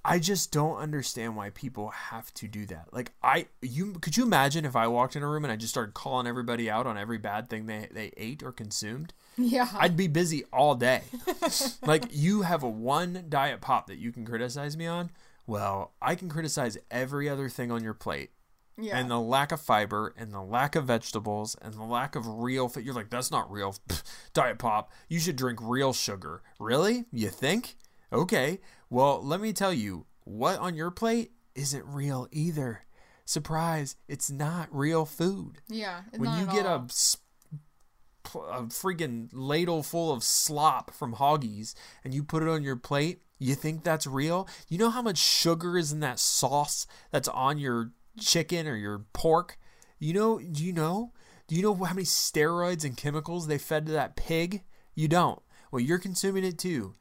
I 0.05 0.19
just 0.19 0.53
don't 0.53 0.77
understand 0.79 1.37
why 1.37 1.51
people 1.51 1.89
have 1.89 2.33
to 2.35 2.49
do 2.49 2.65
that. 2.67 2.89
Like 2.93 3.13
I, 3.23 3.47
you 3.61 3.95
could 4.01 4.17
you 4.17 4.23
imagine 4.25 4.65
if 4.65 4.75
I 4.77 4.87
walked 4.87 5.17
in 5.17 5.23
a 5.23 5.29
room 5.29 5.45
and 5.45 5.53
I 5.53 5.57
just 5.57 5.73
started 5.73 5.93
calling 5.95 6.27
everybody 6.27 6.71
out 6.71 6.87
on 6.87 6.97
every 6.97 7.19
bad 7.19 7.49
thing 7.51 7.67
they 7.67 7.89
they 7.91 8.13
ate 8.17 8.43
or 8.43 8.53
consumed? 8.53 9.13
Yeah. 9.37 9.69
I'd 9.79 9.97
be 9.97 10.07
busy 10.09 10.45
all 10.53 10.75
day. 10.75 11.03
like 11.83 12.05
you 12.11 12.43
have 12.43 12.63
a 12.63 12.69
one 12.69 13.27
diet 13.29 13.61
pop 13.61 13.87
that 13.89 13.99
you 13.99 14.13
can 14.13 14.25
criticize 14.25 14.77
me 14.77 14.87
on. 14.87 15.11
Well, 15.47 15.93
I 16.01 16.15
can 16.15 16.29
criticize 16.29 16.79
every 16.91 17.29
other 17.29 17.49
thing 17.49 17.71
on 17.71 17.83
your 17.83 17.95
plate. 17.95 18.31
yeah. 18.79 18.99
And 18.99 19.11
the 19.11 19.19
lack 19.21 19.51
of 19.53 19.61
fiber 19.61 20.15
and 20.17 20.33
the 20.33 20.43
lack 20.43 20.77
of 20.77 20.85
vegetables 20.87 21.57
and 21.61 21.75
the 21.75 21.83
lack 21.85 22.17
of 22.17 22.27
real 22.27 22.69
fit. 22.69 22.85
You're 22.85 22.95
like, 22.95 23.11
that's 23.11 23.31
not 23.31 23.51
real. 23.51 23.75
Pfft, 23.89 24.03
diet 24.35 24.59
pop. 24.59 24.93
You 25.09 25.19
should 25.19 25.37
drink 25.37 25.59
real 25.63 25.93
sugar. 25.93 26.43
Really? 26.59 27.05
You 27.13 27.29
think? 27.29 27.77
Okay. 28.13 28.61
Well, 28.91 29.23
let 29.23 29.41
me 29.41 29.53
tell 29.53 29.73
you, 29.73 30.07
what 30.25 30.59
on 30.59 30.75
your 30.75 30.91
plate 30.91 31.33
isn't 31.55 31.85
real 31.87 32.29
either. 32.33 32.85
Surprise, 33.25 33.97
it's 34.09 34.31
not 34.31 34.69
real 34.71 35.05
food 35.05 35.61
yeah. 35.69 36.01
when 36.17 36.39
you 36.39 36.47
get 36.47 36.65
a, 36.65 36.71
all. 36.71 36.89
pl- 38.23 38.49
a 38.49 38.63
freaking 38.63 39.29
ladle 39.33 39.83
full 39.83 40.11
of 40.13 40.23
slop 40.23 40.91
from 40.95 41.15
Hoggies 41.15 41.75
and 42.03 42.15
you 42.15 42.25
put 42.25 42.43
it 42.43 42.49
on 42.49 42.63
your 42.63 42.77
plate, 42.77 43.23
you 43.39 43.55
think 43.55 43.85
that's 43.85 44.07
real? 44.07 44.49
You 44.69 44.79
know 44.79 44.89
how 44.91 45.03
much 45.03 45.19
sugar 45.19 45.77
is 45.77 45.93
in 45.93 46.01
that 46.01 46.19
sauce 46.19 46.87
that's 47.11 47.29
on 47.29 47.59
your 47.59 47.93
chicken 48.19 48.67
or 48.67 48.77
your 48.77 49.05
pork? 49.13 49.59
You 49.99 50.15
know, 50.15 50.39
do 50.39 50.65
you 50.65 50.73
know? 50.73 51.13
Do 51.49 51.55
you 51.55 51.63
know 51.63 51.75
how 51.75 51.95
many 51.95 52.05
steroids 52.05 52.85
and 52.85 52.97
chemicals 52.97 53.47
they 53.47 53.59
fed 53.59 53.87
to 53.87 53.93
that 53.93 54.17
pig? 54.17 54.63
You 54.95 55.09
don't. 55.09 55.41
Well, 55.71 55.81
you're 55.81 55.99
consuming 55.99 56.45
it 56.45 56.59
too. 56.59 56.95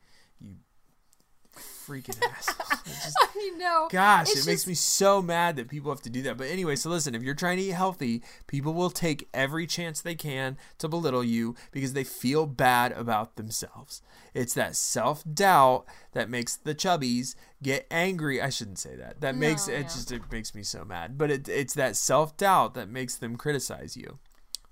Freaking. 1.88 2.18
It's 2.22 2.46
just- 2.48 3.18
I 3.36 3.52
know. 3.58 3.88
Gosh, 3.90 4.36
it 4.36 4.46
makes 4.46 4.68
me 4.68 4.74
so 4.74 5.22
mad 5.22 5.56
that 5.56 5.70
people 5.70 5.92
have 5.92 6.02
to 6.02 6.10
do 6.10 6.22
that. 6.24 6.38
But 6.38 6.48
anyway, 6.48 6.76
so 6.76 6.90
listen, 6.90 7.16
if 7.16 7.24
you're 7.24 7.36
trying 7.36 7.58
to 7.58 7.64
eat 7.64 7.72
healthy, 7.72 8.24
people 8.48 8.74
will 8.74 8.90
take 8.90 9.28
every 9.34 9.68
chance 9.68 10.02
they 10.02 10.16
can 10.16 10.58
to 10.80 10.88
belittle 10.88 11.24
you 11.24 11.56
because 11.72 11.94
they 11.94 12.04
feel 12.04 12.46
bad 12.46 12.92
about 12.92 13.36
themselves. 13.36 14.02
It's 14.34 14.54
that 14.54 14.76
self 14.76 15.24
doubt 15.32 15.86
that 16.14 16.30
makes 16.30 16.56
the 16.56 16.76
chubbies 16.76 17.36
get 17.62 17.88
angry. 17.90 18.42
I 18.42 18.50
shouldn't 18.50 18.80
say 18.80 18.96
that. 18.96 19.22
That 19.22 19.36
makes 19.36 19.68
it 19.68 19.74
yeah. 19.74 19.84
just 19.84 20.12
it 20.12 20.32
makes 20.32 20.54
me 20.54 20.64
so 20.64 20.84
mad. 20.84 21.18
But 21.18 21.32
it, 21.32 21.50
it's 21.50 21.74
that 21.76 21.96
self 21.96 22.38
doubt 22.38 22.74
that 22.74 22.90
makes 22.90 23.16
them 23.16 23.36
criticize 23.36 23.96
you. 23.96 24.20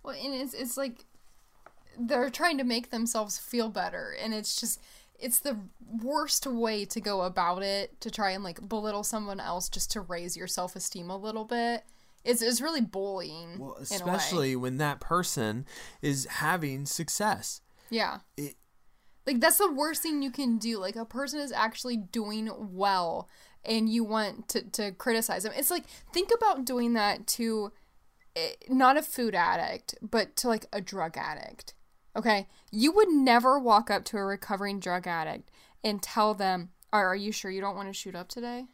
Well, 0.03 0.16
and 0.22 0.34
it's 0.34 0.53
it's 0.53 0.78
like 0.78 1.05
they're 1.97 2.30
trying 2.30 2.57
to 2.57 2.63
make 2.63 2.91
themselves 2.91 3.38
feel 3.38 3.70
better, 3.70 4.16
and 4.22 4.34
it's 4.34 4.59
just 4.59 4.80
it's 5.20 5.39
the 5.39 5.57
worst 6.01 6.45
way 6.47 6.86
to 6.86 6.99
go 7.01 7.22
about 7.22 7.63
it 7.63 7.99
to 8.01 8.11
try 8.11 8.32
and 8.32 8.43
like 8.43 8.68
belittle 8.68 9.03
someone 9.03 9.39
else 9.39 9.70
just 9.70 9.91
to 9.91 10.01
raise 10.01 10.36
your 10.36 10.47
self 10.47 10.76
esteem 10.76 11.09
a 11.09 11.18
little 11.18 11.45
bit. 11.45 11.84
It's 12.24 12.41
it's 12.41 12.61
really 12.61 12.82
bullying. 12.82 13.59
Well, 13.59 13.76
in 13.76 14.01
a 14.01 14.05
way. 14.05 14.13
especially 14.13 14.55
when 14.55 14.78
that 14.78 14.99
person 14.99 15.66
is 16.01 16.26
having 16.26 16.86
success. 16.86 17.61
yeah. 17.89 18.20
It- 18.38 18.55
like 19.28 19.39
that's 19.39 19.57
the 19.57 19.72
worst 19.72 20.03
thing 20.03 20.22
you 20.22 20.30
can 20.30 20.59
do. 20.59 20.78
Like 20.78 20.95
a 20.95 21.03
person 21.03 21.39
is 21.39 21.51
actually 21.51 21.97
doing 21.97 22.51
well, 22.59 23.28
and 23.63 23.89
you 23.89 24.03
want 24.03 24.47
to 24.49 24.61
to 24.72 24.91
criticize 24.91 25.41
them. 25.43 25.53
It's 25.55 25.72
like 25.72 25.86
think 26.13 26.30
about 26.36 26.63
doing 26.63 26.93
that 26.93 27.26
to 27.28 27.72
eh, 28.36 28.51
not 28.70 28.97
a 28.97 29.01
food 29.01 29.34
addict, 29.34 29.95
but 29.99 30.36
to 30.38 30.47
like 30.47 30.68
a 30.72 30.80
drug 30.80 31.18
addict. 31.18 31.74
Okay? 32.16 32.47
You 32.72 32.91
would 32.93 33.09
never 33.09 33.59
walk 33.59 33.89
up 33.89 34.05
to 34.05 34.18
a 34.18 34.24
recovering 34.24 34.80
drug 34.80 35.07
addict 35.07 35.51
and 35.84 36.01
tell 36.01 36.34
them, 36.34 36.70
"Are, 36.93 37.07
are 37.07 37.16
you 37.16 37.32
sure 37.32 37.51
you 37.51 37.61
don't 37.61 37.76
want 37.76 37.89
to 37.89 37.93
shoot 37.93 38.16
up 38.16 38.28
today?" 38.30 38.66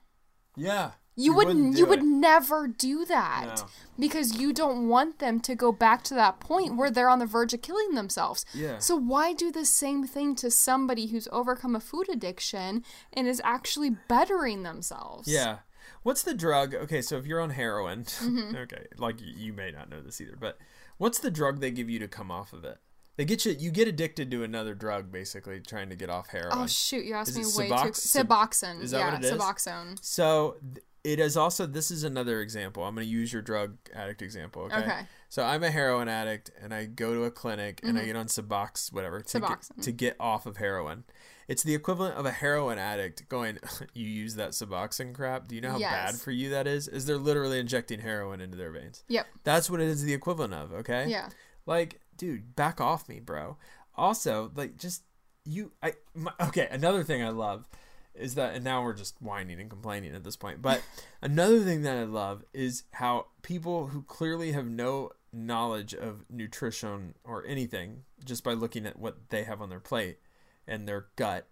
Yeah. 0.56 0.92
You, 1.18 1.34
would 1.36 1.78
you 1.78 1.86
would 1.86 2.04
never 2.04 2.68
do 2.68 3.04
that 3.06 3.58
No. 3.58 3.64
because 4.00 4.38
you 4.40 4.54
don't 4.54 4.88
want 4.88 5.20
them 5.20 5.40
to 5.42 5.56
go 5.56 5.72
back 5.74 6.04
to 6.06 6.14
that 6.16 6.40
point 6.40 6.78
where 6.78 6.90
they're 6.90 7.10
on 7.10 7.20
the 7.20 7.26
verge 7.26 7.54
of 7.54 7.62
killing 7.62 7.96
themselves. 7.96 8.46
Yeah. 8.54 8.80
So 8.80 8.96
why 8.96 9.34
do 9.34 9.52
the 9.52 9.66
same 9.66 10.08
thing 10.08 10.36
to 10.36 10.50
somebody 10.50 11.08
who's 11.08 11.28
overcome 11.32 11.76
a 11.76 11.82
food 11.82 12.08
addiction 12.10 12.84
and 13.12 13.28
is 13.28 13.42
actually 13.44 13.90
bettering 14.08 14.64
themselves? 14.64 15.28
Yeah. 15.28 15.60
What's 16.04 16.24
the 16.24 16.34
drug? 16.34 16.74
Okay, 16.74 17.02
so 17.02 17.18
if 17.18 17.26
you're 17.28 17.42
on 17.42 17.52
heroin, 17.52 18.06
Mm-hmm. 18.06 18.56
okay, 18.64 18.86
like 18.98 19.22
you, 19.22 19.34
you 19.36 19.54
may 19.54 19.70
not 19.70 19.90
know 19.90 20.02
this 20.02 20.22
either, 20.22 20.38
but 20.40 20.58
what's 20.98 21.20
the 21.20 21.30
drug 21.30 21.60
they 21.60 21.72
give 21.72 21.90
you 21.90 22.00
to 22.00 22.08
come 22.08 22.32
off 22.32 22.54
of 22.54 22.64
it? 22.64 22.78
They 23.22 23.26
get 23.26 23.46
you. 23.46 23.56
You 23.60 23.70
get 23.70 23.88
addicted 23.88 24.32
to 24.32 24.42
another 24.44 24.74
drug, 24.74 25.12
basically, 25.12 25.60
trying 25.60 25.90
to 25.90 25.96
get 25.96 26.10
off 26.10 26.30
heroin. 26.30 26.54
Oh 26.54 26.66
shoot! 26.66 27.06
You 27.06 27.14
asked 27.14 27.36
me 27.38 27.44
way 27.44 27.70
Subox- 27.70 28.12
too. 28.12 28.24
Suboxone. 28.24 28.82
is 28.82 28.90
that 28.90 28.98
yeah, 28.98 29.12
what 29.14 29.24
it 29.24 29.26
is? 29.28 29.32
Suboxone. 29.40 29.98
So 30.04 30.56
it 31.04 31.20
is 31.20 31.38
also. 31.38 31.68
This 31.68 31.92
is 31.92 32.04
another 32.04 32.42
example. 32.42 32.84
I'm 32.84 32.96
going 32.96 33.06
to 33.06 33.14
use 33.14 33.32
your 33.32 33.44
drug 33.44 33.78
addict 33.94 34.24
example. 34.24 34.64
Okay. 34.64 34.78
Okay. 34.78 35.02
So 35.30 35.44
I'm 35.44 35.62
a 35.62 35.70
heroin 35.70 36.08
addict, 36.08 36.50
and 36.60 36.74
I 36.74 36.86
go 36.86 37.14
to 37.14 37.26
a 37.26 37.30
clinic, 37.30 37.80
and 37.84 37.96
I 38.00 38.06
get 38.06 38.16
on 38.16 38.26
Subox, 38.26 38.92
whatever, 38.92 39.22
to 39.22 39.40
get, 39.40 39.50
Mm-hmm. 39.50 39.82
To 39.82 39.92
get 39.92 40.16
off 40.20 40.48
of 40.48 40.58
heroin. 40.58 41.04
It's 41.48 41.62
the 41.62 41.76
equivalent 41.76 42.16
of 42.16 42.26
a 42.26 42.32
heroin 42.32 42.80
addict 42.80 43.30
going, 43.30 43.60
"You 43.94 44.08
use 44.08 44.34
that 44.38 44.54
Suboxone 44.54 45.14
crap? 45.14 45.48
Do 45.48 45.54
you 45.54 45.62
know 45.62 45.74
how 45.74 45.78
Yes. 45.78 45.92
bad 46.14 46.22
for 46.22 46.32
you 46.32 46.50
that 46.50 46.66
is? 46.66 46.88
Is 46.88 47.06
they're 47.06 47.18
literally 47.18 47.60
injecting 47.60 48.00
heroin 48.00 48.42
into 48.42 48.58
their 48.58 48.72
veins? 48.72 49.04
Yep. 49.10 49.28
That's 49.44 49.70
what 49.70 49.80
it 49.80 49.90
is 49.90 50.02
the 50.02 50.14
equivalent 50.16 50.56
of. 50.56 50.74
Okay. 50.74 51.06
Yeah. 51.08 51.30
Like, 51.68 52.01
dude, 52.22 52.56
back 52.56 52.80
off 52.80 53.10
me, 53.10 53.20
bro. 53.20 53.58
Also, 53.96 54.52
like, 54.56 54.78
just 54.78 55.02
you. 55.44 55.72
I 55.82 55.94
my, 56.14 56.32
okay. 56.40 56.68
Another 56.70 57.04
thing 57.04 57.24
I 57.24 57.30
love 57.30 57.68
is 58.14 58.36
that, 58.36 58.54
and 58.54 58.64
now 58.64 58.84
we're 58.84 58.94
just 58.94 59.20
whining 59.20 59.60
and 59.60 59.72
complaining 59.72 60.14
at 60.14 60.24
this 60.24 60.36
point. 60.36 60.62
But 60.62 60.84
another 61.22 61.62
thing 61.62 61.82
that 61.82 61.98
I 61.98 62.04
love 62.04 62.46
is 62.54 62.84
how 62.92 63.26
people 63.42 63.88
who 63.88 64.04
clearly 64.04 64.52
have 64.52 64.68
no 64.68 65.10
knowledge 65.34 65.96
of 65.96 66.26
nutrition 66.30 67.16
or 67.24 67.44
anything, 67.48 68.04
just 68.24 68.44
by 68.44 68.54
looking 68.54 68.86
at 68.86 69.00
what 69.00 69.30
they 69.30 69.44
have 69.44 69.60
on 69.60 69.70
their 69.70 69.80
plate 69.80 70.20
and 70.68 70.88
their 70.88 71.08
gut, 71.16 71.48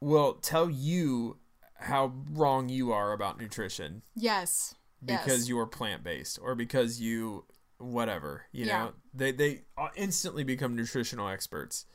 will 0.00 0.34
tell 0.34 0.70
you 0.70 1.38
how 1.74 2.12
wrong 2.30 2.68
you 2.68 2.92
are 2.92 3.12
about 3.12 3.40
nutrition 3.40 4.02
Yes. 4.14 4.74
because 5.04 5.40
yes. 5.40 5.48
you 5.48 5.58
are 5.58 5.66
plant 5.66 6.04
based 6.04 6.38
or 6.42 6.54
because 6.54 7.00
you 7.00 7.46
whatever 7.80 8.44
you 8.52 8.66
Yeah. 8.66 8.78
know? 8.78 8.92
They 9.14 9.32
they 9.32 9.62
instantly 9.96 10.44
become 10.44 10.76
nutritional 10.76 11.28
experts. 11.28 11.86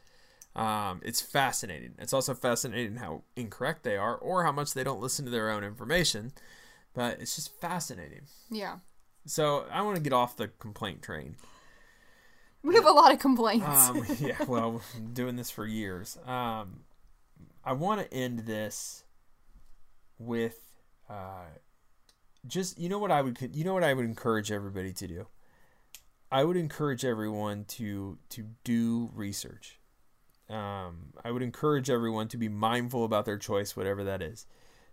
Um, 0.55 1.01
it's 1.03 1.21
fascinating. 1.21 1.95
It's 1.99 2.13
also 2.13 2.33
fascinating 2.33 2.95
how 2.97 3.23
incorrect 3.35 3.83
they 3.83 3.97
are 3.97 4.15
or 4.15 4.43
how 4.45 4.51
much 4.53 4.73
they 4.73 4.83
don't 4.85 5.01
listen 5.01 5.25
to 5.25 5.31
their 5.31 5.49
own 5.49 5.63
information 5.63 6.31
but 6.93 7.19
it's 7.19 7.35
just 7.35 7.51
fascinating. 7.59 8.21
Yeah. 8.49 8.77
so 9.25 9.65
i 9.69 9.81
want 9.81 9.97
to 9.97 10.01
get 10.01 10.13
off 10.13 10.37
the 10.37 10.47
complaint 10.47 11.01
train. 11.01 11.35
We 12.63 12.73
have 12.75 12.85
a 12.85 12.91
lot 12.91 13.11
of 13.11 13.19
complaints. 13.19 13.65
um, 13.67 14.05
yeah 14.19 14.41
well 14.47 14.81
doing 15.13 15.35
this 15.35 15.51
for 15.51 15.65
years. 15.67 16.17
Um, 16.25 16.81
i 17.65 17.73
want 17.73 17.99
to 18.01 18.13
end 18.13 18.39
this 18.45 19.03
with 20.17 20.57
uh, 21.09 21.45
just 22.47 22.79
you 22.79 22.87
know 22.89 22.97
what 22.99 23.11
i 23.11 23.21
would 23.21 23.37
you 23.53 23.63
know 23.65 23.73
what 23.73 23.83
i 23.83 23.93
would 23.93 24.05
encourage 24.05 24.51
everybody 24.51 24.93
to 24.93 25.07
do 25.07 25.27
i 26.31 26.43
would 26.43 26.57
encourage 26.57 27.05
everyone 27.05 27.65
to 27.65 28.17
to 28.29 28.45
do 28.63 29.09
research 29.13 29.79
um, 30.49 31.13
i 31.23 31.31
would 31.31 31.41
encourage 31.41 31.89
everyone 31.89 32.27
to 32.27 32.37
be 32.37 32.49
mindful 32.49 33.03
about 33.03 33.25
their 33.25 33.37
choice 33.37 33.75
whatever 33.75 34.03
that 34.03 34.21
is 34.21 34.45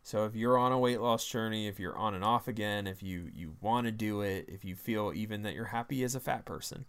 So 0.03 0.25
if 0.25 0.35
you're 0.35 0.59
on 0.59 0.73
a 0.73 0.79
weight 0.79 1.01
loss 1.01 1.25
journey, 1.25 1.69
if 1.69 1.79
you're 1.79 1.97
on 1.97 2.15
and 2.15 2.25
off 2.25 2.49
again, 2.49 2.87
if 2.87 3.03
you 3.03 3.31
you 3.33 3.55
want 3.61 3.87
to 3.87 3.93
do 3.93 4.21
it, 4.21 4.47
if 4.49 4.65
you 4.65 4.75
feel 4.75 5.13
even 5.15 5.43
that 5.43 5.55
you're 5.55 5.67
happy 5.67 6.03
as 6.03 6.15
a 6.15 6.21
fat 6.21 6.45
person, 6.45 6.87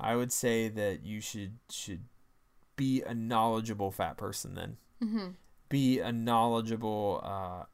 I 0.00 0.16
would 0.16 0.32
say 0.32 0.68
that 0.68 1.04
you 1.04 1.20
should 1.20 1.58
should 1.70 2.04
be 2.76 3.02
a 3.02 3.14
knowledgeable 3.14 3.90
fat 3.90 4.16
person 4.16 4.54
then. 4.54 4.76
Mm-hmm. 5.02 5.28
Be 5.68 6.00
a 6.00 6.12
knowledgeable 6.12 7.20
uh, 7.22 7.64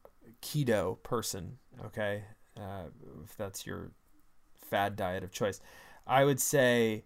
keto 0.41 1.01
person, 1.03 1.59
okay? 1.87 2.25
Uh, 2.57 2.87
if 3.25 3.37
that's 3.37 3.67
your 3.67 3.93
fad 4.61 4.97
diet 4.97 5.23
of 5.23 5.31
choice. 5.31 5.61
I 6.07 6.25
would 6.25 6.41
say 6.41 7.05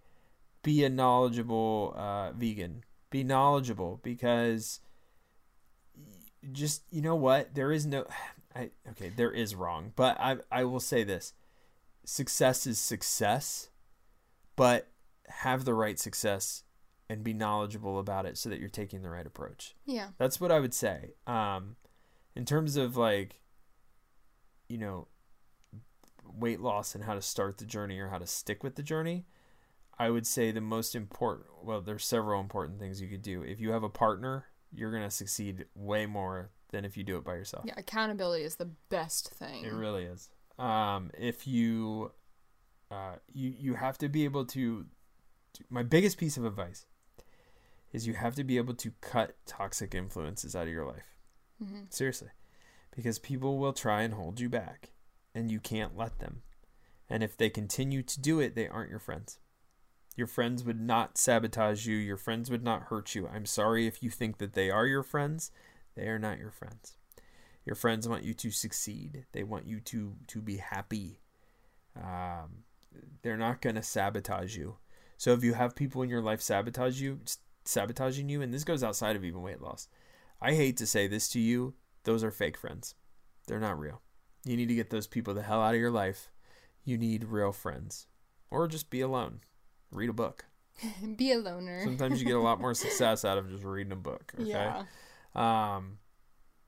be 0.62 0.84
a 0.84 0.88
knowledgeable 0.88 1.94
uh, 1.96 2.32
vegan. 2.32 2.84
Be 3.10 3.22
knowledgeable 3.22 4.00
because 4.02 4.80
just 6.52 6.82
you 6.90 7.02
know 7.02 7.16
what 7.16 7.54
there 7.54 7.72
is 7.72 7.86
no 7.86 8.04
I 8.54 8.70
okay 8.90 9.08
there 9.14 9.32
is 9.32 9.54
wrong 9.54 9.92
but 9.96 10.16
I 10.20 10.36
I 10.50 10.64
will 10.64 10.80
say 10.80 11.02
this 11.02 11.32
success 12.04 12.66
is 12.66 12.78
success 12.78 13.70
but 14.54 14.88
have 15.28 15.64
the 15.64 15.74
right 15.74 15.98
success 15.98 16.62
and 17.08 17.24
be 17.24 17.32
knowledgeable 17.32 17.98
about 17.98 18.26
it 18.26 18.38
so 18.38 18.48
that 18.48 18.60
you're 18.60 18.68
taking 18.68 19.02
the 19.02 19.10
right 19.10 19.26
approach 19.26 19.74
Yeah. 19.86 20.08
that's 20.18 20.40
what 20.40 20.52
I 20.52 20.60
would 20.60 20.74
say 20.74 21.14
um 21.26 21.76
in 22.36 22.44
terms 22.44 22.76
of 22.76 22.96
like 22.96 23.40
you 24.68 24.78
know 24.78 25.08
weight 26.36 26.60
loss 26.60 26.94
and 26.94 27.04
how 27.04 27.14
to 27.14 27.22
start 27.22 27.58
the 27.58 27.64
journey 27.64 27.98
or 27.98 28.08
how 28.08 28.18
to 28.18 28.26
stick 28.26 28.62
with 28.62 28.74
the 28.74 28.82
journey 28.82 29.26
I 29.98 30.10
would 30.10 30.26
say 30.26 30.50
the 30.50 30.60
most 30.60 30.94
important 30.94 31.46
well 31.62 31.80
there's 31.80 32.04
several 32.04 32.40
important 32.40 32.78
things 32.78 33.00
you 33.00 33.08
could 33.08 33.22
do 33.22 33.42
if 33.42 33.60
you 33.60 33.72
have 33.72 33.82
a 33.82 33.88
partner 33.88 34.46
you're 34.72 34.90
going 34.90 35.02
to 35.02 35.10
succeed 35.10 35.66
way 35.74 36.06
more 36.06 36.50
than 36.70 36.84
if 36.84 36.96
you 36.96 37.04
do 37.04 37.16
it 37.16 37.24
by 37.24 37.34
yourself. 37.34 37.64
Yeah. 37.66 37.74
Accountability 37.76 38.44
is 38.44 38.56
the 38.56 38.70
best 38.88 39.30
thing. 39.30 39.64
It 39.64 39.72
really 39.72 40.04
is. 40.04 40.28
Um, 40.58 41.10
if 41.16 41.46
you, 41.46 42.12
uh, 42.90 43.16
you 43.32 43.54
you 43.58 43.74
have 43.74 43.98
to 43.98 44.08
be 44.08 44.24
able 44.24 44.44
to, 44.46 44.86
to. 45.54 45.64
My 45.70 45.82
biggest 45.82 46.18
piece 46.18 46.36
of 46.36 46.44
advice 46.44 46.86
is 47.92 48.06
you 48.06 48.14
have 48.14 48.34
to 48.36 48.44
be 48.44 48.56
able 48.56 48.74
to 48.74 48.92
cut 49.00 49.36
toxic 49.46 49.94
influences 49.94 50.56
out 50.56 50.64
of 50.66 50.72
your 50.72 50.86
life. 50.86 51.18
hmm 51.62 51.84
Seriously, 51.90 52.28
because 52.94 53.18
people 53.18 53.58
will 53.58 53.72
try 53.72 54.02
and 54.02 54.14
hold 54.14 54.40
you 54.40 54.48
back, 54.48 54.90
and 55.36 55.50
you 55.50 55.60
can't 55.60 55.96
let 55.96 56.18
them. 56.18 56.42
And 57.08 57.22
if 57.22 57.36
they 57.36 57.50
continue 57.50 58.02
to 58.02 58.20
do 58.20 58.40
it, 58.40 58.54
they 58.54 58.66
aren't 58.66 58.90
your 58.90 58.98
friends. 58.98 59.38
Your 60.16 60.26
friends 60.26 60.64
would 60.64 60.80
not 60.80 61.18
sabotage 61.18 61.86
you. 61.86 61.96
Your 61.96 62.16
friends 62.16 62.50
would 62.50 62.64
not 62.64 62.84
hurt 62.84 63.14
you. 63.14 63.28
I'm 63.28 63.44
sorry 63.44 63.86
if 63.86 64.02
you 64.02 64.08
think 64.08 64.38
that 64.38 64.54
they 64.54 64.70
are 64.70 64.86
your 64.86 65.02
friends. 65.02 65.52
They 65.94 66.08
are 66.08 66.18
not 66.18 66.38
your 66.38 66.50
friends. 66.50 66.96
Your 67.66 67.76
friends 67.76 68.08
want 68.08 68.24
you 68.24 68.32
to 68.32 68.50
succeed. 68.50 69.26
They 69.32 69.44
want 69.44 69.66
you 69.66 69.80
to 69.80 70.14
to 70.28 70.40
be 70.40 70.56
happy. 70.56 71.20
Um, 71.94 72.64
they're 73.22 73.36
not 73.36 73.60
going 73.60 73.76
to 73.76 73.82
sabotage 73.82 74.56
you. 74.56 74.76
So 75.18 75.32
if 75.32 75.44
you 75.44 75.52
have 75.54 75.76
people 75.76 76.02
in 76.02 76.08
your 76.08 76.22
life 76.22 76.40
sabotage 76.40 77.00
you, 77.00 77.20
sabotaging 77.64 78.28
you, 78.28 78.40
and 78.40 78.54
this 78.54 78.64
goes 78.64 78.82
outside 78.82 79.16
of 79.16 79.24
even 79.24 79.42
weight 79.42 79.60
loss, 79.60 79.88
I 80.40 80.54
hate 80.54 80.76
to 80.78 80.86
say 80.86 81.06
this 81.08 81.28
to 81.30 81.40
you, 81.40 81.74
those 82.04 82.24
are 82.24 82.30
fake 82.30 82.56
friends. 82.56 82.94
They're 83.46 83.60
not 83.60 83.78
real. 83.78 84.00
You 84.46 84.56
need 84.56 84.68
to 84.68 84.74
get 84.74 84.90
those 84.90 85.06
people 85.06 85.34
the 85.34 85.42
hell 85.42 85.60
out 85.60 85.74
of 85.74 85.80
your 85.80 85.90
life. 85.90 86.30
You 86.84 86.96
need 86.96 87.24
real 87.24 87.52
friends, 87.52 88.06
or 88.50 88.68
just 88.68 88.90
be 88.90 89.00
alone. 89.00 89.40
Read 89.90 90.08
a 90.08 90.14
book. 90.14 90.44
Be 91.16 91.32
a 91.32 91.38
loner. 91.38 91.82
Sometimes 91.84 92.20
you 92.20 92.26
get 92.26 92.36
a 92.36 92.40
lot 92.40 92.60
more 92.60 92.74
success 92.84 93.24
out 93.24 93.38
of 93.38 93.50
just 93.50 93.64
reading 93.64 93.92
a 93.92 93.96
book. 93.96 94.32
Okay. 94.38 94.50
Yeah. 94.50 94.84
Um, 95.34 95.98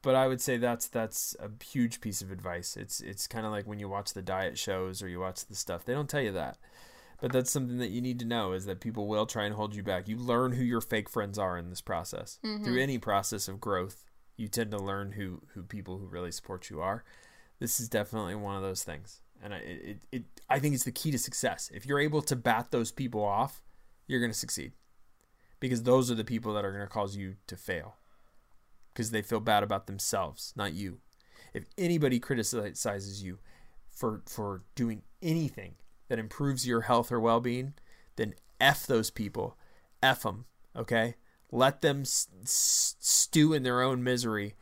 but 0.03 0.14
I 0.14 0.26
would 0.26 0.41
say 0.41 0.57
that's 0.57 0.89
that's 0.89 1.37
a 1.41 1.51
huge 1.64 2.01
piece 2.01 2.22
of 2.22 2.31
advice. 2.31 2.76
It's 2.76 3.01
it's 3.01 3.26
kind 3.26 3.45
of 3.45 3.53
like 3.53 3.66
when 3.66 3.79
you 3.79 3.89
watch 3.89 4.14
the 4.14 4.22
diet 4.22 4.59
shows 4.59 5.03
or 5.03 5.09
you 5.09 5.20
watch 5.20 5.47
the 5.47 5.55
stuff. 5.55 5.85
They 5.85 5.93
don't 5.93 6.09
tell 6.09 6.22
you 6.22 6.33
that, 6.33 6.57
but 7.20 7.33
that's 7.33 7.51
something 7.51 7.79
that 7.79 7.91
you 7.91 8.01
need 8.01 8.18
to 8.20 8.24
know 8.24 8.53
is 8.53 8.64
that 8.66 8.81
people 8.81 9.07
will 9.07 9.26
try 9.26 9.45
and 9.45 9.55
hold 9.55 9.74
you 9.74 9.83
back. 9.83 10.09
You 10.09 10.16
learn 10.16 10.53
who 10.53 10.64
your 10.64 10.81
fake 10.81 11.09
friends 11.09 11.39
are 11.39 11.59
in 11.59 11.68
this 11.68 11.81
process 11.81 12.39
through 12.64 12.81
any 12.81 12.99
process 12.99 13.49
of 13.49 13.61
growth. 13.61 14.05
You 14.37 14.49
tend 14.49 14.70
to 14.70 14.79
learn 14.79 15.12
who 15.12 15.43
who 15.55 15.62
people 15.64 15.99
who 15.99 16.07
really 16.07 16.33
support 16.33 16.70
you 16.70 16.81
are. 16.81 17.05
This 17.59 17.80
is 17.80 17.88
definitely 17.88 18.34
one 18.36 18.56
of 18.56 18.62
those 18.62 18.84
things, 18.84 19.20
and 19.42 19.52
I 19.52 19.59
it, 19.59 19.98
it, 20.12 20.24
I 20.48 20.59
think 20.59 20.74
it's 20.74 20.84
the 20.84 20.92
key 20.92 21.11
to 21.11 21.18
success. 21.18 21.70
If 21.74 21.86
you're 21.86 21.98
able 21.98 22.22
to 22.22 22.36
bat 22.36 22.68
those 22.70 22.92
people 22.92 23.24
off, 23.24 23.62
you're 24.06 24.20
going 24.20 24.32
to 24.32 24.38
succeed 24.38 24.72
because 25.61 25.82
those 25.82 26.11
are 26.11 26.14
the 26.14 26.24
people 26.24 26.54
that 26.54 26.64
are 26.64 26.72
going 26.72 26.84
to 26.84 26.92
cause 26.92 27.16
you 27.16 27.34
to 27.48 27.56
fail 27.56 27.96
because 28.92 29.11
they 29.11 29.22
feel 29.22 29.40
bad 29.40 29.62
about 29.62 29.86
themselves, 29.86 30.52
not 30.56 30.72
you. 30.72 30.98
If 31.54 31.64
anybody 31.76 32.20
criticizes 32.20 33.22
you 33.22 33.38
for 33.88 34.22
for 34.26 34.62
doing 34.74 35.02
anything 35.22 35.74
that 36.09 36.18
improves 36.18 36.66
your 36.66 36.82
health 36.82 37.11
or 37.11 37.20
well-being, 37.20 37.74
then 38.16 38.34
f 38.61 38.86
those 38.86 39.11
people, 39.11 39.56
f 40.02 40.22
them, 40.22 40.44
okay? 40.76 41.14
Let 41.50 41.80
them 41.80 42.02
s- 42.02 42.28
s- 42.42 42.96
stew 42.98 43.52
in 43.52 43.62
their 43.62 43.82
own 43.82 44.02
misery 44.04 44.54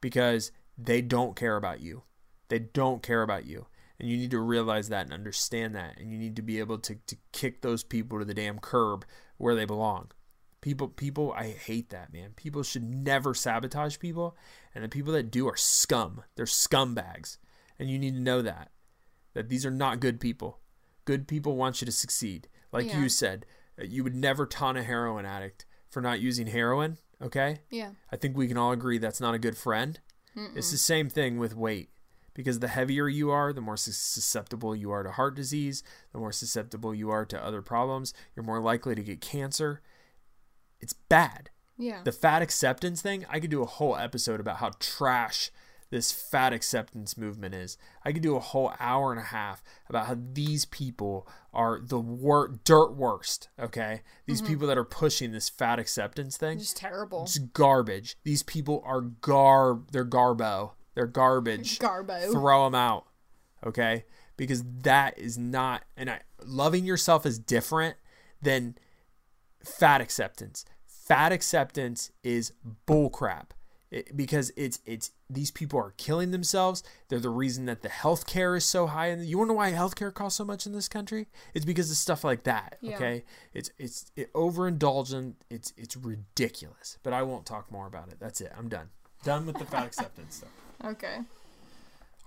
because 0.00 0.52
they 0.78 1.02
don't 1.02 1.36
care 1.36 1.56
about 1.56 1.80
you. 1.80 2.02
They 2.50 2.58
don't 2.58 3.02
care 3.02 3.22
about 3.22 3.46
you. 3.46 3.66
And 3.98 4.08
you 4.08 4.16
need 4.16 4.30
to 4.32 4.38
realize 4.40 4.88
that 4.90 5.04
and 5.06 5.12
understand 5.14 5.74
that. 5.74 5.98
And 5.98 6.10
you 6.12 6.18
need 6.18 6.36
to 6.36 6.42
be 6.42 6.58
able 6.58 6.78
to, 6.78 6.94
to 7.06 7.16
kick 7.32 7.62
those 7.62 7.82
people 7.82 8.18
to 8.18 8.24
the 8.24 8.34
damn 8.34 8.58
curb 8.58 9.04
where 9.38 9.54
they 9.54 9.64
belong. 9.64 10.10
People, 10.60 10.88
people, 10.88 11.32
I 11.34 11.48
hate 11.52 11.88
that, 11.90 12.12
man. 12.12 12.32
People 12.36 12.62
should 12.62 12.82
never 12.82 13.32
sabotage 13.32 13.98
people, 13.98 14.36
and 14.74 14.84
the 14.84 14.88
people 14.90 15.12
that 15.14 15.30
do 15.30 15.48
are 15.48 15.56
scum. 15.56 16.22
They're 16.36 16.44
scumbags, 16.44 17.38
and 17.78 17.88
you 17.88 17.98
need 17.98 18.12
to 18.14 18.20
know 18.20 18.42
that. 18.42 18.70
That 19.32 19.48
these 19.48 19.64
are 19.64 19.70
not 19.70 20.00
good 20.00 20.20
people. 20.20 20.60
Good 21.06 21.26
people 21.26 21.56
want 21.56 21.80
you 21.80 21.86
to 21.86 21.92
succeed. 21.92 22.48
Like 22.72 22.88
Yeah. 22.88 23.00
you 23.00 23.08
said, 23.08 23.46
uh, 23.80 23.84
you 23.84 24.04
would 24.04 24.14
never 24.14 24.44
taunt 24.44 24.76
a 24.76 24.82
heroin 24.82 25.24
addict 25.24 25.64
for 25.88 26.02
not 26.02 26.20
using 26.20 26.46
heroin. 26.48 26.98
Okay, 27.22 27.60
Yeah. 27.70 27.92
I 28.12 28.16
think 28.16 28.36
we 28.36 28.46
can 28.48 28.56
all 28.58 28.72
agree 28.72 28.98
that's 28.98 29.20
not 29.20 29.34
a 29.34 29.38
good 29.38 29.56
friend. 29.56 29.98
It's 30.54 30.70
the 30.70 30.78
same 30.78 31.08
thing 31.10 31.38
with 31.38 31.54
weight. 31.56 31.90
Because 32.34 32.60
the 32.60 32.68
heavier 32.68 33.08
you 33.08 33.30
are, 33.30 33.52
the 33.52 33.60
more 33.60 33.76
susceptible 33.76 34.74
you 34.74 34.90
are 34.90 35.02
to 35.02 35.10
heart 35.10 35.34
disease, 35.34 35.82
the 36.12 36.18
more 36.18 36.32
susceptible 36.32 36.94
you 36.94 37.10
are 37.10 37.24
to 37.26 37.44
other 37.44 37.62
problems, 37.62 38.14
you're 38.34 38.44
more 38.44 38.60
likely 38.60 38.94
to 38.94 39.02
get 39.02 39.20
cancer. 39.20 39.80
It's 40.80 40.92
bad. 40.92 41.50
Yeah. 41.76 42.02
The 42.04 42.12
fat 42.12 42.42
acceptance 42.42 43.02
thing, 43.02 43.26
I 43.28 43.40
could 43.40 43.50
do 43.50 43.62
a 43.62 43.66
whole 43.66 43.96
episode 43.96 44.38
about 44.38 44.58
how 44.58 44.70
trash 44.78 45.50
this 45.90 46.12
fat 46.12 46.52
acceptance 46.52 47.16
movement 47.16 47.54
is. 47.54 47.76
I 48.04 48.12
could 48.12 48.22
do 48.22 48.36
a 48.36 48.40
whole 48.40 48.72
hour 48.78 49.10
and 49.10 49.20
a 49.20 49.24
half 49.24 49.62
about 49.88 50.06
how 50.06 50.16
these 50.32 50.64
people 50.64 51.26
are 51.52 51.80
the 51.82 51.98
wor- 51.98 52.60
dirt 52.64 52.94
worst, 52.94 53.48
okay? 53.58 54.02
These 54.26 54.40
mm-hmm. 54.40 54.52
people 54.52 54.68
that 54.68 54.78
are 54.78 54.84
pushing 54.84 55.32
this 55.32 55.48
fat 55.48 55.78
acceptance 55.78 56.36
thing. 56.36 56.58
Just 56.58 56.76
terrible. 56.76 57.24
It's 57.24 57.38
garbage. 57.38 58.16
These 58.22 58.44
people 58.44 58.82
are 58.86 59.00
garb. 59.00 59.90
They're 59.90 60.04
garbo. 60.04 60.72
They're 61.00 61.06
garbage. 61.06 61.78
Garbo. 61.78 62.30
Throw 62.30 62.64
them 62.64 62.74
out. 62.74 63.06
Okay? 63.64 64.04
Because 64.36 64.62
that 64.82 65.18
is 65.18 65.38
not. 65.38 65.82
And 65.96 66.10
I, 66.10 66.20
loving 66.44 66.84
yourself 66.84 67.24
is 67.24 67.38
different 67.38 67.96
than 68.42 68.76
fat 69.64 70.02
acceptance. 70.02 70.66
Fat 70.84 71.32
acceptance 71.32 72.12
is 72.22 72.52
bullcrap. 72.86 73.52
It, 73.90 74.14
because 74.14 74.52
it's 74.56 74.78
it's 74.84 75.12
these 75.30 75.50
people 75.50 75.80
are 75.80 75.94
killing 75.96 76.32
themselves. 76.32 76.82
They're 77.08 77.18
the 77.18 77.30
reason 77.30 77.64
that 77.64 77.80
the 77.80 77.88
healthcare 77.88 78.58
is 78.58 78.66
so 78.66 78.86
high. 78.86 79.06
And 79.06 79.24
you 79.24 79.38
want 79.38 79.48
to 79.48 79.54
know 79.54 79.56
why 79.56 79.72
healthcare 79.72 80.12
costs 80.12 80.36
so 80.36 80.44
much 80.44 80.66
in 80.66 80.72
this 80.72 80.86
country? 80.86 81.28
It's 81.54 81.64
because 81.64 81.90
of 81.90 81.96
stuff 81.96 82.22
like 82.22 82.42
that. 82.42 82.76
Yeah. 82.82 82.96
Okay, 82.96 83.24
it's 83.54 83.70
it's 83.78 84.12
it, 84.16 84.30
overindulgent. 84.34 85.36
It's 85.48 85.72
it's 85.78 85.96
ridiculous. 85.96 86.98
But 87.02 87.14
I 87.14 87.22
won't 87.22 87.46
talk 87.46 87.72
more 87.72 87.86
about 87.86 88.08
it. 88.08 88.18
That's 88.20 88.42
it. 88.42 88.52
I'm 88.56 88.68
done. 88.68 88.90
Done 89.24 89.46
with 89.46 89.58
the 89.58 89.64
fat 89.64 89.86
acceptance 89.88 90.36
stuff. 90.36 90.50
Okay. 90.84 91.18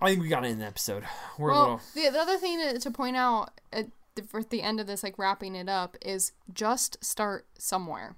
I 0.00 0.08
think 0.10 0.20
we 0.22 0.28
got 0.28 0.40
to 0.40 0.48
end 0.48 0.60
the 0.60 0.66
episode. 0.66 1.04
We're 1.38 1.50
a 1.50 1.52
Well, 1.52 1.60
little. 1.62 1.80
the, 1.94 2.10
the 2.10 2.18
other 2.20 2.36
thing 2.36 2.58
to, 2.60 2.78
to 2.78 2.90
point 2.90 3.16
out 3.16 3.50
at 3.72 3.86
the, 4.14 4.22
for 4.22 4.42
the 4.42 4.62
end 4.62 4.80
of 4.80 4.86
this, 4.86 5.02
like 5.02 5.18
wrapping 5.18 5.54
it 5.54 5.68
up, 5.68 5.96
is 6.02 6.32
just 6.52 7.02
start 7.02 7.46
somewhere. 7.58 8.16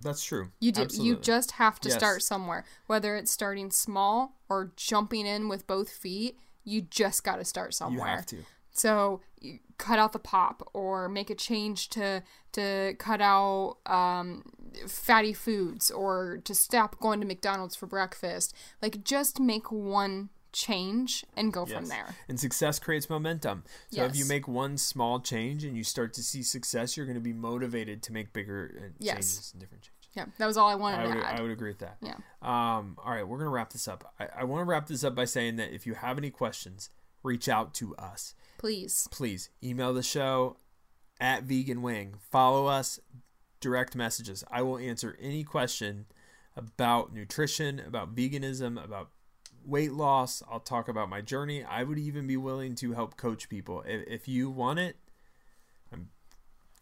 That's 0.00 0.22
true. 0.22 0.50
You 0.60 0.72
do. 0.72 0.86
You 0.92 1.16
just 1.16 1.52
have 1.52 1.80
to 1.80 1.88
Yes. 1.88 1.98
start 1.98 2.22
somewhere. 2.22 2.64
Whether 2.86 3.16
it's 3.16 3.30
starting 3.30 3.70
small 3.70 4.36
or 4.48 4.72
jumping 4.76 5.26
in 5.26 5.48
with 5.48 5.66
both 5.66 5.90
feet, 5.90 6.38
you 6.64 6.82
just 6.82 7.24
got 7.24 7.36
to 7.36 7.44
start 7.44 7.74
somewhere. 7.74 8.08
You 8.08 8.16
have 8.16 8.26
to. 8.26 8.36
So 8.72 9.20
you 9.40 9.58
cut 9.76 9.98
out 9.98 10.12
the 10.12 10.18
pop 10.20 10.68
or 10.72 11.08
make 11.08 11.30
a 11.30 11.34
change 11.34 11.88
to 11.90 12.22
to 12.52 12.94
cut 12.98 13.20
out 13.20 13.78
um, 13.86 14.44
fatty 14.86 15.32
foods 15.32 15.90
or 15.90 16.38
to 16.44 16.54
stop 16.54 16.98
going 17.00 17.20
to 17.20 17.26
McDonald's 17.26 17.76
for 17.76 17.86
breakfast. 17.86 18.54
Like 18.82 19.04
just 19.04 19.40
make 19.40 19.70
one 19.72 20.30
change 20.52 21.24
and 21.36 21.52
go 21.52 21.66
from 21.66 21.86
there. 21.86 22.14
And 22.28 22.40
success 22.40 22.78
creates 22.78 23.10
momentum. 23.10 23.64
So 23.90 24.04
if 24.04 24.16
you 24.16 24.24
make 24.26 24.48
one 24.48 24.78
small 24.78 25.20
change 25.20 25.62
and 25.64 25.76
you 25.76 25.84
start 25.84 26.14
to 26.14 26.22
see 26.22 26.42
success, 26.42 26.96
you're 26.96 27.06
going 27.06 27.16
to 27.18 27.20
be 27.22 27.32
motivated 27.34 28.02
to 28.04 28.12
make 28.12 28.32
bigger 28.32 28.72
uh, 28.78 28.88
Yes. 28.98 29.14
changes 29.16 29.50
and 29.52 29.60
different 29.60 29.82
changes. 29.82 29.94
Yeah, 30.14 30.24
that 30.38 30.46
was 30.46 30.56
all 30.56 30.68
I 30.68 30.74
wanted 30.74 31.00
I 31.00 31.02
to 31.02 31.08
would, 31.10 31.18
add. 31.24 31.38
I 31.38 31.42
would 31.42 31.50
agree 31.50 31.70
with 31.70 31.78
that. 31.80 31.98
Yeah. 32.02 32.14
Um, 32.42 32.96
all 33.04 33.12
right, 33.12 33.28
we're 33.28 33.38
gonna 33.38 33.50
wrap 33.50 33.70
this 33.72 33.86
up. 33.86 34.12
I, 34.18 34.28
I 34.40 34.44
want 34.44 34.60
to 34.62 34.64
wrap 34.64 34.86
this 34.88 35.04
up 35.04 35.14
by 35.14 35.26
saying 35.26 35.56
that 35.56 35.72
if 35.72 35.86
you 35.86 35.94
have 35.94 36.16
any 36.18 36.30
questions, 36.30 36.88
reach 37.22 37.48
out 37.48 37.74
to 37.74 37.94
us. 37.96 38.34
Please. 38.56 39.06
Please 39.12 39.50
email 39.62 39.92
the 39.92 40.02
show 40.02 40.56
at 41.20 41.42
Vegan 41.44 41.82
Wing. 41.82 42.14
Follow 42.32 42.66
us. 42.66 42.98
Direct 43.60 43.96
messages. 43.96 44.44
I 44.50 44.62
will 44.62 44.78
answer 44.78 45.16
any 45.20 45.44
question 45.44 46.06
about 46.56 47.12
nutrition, 47.12 47.80
about 47.80 48.14
veganism, 48.14 48.82
about 48.82 49.10
weight 49.64 49.92
loss. 49.92 50.42
I'll 50.50 50.60
talk 50.60 50.88
about 50.88 51.08
my 51.08 51.20
journey. 51.20 51.62
I 51.62 51.82
would 51.82 51.98
even 51.98 52.26
be 52.26 52.36
willing 52.36 52.74
to 52.76 52.92
help 52.92 53.16
coach 53.16 53.48
people 53.48 53.82
if, 53.86 54.06
if 54.06 54.28
you 54.28 54.50
want 54.50 54.78
it. 54.78 54.96
I'm 55.92 56.08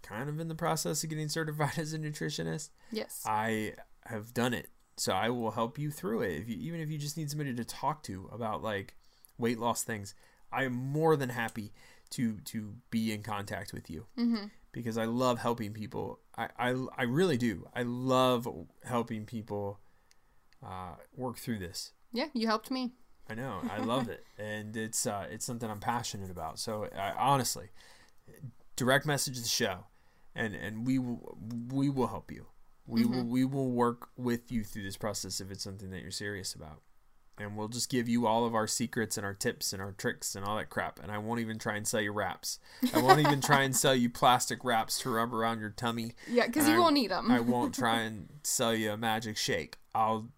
kind 0.03 0.29
of 0.29 0.41
in 0.41 0.49
the 0.49 0.55
process 0.55 1.03
of 1.03 1.11
getting 1.11 1.29
certified 1.29 1.73
as 1.79 1.93
a 1.93 1.99
nutritionist. 1.99 2.71
Yes. 2.91 3.23
I 3.27 3.75
have 4.07 4.33
done 4.33 4.55
it. 4.55 4.71
So 4.97 5.13
I 5.13 5.29
will 5.29 5.51
help 5.51 5.79
you 5.79 5.91
through 5.91 6.23
it. 6.23 6.41
If 6.41 6.49
you, 6.49 6.57
even 6.59 6.81
if 6.81 6.91
you 6.91 6.97
just 6.97 7.17
need 7.17 7.31
somebody 7.31 7.55
to 7.55 7.65
talk 7.65 8.03
to 8.05 8.31
about 8.33 8.63
like 8.63 8.95
weight 9.37 9.59
loss 9.59 9.83
things, 9.83 10.15
I 10.51 10.65
am 10.65 10.73
more 10.73 11.17
than 11.17 11.29
happy 11.29 11.73
to 12.11 12.39
to 12.45 12.75
be 12.91 13.13
in 13.13 13.23
contact 13.23 13.73
with 13.73 13.91
you 13.91 14.07
mm-hmm. 14.19 14.47
because 14.73 14.97
I 14.97 15.05
love 15.05 15.39
helping 15.39 15.73
people. 15.73 16.21
I 16.37 16.49
I, 16.59 16.75
I 16.97 17.03
really 17.05 17.37
do. 17.37 17.69
I 17.75 17.83
love 17.83 18.49
helping 18.85 19.25
people 19.25 19.81
uh, 20.65 20.95
work 21.17 21.39
through 21.39 21.59
this. 21.59 21.93
Yeah, 22.13 22.27
you 22.33 22.47
helped 22.47 22.71
me. 22.71 22.93
I 23.29 23.35
know. 23.35 23.61
I 23.71 23.79
love 23.85 24.09
it, 24.09 24.25
and 24.39 24.77
it's 24.77 25.07
uh, 25.07 25.27
it's 25.31 25.45
something 25.45 25.71
I'm 25.71 25.81
passionate 25.81 26.31
about. 26.31 26.59
So 26.59 26.89
I, 26.97 27.13
honestly, 27.13 27.69
direct 28.77 29.07
message 29.07 29.41
the 29.41 29.49
show, 29.49 29.87
and 30.35 30.55
and 30.55 30.87
we 30.87 30.99
will 30.99 31.37
we 31.73 31.91
will 31.91 32.09
help 32.09 32.31
you. 32.31 32.47
We 32.87 33.05
will 33.05 33.25
we 33.25 33.45
will 33.45 33.71
work 33.71 34.11
with 34.17 34.53
you 34.53 34.63
through 34.63 34.85
this 34.85 34.97
process 34.97 35.41
if 35.41 35.51
it's 35.51 35.65
something 35.65 35.91
that 35.91 36.03
you're 36.03 36.13
serious 36.13 36.55
about, 36.55 36.83
and 37.39 37.57
we'll 37.57 37.69
just 37.69 37.91
give 37.91 38.09
you 38.09 38.27
all 38.27 38.45
of 38.47 38.55
our 38.55 38.67
secrets 38.67 39.17
and 39.17 39.27
our 39.27 39.35
tips 39.35 39.73
and 39.73 39.83
our 39.83 39.93
tricks 39.93 40.35
and 40.35 40.45
all 40.45 40.57
that 40.57 40.71
crap. 40.71 40.99
And 41.03 41.13
I 41.13 41.19
won't 41.19 41.41
even 41.41 41.59
try 41.59 41.77
and 41.77 41.87
sell 41.87 42.01
you 42.01 42.13
wraps. 42.13 42.59
I 42.95 43.01
won't 43.03 43.21
even 43.21 43.41
try 43.41 43.63
and 43.63 43.77
sell 43.77 43.95
you 43.95 44.09
plastic 44.11 44.65
wraps 44.65 44.99
to 45.01 45.11
rub 45.11 45.35
around 45.35 45.61
your 45.61 45.71
tummy. 45.71 46.13
Yeah, 46.29 46.47
because 46.47 46.69
you 46.69 46.77
I- 46.77 46.79
won't 46.79 46.95
need 46.95 47.11
them. 47.11 47.31
I 47.31 47.41
won't 47.41 47.75
try 47.75 48.01
and 48.01 48.29
sell 48.43 48.75
you 48.75 48.91
a 48.93 48.97
magic 48.97 49.37
shake. 49.37 49.77
I'll 49.95 50.29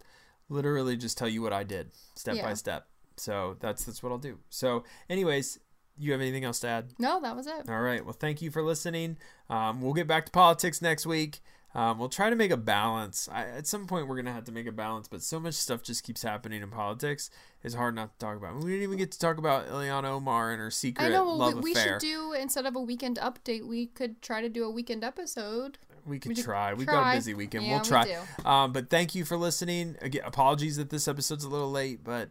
literally 0.49 0.97
just 0.97 1.19
tell 1.19 1.29
you 1.29 1.43
what 1.43 1.53
I 1.53 1.63
did 1.65 1.91
step 2.15 2.41
by 2.43 2.55
step. 2.55 2.87
So 3.17 3.57
that's 3.61 3.85
that's 3.85 4.03
what 4.03 4.13
I'll 4.13 4.19
do. 4.19 4.39
So, 4.51 4.85
anyways, 5.11 5.59
you 5.99 6.13
have 6.13 6.21
anything 6.21 6.45
else 6.45 6.61
to 6.61 6.69
add? 6.69 6.93
no, 6.99 7.21
that 7.21 7.35
was 7.35 7.47
it. 7.49 7.69
All 7.69 7.81
right. 7.81 8.05
Well, 8.05 8.13
thank 8.19 8.41
you 8.41 8.51
for 8.51 8.63
listening. 8.63 9.17
Um, 9.51 9.83
we'll 9.83 9.95
get 9.95 10.07
back 10.07 10.27
to 10.27 10.33
politics 10.33 10.81
next 10.81 11.07
week. 11.07 11.41
Um, 11.75 11.99
we'll 11.99 12.09
try 12.09 12.31
to 12.31 12.37
make 12.37 12.51
a 12.51 12.57
balance. 12.57 13.29
I, 13.31 13.45
at 13.45 13.67
some 13.67 13.87
point, 13.87 14.09
we're 14.09 14.17
gonna 14.17 14.33
have 14.33 14.45
to 14.45 14.53
make 14.53 14.67
a 14.67 14.73
balance, 14.73 15.07
but 15.07 15.23
so 15.23 15.39
much 15.39 15.55
stuff 15.55 15.83
just 15.83 16.03
keeps 16.03 16.23
happening 16.23 16.63
in 16.63 16.71
politics. 16.71 17.31
It's 17.63 17.75
hard 17.75 17.95
not 17.95 18.19
to 18.19 18.25
talk 18.25 18.37
about. 18.37 18.57
We 18.57 18.71
didn't 18.71 18.85
even 18.85 18.99
get 18.99 19.13
to 19.13 19.19
talk 19.19 19.37
about 19.37 19.69
Ilhan 19.69 20.05
Omar 20.05 20.53
and 20.53 20.61
her 20.61 20.71
secret 20.71 21.05
I 21.05 21.09
know. 21.11 21.25
Well, 21.25 21.37
love 21.37 21.55
we, 21.57 21.73
we 21.73 21.75
should 21.75 21.99
do 21.99 22.33
instead 22.33 22.65
of 22.65 22.75
a 22.75 22.81
weekend 22.81 23.19
update, 23.19 23.67
we 23.67 23.87
could 23.87 24.23
try 24.23 24.41
to 24.41 24.49
do 24.49 24.65
a 24.65 24.71
weekend 24.71 25.05
episode. 25.05 25.79
We 26.07 26.19
could 26.19 26.37
We 26.37 26.43
try. 26.43 26.73
We've 26.73 26.87
got 26.87 27.13
a 27.13 27.17
busy 27.17 27.35
weekend. 27.35 27.65
Yeah, 27.65 27.73
we'll 27.73 27.83
we 27.83 27.89
try. 27.89 28.05
do. 28.05 28.49
Um, 28.49 28.73
but 28.73 28.89
thank 28.89 29.15
you 29.15 29.27
for 29.27 29.37
listening. 29.37 29.97
Again, 30.01 30.23
apologies 30.25 30.79
that 30.79 30.89
this 30.89 31.07
episode's 31.07 31.45
a 31.45 31.51
little 31.51 31.71
late, 31.71 32.03
but 32.03 32.31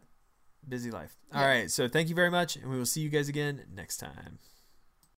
busy 0.68 0.90
life. 0.90 1.16
All 1.34 1.46
right. 1.46 1.70
So 1.70 1.88
thank 1.88 2.10
you 2.10 2.16
very 2.16 2.32
much, 2.32 2.56
and 2.56 2.72
we 2.72 2.78
will 2.78 2.86
see 2.86 3.02
you 3.02 3.10
guys 3.10 3.30
again 3.30 3.66
next 3.74 3.98
time. 3.98 4.40